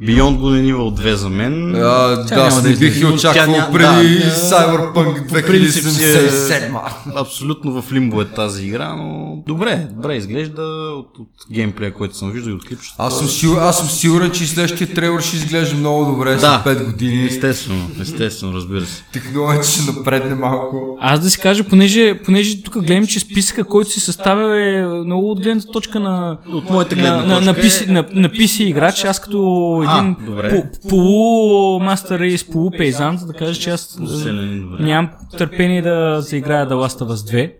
Beyond 0.00 0.38
Good 0.38 0.54
and 0.54 0.74
Evil 0.74 1.02
2 1.02 1.14
за 1.14 1.28
мен. 1.28 1.74
А, 1.76 2.26
Тя 2.26 2.50
да, 2.50 2.62
не 2.62 2.76
бих 2.76 3.00
и 3.00 3.06
очаквал 3.06 3.46
ня- 3.46 3.72
преди 3.72 4.14
да, 4.14 4.24
Cyberpunk 4.24 4.94
по 5.28 5.46
принцип 5.46 5.84
си 5.84 6.04
е- 6.04 6.06
2077. 6.08 6.80
Абсолютно 7.16 7.82
в 7.82 7.92
лимбо 7.92 8.20
е 8.20 8.26
тази 8.26 8.66
игра, 8.66 8.94
но 8.94 9.36
добре, 9.46 9.86
добре 9.90 10.14
изглежда 10.14 10.62
от, 10.92 11.18
от 11.18 11.28
геймплея, 11.52 11.92
който 11.92 12.16
съм 12.16 12.30
виждал 12.30 12.50
и 12.50 12.54
от 12.54 12.64
клипчета. 12.64 12.94
Аз 12.98 13.18
съм, 13.18 13.28
сигур, 13.28 13.56
аз 13.58 13.78
съм 13.78 13.88
сигурен, 13.88 14.30
че 14.30 14.46
следващия 14.46 14.94
трейлър 14.94 15.22
ще 15.22 15.36
изглежда 15.36 15.76
много 15.76 16.04
добре 16.06 16.30
Да. 16.32 16.62
след 16.64 16.78
5 16.78 16.84
години. 16.84 17.24
Естествено, 17.24 17.90
естествено, 18.00 18.52
разбира 18.52 18.80
се. 18.82 19.02
Технологията 19.12 19.68
ще 19.68 19.92
напредне 19.92 20.34
малко. 20.34 20.98
Аз 21.00 21.20
да 21.20 21.30
си 21.30 21.38
кажа, 21.38 21.64
понеже, 21.64 22.14
понеже 22.16 22.62
тук 22.62 22.74
гледам, 22.76 23.06
че 23.06 23.20
списъка, 23.20 23.64
който 23.64 23.90
си 23.90 24.00
съставя 24.00 24.60
е 24.62 24.82
много 24.84 25.30
от 25.30 25.40
гледната 25.40 25.66
точка 25.68 26.00
на, 26.00 26.38
От 26.48 26.70
моята 26.70 26.94
гледна 26.94 27.16
на, 27.16 27.26
на, 27.26 27.40
на, 27.40 27.54
точка 27.54 27.62
PC, 27.62 27.88
е- 27.88 27.92
на, 27.92 28.04
на 28.12 28.28
PC 28.30 28.62
играч, 28.62 29.04
аз 29.04 29.20
като 29.20 29.83
един 29.90 30.16
по, 30.50 30.88
полу 30.88 31.80
мастер 31.80 32.18
рейс, 32.18 32.44
полу 32.44 32.70
пейзан, 32.70 33.18
да 33.26 33.32
кажа, 33.32 33.60
че 33.60 33.70
аз 33.70 33.96
добре. 34.00 34.32
нямам 34.80 35.10
търпение 35.38 35.82
да 35.82 36.20
заиграя 36.20 36.68
The 36.68 36.72
Last 36.72 37.04
of 37.04 37.14
Us 37.14 37.34
2. 37.34 37.52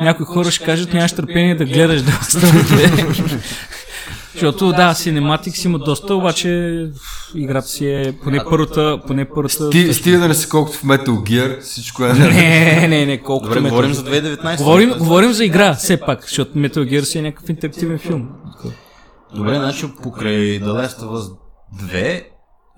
Някои 0.00 0.26
хора 0.26 0.50
ще 0.50 0.64
кажат, 0.64 0.92
нямаш 0.92 1.12
търпение 1.12 1.54
да 1.54 1.64
гледаш 1.64 2.02
The 2.02 2.20
Last 2.20 2.38
of 2.38 2.62
Us 2.62 2.96
2. 2.96 3.40
Защото 4.36 4.72
да, 4.72 4.94
Cinematics 4.94 5.66
има 5.66 5.78
доста, 5.78 6.14
обаче 6.14 6.82
играта 7.34 7.68
си 7.68 7.86
е 7.86 8.14
поне 8.24 8.40
първата, 8.50 9.00
поне 9.06 9.24
първата... 9.24 9.70
Ти, 9.70 9.94
стига 9.94 10.18
да 10.18 10.28
не 10.28 10.34
си 10.34 10.48
колкото 10.48 10.78
в 10.78 10.82
Metal 10.82 11.08
Gear, 11.08 11.60
всичко 11.60 12.04
е 12.04 12.12
Не, 12.12 12.88
не, 12.88 13.06
не, 13.06 13.22
колкото 13.22 13.54
Добре, 13.54 13.60
Metal 13.60 13.70
говорим 13.70 13.94
за 13.94 14.04
2019. 14.04 14.56
Говорим, 14.58 14.94
говорим 14.98 15.32
за 15.32 15.44
игра, 15.44 15.74
все 15.74 16.00
пак, 16.00 16.22
защото 16.22 16.58
Metal 16.58 16.78
Gear 16.78 17.02
си 17.02 17.18
е 17.18 17.22
някакъв 17.22 17.48
интерактивен 17.48 17.98
филм. 17.98 18.28
Добре, 19.34 19.54
значи 19.54 19.86
покрай 20.02 20.60
The 20.60 20.64
Last 20.64 21.00
of 21.00 21.08
Us 21.08 21.45
2 21.74 22.22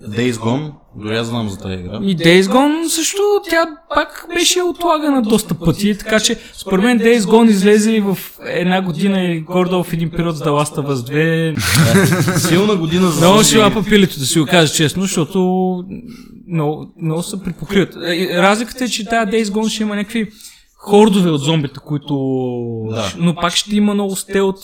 Days 0.03 0.33
Gone, 0.33 0.73
дори 0.97 1.17
аз 1.17 1.27
знам 1.27 1.49
за 1.49 1.59
тази 1.59 1.75
игра. 1.75 1.99
И 2.03 2.17
Days 2.17 2.43
Gone 2.43 2.89
също, 2.89 3.23
тя 3.51 3.67
пак 3.95 4.27
беше 4.35 4.63
отлагана 4.63 5.23
доста 5.23 5.55
пъти, 5.55 5.99
така 5.99 6.21
че 6.21 6.37
според 6.53 6.85
мен 6.85 7.01
Days 7.01 7.19
Gone 7.19 7.51
излезе 7.51 8.01
в 8.01 8.19
една 8.47 8.83
година 8.83 9.23
и 9.23 9.41
гордо 9.41 9.85
в 9.85 9.93
един 9.93 10.11
период 10.11 10.37
с 10.37 10.41
The 10.41 10.49
Last 10.49 10.77
of 10.77 10.95
Us 10.95 11.55
2. 11.57 12.39
Силна 12.49 12.77
година 12.77 13.09
за 13.11 13.21
Много 13.21 13.45
си 13.45 13.59
лапа 13.59 13.83
пилето, 13.83 14.19
да 14.19 14.27
си 14.27 14.41
го 14.41 14.47
кажа 14.47 14.73
честно, 14.73 15.03
защото 15.03 15.39
много, 16.49 16.87
много 17.03 17.23
се 17.23 17.43
припокриват. 17.43 17.97
Е, 17.97 18.43
Разликата 18.43 18.85
е, 18.85 18.89
че 18.89 19.05
тази 19.05 19.31
Days 19.31 19.45
Gone 19.45 19.69
ще 19.69 19.83
има 19.83 19.97
някакви 19.97 20.31
хордове 20.77 21.31
от 21.31 21.41
зомбита, 21.41 21.81
които... 21.81 22.15
Да. 22.91 23.13
Но 23.19 23.35
пак 23.35 23.55
ще 23.55 23.77
има 23.77 23.95
много 23.95 24.17
стелт, 24.17 24.57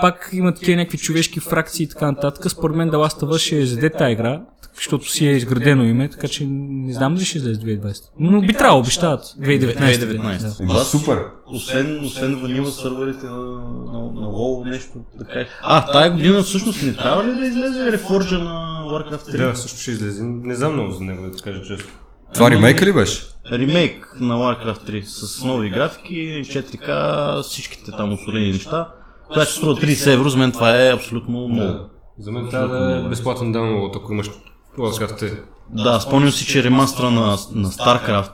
пак 0.00 0.30
има 0.32 0.54
такива 0.54 0.76
някакви 0.76 0.98
човешки 0.98 1.40
фракции 1.40 1.84
и 1.84 1.88
така 1.88 2.06
нататък. 2.10 2.50
Според 2.50 2.76
мен 2.76 2.90
The 2.90 2.94
Last 2.94 3.22
of 3.22 3.34
Us 3.34 3.38
ще 3.38 3.56
изяде 3.56 3.90
тази 3.90 4.12
игра, 4.12 4.42
защото 4.74 5.10
си 5.10 5.26
е 5.26 5.30
изградено 5.30 5.84
име, 5.84 6.08
така 6.08 6.28
че 6.28 6.46
не 6.48 6.92
знам 6.92 7.14
дали 7.14 7.24
ще 7.24 7.38
излезе 7.38 7.60
2020. 7.60 8.02
Но 8.18 8.40
би 8.40 8.52
трябвало, 8.52 8.80
обещават. 8.80 9.24
2019. 9.24 9.78
2019. 9.78 10.72
Да. 10.72 10.84
Супер. 10.84 11.18
Освен, 11.46 12.04
освен 12.04 12.40
ванила 12.40 12.70
сървърите 12.70 13.26
на, 13.26 13.36
на, 13.36 13.98
на 14.14 14.26
WoW 14.26 14.70
нещо 14.70 14.92
така. 15.18 15.44
А, 15.62 15.92
тая 15.92 16.10
година 16.10 16.42
всъщност 16.42 16.82
не 16.82 16.94
трябва 16.94 17.24
ли 17.24 17.34
да 17.34 17.46
излезе 17.46 17.92
рефорджа 17.92 18.38
на 18.38 18.84
Warcraft 18.86 19.34
3? 19.34 19.36
Да, 19.36 19.56
също 19.56 19.78
ще 19.80 19.90
излезе. 19.90 20.22
Не 20.24 20.54
знам 20.54 20.72
много 20.72 20.92
за 20.92 21.04
него, 21.04 21.30
да 21.30 21.42
кажа 21.42 21.62
често. 21.62 21.88
Това 22.34 22.50
ремейка 22.50 22.86
ли 22.86 22.92
беше? 22.92 23.22
Ремейк 23.52 24.16
на 24.20 24.34
Warcraft 24.34 24.90
3 24.90 25.02
с 25.02 25.44
нови 25.44 25.70
графики, 25.70 26.14
4K, 26.44 27.42
всичките 27.42 27.90
там 27.90 28.12
ускорени 28.12 28.52
неща. 28.52 28.88
Това 29.30 29.44
ще 29.44 29.54
струва 29.54 29.74
30 29.74 30.12
евро, 30.12 30.28
за 30.28 30.36
мен 30.38 30.52
това 30.52 30.82
е 30.86 30.92
абсолютно 30.92 31.48
много. 31.48 31.78
За 32.18 32.32
мен 32.32 32.48
трябва 32.50 32.68
да 32.78 32.96
е 33.06 33.08
безплатен 33.08 33.52
даунлоад, 33.52 33.96
ако 33.96 34.12
имаш 34.12 34.30
3. 34.78 35.38
Да, 35.70 36.00
спомням 36.00 36.32
си, 36.32 36.46
че 36.46 36.64
ремастра 36.64 37.10
на, 37.10 37.26
на 37.54 37.68
StarCraft, 37.70 38.30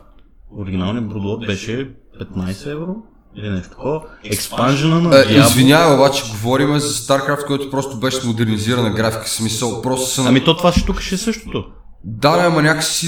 оригиналния 0.59 1.03
Broodlord, 1.03 1.47
беше 1.47 1.95
15 2.21 2.73
евро 2.73 2.97
или 3.37 3.51
нещо 3.51 3.71
такова. 3.71 4.03
Експанжена 4.25 5.01
на 5.01 5.09
Е, 5.19 5.25
Diablo. 5.25 5.47
извинявай, 5.47 5.95
обаче 5.97 6.23
говорим 6.31 6.79
за 6.79 6.89
StarCraft, 6.89 7.47
който 7.47 7.71
просто 7.71 8.01
беше 8.01 8.27
модернизирана 8.27 8.91
графика, 8.91 9.29
смисъл, 9.29 9.83
просто 9.83 10.11
са... 10.11 10.23
Ами 10.29 10.45
то 10.45 10.57
това 10.57 10.73
ще 10.73 10.87
тук 10.87 11.01
ще 11.01 11.15
е 11.15 11.19
същото. 11.19 11.65
Да, 12.05 12.37
не, 12.37 12.43
ама 12.43 12.63
някакси 12.63 13.07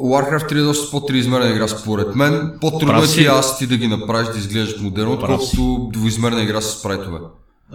Warcraft 0.00 0.52
3 0.52 0.58
е 0.58 0.62
доста 0.62 0.90
по-триизмерна 0.90 1.50
игра, 1.50 1.68
според 1.68 2.14
мен. 2.14 2.58
По-трудно 2.60 3.02
е 3.02 3.06
ти 3.06 3.26
аз 3.26 3.58
ти 3.58 3.66
да 3.66 3.76
ги 3.76 3.88
направиш 3.88 4.28
да 4.28 4.38
изглеждаш 4.38 4.80
модерно, 4.80 5.12
отколкото 5.12 5.88
двоизмерна 5.92 6.42
игра 6.42 6.60
с 6.60 6.78
спрайтове. 6.78 7.18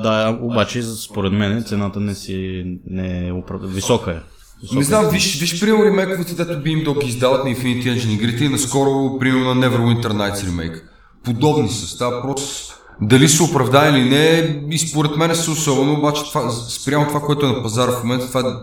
Да, 0.03 0.39
обаче 0.41 0.83
според 0.83 1.33
мен 1.33 1.63
цената 1.63 1.99
не 1.99 2.15
си 2.15 2.63
не 2.89 3.27
е 3.27 3.31
оправ... 3.31 3.61
висока 3.63 4.11
е. 4.11 4.19
Висока 4.61 4.79
Не 4.79 4.83
знам, 4.83 5.05
е. 5.05 5.09
виж, 5.09 5.39
виж 5.39 5.59
примерно 5.59 5.85
ремейковете, 5.85 6.35
дето 6.35 6.53
Beamdog 6.53 7.05
издават 7.05 7.45
на 7.45 7.51
Infinity 7.51 7.83
Engine 7.83 8.13
игрите 8.13 8.45
и 8.45 8.49
наскоро, 8.49 9.19
примерно 9.19 9.55
на 9.55 9.69
Neverwinter 9.69 10.07
Nights 10.07 10.47
ремейк. 10.47 10.89
Подобни 11.23 11.69
са, 11.69 11.87
става 11.87 12.21
просто 12.21 12.77
дали 13.01 13.29
се 13.29 13.43
оправда 13.43 13.89
или 13.89 14.09
не, 14.09 14.59
и 14.71 14.77
според 14.77 15.17
мен 15.17 15.35
са 15.35 15.51
особено, 15.51 15.93
обаче 15.93 16.23
това, 16.23 16.49
спрямо 16.49 17.07
това, 17.07 17.19
което 17.19 17.45
е 17.45 17.49
на 17.49 17.63
пазара 17.63 17.91
в 17.91 18.03
момента, 18.03 18.27
това 18.27 18.39
е 18.39 18.53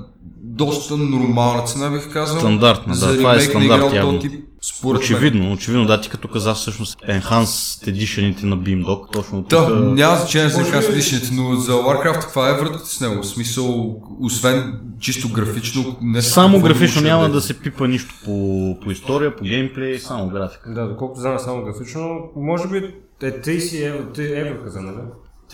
доста 0.54 0.96
нормална 0.96 1.62
цена, 1.62 1.90
бих 1.90 2.12
казал. 2.12 2.38
Стандартна, 2.38 2.92
да, 2.92 2.98
за 2.98 3.16
това 3.16 3.34
е 3.34 3.40
стандарт 3.40 3.92
явно. 3.92 4.18
тип, 4.18 4.32
според 4.62 5.00
мен. 5.00 5.02
Очевидно, 5.02 5.52
очевидно, 5.52 5.86
да, 5.86 6.00
ти 6.00 6.08
като 6.08 6.28
каза 6.28 6.54
всъщност 6.54 6.98
Enhanced 7.08 7.92
Edition 7.92 8.44
на 8.44 8.58
Beamdog, 8.58 9.12
точно 9.12 9.42
тук. 9.42 9.50
Да, 9.50 9.70
няма 9.70 10.16
значение 10.16 10.48
за 10.48 10.60
Enhanced 10.60 10.98
Edition, 10.98 11.36
но 11.36 11.56
за 11.56 11.72
Warcraft 11.72 12.20
каква 12.20 12.50
е 12.50 12.52
вратата 12.52 12.86
с 12.86 13.00
него? 13.00 13.22
В 13.22 13.26
смисъл, 13.26 13.96
освен 14.20 14.80
чисто 15.00 15.28
графично, 15.28 15.96
не 16.02 16.22
са 16.22 16.30
Само 16.30 16.60
графично 16.60 17.02
няма 17.02 17.24
е. 17.24 17.28
да 17.28 17.40
се 17.40 17.60
пипа 17.60 17.86
нищо 17.86 18.14
по, 18.24 18.76
по 18.84 18.90
история, 18.90 19.36
по 19.36 19.44
геймплей, 19.44 19.98
само 19.98 20.28
графика. 20.28 20.70
Да, 20.70 20.88
доколкото 20.88 21.20
знам 21.20 21.38
само 21.38 21.64
графично, 21.64 22.20
може 22.36 22.68
би 22.68 22.78
е 23.22 23.40
30 23.40 23.86
евро, 23.86 24.04
3 24.14 24.40
евро 24.40 24.64
каза, 24.64 24.80
нали? 24.80 24.96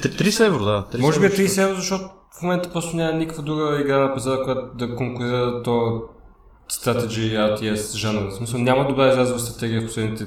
Три- 0.02 0.30
30 0.30 0.46
евро, 0.46 0.64
да. 0.64 0.84
30 0.92 1.00
Може 1.00 1.20
би 1.20 1.24
е 1.24 1.28
евро. 1.28 1.36
30 1.38 1.62
евро, 1.62 1.76
защото 1.76 2.04
в 2.38 2.42
момента 2.42 2.72
просто 2.72 2.96
няма 2.96 3.12
никаква 3.12 3.42
друга 3.42 3.80
игра 3.80 3.98
на 3.98 4.14
пазара, 4.14 4.42
която 4.44 4.60
да 4.76 4.96
конкурира 4.96 5.62
то 5.62 6.02
Strategy 6.72 7.36
RTS 7.56 7.96
жанра. 7.96 8.30
В 8.30 8.34
смисъл 8.34 8.60
няма 8.60 8.88
добра 8.88 9.10
излязла 9.10 9.38
стратегия 9.38 9.80
в 9.80 9.86
последните... 9.86 10.26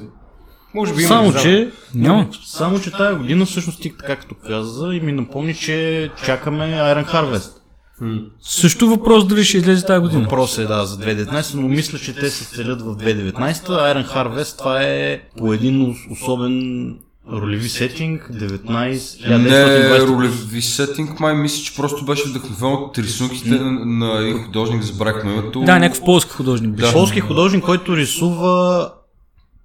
Може 0.76 0.94
би 0.94 1.02
има, 1.02 1.08
Само, 1.08 1.34
че, 1.34 1.72
Няма. 1.96 2.28
само, 2.46 2.80
че 2.80 2.92
тази 2.92 3.18
година 3.18 3.46
всъщност 3.46 3.82
ти, 3.82 3.98
така 3.98 4.16
като 4.16 4.36
каза, 4.48 4.88
и 4.88 5.00
ми 5.00 5.12
напомни, 5.12 5.56
че 5.56 6.10
чакаме 6.26 6.64
Iron 6.66 7.06
Harvest. 7.06 7.52
Също 8.42 8.88
въпрос 8.88 9.28
дали 9.28 9.44
ще 9.44 9.58
излезе 9.58 9.86
тази 9.86 10.02
година. 10.02 10.22
Въпрос 10.22 10.58
е 10.58 10.66
да 10.66 10.86
за 10.86 10.98
2019, 10.98 11.56
но 11.56 11.68
мисля, 11.68 12.00
че 12.00 12.16
те 12.16 12.30
се 12.30 12.46
целят 12.46 12.82
в 12.82 12.98
2019. 12.98 13.34
Iron 13.54 14.08
Harvest 14.08 14.58
това 14.58 14.82
е 14.82 15.22
по 15.38 15.54
един 15.54 15.82
ос- 15.84 16.12
особен 16.12 16.98
ролеви 17.32 17.70
сетинг, 17.70 18.30
19... 18.34 19.38
Не, 19.38 19.50
1920. 19.50 20.08
ролеви 20.08 20.62
сетинг, 20.62 21.20
май 21.20 21.36
мисля, 21.36 21.64
че 21.64 21.76
просто 21.76 22.06
беше 22.06 22.30
вдъхновен 22.30 22.74
от 22.74 22.98
рисунките 22.98 23.50
на, 23.50 23.72
на 23.86 24.22
един 24.22 24.44
художник, 24.44 24.84
забравихме 24.84 25.34
името. 25.34 25.62
Да, 25.62 25.80
някакъв 25.80 26.06
полски 26.06 26.32
художник 26.32 26.72
беше. 26.72 26.94
Полски 26.94 27.20
художник, 27.20 27.64
който 27.64 27.98
рисува 27.98 28.92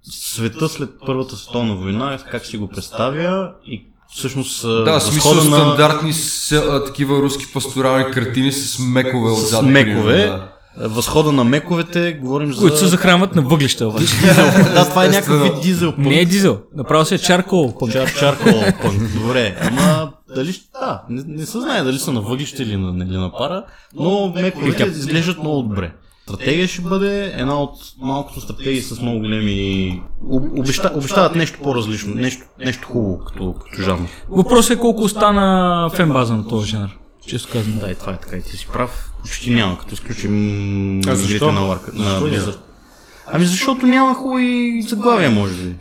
света 0.03 0.69
след 0.69 0.89
Първата 1.05 1.35
световна 1.35 1.75
война, 1.75 2.17
как 2.31 2.45
си 2.45 2.57
го 2.57 2.67
представя 2.67 3.51
и 3.65 3.85
всъщност 4.13 4.61
Да, 4.61 4.99
смисъл 4.99 5.35
стандартни 5.35 6.13
с, 6.13 6.51
а, 6.51 6.83
такива 6.85 7.21
руски 7.21 7.53
пасторални 7.53 8.11
картини 8.11 8.51
с 8.51 8.79
мекове 8.79 9.35
с 9.35 9.43
отзад. 9.43 9.65
мекове. 9.65 10.13
примерно, 10.13 10.37
да. 10.37 10.48
Възхода 10.77 11.31
на 11.31 11.43
мековете, 11.43 12.13
говорим 12.13 12.53
за... 12.53 12.61
Които 12.61 12.77
се 12.77 12.87
захранват 12.87 13.35
на 13.35 13.41
въглища 13.41 13.85
да, 14.73 14.89
това 14.89 15.05
е 15.05 15.09
някакъв 15.09 15.43
вид 15.43 15.53
дизел. 15.61 15.93
Не 15.97 16.19
е 16.19 16.25
дизел, 16.25 16.59
направо 16.75 17.05
се 17.05 17.15
е 17.15 17.17
чаркол. 17.17 17.77
пък. 17.79 17.91
Чар, 17.91 18.13
чаркол 18.13 18.51
пънк, 18.81 19.13
добре. 19.13 19.57
Ама 19.61 20.11
дали 20.35 20.53
ще... 20.53 20.65
Да, 20.73 21.01
не, 21.09 21.23
не 21.27 21.45
се 21.45 21.59
знае 21.59 21.83
дали 21.83 21.99
са 21.99 22.11
на 22.11 22.21
въглище 22.21 22.63
или 22.63 22.77
на, 22.77 23.05
или 23.05 23.17
на 23.17 23.31
пара, 23.31 23.63
но 23.95 24.33
мековете 24.35 24.83
изглеждат 24.83 25.39
много 25.39 25.61
добре. 25.61 25.91
Стратегия 26.23 26.67
ще 26.67 26.81
бъде 26.81 27.33
една 27.37 27.61
от 27.61 27.71
малкото 28.01 28.41
стратегии 28.41 28.81
с 28.81 29.01
много 29.01 29.19
големи... 29.19 30.01
об- 30.29 30.59
Обеща, 30.59 30.91
обещават 30.95 31.35
нещо 31.35 31.59
по-различно, 31.63 32.15
нещо, 32.15 32.45
нещо 32.59 32.87
хубаво 32.87 33.19
като, 33.19 33.53
като 33.53 33.81
жанр. 33.81 34.07
Въпросът 34.29 34.77
е 34.77 34.79
колко 34.79 35.03
остана 35.03 35.89
фенбаза 35.93 36.35
на 36.35 36.47
този 36.47 36.69
жанр. 36.69 36.89
Често 37.29 37.51
казвам. 37.53 37.79
Да, 37.79 37.91
и 37.91 37.95
това 37.95 38.13
е 38.13 38.17
така, 38.17 38.35
и 38.37 38.41
ти 38.41 38.57
си 38.57 38.67
прав. 38.73 39.11
Почти 39.21 39.49
няма, 39.49 39.79
като 39.79 39.93
изключим 39.93 41.01
А 41.07 41.15
защо? 41.15 41.51
на 41.51 41.61
Warcraft. 41.61 41.93
На. 41.93 42.53
Ами 43.27 43.45
защото 43.45 43.87
няма 43.87 44.15
хубави 44.15 44.81
заглавия, 44.87 45.31
може 45.31 45.53
би. 45.53 45.75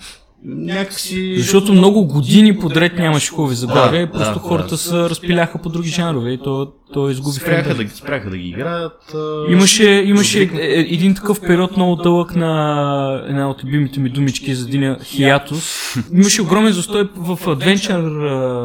Някакси... 0.45 1.35
Защото 1.39 1.73
много 1.73 2.05
години 2.05 2.59
подред 2.59 2.99
нямаше 2.99 3.31
хубави 3.31 3.55
заглавия, 3.55 4.07
Да, 4.07 4.13
просто 4.13 4.35
да, 4.35 4.41
хората 4.41 4.69
да. 4.69 4.79
се 4.79 4.95
разпиляха 4.95 5.59
по 5.59 5.69
други 5.69 5.89
жанрове 5.89 6.31
и 6.31 6.39
то, 6.39 6.69
то 6.93 7.11
изгуби 7.11 7.37
спряха 7.37 7.75
да, 7.75 7.89
спряха 7.91 8.31
да 8.31 8.37
ги 8.37 8.49
играят. 8.49 9.15
Имаше, 9.51 9.85
имаше 10.07 10.43
е- 10.43 10.49
един 10.81 11.15
такъв 11.15 11.41
период 11.41 11.77
много 11.77 11.97
дълъг 11.97 12.37
на 12.37 13.23
една 13.29 13.51
от 13.51 13.65
любимите 13.65 14.01
ми 14.01 14.09
думички 14.09 14.55
за 14.55 14.67
деня 14.67 14.99
Хиатус. 15.05 15.95
Имаше 16.13 16.43
огромен 16.43 16.73
застой 16.73 17.09
в 17.17 17.39
адвенчър 17.47 18.03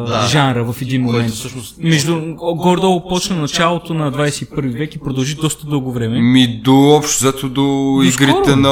Да. 0.08 0.28
жанра 0.30 0.64
в 0.64 0.82
един 0.82 1.02
момент. 1.02 1.32
всъщност... 1.32 1.78
Между 1.80 2.22
гордо 2.36 3.04
почна 3.10 3.36
началото 3.36 3.94
на 3.94 4.12
21 4.12 4.46
век 4.70 4.96
и 4.96 5.00
продължи 5.00 5.36
доста 5.36 5.68
дълго 5.68 5.92
време. 5.92 6.20
Ми 6.20 6.62
до 6.64 6.76
общо 6.76 7.26
взето 7.26 7.50
до, 7.50 7.62
До 7.96 8.02
игрите 8.04 8.22
скоро. 8.44 8.56
на 8.56 8.70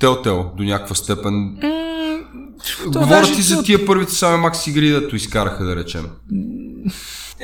Telltale 0.00 0.56
до 0.56 0.62
някаква 0.62 0.94
степен. 0.94 1.56
То 1.60 1.81
Говоря 2.86 3.06
даже 3.06 3.34
ти 3.34 3.42
за 3.42 3.56
то- 3.56 3.62
тия 3.62 3.86
първите 3.86 4.12
сами 4.12 4.36
макс 4.38 4.66
игри, 4.66 4.90
дето 4.90 5.16
изкараха, 5.16 5.64
да 5.64 5.76
речем. 5.76 6.06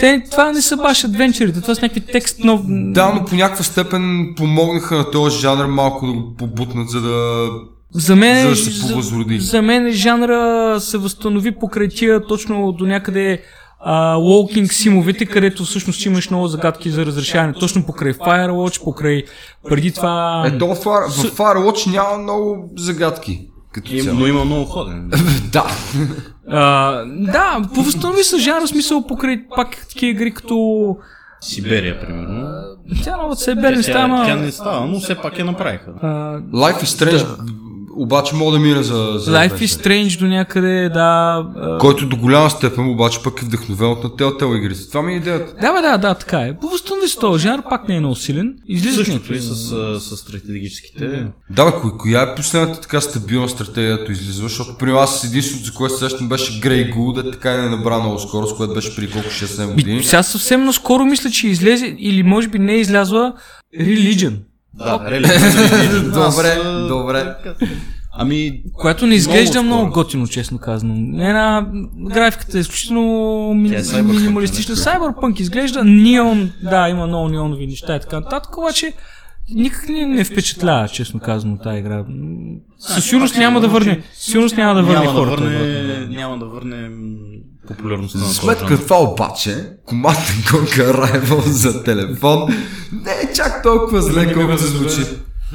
Те, 0.01 0.23
това 0.31 0.53
не 0.53 0.63
са 0.63 0.77
баш 0.77 1.05
адвенчърите, 1.05 1.61
това 1.61 1.75
са 1.75 1.83
някакви 1.83 2.13
текст 2.13 2.39
нов... 2.45 2.61
Да, 2.67 3.13
но 3.15 3.25
по 3.25 3.35
някаква 3.35 3.65
степен 3.65 4.35
помогнаха 4.37 4.97
на 4.97 5.11
този 5.11 5.39
жанр 5.39 5.67
малко 5.67 6.07
да 6.07 6.13
го 6.13 6.35
побутнат, 6.39 6.91
за 6.91 7.01
да... 7.01 7.49
За 7.95 8.17
мен, 8.17 8.55
За 8.55 8.65
да 8.65 8.73
се 8.73 8.89
повъзроди. 8.89 9.41
за 9.41 9.63
мен 9.63 9.93
жанра 9.93 10.77
се 10.81 10.99
възстанови 10.99 11.51
покрай 11.51 11.89
тия 11.89 12.27
точно 12.27 12.73
до 12.73 12.87
някъде 12.87 13.43
Walking 14.17 14.73
симовете, 14.73 15.27
където 15.27 15.65
всъщност 15.65 16.05
имаш 16.05 16.31
много 16.31 16.49
загадки 16.49 16.91
за 16.91 17.07
разрешаване. 17.07 17.53
Точно 17.53 17.87
покрай 17.87 18.13
Firewatch, 18.13 18.85
покрай 18.85 19.23
преди 19.69 19.93
това... 19.93 20.43
В, 20.61 20.61
Fire, 20.61 21.09
в 21.09 21.37
Firewatch 21.37 21.91
няма 21.91 22.19
много 22.19 22.71
загадки. 22.77 23.41
Като 23.81 23.95
Им, 23.95 24.05
цяло. 24.05 24.19
но 24.19 24.27
има 24.27 24.45
много 24.45 24.65
ходен. 24.65 25.11
да. 25.53 25.67
А, 26.51 27.05
да, 27.07 27.61
повъзстанови 27.75 28.25
се 28.25 28.39
жанра, 28.39 28.67
смисъл 28.67 29.07
покрай 29.07 29.45
пак 29.57 29.87
такива 29.89 30.11
игри 30.11 30.35
като... 30.35 30.97
Сиберия, 31.41 32.01
примерно. 32.01 32.49
Тя 33.05 33.17
от 33.17 33.39
себе 33.39 33.71
не 33.71 33.83
става, 33.83 34.27
тя 34.27 34.37
не 34.37 34.53
става, 34.53 34.87
но 34.87 34.99
все 35.01 35.15
пак 35.15 35.39
я 35.39 35.45
направиха. 35.45 35.91
Life 36.53 36.83
is 36.83 36.85
Strange 36.85 37.27
обаче 37.99 38.35
мога 38.35 38.53
да 38.53 38.59
мина 38.59 38.83
за... 38.83 39.13
за 39.19 39.33
Life 39.33 39.53
is 39.53 39.65
Adventure. 39.65 39.83
Strange 39.83 40.19
до 40.19 40.27
някъде, 40.27 40.89
да. 40.89 41.45
Който 41.81 42.07
до 42.07 42.17
голяма 42.17 42.51
степен 42.51 42.89
обаче 42.89 43.23
пък 43.23 43.43
е 43.43 43.45
вдъхновен 43.45 43.91
от 43.91 44.05
на 44.05 44.11
Telltale 44.11 44.59
игрите. 44.59 44.89
Това 44.89 45.03
ми 45.03 45.13
е 45.13 45.17
идеята. 45.17 45.55
Да, 45.61 45.73
бе, 45.73 45.81
да, 45.81 45.99
да, 45.99 46.15
така 46.15 46.39
е. 46.41 46.57
Възстанови 46.73 47.09
се 47.09 47.19
този 47.19 47.43
жанр, 47.43 47.63
пак 47.71 47.89
не 47.89 47.97
е 47.97 48.01
много 48.01 48.15
силен. 48.15 48.55
Излизат 48.69 49.07
Същото 49.07 49.35
и 49.35 49.41
с, 49.41 49.73
а, 49.73 50.01
с 50.01 50.17
стратегическите. 50.17 51.27
Да, 51.51 51.65
бе, 51.65 51.71
коя, 51.81 51.93
коя 51.99 52.23
е 52.23 52.35
последната 52.35 52.81
така 52.81 53.01
стабилна 53.01 53.49
стратегия, 53.49 53.97
която 53.97 54.13
излиза? 54.13 54.43
Защото 54.43 54.79
при 54.79 54.91
аз 54.91 55.25
единственото, 55.25 55.67
за 55.67 55.75
което 55.75 55.95
се 55.95 56.09
сещам, 56.09 56.29
беше 56.29 56.61
Grey 56.61 56.95
Ghoul, 56.95 57.15
да 57.15 57.31
така 57.31 57.55
и 57.55 57.57
не 57.57 57.69
набра 57.69 57.99
много 57.99 58.19
скорост, 58.19 58.57
което 58.57 58.75
беше 58.75 58.97
преди 58.97 59.13
колко 59.13 59.29
6-7 59.29 59.75
години. 59.75 59.97
Ми, 59.97 60.05
сега 60.05 60.23
съвсем 60.23 60.65
наскоро 60.65 61.05
мисля, 61.05 61.31
че 61.31 61.49
излезе, 61.49 61.97
или 61.99 62.23
може 62.23 62.49
би 62.49 62.59
не 62.59 62.73
е 62.73 62.81
излязла 62.81 63.35
Religion, 63.81 64.37
Да, 64.79 65.11
рели. 65.11 65.27
Добре, 66.13 66.57
добре. 66.89 67.35
Ами, 68.21 68.63
която 68.75 69.07
не 69.07 69.15
изглежда 69.15 69.63
Много 69.63 69.77
много, 69.81 69.93
готино, 69.93 70.29
честно 70.29 70.59
казано. 70.59 70.95
Една 71.25 71.67
графиката 72.15 72.59
е 72.59 72.61
изключително 72.61 73.03
ми, 73.55 73.69
е 73.69 73.83
cyberpunk, 73.83 74.03
минималистична. 74.03 74.77
Cyberpunk 74.77 75.41
изглежда 75.41 75.85
неон, 75.85 76.51
да, 76.63 76.89
има 76.89 77.07
много 77.07 77.29
неонови 77.29 77.67
неща 77.67 77.97
и 77.97 78.01
така 78.01 78.21
нататък, 78.21 78.59
обаче 78.59 78.93
никак 79.55 79.89
не, 79.89 80.07
не 80.07 80.25
впечатлява, 80.25 80.89
честно 80.89 81.21
казано, 81.21 81.59
тази 81.59 81.79
игра. 81.79 81.97
М, 81.99 82.05
Със 82.79 83.05
сигурност 83.05 83.37
няма 83.37 83.61
да 83.61 83.69
върне, 83.69 84.03
сигурност 84.15 84.57
няма 84.57 84.75
да 84.75 84.83
върне 84.83 85.05
няма 85.05 85.13
да 85.13 85.19
хората. 85.19 85.43
върне, 85.43 86.07
няма 86.09 86.39
да 86.39 86.47
върне 86.47 86.89
популярността 87.69 88.19
на 88.19 88.25
този 88.25 88.39
Сметка 88.39 88.69
жанр. 88.69 88.81
това 88.81 89.01
обаче, 89.03 89.73
Command 89.89 90.51
Conquer 90.51 90.93
Rival 90.93 91.41
за 91.41 91.85
телефон 91.85 92.49
не 93.05 93.13
е 93.13 93.33
чак 93.35 93.63
толкова 93.63 94.03
зле, 94.03 94.35
колкото 94.35 94.67
звучи. 94.67 95.07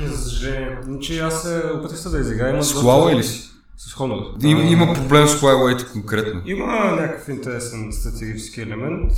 За 0.06 0.18
съжаление. 0.18 0.78
Значи 0.84 1.20
аз 1.20 1.42
се 1.42 1.64
опитах 1.74 2.00
се 2.00 2.10
да 2.10 2.20
изиграя. 2.20 2.64
С 2.64 2.74
Huawei 2.74 3.16
ли 3.16 3.24
си? 3.24 3.50
С 3.78 3.94
Honor. 3.94 4.46
Има, 4.46 4.64
има 4.64 4.94
проблем 4.94 5.28
с 5.28 5.42
Huawei 5.42 5.92
конкретно. 5.92 6.42
Има 6.46 6.66
някакъв 6.66 7.30
интересен 7.30 7.92
стратегически 7.92 8.62
елемент, 8.62 9.12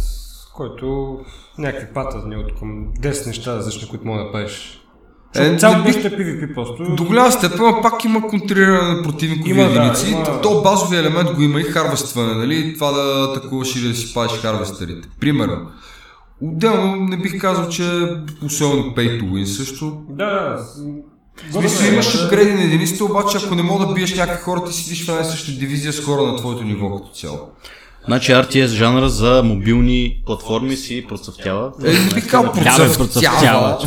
който 0.56 1.20
някакви 1.58 1.94
патърни 1.94 2.38
от 2.38 2.60
към 2.60 2.94
10 3.00 3.28
неща 3.28 3.56
различни, 3.56 3.90
които 3.90 4.08
мога 4.08 4.24
да 4.24 4.32
правиш. 4.32 4.85
Е, 5.38 5.58
Цял 5.58 5.74
бих- 5.74 5.96
бих... 5.96 6.06
е 6.06 6.10
PvP 6.12 6.54
просто. 6.54 6.84
До 6.96 7.04
голяма 7.04 7.32
степен 7.32 7.74
пак 7.82 8.06
има 8.06 8.28
контриране 8.28 8.94
на 8.94 9.04
противникови 9.04 9.50
Има, 9.52 9.64
да, 9.64 9.70
единици. 9.72 10.12
има. 10.12 10.42
То 10.42 10.62
базовия 10.62 11.00
елемент 11.00 11.32
го 11.32 11.42
има 11.42 11.62
и 11.62 11.64
харвестване, 11.64 12.34
нали? 12.34 12.74
Това 12.74 12.92
да 12.92 13.32
атакуваш 13.32 13.76
или 13.76 13.88
да 13.88 13.96
си 13.96 14.14
пазиш 14.14 14.42
харвестерите. 14.42 15.08
Примерно. 15.20 15.58
Отделно 16.42 16.96
не 16.96 17.18
бих 17.18 17.42
казал, 17.42 17.70
че 17.70 17.84
е 17.84 18.06
особено 18.46 18.84
pay 18.84 19.22
to 19.22 19.24
win 19.24 19.46
също. 19.46 19.98
Да, 20.10 20.26
да. 20.26 20.64
Смисъл 21.52 21.88
имаш 21.88 22.16
апгрейди 22.16 22.54
на 22.54 22.64
единиците, 22.64 23.04
обаче 23.04 23.38
ако 23.46 23.56
не 23.56 23.64
мога 23.64 23.86
да 23.88 23.94
биеш 23.94 24.16
някакви 24.16 24.44
хора, 24.44 24.64
ти 24.66 24.74
седиш 24.74 25.06
в 25.06 25.10
една 25.10 25.22
и 25.22 25.26
съща 25.26 25.52
дивизия 25.52 25.94
с 25.94 26.06
хора 26.06 26.22
на 26.22 26.36
твоето 26.36 26.64
ниво 26.64 26.96
като 26.98 27.10
цяло. 27.10 27.40
Значи 28.08 28.32
RTS 28.32 28.66
жанра 28.66 29.10
за 29.10 29.42
мобилни 29.44 30.22
платформи 30.26 30.78
си 30.78 31.06
процъфтява. 31.10 31.72
Е, 31.86 31.92
не 32.16 32.22
казал 32.22 32.52
бе, 32.54 32.98
процъфтява. 32.98 33.78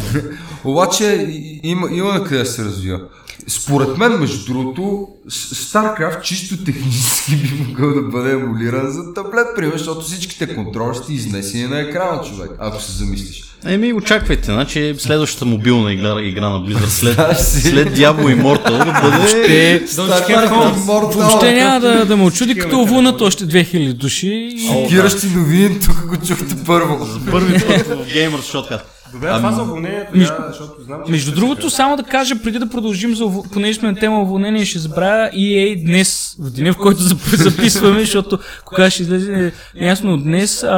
Обаче 0.65 1.27
има, 1.63 1.89
има 1.93 2.25
къде 2.25 2.39
да 2.39 2.47
се 2.47 2.65
развива. 2.65 3.01
Според 3.47 3.97
мен, 3.99 4.13
между 4.13 4.53
другото, 4.53 5.09
StarCraft 5.31 6.23
чисто 6.23 6.65
технически 6.65 7.37
би 7.43 7.65
могъл 7.69 7.95
да 7.95 8.03
бъде 8.03 8.33
емулиран 8.33 8.91
за 8.91 9.15
таблет, 9.15 9.47
примерно, 9.57 9.79
защото 9.79 10.01
всичките 10.01 10.55
контроли 10.55 10.97
сте 10.97 11.13
изнесени 11.13 11.67
на 11.67 11.81
екрана, 11.81 12.23
човек, 12.23 12.51
ако 12.59 12.83
се 12.83 12.93
замислиш. 12.93 13.49
Еми, 13.67 13.93
очаквайте, 13.93 14.53
значи 14.53 14.95
следващата 14.99 15.45
мобилна 15.45 15.93
игра, 15.93 16.21
игра 16.21 16.49
на 16.49 16.59
Blizzard 16.59 16.89
след, 16.89 17.39
след 17.39 17.99
Diablo 17.99 18.43
Immortal 18.43 18.85
да 18.85 19.01
бъде... 19.03 19.29
Ще, 19.29 19.87
StarCraft 19.87 20.75
Immortal. 20.75 21.15
въобще 21.15 21.53
няма 21.53 21.81
да, 21.81 22.05
да 22.05 22.17
ме 22.17 22.25
очуди, 22.25 22.55
като 22.55 22.81
овунат 22.81 23.21
още 23.21 23.45
2000 23.45 23.93
души. 23.93 24.57
Шокиращи 24.67 25.27
новини, 25.27 25.81
тук 25.81 26.07
го 26.07 26.17
чухте 26.27 26.55
първо. 26.67 27.09
Първи 27.31 27.53
път 27.53 27.87
в 27.87 28.07
Gamers 28.07 28.53
Shotcast. 28.53 28.81
Добре, 29.13 29.27
това 29.29 29.53
за 29.53 29.63
уволнението, 29.63 30.11
Между- 30.15 30.35
защото 30.49 30.83
знам, 30.83 31.01
че... 31.07 31.11
Между 31.13 31.33
другото, 31.33 31.71
само 31.71 31.97
да 31.97 32.03
кажа, 32.03 32.43
преди 32.43 32.59
да 32.59 32.69
продължим, 32.69 33.15
за, 33.15 33.25
ув- 33.25 33.53
понеже 33.53 33.79
сме 33.79 33.89
на 33.89 33.95
тема 33.95 34.23
уволнение, 34.23 34.65
ще 34.65 34.79
забравя 34.79 35.31
EA 35.31 35.85
днес, 35.85 36.37
в 36.39 36.51
деня, 36.51 36.73
в 36.73 36.77
който 36.77 37.01
зап- 37.01 37.37
записваме, 37.51 38.01
защото 38.01 38.39
кога 38.65 38.91
ще 38.91 39.03
излезе, 39.03 39.53
е 39.77 39.87
ясно, 39.87 40.17
днес, 40.17 40.63
а, 40.63 40.69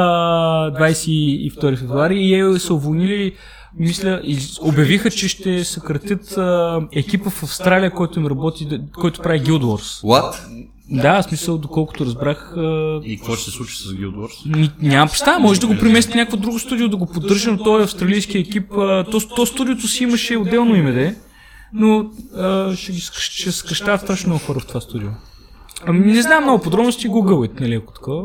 22 0.71 1.77
февруари, 1.77 2.15
EA 2.15 2.57
са 2.57 2.73
уволнили 2.73 3.33
мисля, 3.77 4.21
и 4.23 4.37
обявиха, 4.61 5.11
че 5.11 5.27
ще 5.29 5.63
съкратят 5.63 6.37
а, 6.37 6.79
екипа 6.91 7.29
в 7.29 7.43
Австралия, 7.43 7.91
който 7.91 8.19
им 8.19 8.27
работи, 8.27 8.67
който 8.93 9.21
прави 9.21 9.41
Guild 9.41 9.61
Wars. 9.61 10.03
What? 10.03 10.35
Да, 10.91 11.21
в 11.21 11.25
смисъл, 11.25 11.57
доколкото 11.57 12.05
разбрах, 12.05 12.53
а, 12.57 12.99
И 13.03 13.17
какво 13.17 13.35
ще 13.35 13.45
се 13.45 13.51
случи 13.51 13.77
с 13.77 13.83
Guild 13.83 14.15
Wars? 14.15 14.57
ми, 14.57 14.71
няма 14.79 15.07
представа, 15.07 15.39
може 15.39 15.59
да 15.59 15.67
го 15.67 15.77
премести 15.79 16.17
някакво 16.17 16.37
друго 16.37 16.59
студио, 16.59 16.89
да 16.89 16.97
го 16.97 17.05
поддържа, 17.05 17.51
но 17.51 17.57
той 17.57 17.81
е 17.81 17.83
австралийски 17.83 18.37
екип. 18.37 18.71
а, 18.71 19.03
То, 19.03 19.19
то 19.35 19.45
студиото 19.45 19.87
си 19.87 20.03
имаше 20.03 20.37
отделно 20.37 20.75
име, 20.75 20.91
де, 20.91 21.15
но 21.73 22.09
а, 22.37 22.75
ще, 22.75 22.93
ще 23.19 23.51
скъщават 23.51 24.01
страшно 24.01 24.29
много 24.29 24.45
хора 24.45 24.59
в 24.59 24.67
това 24.67 24.81
студио. 24.81 25.09
Ами 25.87 26.11
не 26.11 26.21
знам 26.21 26.43
много 26.43 26.63
подробности, 26.63 27.09
Google 27.09 27.59
нали, 27.61 27.75
ако 27.75 27.93
такова. 27.93 28.23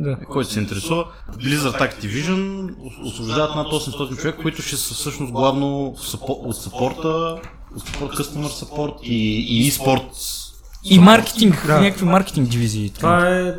Да. 0.00 0.16
Който 0.16 0.50
се 0.50 0.60
интересува, 0.60 1.06
Blizzard 1.38 1.80
Activision 1.80 2.70
освобождават 3.04 3.56
над 3.56 3.66
800 3.66 4.16
човека, 4.20 4.42
които 4.42 4.62
ще 4.62 4.76
са 4.76 4.94
всъщност 4.94 5.32
главно 5.32 5.86
от 5.86 6.56
съпорта, 6.56 7.36
от 7.76 7.86
съпорт, 7.86 8.16
customer 8.16 8.64
support 8.64 9.02
и, 9.02 9.38
и 9.40 9.70
e-sport. 9.70 10.47
И 10.84 10.98
маркетинг, 10.98 11.64
Да. 11.66 11.80
някакви 11.80 12.04
маркетинг 12.04 12.48
дивизии. 12.48 12.90
Това 12.90 13.28
е, 13.28 13.54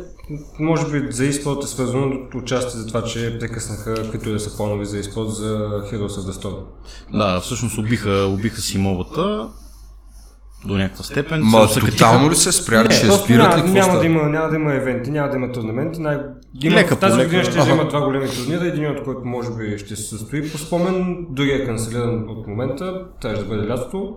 може 0.60 0.86
би 0.86 1.12
за 1.12 1.24
e-sport 1.24 1.64
е 1.64 1.66
свързано 1.66 2.06
от 2.06 2.34
участие 2.34 2.80
за 2.80 2.86
това, 2.86 3.04
че 3.04 3.38
прекъснаха 3.40 3.94
каквито 3.94 4.28
и 4.28 4.32
да 4.32 4.40
са 4.40 4.56
планове 4.56 4.84
за 4.84 5.02
e-sport 5.02 5.28
за 5.28 5.58
Heroes 5.92 6.08
of 6.08 6.30
the 6.30 6.42
Storm. 6.42 6.56
Да, 7.12 7.40
всъщност 7.40 7.78
убиха, 7.78 8.10
убиха 8.10 8.60
си 8.60 8.78
мовата 8.78 9.48
до 10.64 10.74
някаква 10.74 11.04
степен. 11.04 11.40
Ма 11.44 11.68
тотално 11.68 12.30
ли 12.30 12.36
се 12.36 12.52
спряли, 12.52 12.88
Просто 12.88 13.12
спират 13.12 13.58
ли? 13.58 13.70
няма, 13.70 13.98
да 13.98 14.06
има, 14.06 14.22
няма 14.22 14.48
да 14.48 14.56
има 14.56 14.74
евенти, 14.74 15.10
няма 15.10 15.30
да 15.30 15.36
има 15.36 15.52
турнаменти. 15.52 16.00
Най... 16.00 16.18
Има, 16.62 16.76
Лека 16.76 16.98
тази 16.98 17.18
по 17.18 17.24
година 17.24 17.44
ще 17.44 17.70
има 17.70 17.88
два 17.88 18.00
големи 18.00 18.28
турнира, 18.28 18.66
един 18.66 18.90
от 18.90 19.02
който 19.04 19.20
може 19.24 19.48
би 19.50 19.78
ще 19.78 19.96
се 19.96 20.02
състои 20.02 20.52
по 20.52 20.58
спомен, 20.58 21.26
другия 21.30 21.62
е 21.62 21.66
канцелиран 21.66 22.24
от 22.28 22.46
момента, 22.46 23.04
трябваше 23.20 23.42
да 23.42 23.48
бъде 23.48 23.68
лятото. 23.68 24.16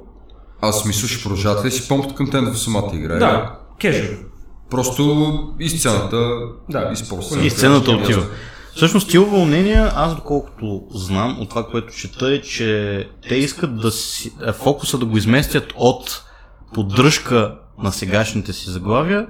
Аз 0.63 0.85
мисля, 0.85 1.07
ще 1.07 1.23
продължават 1.23 1.65
ли 1.65 1.71
си 1.71 1.87
помпат 1.87 2.13
контент 2.15 2.53
в 2.53 2.59
самата 2.59 2.89
игра? 2.93 3.15
Да, 3.15 3.55
кежуал. 3.79 4.17
Просто 4.71 5.53
и 5.59 5.69
сцената, 5.69 6.39
Да. 6.69 6.89
и 6.93 6.95
спорт 6.95 7.25
И 7.43 7.49
сцената 7.49 7.91
отива. 7.91 8.25
Всъщност 8.75 9.09
тия 9.09 9.21
уволнения, 9.21 9.91
аз 9.95 10.15
доколкото 10.15 10.83
знам 10.93 11.37
от 11.41 11.49
това, 11.49 11.67
което 11.67 11.93
чета 11.93 12.33
е, 12.33 12.41
че 12.41 13.07
те 13.29 13.35
искат 13.35 13.77
да 13.77 13.91
си, 13.91 14.31
е, 14.47 14.51
фокуса 14.51 14.97
да 14.97 15.05
го 15.05 15.17
изместят 15.17 15.73
от 15.75 16.23
поддръжка 16.73 17.55
на 17.77 17.91
сегашните 17.91 18.53
си 18.53 18.69
заглавия 18.69 19.27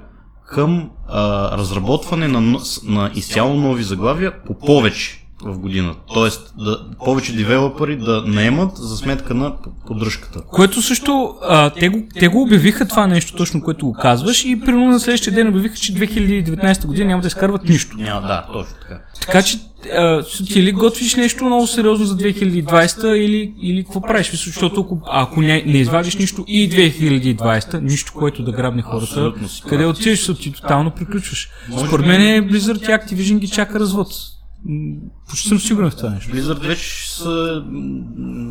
към 0.47 0.89
а, 1.07 1.57
разработване 1.57 2.27
на, 2.27 2.59
на 2.83 3.11
изцяло 3.15 3.53
нови 3.53 3.83
заглавия 3.83 4.43
по 4.45 4.59
повече 4.59 5.22
в 5.45 5.59
годината. 5.59 5.99
Тоест, 6.13 6.53
да, 6.57 6.79
повече 7.05 7.35
девелопери 7.35 7.97
да 7.97 8.23
наемат 8.27 8.77
за 8.77 8.97
сметка 8.97 9.33
на 9.33 9.53
поддръжката. 9.87 10.41
Което 10.41 10.81
също, 10.81 11.35
а, 11.41 11.69
те, 11.69 11.89
го, 11.89 12.07
те 12.19 12.27
го 12.27 12.41
обявиха 12.41 12.87
това 12.87 13.07
нещо, 13.07 13.35
точно 13.35 13.61
което 13.61 13.85
го 13.85 13.93
казваш, 13.93 14.45
и 14.45 14.59
примерно 14.59 14.91
на 14.91 14.99
следващия 14.99 15.33
ден 15.33 15.47
обявиха, 15.47 15.75
че 15.75 15.93
2019 15.93 16.85
година 16.85 17.07
няма 17.07 17.21
да 17.21 17.27
изкарват 17.27 17.69
нищо. 17.69 17.97
Няма, 17.97 18.27
да, 18.27 18.45
точно 18.53 18.75
така. 18.81 19.01
Така 19.21 19.41
че 19.41 19.57
а, 19.93 20.23
ти 20.23 20.59
или 20.59 20.71
готвиш 20.71 21.15
нещо 21.15 21.45
много 21.45 21.67
сериозно 21.67 22.05
за 22.05 22.17
2020 22.17 23.13
или, 23.13 23.53
или 23.61 23.83
какво 23.83 24.01
правиш? 24.01 24.31
Защото 24.31 24.81
ако, 24.81 25.01
ако 25.11 25.41
не, 25.41 25.63
не 25.65 25.77
извадиш 25.77 26.15
нищо 26.15 26.43
и 26.47 26.69
2020, 26.69 27.81
нищо, 27.81 28.13
което 28.13 28.43
да 28.43 28.51
грабне 28.51 28.81
хората, 28.81 29.33
къде 29.69 29.85
отиваш, 29.85 30.25
ти 30.25 30.51
тотално 30.51 30.91
приключваш. 30.91 31.49
Според 31.87 32.05
мен 32.05 32.21
е 32.21 32.49
Blizzard 32.49 32.81
и 32.81 32.85
Activision 32.85 33.37
ги 33.37 33.47
чака 33.47 33.79
развод. 33.79 34.07
Почти 35.29 35.49
съм 35.49 35.59
сигурен 35.59 35.89
в 35.89 35.95
това 35.95 36.09
нещо. 36.09 36.31
Blizzard 36.31 36.67
вече 36.67 37.11
са, 37.11 37.63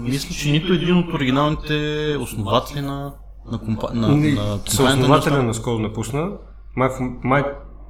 мисля, 0.02 0.34
че 0.34 0.50
нито 0.50 0.72
един 0.72 0.96
от 0.96 1.14
оригиналните 1.14 1.74
основатели 2.20 2.80
на, 2.80 3.12
на, 3.52 3.58
компа, 3.58 3.88
на, 3.94 4.08
на 4.08 4.14
компанията 4.14 4.70
Съоснователя 4.70 5.36
не 5.38 5.42
наскоро 5.42 5.78
напусна. 5.78 6.28
Май, 6.76 6.88
в- 6.88 7.24
май 7.24 7.42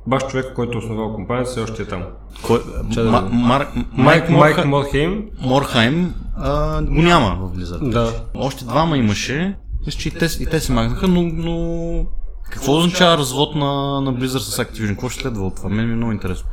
баш 0.06 0.22
човек, 0.30 0.52
който 0.54 0.78
е 0.78 0.80
основал 0.80 1.14
компанията, 1.14 1.50
все 1.50 1.60
още 1.60 1.82
е 1.82 1.86
там. 1.86 2.02
Кой, 2.42 2.60
Ма. 2.96 3.28
Мар, 3.32 3.66
Майк, 3.74 3.88
Майк, 3.92 4.30
Майк 4.30 4.56
Морха, 4.56 4.66
Морхейм. 4.66 5.24
Морхайм 5.40 6.14
а, 6.36 6.82
го 6.82 7.02
няма 7.02 7.36
в 7.36 7.56
Blizzard. 7.56 7.90
Да. 7.90 8.12
Още 8.34 8.64
двама 8.64 8.96
имаше. 8.96 9.56
Мисля, 9.86 9.98
че 10.00 10.08
и 10.08 10.12
те, 10.12 10.28
и 10.40 10.46
те 10.46 10.60
се 10.60 10.72
махнаха, 10.72 11.08
но, 11.08 11.22
но 11.22 12.06
какво 12.50 12.76
означава 12.76 13.18
развод 13.18 13.54
на, 13.54 14.00
на 14.00 14.14
Blizzard 14.14 14.38
с 14.38 14.58
Activision? 14.58 14.88
Какво 14.88 15.08
ще 15.08 15.20
следва 15.22 15.46
от 15.46 15.56
това? 15.56 15.68
Мен 15.68 15.86
ми 15.86 15.92
е 15.92 15.96
много 15.96 16.12
интересно. 16.12 16.48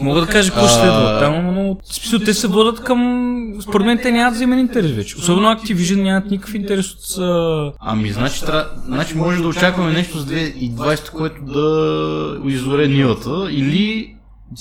Мога 0.00 0.20
да 0.20 0.26
кажа 0.26 0.50
какво 0.50 0.66
ще 0.66 0.74
следва. 0.74 1.18
Там, 1.20 1.54
но, 1.54 1.76
смисъл, 1.84 2.18
те 2.18 2.34
се 2.34 2.48
водят 2.48 2.84
към... 2.84 3.52
Според 3.62 3.86
мен 3.86 3.98
те 4.02 4.12
нямат 4.12 4.34
взаимен 4.34 4.58
интерес 4.58 4.90
вече. 4.90 5.16
Особено 5.16 5.48
Activision 5.48 6.02
нямат 6.02 6.30
никакъв 6.30 6.54
интерес 6.54 6.92
от... 6.92 7.74
Ами, 7.80 8.10
значи, 8.10 8.40
тря... 8.40 8.68
значи 8.84 9.14
може 9.14 9.42
да 9.42 9.48
очакваме 9.48 9.92
нещо 9.92 10.18
за 10.18 10.26
2020, 10.26 11.10
което 11.10 11.42
да 11.42 12.50
изоре 12.50 12.88
нивата, 12.88 13.48
или... 13.50 14.12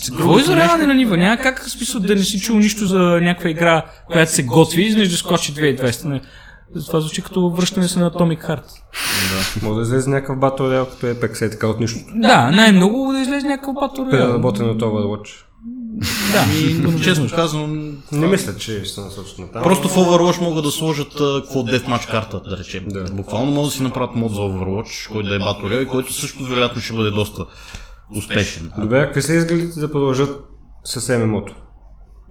Какво 0.08 0.38
е 0.38 0.42
изоряване 0.42 0.86
на 0.86 0.94
нива? 0.94 1.18
Няма 1.18 1.38
как 1.38 1.70
смисъл 1.70 2.02
да 2.02 2.16
не 2.16 2.24
си 2.24 2.40
чул 2.40 2.58
нищо 2.58 2.86
за 2.86 3.00
някаква 3.00 3.50
игра, 3.50 3.86
която 4.08 4.32
се 4.32 4.44
готви 4.44 4.84
и 4.84 5.08
да 5.08 5.18
скочи 5.18 5.54
2020. 5.54 6.22
Това 6.88 7.02
звучи 7.02 7.22
като 7.22 7.50
връщане 7.50 7.88
се 7.88 8.00
на 8.00 8.12
Atomic 8.12 8.48
Heart. 8.48 8.64
Може 9.64 9.76
да 9.76 9.82
излезе 9.82 10.10
някакъв 10.10 10.38
Battle 10.38 10.60
Royale 10.60 10.90
като 10.90 11.06
Apex, 11.06 11.42
е 11.42 11.50
така 11.50 11.68
от 11.68 11.80
нищо. 11.80 12.00
Да, 12.16 12.52
най-много 12.52 13.14
да 13.14 13.20
излезе 13.20 13.48
някакъв 13.48 13.76
Battle 13.76 14.00
Royale. 14.00 14.10
Преработен 14.10 14.70
от 14.70 14.82
Overwatch. 14.82 15.46
Да. 16.32 16.44
Ами, 16.44 17.02
честно 17.02 17.30
казвам, 17.36 17.98
Не 18.12 18.28
мисля, 18.28 18.56
че 18.56 18.80
ще 18.80 18.94
се 18.94 19.02
насочат 19.02 19.40
на 19.40 19.52
там. 19.52 19.64
Просто 19.64 19.90
в 19.90 19.96
Overwatch 19.96 20.42
могат 20.42 20.64
да 20.64 20.72
сложат 20.72 21.10
какво 21.10 21.60
Deathmatch 21.60 22.12
карта, 22.12 22.42
да 22.50 22.58
речем. 22.58 22.86
Да. 22.88 23.04
Буквално 23.04 23.52
могат 23.52 23.70
да 23.70 23.76
си 23.76 23.84
направят 23.84 24.16
мод 24.16 24.32
за 24.32 24.42
Overwatch, 24.42 25.12
който 25.12 25.30
да 25.30 25.36
е 25.36 25.40
Royale 25.40 25.82
и 25.82 25.88
който 25.88 26.14
също 26.14 26.44
вероятно 26.44 26.82
ще 26.82 26.94
бъде 26.94 27.12
доста 27.12 27.46
успешен. 28.18 28.72
Добре, 28.78 29.06
какви 29.06 29.22
са 29.22 29.34
изгледите 29.34 29.80
да 29.80 29.92
продължат 29.92 30.40
с 30.84 31.20
ММО-то? 31.20 31.54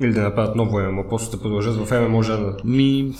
Или 0.02 0.12
да 0.12 0.22
направят 0.22 0.56
ново 0.56 0.80
ММО, 0.80 1.04
после 1.10 1.30
да 1.30 1.42
продължат 1.42 1.76
в 1.76 2.00
ММО 2.00 2.22
жанра. 2.22 2.56
Ми... 2.64 3.12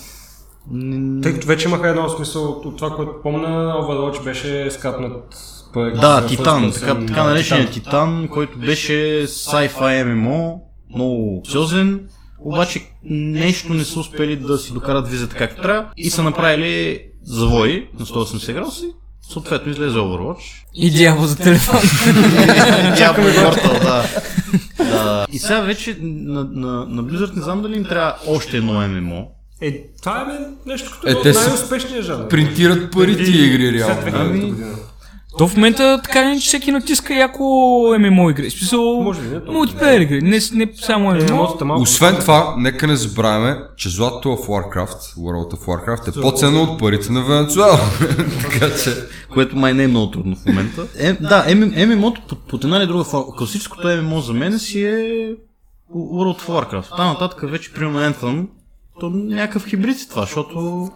Тъй 1.23 1.33
като 1.33 1.47
вече 1.47 1.67
имаха 1.67 1.89
едно 1.89 2.09
смисъл 2.09 2.45
от, 2.45 2.65
от 2.65 2.77
това, 2.77 2.95
което 2.95 3.11
помня, 3.23 3.47
Overwatch 3.81 4.23
беше 4.23 4.71
скапнат 4.71 5.35
проект. 5.73 5.99
Да, 5.99 6.25
Титан, 6.25 6.71
така, 6.71 7.05
така 7.05 7.23
да, 7.23 7.29
нареченият 7.29 7.71
Титан, 7.71 8.27
който 8.27 8.59
беше 8.59 9.25
sci-fi 9.27 10.03
MMO, 10.05 10.59
много 10.95 11.41
сериозен, 11.47 12.07
обаче 12.39 12.81
нещо 13.03 13.73
не 13.73 13.83
са 13.83 13.99
успели 13.99 14.35
да 14.35 14.57
си 14.57 14.73
докарат 14.73 15.07
визата 15.07 15.35
както 15.35 15.61
трябва 15.61 15.89
и 15.97 16.09
са 16.09 16.23
направили 16.23 17.01
завои 17.23 17.89
на 17.99 18.05
180 18.05 18.53
градуса 18.53 18.85
съответно 19.29 19.71
излезе 19.71 19.97
Overwatch. 19.97 20.63
И 20.73 20.91
дявол 20.91 21.25
за 21.25 21.37
телефон. 21.37 21.79
Дявол 22.97 23.23
Immortal, 23.23 23.83
да. 23.83 24.05
да. 24.77 25.25
И 25.31 25.39
сега 25.39 25.61
вече 25.61 25.97
на, 26.01 26.43
на, 26.43 26.85
на 26.85 27.03
Blizzard 27.03 27.35
не 27.35 27.41
знам 27.41 27.61
дали 27.61 27.77
им 27.77 27.83
трябва 27.83 28.15
още 28.27 28.57
едно 28.57 28.87
ММО. 28.87 29.34
Е, 29.61 29.83
това 30.01 30.37
е 30.39 30.69
нещо 30.69 30.91
като 30.91 31.07
Е, 31.07 31.29
е, 31.29 31.33
най-успешния 31.33 32.01
жанр. 32.01 32.27
Принтират 32.27 32.91
пари 32.91 33.15
тия 33.25 33.45
игри, 33.45 33.73
реално. 33.73 34.01
2000 34.01 34.51
година. 34.51 34.75
То 35.37 35.47
в 35.47 35.55
момента 35.55 36.01
така 36.03 36.23
не 36.23 36.39
че 36.39 36.47
всеки 36.47 36.71
натиска 36.71 37.13
яко 37.13 37.43
ММО 37.99 38.29
игри. 38.29 38.51
Смисъл, 38.51 39.03
Може 39.03 39.21
би 39.21 39.27
не 39.27 39.33
толкова. 39.33 39.53
мултиплеер 39.53 40.01
игри. 40.01 40.21
Не, 40.21 40.39
не 40.53 40.71
само 40.75 41.11
ММО. 41.11 41.19
ММО-тата 41.21 41.63
малко. 41.63 41.81
Освен 41.81 42.15
това, 42.19 42.55
нека 42.57 42.87
не 42.87 42.95
забравяме, 42.95 43.57
че 43.77 43.89
златото 43.89 44.35
в 44.35 44.47
Warcraft, 44.47 45.15
World 45.17 45.53
of 45.53 45.65
Warcraft 45.65 46.17
е 46.17 46.21
по-ценно 46.21 46.63
от 46.63 46.79
парите 46.79 47.11
на 47.11 47.23
Венецуела. 47.23 47.79
така 48.41 48.69
че... 48.83 48.95
което 49.33 49.55
май 49.55 49.73
не 49.73 49.83
е 49.83 49.87
много 49.87 50.11
трудно 50.11 50.35
в 50.35 50.45
момента. 50.45 50.87
Е, 50.97 51.13
да, 51.13 51.45
ММО-то 51.87 52.35
под 52.35 52.63
една 52.63 52.77
или 52.77 52.87
друга 52.87 53.03
форма. 53.03 53.25
Класическото 53.37 53.87
ММО 53.87 54.21
за 54.21 54.33
мен 54.33 54.59
си 54.59 54.83
е 54.83 55.31
World 55.95 56.39
of 56.39 56.45
Warcraft. 56.47 56.97
Там 56.97 57.07
нататък 57.07 57.49
вече 57.51 57.73
примерно 57.73 57.99
Anthem, 57.99 58.45
то 58.99 59.09
някакъв 59.09 59.67
хибрид 59.67 60.01
е 60.01 60.07
това, 60.09 60.21
защото 60.21 60.89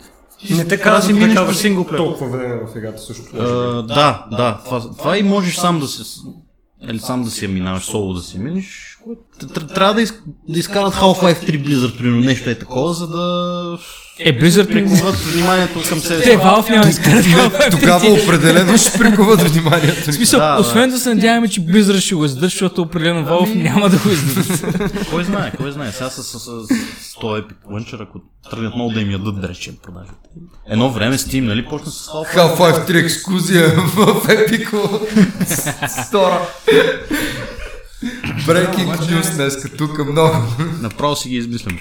Не 0.49 0.65
те 0.67 0.77
трябва 0.77 1.01
да 1.07 1.13
минеш 1.13 1.39
по 1.45 1.53
синглплеер. 1.53 1.97
толкова 1.97 2.37
време 2.37 2.55
в 2.55 2.77
играта 2.77 3.01
също. 3.01 3.23
А, 3.37 3.43
да, 3.81 4.25
да, 4.31 4.61
това, 4.65 4.81
това 4.97 5.17
и 5.17 5.23
можеш 5.23 5.55
сам 5.55 5.79
да 5.79 5.87
се 5.87 6.19
или 6.89 6.99
сам 6.99 7.23
да 7.23 7.31
си 7.31 7.45
я 7.45 7.49
минаваш, 7.51 7.83
соло 7.83 8.13
да 8.13 8.21
си 8.21 8.39
минеш. 8.39 8.88
Трябва 9.75 9.93
да, 9.93 10.01
из, 10.01 10.13
да 10.49 10.59
изкарат 10.59 10.93
Half-Life 10.93 11.49
3 11.49 11.67
Blizzard, 11.67 11.97
примерно 11.97 12.21
нещо 12.21 12.49
е 12.49 12.55
такова, 12.55 12.93
за 12.93 13.07
да 13.07 13.77
Е, 14.19 14.39
Blizzard 14.39 14.67
при... 14.67 14.73
приковат 14.85 15.15
вниманието 15.15 15.79
към 15.89 15.99
себе 15.99 16.21
Те, 16.23 16.31
си. 16.31 16.37
Valve 16.37 16.69
няма 16.69 16.83
да 16.83 16.89
изкарат 16.89 17.25
Half-Life 17.25 17.71
Тогава 17.71 18.13
определено 18.23 18.77
ще 18.77 18.97
приковат 18.99 19.41
вниманието 19.41 20.11
В 20.11 20.15
смисъл, 20.15 20.39
Да, 20.39 20.53
да. 20.55 20.61
освен 20.61 20.89
да 20.89 20.99
се 20.99 21.09
надяваме, 21.15 21.47
че 21.47 21.61
Blizzard 21.61 21.99
ще 21.99 22.15
го 22.15 22.25
издържа, 22.25 22.51
защото 22.51 22.81
определено 22.81 23.27
Valve 23.27 23.55
няма 23.55 23.89
да 23.89 23.97
го 23.97 24.09
издържа. 24.09 24.63
Кой 25.11 25.23
знае, 25.23 25.51
кой 25.57 25.71
знае. 25.71 25.91
Сега 25.91 26.09
с, 26.09 26.23
с, 26.23 26.39
с, 26.39 26.47
с 27.01 27.15
този 27.21 27.41
Epic 27.41 27.55
Launcher, 27.71 28.03
ако 28.03 28.19
тръгнат 28.51 28.75
много 28.75 28.91
да 28.91 29.01
им 29.01 29.11
ядат, 29.11 29.41
да 29.41 29.49
речем, 29.49 29.75
продажите. 29.83 30.15
Едно 30.69 30.89
време 30.89 31.17
Steam, 31.17 31.41
нали, 31.41 31.65
почна 31.65 31.91
с 31.91 32.07
Half-Life. 32.07 32.55
Half-Life 32.57 32.89
3 32.89 33.05
ексклюзия 33.05 33.67
в 33.69 34.27
Epic 34.27 34.69
Store. 36.11 36.39
Breaking 38.47 38.97
news 38.97 39.35
днеска 39.35 39.69
тук 39.77 40.11
много. 40.11 40.35
Направо 40.81 41.15
си 41.15 41.29
ги 41.29 41.35
измислям. 41.35 41.77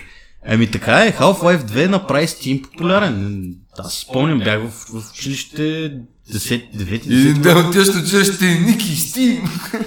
Еми 0.46 0.70
така 0.70 1.04
е, 1.04 1.12
Half-Life 1.12 1.62
2 1.62 1.86
направи 1.88 2.26
Steam 2.26 2.62
популярен. 2.62 3.44
Аз 3.78 3.94
спомням, 3.94 4.38
бях 4.38 4.60
в, 4.60 4.70
в 4.70 5.10
училище 5.12 5.92
10, 6.32 6.76
9, 6.76 7.06
И 7.06 7.20
един 7.20 7.34
10. 7.34 7.40
ден 7.40 7.56
отиваш 7.56 7.88
в 7.88 8.02
училище 8.02 8.46
и 8.46 8.58
Ники, 8.58 8.96
Стим. 8.96 9.42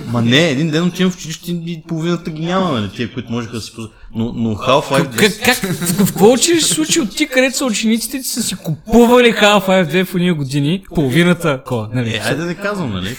Ма 0.07 0.21
не, 0.21 0.49
един 0.49 0.69
ден 0.69 0.83
отивам 0.83 1.11
в 1.11 1.15
училище 1.15 1.51
и 1.51 1.83
половината 1.87 2.31
ги 2.31 2.45
няма, 2.45 2.71
нали, 2.71 2.91
тия, 2.95 3.13
които 3.13 3.31
можеха 3.31 3.53
да 3.53 3.61
си. 3.61 3.71
Но, 4.15 4.33
но 4.35 4.49
Half-Life 4.55 5.15
2... 5.15 5.17
Как, 5.17 5.45
как, 5.45 5.73
в 5.73 5.97
какво 5.97 6.31
училище 6.31 6.67
се 6.67 6.73
случи 6.73 6.99
от 6.99 7.15
ти, 7.15 7.27
където 7.27 7.57
са 7.57 7.65
учениците, 7.65 8.17
ти 8.17 8.27
са 8.27 8.43
си 8.43 8.55
купували 8.55 9.33
Half-Life 9.33 9.93
2 9.93 10.05
в 10.05 10.15
уния 10.15 10.33
години, 10.33 10.83
половината, 10.95 11.61
ко, 11.65 11.87
нали? 11.93 12.09
Е, 12.09 12.19
хайде 12.19 12.43
да 12.43 12.55
казвам, 12.55 12.93
нали? 12.93 13.15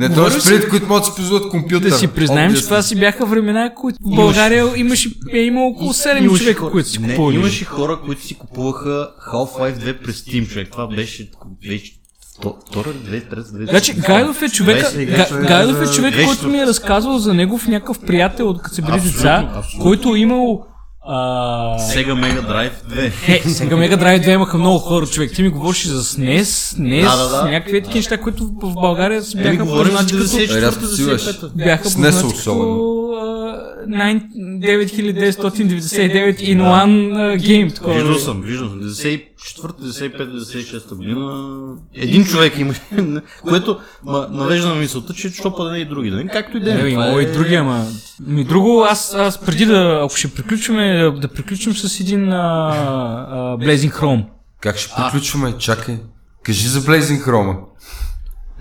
Не, 0.00 0.08
това 0.08 0.30
си- 0.30 0.48
преди, 0.50 0.68
които 0.68 0.86
могат 0.86 1.02
да 1.02 1.06
си 1.06 1.16
позволят 1.16 1.48
компютър. 1.48 1.80
Да 1.80 1.96
си 1.96 2.08
признаем, 2.08 2.54
че 2.54 2.64
това 2.64 2.82
си 2.82 2.96
бяха 2.96 3.26
времена, 3.26 3.74
които 3.74 3.98
в 4.02 4.14
България 4.14 4.66
имаше, 4.76 5.10
е 5.32 5.38
имало 5.38 5.68
около 5.68 5.92
7 5.92 6.18
Имаше 6.18 6.42
човека, 6.44 6.70
които 6.70 6.88
си 6.88 6.98
купували. 7.00 7.36
имаше 7.36 7.64
хора, 7.64 7.98
които 8.04 8.22
си 8.22 8.34
купуваха 8.34 9.10
Half-Life 9.32 9.76
2 9.76 10.02
през 10.04 10.16
Steam, 10.16 10.48
човек. 10.48 10.68
Това 10.70 10.86
беше... 10.86 11.30
беше 11.68 11.92
вто- 12.36 12.54
Втора 12.68 12.92
две, 12.94 13.20
трета, 13.20 13.52
две... 13.52 13.66
Значи 13.66 13.92
Гайлов 13.94 14.42
е 14.42 14.48
човека, 14.48 14.92
Гайлов 15.40 15.82
е 15.82 15.94
човек, 15.94 16.14
който 16.26 16.48
ми 16.48 16.58
е 16.58 16.66
разказвал 16.66 17.18
за 17.18 17.34
негов 17.34 17.68
някакъв 17.68 17.98
приятел, 17.98 18.48
от 18.48 18.62
като 18.62 18.74
са 18.74 18.82
били 18.82 19.00
деца, 19.00 19.62
който 19.80 20.14
е 20.14 20.18
имал 20.18 20.66
а... 21.12 21.78
Sega 21.78 22.14
Mega 22.14 22.40
Drive 22.42 22.72
2. 22.90 23.12
Е, 23.28 23.48
сега 23.48 23.76
Мега 23.76 23.96
Драйв 23.96 24.22
2 24.22 24.34
имаха 24.34 24.58
много 24.58 24.78
хора, 24.78 25.06
човек. 25.06 25.32
Ти 25.34 25.42
ми 25.42 25.48
говориш 25.48 25.86
за 25.86 26.02
SNES, 26.02 26.42
SNES, 26.42 27.02
Да, 27.02 27.16
да, 27.16 27.28
да. 27.28 27.50
някакви 27.50 27.82
такива 27.82 27.98
неща, 27.98 28.18
които 28.18 28.46
в 28.46 28.74
България 28.74 29.22
си 29.22 29.36
Еми, 29.38 29.44
бяха 29.50 29.64
говорим 29.64 29.92
за 29.92 29.98
познати 29.98 30.46
като... 30.48 30.76
94-95. 30.76 31.50
Бяха 31.56 31.84
SNES 31.84 31.94
познати 31.94 32.16
като 32.16 32.26
особено. 32.28 32.74
а, 33.12 33.40
9 33.86 34.20
9999 34.60 36.40
in 36.40 36.60
one 36.60 37.12
game. 37.40 37.94
Виждал 37.94 38.14
съм, 38.14 38.42
виждал 38.42 38.68
съм. 38.68 38.80
94, 38.80 38.82
95, 38.82 39.29
96 39.40 40.94
година. 40.94 41.76
Един 41.94 42.24
човек 42.24 42.58
има, 42.58 42.74
което 43.40 43.80
ма, 44.04 44.28
навежда 44.30 44.68
на 44.68 44.74
мисълта, 44.74 45.14
че 45.14 45.30
що 45.30 45.56
па 45.56 45.64
да 45.64 45.70
не 45.70 45.78
и 45.78 45.84
други. 45.84 46.10
Да? 46.10 46.26
Както 46.26 46.56
и 46.56 46.60
да 46.60 46.86
Е, 46.86 46.88
има 46.88 47.22
и 47.22 47.32
други, 47.32 47.54
ама... 47.54 47.86
Ми 48.20 48.44
друго, 48.44 48.86
аз, 48.90 49.14
аз 49.14 49.40
преди 49.40 49.66
да, 49.66 50.00
ако 50.04 50.16
ще 50.16 50.34
приключваме, 50.34 51.02
да, 51.02 51.12
да 51.12 51.28
приключим 51.28 51.74
с 51.74 52.00
един 52.00 52.32
а, 52.32 52.36
а, 52.38 53.56
Blazing 53.56 53.92
Chrome. 53.92 54.26
Как 54.60 54.76
ще 54.76 54.94
приключваме? 54.96 55.58
Чакай. 55.58 55.98
Кажи 56.42 56.68
за 56.68 56.80
Blazing 56.80 57.24
Chrome. 57.24 57.56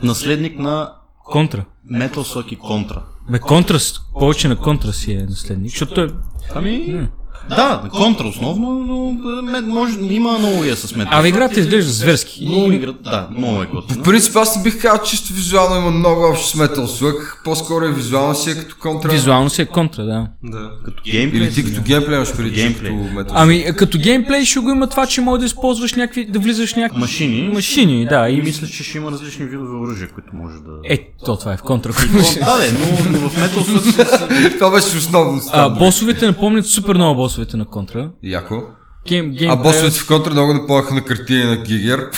Наследник 0.03 0.59
на 0.59 0.93
Контра. 1.25 1.65
Metal 1.91 2.13
Slug 2.15 2.47
и 2.47 2.57
Contra. 2.57 3.01
Бе, 3.29 3.39
Контра, 3.39 3.79
с- 3.79 3.99
повече 4.19 4.47
на 4.47 4.55
Контра 4.55 4.93
си 4.93 5.11
е 5.11 5.25
наследник, 5.29 5.71
защото 5.71 5.93
той... 5.93 6.09
Ами, 6.55 7.07
да, 7.49 7.81
Contra 7.89 8.29
основно, 8.29 8.69
но 8.79 9.09
може, 9.63 9.97
има 10.01 10.35
аналогия 10.35 10.75
с 10.75 10.93
Абе, 10.93 11.03
Slug. 11.03 11.27
играта 11.27 11.59
изглежда 11.59 11.91
зверски. 11.91 12.45
Много 12.45 12.71
игра, 12.71 12.91
да, 12.93 13.27
много 13.37 13.63
е 13.63 13.65
В 13.65 13.69
готина. 13.69 14.03
принцип 14.03 14.35
аз 14.35 14.55
не 14.55 14.63
бих 14.63 14.81
казал, 14.81 15.03
чисто 15.03 15.33
визуално 15.33 15.75
има 15.75 15.91
много 15.91 16.23
общо 16.23 16.47
с 16.47 16.53
Metal 16.53 16.75
Slug. 16.79 17.15
По-скоро 17.43 17.85
е 17.85 17.91
визуално 17.91 18.35
си 18.35 18.49
е 18.49 18.55
като 18.55 18.75
контра. 18.79 19.09
Визуално 19.09 19.49
си 19.49 19.61
е 19.61 19.65
Контра, 19.65 20.03
да. 20.03 20.27
Да. 20.43 20.69
Като 20.85 21.03
геймплей. 21.05 21.41
Или 21.41 21.53
ти 21.53 21.65
като 21.65 21.81
геймплей 21.81 22.15
имаш 22.15 22.35
преди 22.35 22.75
като 22.75 22.89
Metal. 22.89 23.31
Ами, 23.33 23.65
като 23.77 23.97
геймплей 23.97 24.45
ще 24.45 24.59
го 24.59 24.69
има 24.69 24.87
това, 24.87 25.05
че 25.05 25.21
може 25.21 25.39
да 25.39 25.45
използваш 25.45 25.93
някакви, 25.93 26.25
да 26.25 26.39
влизаш 26.39 26.73
в 26.73 26.75
някакви 26.75 26.99
Машини. 27.01 27.49
машини, 27.53 28.05
да. 28.05 28.29
И 28.29 28.41
мисля, 28.41 28.67
че 28.67 28.83
ще 28.83 28.97
има 28.97 29.11
различни 29.11 29.45
видове 29.45 29.77
оръжия, 29.77 30.09
които 30.09 30.29
може 30.33 30.55
да... 30.55 30.93
Е, 30.93 30.97
то 31.25 31.37
това 31.37 31.53
е 31.53 31.57
в 31.57 31.61
контра. 31.61 31.89
Да, 32.39 32.57
но, 32.73 33.19
но 33.19 33.29
в 33.29 33.35
Metal 33.35 33.59
Slug 33.59 34.57
Това 34.57 34.71
беше 34.71 34.97
основно. 34.97 35.41
босовете 35.79 36.25
напомнят 36.27 36.65
супер 36.65 36.95
много 36.95 37.15
босовете 37.39 37.57
на 37.57 37.65
контра. 37.65 38.11
Яко. 38.23 38.63
Гейм, 39.07 39.31
гейм, 39.31 39.51
А 39.51 39.55
босовете 39.55 39.99
в 39.99 40.07
контра 40.07 40.31
много 40.31 40.53
напомняха 40.53 40.93
на 40.93 41.01
картини 41.01 41.43
на 41.43 41.55
Гигер. 41.57 42.09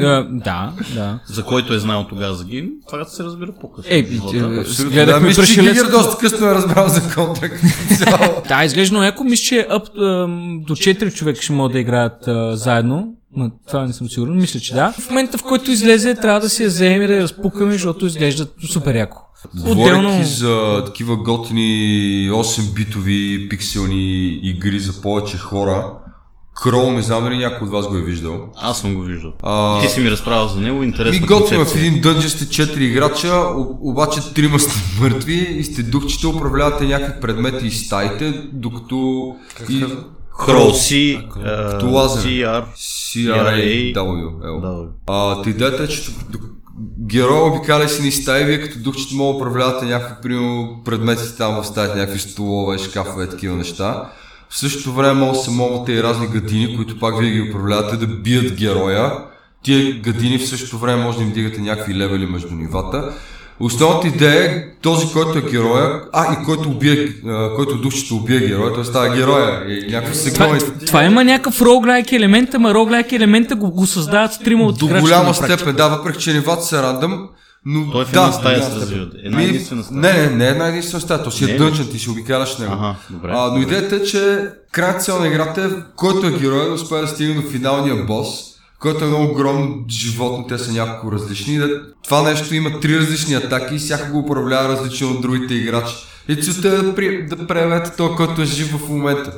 а, 0.00 0.26
да, 0.30 0.72
да. 0.94 1.18
за 1.26 1.44
който 1.44 1.74
е 1.74 1.78
знаел 1.78 2.06
тогава 2.08 2.34
за 2.34 2.44
гейм, 2.44 2.70
това 2.88 3.04
се 3.04 3.24
разбира 3.24 3.52
по-късно. 3.60 3.92
Е, 3.94 3.98
е. 3.98 5.04
Да, 5.06 5.20
мисля, 5.20 5.44
че 5.44 5.60
Гигер 5.60 5.90
доста 5.90 6.18
късно 6.18 6.46
е 6.46 6.54
разбрал 6.54 6.88
за 6.88 7.14
контра. 7.14 7.50
Да, 8.48 8.64
изглежда 8.64 8.92
много 8.92 9.04
яко. 9.04 9.24
Мисля, 9.24 9.42
че 9.42 9.66
ам, 9.70 10.60
до 10.66 10.76
4 10.76 11.14
човека 11.14 11.42
ще 11.42 11.52
могат 11.52 11.72
да 11.72 11.78
играят 11.78 12.28
заедно. 12.58 13.14
Ма, 13.36 13.50
това 13.68 13.86
не 13.86 13.92
съм 13.92 14.08
сигурен. 14.08 14.36
Мисля, 14.36 14.60
че 14.60 14.74
да. 14.74 14.92
В 14.92 15.10
момента, 15.10 15.38
в 15.38 15.42
който 15.42 15.70
излезе, 15.70 16.14
трябва 16.14 16.40
да 16.40 16.48
си 16.48 16.62
я 16.62 16.68
вземем 16.68 17.02
и 17.02 17.06
да 17.06 17.14
я 17.14 17.22
разпукаме, 17.22 17.72
защото 17.72 18.06
изглежда 18.06 18.46
супер 18.72 18.94
яко. 18.94 19.27
Говорейки 19.54 20.24
за 20.24 20.82
такива 20.86 21.16
готини 21.16 22.30
8-битови 22.30 23.48
пикселни 23.48 24.40
игри 24.42 24.78
за 24.78 25.02
повече 25.02 25.38
хора, 25.38 25.92
Крол, 26.62 26.92
не 26.92 27.02
знам 27.02 27.24
дали 27.24 27.38
някой 27.38 27.66
от 27.66 27.72
вас 27.72 27.88
го 27.88 27.96
е 27.96 28.02
виждал. 28.02 28.48
Аз 28.56 28.80
съм 28.80 28.94
го 28.94 29.02
виждал. 29.02 29.32
А, 29.42 29.80
Ти 29.80 29.88
си 29.88 30.00
ми 30.00 30.10
разправил 30.10 30.48
за 30.48 30.60
него, 30.60 30.78
Ми 30.78 30.86
интересна 30.86 31.26
готвим 31.26 31.64
в 31.64 31.76
един 31.76 32.00
дънжен 32.00 32.30
сте 32.30 32.44
4 32.44 32.78
играча, 32.78 33.44
обаче 33.80 34.34
трима 34.34 34.58
сте 34.58 34.74
мъртви 35.00 35.56
и 35.58 35.64
сте 35.64 35.82
духчета, 35.82 36.28
управлявате 36.28 36.84
някакви 36.84 37.20
предмети 37.20 37.66
и 37.66 37.70
стаите, 37.70 38.48
докато 38.52 39.34
и... 39.70 39.84
Крол 40.38 40.70
C, 40.70 41.18
лазер. 41.82 42.22
CR, 42.22 42.64
C-R-A-W. 42.76 44.88
та 45.44 45.50
идеята 45.50 45.82
е, 45.82 45.88
че 45.88 46.02
д- 46.78 47.06
героя 47.06 47.44
обикаля 47.44 47.88
си 47.88 48.02
ни 48.02 48.12
стаи, 48.12 48.44
вие 48.44 48.60
като 48.60 48.78
духчета 48.78 49.14
мога 49.14 49.36
управлявате 49.36 49.84
някакви 49.86 50.14
примерно, 50.22 50.80
предмети 50.84 51.36
там 51.38 51.62
в 51.62 51.66
стаите, 51.66 51.98
някакви 51.98 52.18
столове, 52.18 52.78
шкафове, 52.78 53.28
такива 53.28 53.56
неща. 53.56 54.10
В 54.48 54.58
същото 54.58 54.92
време 54.92 55.26
да 55.26 55.34
се 55.34 55.50
могат 55.50 55.88
и 55.88 56.02
разни 56.02 56.26
гадини, 56.26 56.76
които 56.76 56.98
пак 56.98 57.18
вие 57.18 57.30
ги 57.30 57.50
управлявате 57.50 57.96
да 57.96 58.06
бият 58.06 58.52
героя. 58.54 59.12
Тия 59.62 60.00
гадини 60.00 60.38
в 60.38 60.48
същото 60.48 60.78
време 60.78 61.02
може 61.02 61.18
да 61.18 61.24
им 61.24 61.32
дигате 61.32 61.60
някакви 61.60 61.94
левели 61.94 62.26
между 62.26 62.54
нивата. 62.54 63.12
Основната 63.60 64.08
идея 64.08 64.44
е 64.44 64.64
този, 64.82 65.12
който 65.12 65.38
е 65.38 65.50
героя, 65.50 66.02
а 66.12 66.32
и 66.32 66.44
който 66.44 66.68
убие, 66.68 67.08
който 67.56 67.78
духчето 67.78 68.16
убие 68.16 68.40
героя, 68.40 68.74
т.е. 68.74 68.84
става 68.84 69.16
героя 69.16 69.64
и 69.68 69.92
някакви 69.92 70.32
Това, 70.32 70.58
сегмент. 70.58 70.86
това 70.86 71.04
има 71.04 71.24
някакъв 71.24 71.62
роглайк 71.62 72.12
елемент, 72.12 72.54
ама 72.54 72.74
роглайк 72.74 73.12
елемента 73.12 73.56
го, 73.56 73.70
го 73.70 73.86
създават 73.86 74.32
с 74.32 74.38
трима 74.38 74.64
от 74.64 74.78
До 74.78 74.86
голяма 74.86 75.34
степен, 75.34 75.76
да, 75.76 75.88
въпреки 75.88 76.18
че 76.18 76.32
нивата 76.32 76.62
са 76.62 76.82
рандъм, 76.82 77.28
но 77.64 77.90
Той 77.90 78.02
е 78.02 78.04
в 78.04 78.12
да, 78.12 78.20
една 78.20 78.32
стая 78.32 78.58
до 78.58 78.66
се 78.66 78.76
развиват. 78.76 79.12
Една 79.24 79.42
единствена 79.42 79.84
стая. 79.84 80.00
Не, 80.00 80.12
не, 80.12 80.36
не 80.36 80.46
е 80.46 80.48
една 80.48 80.68
единствена 80.68 81.00
стая, 81.00 81.22
то 81.22 81.30
си 81.30 81.44
Не 81.44 81.50
е 81.50 81.54
е 81.54 81.58
дънчен, 81.58 81.88
ти 81.92 81.98
си 81.98 82.10
обикаляш 82.10 82.58
него. 82.58 82.72
Ага, 82.72 82.94
добре. 83.10 83.30
А, 83.34 83.50
но 83.52 83.62
идеята 83.62 83.96
е, 83.96 84.02
че 84.02 84.48
крайната 84.72 85.00
цел 85.00 85.20
на 85.20 85.26
играта 85.26 85.62
е, 85.62 85.68
който 85.96 86.26
е 86.26 86.30
герой 86.30 86.68
да 86.68 86.72
успее 86.72 87.00
да 87.00 87.08
стигне 87.08 87.34
до 87.34 87.50
финалния 87.50 88.04
бос, 88.04 88.28
който 88.80 89.04
е 89.04 89.08
много 89.08 89.24
огромно 89.24 89.84
животно, 89.90 90.46
те 90.46 90.58
са 90.58 90.72
няколко 90.72 91.12
различни. 91.12 91.60
Това 92.04 92.22
нещо 92.22 92.54
има 92.54 92.80
три 92.80 92.98
различни 92.98 93.34
атаки 93.34 93.74
и 93.74 93.78
всяка 93.78 94.10
го 94.10 94.18
управлява 94.18 94.68
различно 94.68 95.10
от 95.10 95.20
другите 95.20 95.54
играчи. 95.54 95.94
И 96.28 96.36
целта 96.36 96.68
е 96.68 96.72
да, 96.72 96.94
при, 96.94 97.22
да 97.22 97.46
превете 97.46 97.90
този, 97.90 98.14
който 98.14 98.42
е 98.42 98.46
жив 98.46 98.70
в 98.72 98.88
момента. 98.88 99.32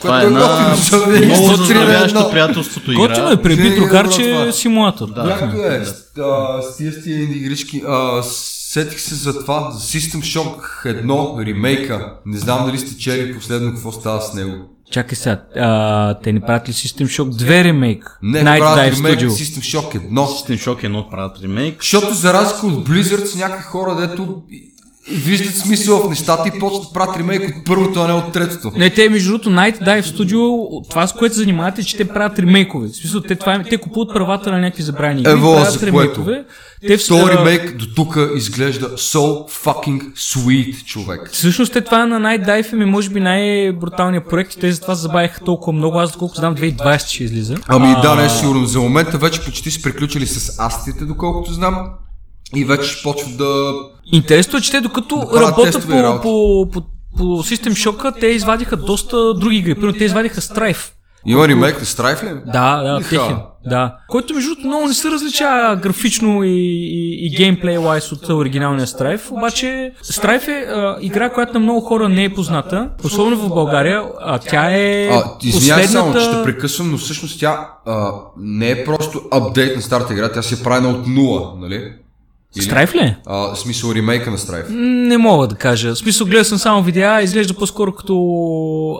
Това 0.00 0.18
е 0.18 0.22
Което 0.22 0.36
една 0.36 0.48
готино, 0.48 1.16
е 1.16 1.20
много 1.20 1.52
едно. 1.94 2.30
приятелството 2.30 2.86
Готино 2.88 3.04
игра. 3.04 3.32
е 3.32 3.36
Винаги 3.46 3.68
е 3.68 3.70
Битрокар, 3.70 4.04
добро 4.04 4.16
че 4.16 4.22
това. 4.24 4.42
е 4.42 4.52
симулатор. 4.52 5.08
Да. 5.08 5.36
Както 5.38 5.56
е, 5.58 5.84
с- 5.84 6.18
а, 6.18 6.62
с 6.62 6.76
тия 7.04 7.22
инди 7.22 7.38
игрички, 7.38 7.82
сетих 8.22 9.00
се 9.00 9.14
за 9.14 9.40
това, 9.40 9.70
за 9.70 9.80
System 9.80 10.18
Shock 10.18 10.56
1 10.86 11.46
ремейка. 11.46 12.12
Не 12.26 12.38
знам 12.38 12.66
дали 12.66 12.78
сте 12.78 12.98
чели 12.98 13.34
последно 13.34 13.70
какво 13.70 13.92
става 13.92 14.20
с 14.20 14.34
него. 14.34 14.77
Чакай 14.90 15.16
сега, 15.16 15.42
а, 15.56 16.14
те 16.14 16.32
ни 16.32 16.40
правят 16.40 16.68
ли 16.68 16.72
System 16.72 17.04
Shock 17.04 17.30
2 17.30 17.64
ремейк? 17.64 18.18
Не, 18.22 18.40
Night 18.42 18.58
правят 18.58 18.78
Dive 18.78 18.96
ремейк 18.96 19.20
Studio. 19.20 19.28
System 19.28 19.78
Shock 19.78 20.10
1. 20.10 20.12
System 20.12 20.58
Shock 20.58 20.84
едно 20.84 21.10
правят 21.10 21.38
ремейк. 21.42 21.82
Защото 21.82 22.14
за 22.14 22.32
разлика 22.32 22.66
от 22.66 22.88
Blizzard 22.88 23.24
с 23.24 23.34
някакви 23.36 23.64
хора, 23.64 23.96
дето 23.96 24.42
виждат 25.10 25.56
смисъл 25.56 25.98
в 25.98 26.08
нещата 26.08 26.48
и 26.48 26.58
почват 26.58 26.82
да 26.82 26.92
правят 26.92 27.16
ремейк 27.16 27.56
от 27.58 27.64
първото, 27.64 28.00
а 28.00 28.06
не 28.06 28.12
от 28.12 28.32
третото. 28.32 28.72
Не, 28.76 28.90
те 28.90 29.08
между 29.08 29.30
другото 29.30 29.50
Night 29.50 29.80
Dive 29.80 30.02
Studio, 30.02 30.68
това 30.90 31.06
с 31.06 31.12
което 31.12 31.34
се 31.34 31.40
занимават 31.40 31.78
е, 31.78 31.84
че 31.84 31.96
те 31.96 32.08
правят 32.08 32.38
ремейкове. 32.38 32.88
В 32.88 32.96
смисъл, 32.96 33.20
те, 33.20 33.34
това, 33.34 33.62
те 33.70 33.76
купуват 33.76 34.14
правата 34.14 34.52
на 34.52 34.58
някакви 34.58 34.82
забрани 34.82 35.22
Ево, 35.26 35.64
за 35.64 35.86
ремейкове. 35.86 36.44
Те 36.86 36.96
в 36.98 37.00
а, 37.10 37.36
ремейк 37.36 37.76
до 37.76 37.86
тук 37.94 38.18
изглежда 38.36 38.88
so 38.88 39.48
fucking 39.64 40.12
sweet, 40.14 40.84
човек. 40.84 41.30
Всъщност 41.32 41.72
те 41.72 41.80
това 41.80 42.06
на 42.06 42.20
Night 42.20 42.46
Dive 42.46 42.72
ми 42.72 42.84
може 42.84 43.10
би 43.10 43.20
най-бруталният 43.20 44.28
проект 44.28 44.54
и 44.54 44.58
те 44.58 44.72
затова 44.72 44.94
забавиха 44.94 45.44
толкова 45.44 45.72
много. 45.72 45.98
Аз 45.98 46.12
доколкото 46.12 46.40
знам 46.40 46.56
2020 46.56 47.06
ще 47.06 47.24
излиза. 47.24 47.56
Ами 47.68 47.96
да, 48.02 48.14
не 48.14 48.24
е 48.24 48.28
сигурно. 48.28 48.66
За 48.66 48.80
момента 48.80 49.18
вече 49.18 49.44
почти 49.44 49.70
са 49.70 49.82
приключили 49.82 50.26
с 50.26 50.58
астите, 50.58 51.04
доколкото 51.04 51.52
знам. 51.52 51.90
И 52.56 52.64
вече 52.64 52.90
ще 52.90 53.02
почват 53.02 53.36
да... 53.36 53.72
Интересно 54.12 54.58
е, 54.58 54.62
че 54.62 54.70
те 54.70 54.80
докато 54.80 55.28
правят 55.32 55.58
работят 55.58 55.86
по, 55.86 56.20
по, 56.22 56.70
по, 56.72 56.82
по 57.16 57.24
System 57.24 57.70
Shock, 57.70 58.20
те 58.20 58.26
извадиха 58.26 58.76
доста 58.76 59.34
други 59.34 59.56
игри. 59.56 59.74
Примерно 59.74 59.98
те 59.98 60.04
извадиха 60.04 60.40
Strife. 60.40 60.92
Има 61.26 61.48
ремейк 61.48 61.78
на 61.80 61.86
Strife 61.86 62.24
ли? 62.24 62.40
Да, 62.46 62.82
да, 62.82 62.98
Иха. 63.00 63.08
техен. 63.08 63.36
Да. 63.66 63.96
Който 64.08 64.34
между 64.34 64.50
другото 64.50 64.66
много 64.66 64.86
не 64.86 64.94
се 64.94 65.10
различава 65.10 65.76
графично 65.76 66.44
и, 66.44 66.48
и, 66.48 67.26
и 67.26 67.36
геймплей 67.36 67.76
лайс 67.76 68.12
от 68.12 68.28
оригиналния 68.28 68.86
Strife, 68.86 69.30
обаче 69.30 69.92
Strife 70.04 70.48
е 70.48 70.66
а, 70.70 70.96
игра, 71.00 71.30
която 71.30 71.52
на 71.52 71.60
много 71.60 71.80
хора 71.80 72.08
не 72.08 72.24
е 72.24 72.34
позната, 72.34 72.90
особено 73.04 73.36
в 73.36 73.48
България, 73.48 74.02
а 74.20 74.38
тя 74.38 74.70
е 74.70 75.08
А, 75.08 75.24
извинявай 75.42 75.86
само, 75.86 76.12
че 76.12 76.18
последната... 76.18 76.44
те 76.44 76.52
прекъсвам, 76.52 76.90
но 76.90 76.98
всъщност 76.98 77.40
тя 77.40 77.70
а, 77.86 78.12
не 78.36 78.70
е 78.70 78.84
просто 78.84 79.22
апдейт 79.30 79.76
на 79.76 79.82
старата 79.82 80.12
игра, 80.12 80.32
тя 80.32 80.42
си 80.42 80.54
е 80.54 80.62
правена 80.64 80.88
от 80.88 81.06
нула, 81.06 81.52
нали? 81.60 81.92
Или? 82.56 82.64
Strife 82.64 82.94
ли? 82.94 82.98
е? 82.98 83.16
А, 83.26 83.54
в 83.54 83.58
смисъл 83.58 83.92
ремейка 83.92 84.30
на 84.30 84.38
Strife. 84.38 84.68
Не 85.08 85.18
мога 85.18 85.46
да 85.46 85.54
кажа. 85.54 85.94
В 85.94 85.98
смисъл, 85.98 86.26
гледал 86.26 86.44
съм 86.44 86.58
само 86.58 86.82
видеа, 86.82 87.22
изглежда 87.22 87.54
по-скоро 87.54 87.92
като 87.92 88.14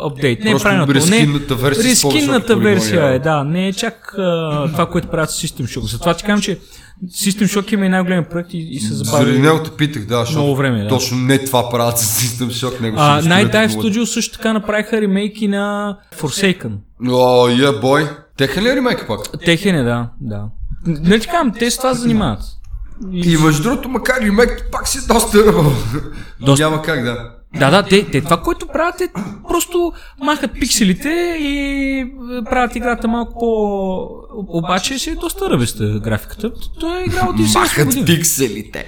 апдейт. 0.04 0.44
Не 0.44 0.50
е 0.50 0.54
рескинната 0.88 1.54
версия 1.54 1.96
полигони, 2.02 2.64
версия 2.64 3.14
е, 3.14 3.18
да. 3.18 3.44
Не 3.44 3.68
е 3.68 3.72
чак 3.72 4.14
а, 4.18 4.66
това, 4.72 4.86
което 4.86 5.08
правят 5.08 5.30
с 5.30 5.42
System 5.42 5.62
Shock. 5.62 5.90
Затова 5.90 6.14
ти 6.14 6.24
казвам, 6.24 6.40
че 6.40 6.58
System 7.06 7.44
Shock 7.44 7.72
има 7.74 7.86
и 7.86 7.88
най-големия 7.88 8.28
проект 8.28 8.54
и, 8.54 8.58
и 8.58 8.80
се 8.80 8.94
забави. 8.94 9.24
Заради 9.24 9.38
него 9.38 9.62
те 9.62 9.70
питах, 9.70 10.06
да, 10.06 10.20
защото 10.20 10.38
Много 10.38 10.56
време, 10.56 10.82
да. 10.82 10.88
точно 10.88 11.18
не 11.18 11.44
това 11.44 11.70
правят 11.70 11.98
с 11.98 12.22
System 12.22 12.46
Shock, 12.46 12.80
него 12.80 12.96
А, 13.00 13.22
Night 13.22 13.52
Dive. 13.52 13.68
Studio 13.68 14.04
също 14.04 14.36
така 14.36 14.52
направиха 14.52 15.00
ремейки 15.00 15.48
на 15.48 15.96
Forsaken. 16.20 16.72
О, 17.08 17.48
я 17.48 17.72
бой. 17.72 18.08
Техен 18.36 18.64
ли 18.64 18.68
е 18.68 18.76
ремейк 18.76 19.04
пак? 19.06 19.20
Техен 19.44 19.74
е, 19.74 19.82
да, 19.82 20.08
да. 20.20 20.44
Не 20.86 21.18
ти 21.18 21.26
казвам, 21.26 21.52
те 21.58 21.70
с 21.70 21.76
това 21.76 21.94
занимават. 21.94 22.40
И 23.12 23.36
между 23.36 23.62
другото, 23.62 23.88
макар 23.88 24.20
ремейк, 24.20 24.68
пак 24.72 24.88
си 24.88 24.98
е 24.98 25.12
доста 25.12 25.46
ръбъл. 25.46 25.72
Доста. 26.40 26.64
Няма 26.64 26.82
как 26.82 27.04
да. 27.04 27.30
Да, 27.58 27.70
да, 27.70 27.82
те, 27.82 28.10
те 28.10 28.20
това, 28.20 28.42
което 28.42 28.66
правят 28.66 29.00
е 29.00 29.08
просто 29.48 29.92
махат 30.20 30.50
пикселите 30.60 31.36
и 31.40 31.54
е, 32.00 32.44
правят 32.44 32.76
играта 32.76 33.08
малко 33.08 33.32
по... 33.38 34.58
Обаче 34.58 34.98
си 34.98 35.10
е 35.10 35.14
доста 35.14 35.50
ръбеста 35.50 36.00
графиката. 36.04 36.50
Той 36.80 37.00
е 37.00 37.04
игра 37.04 37.26
от 37.28 37.36
90 37.36 37.58
Махат 37.58 38.06
пикселите. 38.06 38.86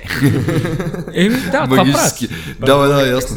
Еми, 1.15 1.37
да, 1.37 1.51
това 1.51 1.67
правят. 1.67 1.87
Магически. 1.87 2.29
Да, 2.61 2.79
бе, 2.79 2.89
да, 2.89 3.07
ясно. 3.07 3.37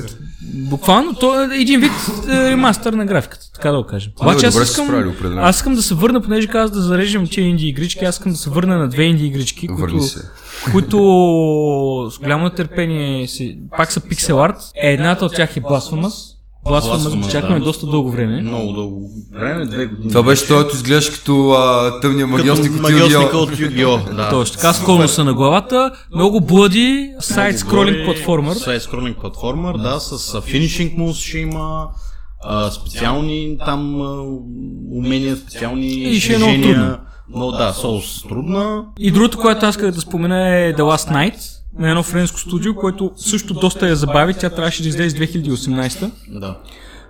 Буквално, 0.53 1.13
то 1.13 1.41
е 1.41 1.55
един 1.55 1.79
вид 1.79 1.91
е, 2.29 2.49
ремастър 2.49 2.93
на 2.93 3.05
графиката, 3.05 3.51
така 3.53 3.71
да 3.71 3.77
го 3.77 3.87
кажем. 3.87 4.11
Обаче 4.21 4.45
аз 4.45 4.69
искам, 4.69 5.13
аз 5.37 5.55
искам 5.55 5.75
да 5.75 5.81
се 5.81 5.95
върна, 5.95 6.21
понеже 6.21 6.47
каза 6.47 6.73
да 6.73 6.81
зарежем 6.81 7.27
тия 7.27 7.47
инди 7.47 7.67
игрички, 7.67 8.05
аз 8.05 8.15
искам 8.15 8.31
да 8.31 8.37
се 8.37 8.49
върна 8.49 8.77
на 8.77 8.87
две 8.89 9.03
инди 9.03 9.25
игрички, 9.25 9.67
които, 9.67 10.01
се. 10.01 10.19
Които 10.71 10.97
с 12.11 12.19
голямо 12.19 12.43
нетърпение 12.43 13.27
си, 13.27 13.59
пак 13.77 13.91
са 13.91 13.99
пиксел 13.99 14.43
арт. 14.43 14.57
Едната 14.75 15.25
от 15.25 15.35
тях 15.35 15.57
е 15.57 15.61
Blasphemous. 15.61 16.33
Blasphemous 16.65 17.31
чакаме 17.31 17.59
да. 17.59 17.65
доста 17.65 17.85
дълго 17.85 18.11
време. 18.11 18.41
Много 18.41 18.73
дълго 18.73 19.09
време, 19.33 19.65
две 19.65 19.85
години. 19.85 20.09
Това 20.09 20.23
беше 20.23 20.47
той, 20.47 20.57
който 20.57 20.75
изглеждаш 20.75 21.09
като 21.09 21.51
а, 21.51 21.99
тъмния 22.01 22.27
магиосник 22.27 22.71
от 22.75 22.81
магиосника 22.81 23.19
Yu-Gi-Oh. 23.19 23.35
от 23.35 23.49
Yu-Gi-Oh! 23.49 24.15
Да. 24.15 24.29
Точно 24.29 24.55
така, 24.55 24.73
с 24.73 24.83
конуса 24.83 25.23
на 25.23 25.33
главата, 25.33 25.91
много 26.15 26.41
блади, 26.41 27.09
сайт 27.19 27.59
скролинг 27.59 28.05
платформер. 28.05 28.55
Сайт 28.55 28.81
скролинг 28.81 29.17
платформер, 29.17 29.73
да, 29.73 29.99
с 29.99 30.41
финишинг 30.41 30.97
мус 30.97 31.17
ще 31.17 31.37
има 31.37 31.87
а, 32.43 32.71
специални 32.71 33.57
там 33.65 34.01
а, 34.01 34.21
умения, 34.97 35.35
специални 35.35 35.87
И 35.87 36.19
ще 36.19 36.33
е 36.33 36.37
много 36.37 36.61
трудно. 36.61 36.97
Но 37.35 37.51
да, 37.51 37.73
Souls 37.73 38.27
трудна. 38.29 38.85
И 38.99 39.11
другото, 39.11 39.37
което 39.37 39.65
аз 39.65 39.75
исках 39.75 39.91
да 39.91 40.01
спомена 40.01 40.49
е 40.49 40.73
The 40.73 40.81
Last 40.81 41.11
Night, 41.11 41.39
на 41.79 41.89
едно 41.89 42.03
френско 42.03 42.39
студио, 42.39 42.75
което 42.75 43.11
също 43.17 43.53
доста 43.53 43.89
я 43.89 43.95
забави. 43.95 44.33
Тя 44.33 44.49
трябваше 44.49 44.83
да 44.83 44.89
излезе 44.89 45.17
2018. 45.17 46.11
Да. 46.27 46.57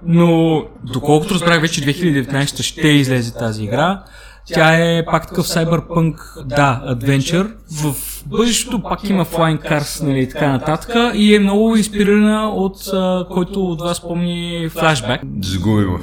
Но 0.06 0.64
доколкото 0.94 1.34
разбрах 1.34 1.62
вече 1.62 1.82
2019 1.82 2.64
ще 2.64 2.88
излезе 2.88 3.34
тази 3.34 3.64
игра. 3.64 4.04
Тя 4.48 4.76
е 4.76 5.06
пак 5.06 5.28
такъв 5.28 5.48
Cyberpunk, 5.48 6.44
да, 6.46 6.84
Adventure, 6.88 7.52
в 7.72 7.96
бъдещето 8.26 8.82
пак 8.82 9.10
има 9.10 9.26
Flying 9.26 9.70
Cars 9.70 10.04
нали, 10.04 10.30
така 10.30 10.52
нататък 10.52 10.96
и 11.14 11.36
е 11.36 11.40
много 11.40 11.76
инспирирана 11.76 12.50
от 12.50 12.88
а, 12.94 13.26
който 13.32 13.66
от 13.66 13.82
вас 13.82 14.02
помни 14.02 14.70
Flashback. 14.76 15.20
Загуби 15.42 15.86
го. 15.86 16.00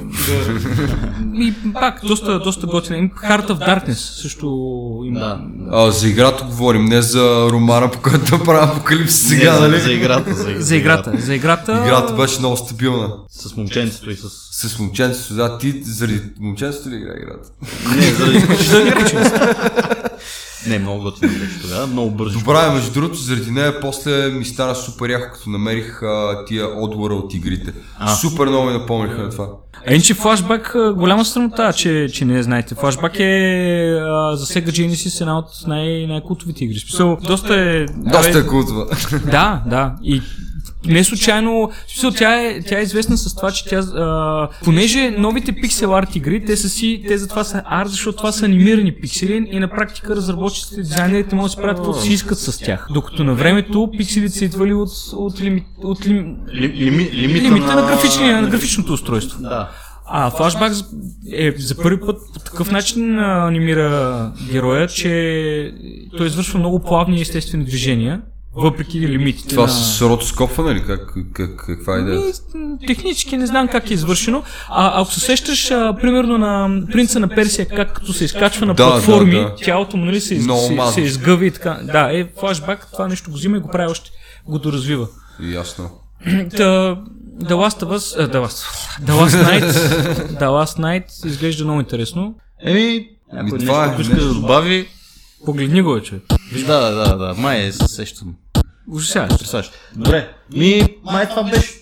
И 1.33 1.53
пак 1.73 2.01
доста, 2.05 2.39
доста 2.39 2.67
готина. 2.67 3.09
Heart 3.09 3.47
of 3.47 3.67
Darkness 3.67 4.21
също 4.21 4.47
има. 5.05 5.19
Да. 5.19 5.39
А, 5.71 5.91
за 5.91 6.07
играта 6.07 6.43
говорим, 6.43 6.85
не 6.85 7.01
за 7.01 7.47
романа, 7.51 7.91
по 7.91 7.99
който 8.01 8.43
правя 8.43 8.71
апокалипсис 8.71 9.29
сега, 9.29 9.59
нали? 9.59 9.79
За 9.79 9.91
играта. 9.91 10.33
За, 10.33 10.55
За 10.57 10.75
играта. 10.75 11.13
За 11.17 11.35
играта. 11.35 11.83
Играта 11.85 12.13
беше 12.13 12.39
много 12.39 12.57
стабилна. 12.57 13.13
С 13.29 13.57
момченцето 13.57 14.11
и 14.11 14.15
с... 14.15 14.40
С 14.67 14.79
момченцето, 14.79 15.33
да, 15.33 15.57
ти 15.57 15.83
заради 15.83 16.21
момченцето 16.39 16.89
ли 16.89 16.95
игра 16.95 17.13
играта? 17.17 17.49
Не, 17.95 18.01
заради... 18.11 18.91
Не, 20.67 20.79
много 20.79 21.03
готино 21.03 21.31
беше 21.31 21.61
тогава. 21.61 21.87
Много 21.87 22.11
бързо. 22.11 22.39
Добра 22.39 22.65
е, 22.65 22.73
между 22.73 22.91
другото, 22.93 23.15
заради 23.15 23.51
нея 23.51 23.79
после 23.79 24.29
ми 24.29 24.45
стана 24.45 24.75
супер 24.75 25.09
яко, 25.09 25.33
като 25.33 25.49
намерих 25.49 26.03
а, 26.03 26.45
тия 26.47 26.67
отвора 26.67 27.13
от 27.13 27.33
игрите. 27.33 27.73
А. 27.99 28.15
Супер 28.15 28.45
много 28.45 28.65
ми 28.65 28.73
напомниха 28.73 29.21
на 29.21 29.29
това. 29.29 29.47
А 29.87 29.93
иначе 29.93 30.13
флашбак, 30.13 30.75
голяма 30.95 31.25
срамота, 31.25 31.73
че, 31.73 32.07
че 32.13 32.25
не 32.25 32.43
знаете. 32.43 32.75
Флашбак 32.75 33.19
е 33.19 33.89
а, 34.01 34.35
за 34.35 34.45
Sega 34.45 34.69
Genesis 34.69 35.21
една 35.21 35.37
от 35.37 35.47
най- 35.67 36.07
най-култовите 36.07 36.63
игри. 36.63 36.75
В 36.75 36.81
Смисъл, 36.81 37.17
доста 37.23 37.55
е... 37.55 37.85
Доста 37.85 38.39
е 38.39 38.47
култова. 38.47 38.85
Да, 39.31 39.63
да. 39.65 39.95
И 40.03 40.21
не 40.87 41.03
случайно, 41.03 41.71
смисъл, 41.87 42.11
тя 42.11 42.41
е, 42.41 42.61
тя 42.61 42.79
е 42.79 42.81
известна 42.81 43.17
с 43.17 43.35
това, 43.35 43.51
че 43.51 43.65
тя, 43.65 43.77
а, 43.77 44.47
понеже 44.63 45.11
новите 45.17 45.51
пиксел 45.51 45.95
арт 45.95 46.15
игри, 46.15 46.45
те 46.45 46.57
са 46.57 46.69
си, 46.69 47.03
те 47.07 47.17
затова 47.17 47.43
са 47.43 47.61
арт, 47.65 47.89
защото 47.89 48.17
това 48.17 48.31
са 48.31 48.45
анимирани 48.45 48.95
пиксели 48.95 49.47
и 49.51 49.59
на 49.59 49.67
практика 49.67 50.15
разработчиците, 50.15 50.81
дизайнерите 50.81 51.35
могат 51.35 51.47
да 51.47 51.51
си 51.51 51.57
правят 51.57 51.77
каквото 51.77 52.01
си 52.01 52.13
искат 52.13 52.39
с 52.39 52.59
тях. 52.59 52.87
Докато 52.93 53.23
на 53.23 53.33
времето 53.33 53.89
пикселите 53.97 54.37
са 54.37 54.45
идвали 54.45 54.73
от, 54.73 54.89
от, 55.13 55.41
лими, 55.41 55.65
от 55.83 56.07
лим, 56.07 56.37
Ли, 56.53 56.69
лими, 56.69 57.09
лимита, 57.13 57.45
лимита 57.45 57.75
на, 57.75 57.81
графичния, 57.81 58.41
на 58.41 58.49
графичното 58.49 58.93
устройство. 58.93 59.41
Да. 59.41 59.69
А 60.13 60.31
Flashback 60.31 60.85
е 61.33 61.53
за 61.57 61.77
първи 61.77 61.99
път 61.99 62.17
по 62.33 62.39
такъв 62.39 62.71
начин 62.71 63.19
анимира 63.19 64.31
героя, 64.51 64.87
че 64.87 65.73
той 66.17 66.27
извършва 66.27 66.59
много 66.59 66.79
плавни 66.79 67.17
и 67.17 67.21
естествени 67.21 67.65
движения, 67.65 68.21
въпреки 68.55 68.99
лимитите 68.99 69.49
Това 69.55 69.63
на... 69.63 69.69
с 69.69 70.01
ротоскопване 70.01 70.75
ли? 70.75 70.83
Как, 70.83 71.13
как, 71.33 71.55
каква 71.55 71.97
е 71.97 71.99
идеята? 71.99 72.25
Ми, 72.55 72.65
м, 72.65 72.77
технически 72.87 73.37
не 73.37 73.47
знам 73.47 73.67
как 73.67 73.91
е 73.91 73.93
извършено. 73.93 74.43
А 74.69 75.01
ако 75.01 75.11
се 75.11 75.19
сещаш, 75.19 75.71
а, 75.71 75.97
примерно 76.01 76.37
на 76.37 76.81
принца 76.91 77.19
на 77.19 77.27
Персия, 77.27 77.65
как 77.65 77.93
като 77.93 78.13
се 78.13 78.25
изкачва 78.25 78.65
на 78.65 78.73
Да, 78.73 78.87
платформи, 78.87 79.35
да, 79.35 79.41
да. 79.41 79.55
тялото 79.55 79.97
му 79.97 80.05
нали, 80.05 80.21
се, 80.21 80.35
Много 80.35 80.87
се, 80.87 80.93
се 80.93 81.01
изгъва 81.01 81.45
и 81.45 81.51
така. 81.51 81.79
Да, 81.83 82.17
е 82.19 82.27
флашбак, 82.39 82.91
това 82.91 83.07
нещо 83.07 83.31
го 83.31 83.37
взима 83.37 83.57
и 83.57 83.59
го 83.59 83.69
прави 83.69 83.91
още, 83.91 84.11
го 84.47 84.59
доразвива. 84.59 85.07
Ясно. 85.53 85.89
The, 86.27 86.97
The 87.43 87.53
Last 87.53 87.83
of 87.83 87.97
Us, 87.97 88.19
uh, 88.21 88.33
The 88.33 88.45
Last, 88.45 88.65
The 89.01 89.11
Last 89.11 89.45
Night, 89.45 89.71
The 90.39 90.47
Last 90.47 90.79
Night 90.79 91.27
изглежда 91.27 91.63
много 91.63 91.79
интересно. 91.79 92.35
Еми, 92.63 93.07
Ами, 93.33 93.49
това 93.49 93.59
нещо, 93.59 93.73
е, 93.73 93.93
ако 93.93 94.01
иска 94.01 94.15
да 94.15 94.33
добави... 94.33 94.87
Погледни 95.45 95.81
го, 95.81 96.01
че. 96.01 96.19
Да, 96.67 96.79
да, 96.79 96.91
да, 96.91 97.17
да. 97.17 97.33
Май 97.37 97.65
е, 97.65 97.71
се 97.71 97.87
сещам. 97.87 98.35
Ужасяващо. 98.87 99.37
Представяш. 99.37 99.71
Добре. 99.95 100.33
Ми, 100.53 100.97
май 101.03 101.29
това 101.29 101.43
беше 101.43 101.80